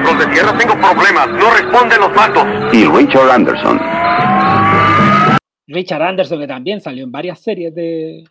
[0.00, 1.28] Control de tierra, tengo problemas.
[1.28, 2.44] No responden los mandos.
[2.72, 3.80] Y Richard Anderson.
[5.66, 8.24] Richard Anderson, que también salió en varias series de.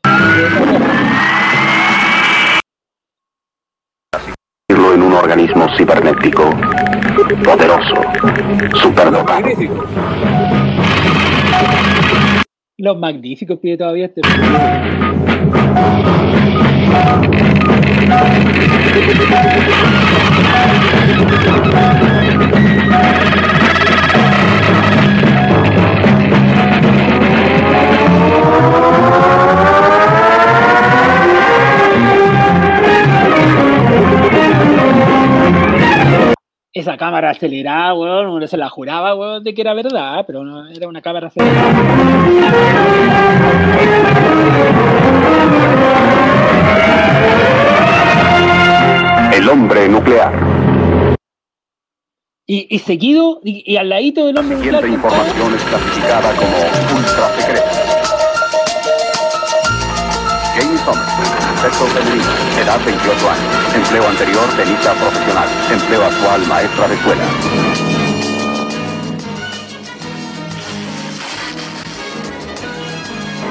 [4.70, 6.50] En un organismo cibernético.
[7.44, 7.96] Poderoso.
[8.82, 9.48] Superdotado.
[12.78, 14.22] Los magníficos pide todavía este.
[36.72, 40.68] Esa cámara acelerada, weón, uno se la juraba, weón, de que era verdad, pero no,
[40.70, 41.74] era una cámara acelerada.
[49.40, 50.34] El hombre nuclear.
[52.46, 54.84] Y, y seguido, y, y, al ladito del hombre nuclear.
[54.84, 56.58] Siguiente información es clasificada como
[56.98, 57.72] ultra secreta.
[60.56, 62.26] Jamie Summers, sexo femenino,
[62.62, 67.24] edad 28 años, empleo anterior tenista profesional, empleo actual maestra de escuela.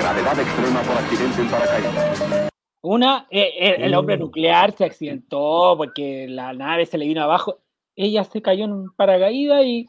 [0.01, 2.58] Gravedad extrema por accidente en paracaídas.
[2.91, 7.59] Una, eh, eh, el hombre nuclear se accidentó porque la nave se le vino abajo.
[7.95, 9.87] Ella se cayó en un paracaídas y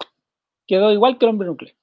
[0.68, 1.74] quedó igual que el hombre nuclear.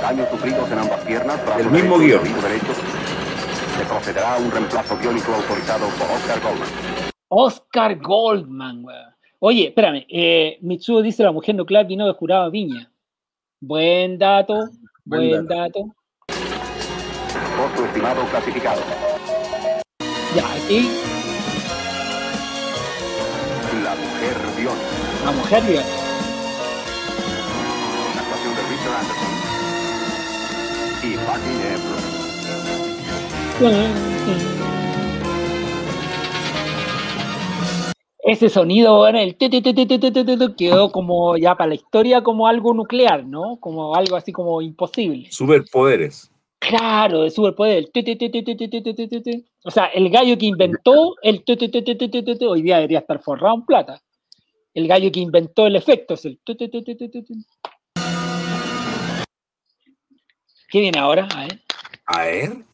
[0.00, 1.38] Daños sufridos en ambas piernas.
[1.58, 2.24] El mismo guion.
[2.24, 2.72] Derecho.
[3.76, 6.68] Se procederá a un reemplazo biónico autorizado por Oscar Goldman.
[7.28, 9.14] Oscar Goldman, weón.
[9.40, 10.06] Oye, espérame.
[10.08, 12.90] Eh, Mitsuo dice la mujer nuclear vino de jurado a Viña.
[13.60, 14.54] Buen dato,
[15.04, 15.80] buen, buen dato.
[15.80, 15.94] dato.
[17.58, 18.80] Costo estimado clasificado.
[20.36, 20.88] Ya, aquí.
[23.82, 24.86] La mujer biónica.
[25.24, 25.90] La mujer biónica.
[28.14, 29.32] La actuación de Richard Anderson.
[31.02, 31.52] Y Patty
[38.22, 39.36] Ese sonido, bueno, el
[40.56, 43.56] quedó como ya para la historia como algo nuclear, ¿no?
[43.58, 45.26] Como algo así como imposible.
[45.32, 46.29] Superpoderes.
[46.60, 47.90] Claro, de superpoder.
[49.64, 51.42] O sea, el gallo que inventó el
[52.46, 54.00] hoy día debería estar forrado en plata.
[54.74, 56.38] El gallo que inventó el efecto es el.
[60.68, 61.26] ¿Qué viene ahora?
[61.34, 61.62] A ver.
[62.06, 62.64] A ver.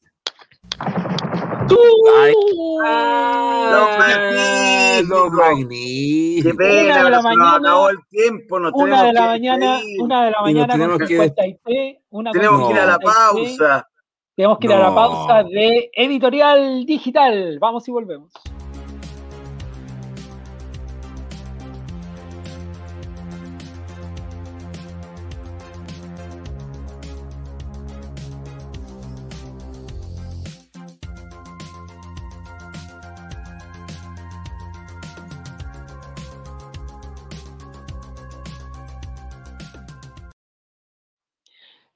[5.08, 6.42] Los magníficos.
[6.42, 8.58] Qué pena, una de la mañana, acabó el tiempo.
[8.60, 12.60] Nos una de la mañana, una de la mañana tenemos con que- 53, una Tenemos
[12.60, 13.58] con que ir a la 56.
[13.58, 13.88] pausa.
[14.36, 17.58] Tenemos que ir a la pausa de Editorial Digital.
[17.58, 18.32] Vamos y volvemos.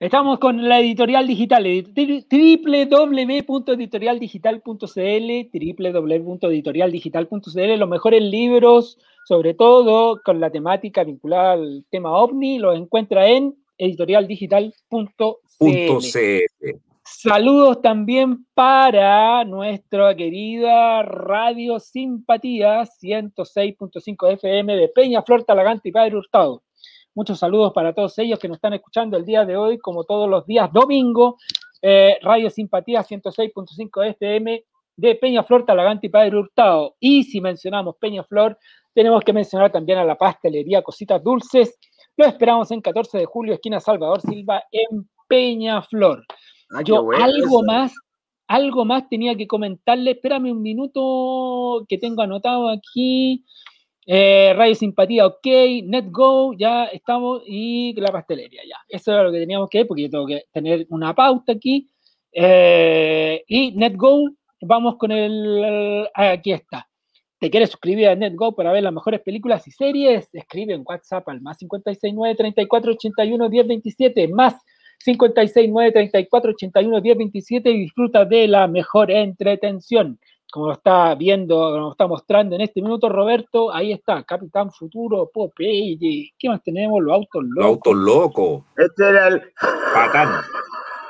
[0.01, 2.25] Estamos con la editorial digital, edi-
[3.47, 4.71] www.editorialdigital.cl,
[5.93, 13.29] www.editorialdigital.cl, los mejores libros, sobre todo con la temática vinculada al tema OVNI, los encuentra
[13.29, 14.73] en editorialdigital.cl.
[17.05, 26.63] Saludos también para nuestra querida Radio Simpatía 106.5 FM de Peñaflor, Talagante y Padre Hurtado.
[27.15, 30.29] Muchos saludos para todos ellos que nos están escuchando el día de hoy, como todos
[30.29, 31.37] los días domingo.
[31.83, 34.65] eh, Radio Simpatía 106.5 FM
[34.97, 36.95] de Peñaflor, Talagante y Padre Hurtado.
[37.01, 38.59] Y si mencionamos Peñaflor,
[38.95, 41.79] tenemos que mencionar también a la pastelería Cositas Dulces.
[42.17, 46.25] Lo esperamos en 14 de julio, esquina Salvador Silva, en Peñaflor.
[46.73, 47.63] Ah, Yo algo eso.
[47.67, 47.95] más,
[48.47, 50.11] algo más tenía que comentarle.
[50.13, 53.45] Espérame un minuto que tengo anotado aquí.
[54.13, 55.47] Eh, Radio Simpatía, ok.
[55.85, 57.43] NetGo, ya estamos.
[57.47, 58.77] Y la pastelería, ya.
[58.89, 61.89] Eso era lo que teníamos que ver, porque yo tengo que tener una pauta aquí.
[62.33, 64.31] Eh, y NetGo,
[64.63, 66.09] vamos con el.
[66.13, 66.89] Aquí está.
[67.39, 70.29] ¿Te quieres suscribir a NetGo para ver las mejores películas y series?
[70.35, 74.57] Escribe en WhatsApp al más 569 34 81 10 27 más
[75.05, 80.19] 569 34 81 10 27 y disfruta de la mejor entretención.
[80.51, 85.31] Como lo está viendo, nos está mostrando en este minuto Roberto, ahí está, Capitán Futuro,
[85.33, 87.01] Popeye, ¿qué más tenemos?
[87.03, 87.71] Los autos Los locos.
[87.73, 88.63] autos locos.
[88.77, 89.43] Este era el.
[89.95, 90.29] Patán.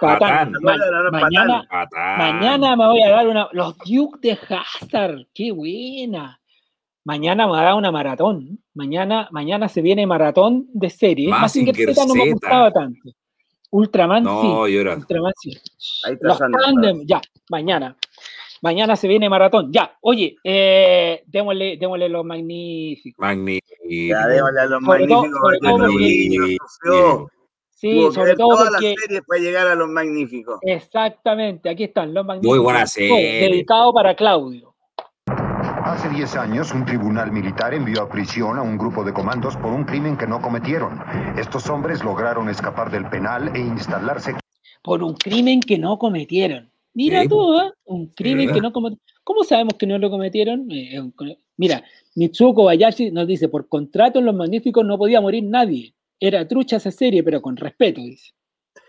[0.00, 0.52] Patán.
[0.52, 0.52] Patán.
[0.62, 2.18] Ma- mañana, Patán.
[2.18, 3.48] mañana me voy a dar una.
[3.52, 6.38] Los Duke de Hazard, qué buena.
[7.04, 8.58] Mañana me voy a dar una maratón.
[8.74, 11.28] Mañana, mañana se viene maratón de serie.
[11.28, 13.10] Mazinger Mazinger Z no me gustaba tanto.
[13.70, 14.76] Ultraman No, sí.
[14.76, 15.56] Ultraman sí.
[16.04, 16.38] Ahí está Los
[17.06, 17.96] ya, mañana.
[18.62, 19.72] Mañana se viene maratón.
[19.72, 23.18] Ya, oye, eh, démosle, démosle los magníficos.
[23.18, 23.74] Magnífico.
[23.88, 25.40] Ya, démosle a los Sobre todo- magníficos.
[25.40, 26.56] sobre todo porque.
[27.70, 28.90] Sí, Tuvo sobre todo todas porque.
[28.90, 30.58] las series para llegar a los magníficos.
[30.60, 32.56] Exactamente, aquí están los magníficos.
[32.56, 33.48] Muy buena serie.
[33.48, 34.74] Dedicado para Claudio.
[35.82, 39.72] Hace 10 años, un tribunal militar envió a prisión a un grupo de comandos por
[39.72, 41.00] un crimen que no cometieron.
[41.38, 44.34] Estos hombres lograron escapar del penal e instalarse
[44.82, 46.70] Por un crimen que no cometieron.
[46.94, 47.70] Mira tú, ¿eh?
[47.84, 48.54] Un crimen verdad.
[48.54, 49.04] que no cometieron.
[49.24, 50.70] ¿Cómo sabemos que no lo cometieron?
[50.70, 51.14] Eh, un-
[51.56, 51.84] Mira,
[52.16, 55.94] Mitsuo Kobayashi nos dice, por contrato en Los Magníficos no podía morir nadie.
[56.18, 58.32] Era trucha esa serie, pero con respeto, dice.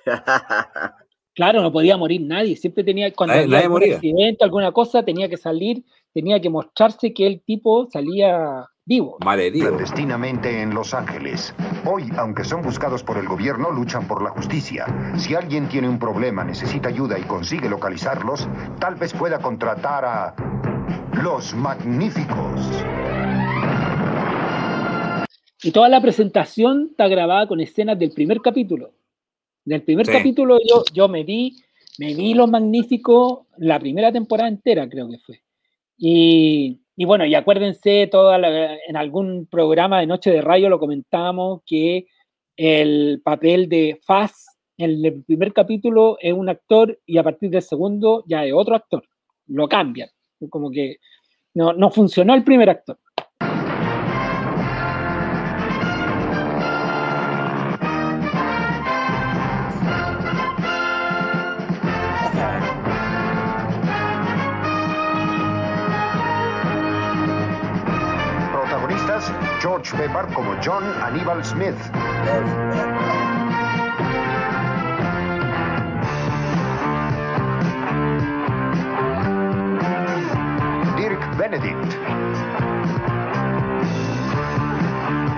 [1.34, 2.58] Claro, no podía morir nadie.
[2.58, 3.96] Siempre tenía, cuando había moría.
[3.96, 5.82] accidente, alguna cosa, tenía que salir,
[6.14, 9.18] tenía que mostrarse que el tipo salía vivo.
[9.20, 11.54] Clandestinamente en Los Ángeles.
[11.86, 14.86] Hoy, aunque son buscados por el gobierno, luchan por la justicia.
[15.18, 20.36] Si alguien tiene un problema, necesita ayuda y consigue localizarlos, tal vez pueda contratar a
[21.24, 22.60] los magníficos.
[25.64, 28.92] Y toda la presentación está grabada con escenas del primer capítulo.
[29.64, 30.12] Del primer Sí.
[30.12, 31.56] capítulo yo, yo me vi,
[31.98, 35.42] me vi Los Magníficos la primera temporada entera, creo que fue.
[35.98, 40.80] Y, y bueno, y acuérdense, toda la- en algún programa de Noche de Rayo lo
[40.80, 42.08] comentábamos, que
[42.58, 44.46] el papel de Faz
[44.78, 48.76] en el primer capítulo es un actor y a partir del segundo ya es otro
[48.76, 49.04] actor.
[49.48, 50.10] Lo cambian.
[50.50, 50.98] Como que
[51.54, 52.98] no, no funcionó el primer actor.
[69.62, 71.76] George Pepper como John Aníbal Smith.
[80.98, 81.94] Dirk Benedict.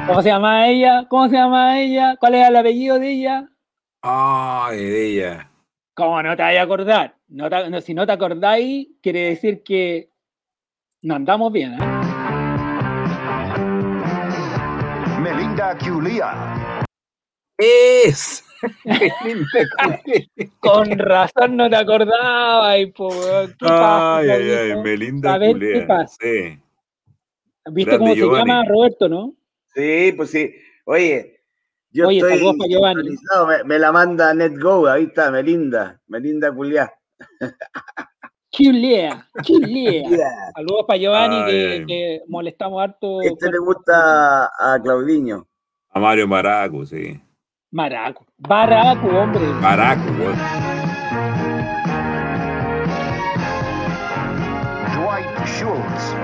[0.08, 1.06] ¿Cómo se llama ella?
[1.10, 2.16] ¿Cómo se llama ella?
[2.20, 3.50] ¿Cuál es el apellido de ella?
[4.02, 5.50] Ay, de ella.
[5.96, 7.16] ¿Cómo no te vayas a acordar?
[7.30, 10.10] No te- no, si no te acordáis, quiere decir que
[11.02, 11.74] no andamos bien.
[11.74, 12.03] ¿eh?
[15.54, 16.86] Melinda Culia.
[17.60, 18.44] Es.
[20.60, 22.80] Con razón no te acordabas.
[22.80, 24.82] y, po, ¿Qué pasa, Ay, ay, ay, viejo?
[24.82, 25.88] Melinda A ver, ¿qué Culea.
[25.88, 26.16] pasa?
[26.20, 26.60] Sí.
[27.72, 28.50] ¿Viste Grande cómo se Giovanni.
[28.50, 29.36] llama Roberto, no?
[29.76, 30.56] Sí, pues sí.
[30.86, 31.40] Oye,
[31.92, 33.10] yo Oye, estoy saludos pa' Giovanni.
[33.48, 36.92] me, me la manda NetGo, ahí está, Melinda, Melinda Culiá.
[38.54, 40.04] Chulea, chulea.
[40.56, 41.44] Saludos para Giovanni,
[41.88, 43.20] que, molestamos harto.
[43.24, 45.48] Este le gusta a Claudiño.
[45.90, 47.20] A Mario Maraco, sí.
[47.72, 48.24] Maraco.
[48.38, 49.42] Baraco, hombre.
[49.60, 50.38] Maraco, weón.
[54.94, 56.16] Dwight Schultz.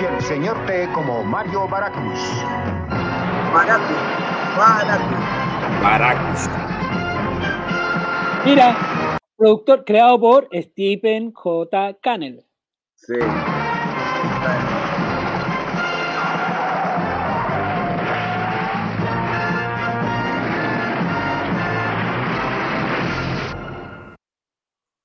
[0.00, 2.20] Y el señor T como Mario Baracus.
[3.52, 3.96] Baracus,
[4.56, 5.45] Baracus.
[5.82, 6.48] Baracus.
[8.44, 11.94] Mira, productor creado por Stephen J.
[12.00, 12.44] Cannell.
[12.94, 13.14] Sí.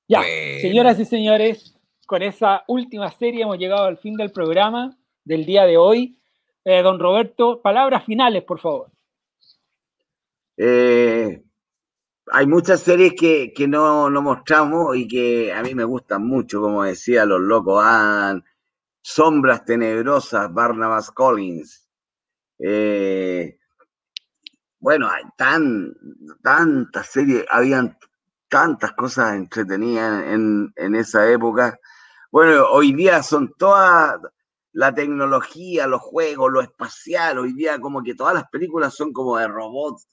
[0.07, 0.61] Ya, Bueno.
[0.61, 5.65] señoras y señores, con esa última serie hemos llegado al fin del programa del día
[5.65, 6.17] de hoy.
[6.65, 8.91] Eh, don Roberto, palabras finales, por favor.
[10.57, 11.43] Eh,
[12.27, 16.61] hay muchas series que, que no, no mostramos y que a mí me gustan mucho,
[16.61, 17.83] como decía Los Locos
[19.01, 21.87] Sombras Tenebrosas, Barnabas Collins.
[22.59, 23.57] Eh,
[24.79, 25.93] bueno, hay tan,
[26.41, 27.97] tantas series, habían
[28.49, 31.79] tantas cosas entretenidas en, en esa época.
[32.31, 34.19] Bueno, hoy día son todas
[34.73, 39.37] la tecnología, los juegos, lo espacial, hoy día como que todas las películas son como
[39.37, 40.07] de robots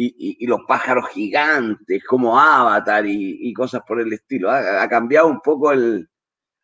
[0.00, 4.50] y, los pájaros gigantes, como Avatar y, y cosas por el estilo.
[4.50, 6.08] Ha, ha cambiado un poco el...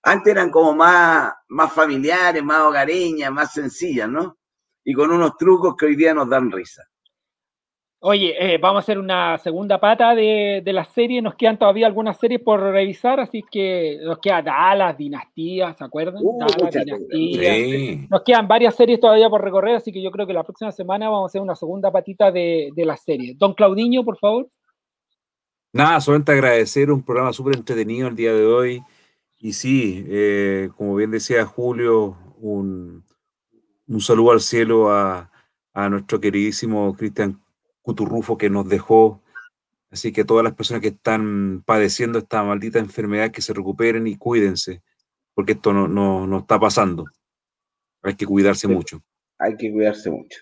[0.05, 4.39] Antes eran como más, más familiares, más hogareñas, más sencillas, ¿no?
[4.85, 6.85] Y con unos trucos que hoy día nos dan risa.
[8.07, 11.23] Oye, eh, vamos a hacer una segunda pata de, de la serie.
[11.23, 16.23] Nos quedan todavía algunas series por revisar, así que nos queda Dallas, Dinastía, ¿se acuerdan?
[16.23, 17.55] Dallas, muchas Dinastía.
[17.55, 18.07] Sí.
[18.11, 21.09] Nos quedan varias series todavía por recorrer, así que yo creo que la próxima semana
[21.09, 23.37] vamos a hacer una segunda patita de, de la serie.
[23.39, 24.51] Don Claudiño, por favor.
[25.73, 28.83] Nada, solamente agradecer un programa súper entretenido el día de hoy.
[29.39, 33.03] Y sí, eh, como bien decía Julio, un,
[33.89, 35.31] un saludo al cielo a,
[35.73, 37.41] a nuestro queridísimo Cristian
[37.85, 39.21] Cuturrufo que nos dejó.
[39.91, 44.17] Así que todas las personas que están padeciendo esta maldita enfermedad, que se recuperen y
[44.17, 44.83] cuídense,
[45.35, 47.05] porque esto no, no, no está pasando.
[48.03, 49.03] Hay que cuidarse mucho.
[49.39, 50.41] Hay que cuidarse mucho.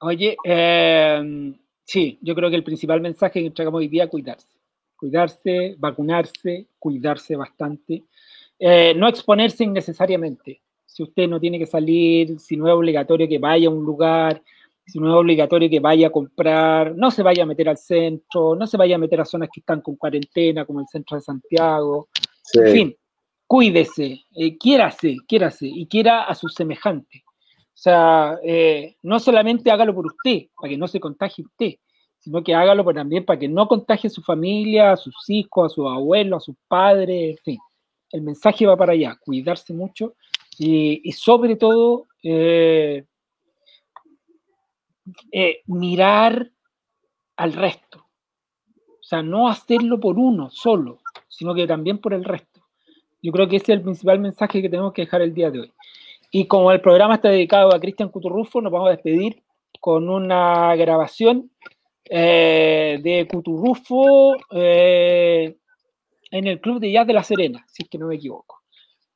[0.00, 1.54] Oye, eh,
[1.84, 4.48] sí, yo creo que el principal mensaje que entregamos hoy día es cuidarse.
[4.96, 8.02] Cuidarse, vacunarse, cuidarse bastante.
[8.58, 10.60] Eh, no exponerse innecesariamente.
[10.84, 14.42] Si usted no tiene que salir, si no es obligatorio que vaya a un lugar,
[14.86, 18.54] si no es obligatorio que vaya a comprar, no se vaya a meter al centro,
[18.54, 21.22] no se vaya a meter a zonas que están con cuarentena, como el centro de
[21.22, 22.08] Santiago.
[22.52, 22.96] En fin,
[23.46, 27.22] cuídese, eh, quiérase, quiérase y quiera a sus semejantes.
[27.26, 31.74] O sea, eh, no solamente hágalo por usted, para que no se contagie usted,
[32.18, 35.74] sino que hágalo también para que no contagie a su familia, a sus hijos, a
[35.74, 37.58] sus abuelos, a sus padres, en fin.
[38.12, 40.14] El mensaje va para allá, cuidarse mucho
[40.58, 43.04] y, sobre todo eh,
[45.32, 46.50] eh, mirar
[47.36, 48.06] al resto.
[48.88, 52.62] O sea, no hacerlo por uno solo, sino que también por el resto.
[53.22, 55.60] Yo creo que ese es el principal mensaje que tenemos que dejar el día de
[55.60, 55.72] hoy.
[56.30, 59.42] Y como el programa está dedicado a Cristian Cuturrufo, nos vamos a despedir
[59.80, 61.50] con una grabación
[62.06, 65.56] eh, de Cuturrufo eh,
[66.30, 68.62] en el Club de Jazz de La Serena, si es que no me equivoco.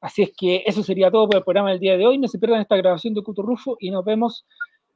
[0.01, 2.19] Así es que eso sería todo por el programa del día de hoy.
[2.19, 4.47] No se pierdan esta grabación de Cuturrufo y nos vemos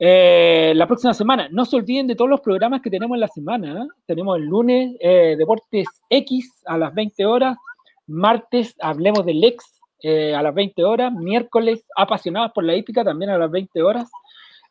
[0.04, 1.48] eh, la próxima semana.
[1.50, 3.86] No se olviden de todos los programas que tenemos en la semana.
[4.06, 7.56] Tenemos el lunes Deportes X a las 20 horas,
[8.06, 13.38] martes Hablemos del Ex a las 20 horas, miércoles Apasionados por la Hípica también a
[13.38, 14.10] las 20 horas.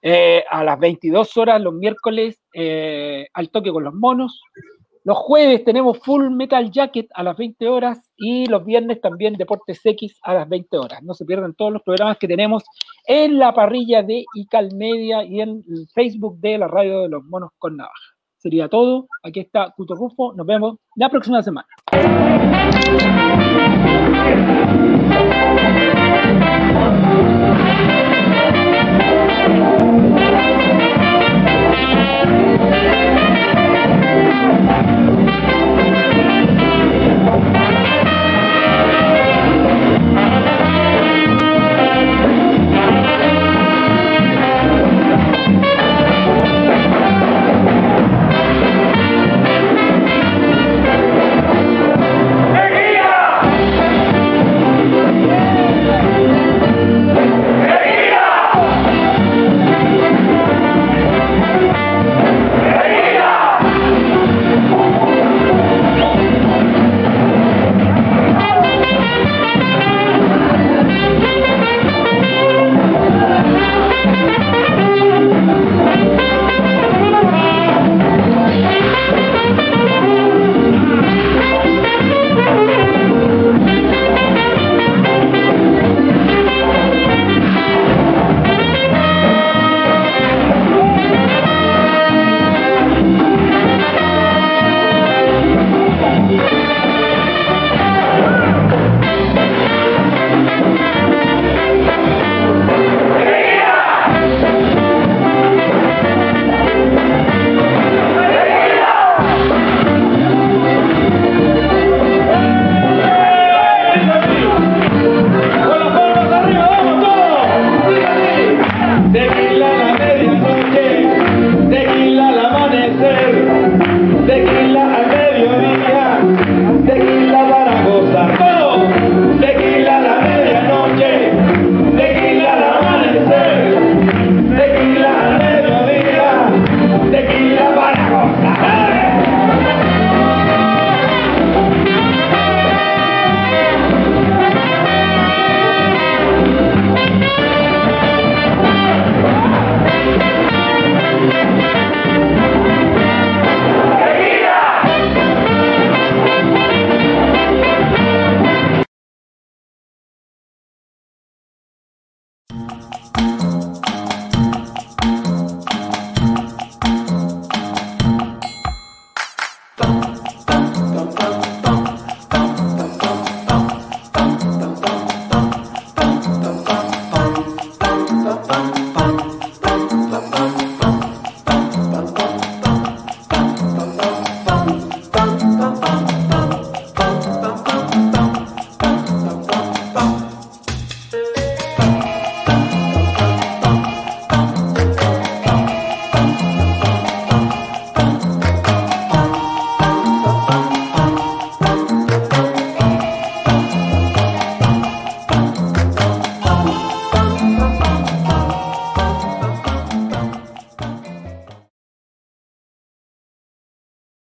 [0.04, 4.42] Eh, a las 22 horas los miércoles eh, al toque con los monos.
[5.04, 9.84] Los jueves tenemos Full Metal Jacket a las 20 horas y los viernes también Deportes
[9.84, 11.02] X a las 20 horas.
[11.02, 12.64] No se pierdan todos los programas que tenemos
[13.08, 17.24] en la parrilla de Ical Media y en el Facebook de la radio de los
[17.24, 17.96] monos con navaja.
[18.38, 19.08] Sería todo.
[19.24, 20.34] Aquí está Cuto Rufo.
[20.34, 21.68] Nos vemos la próxima semana.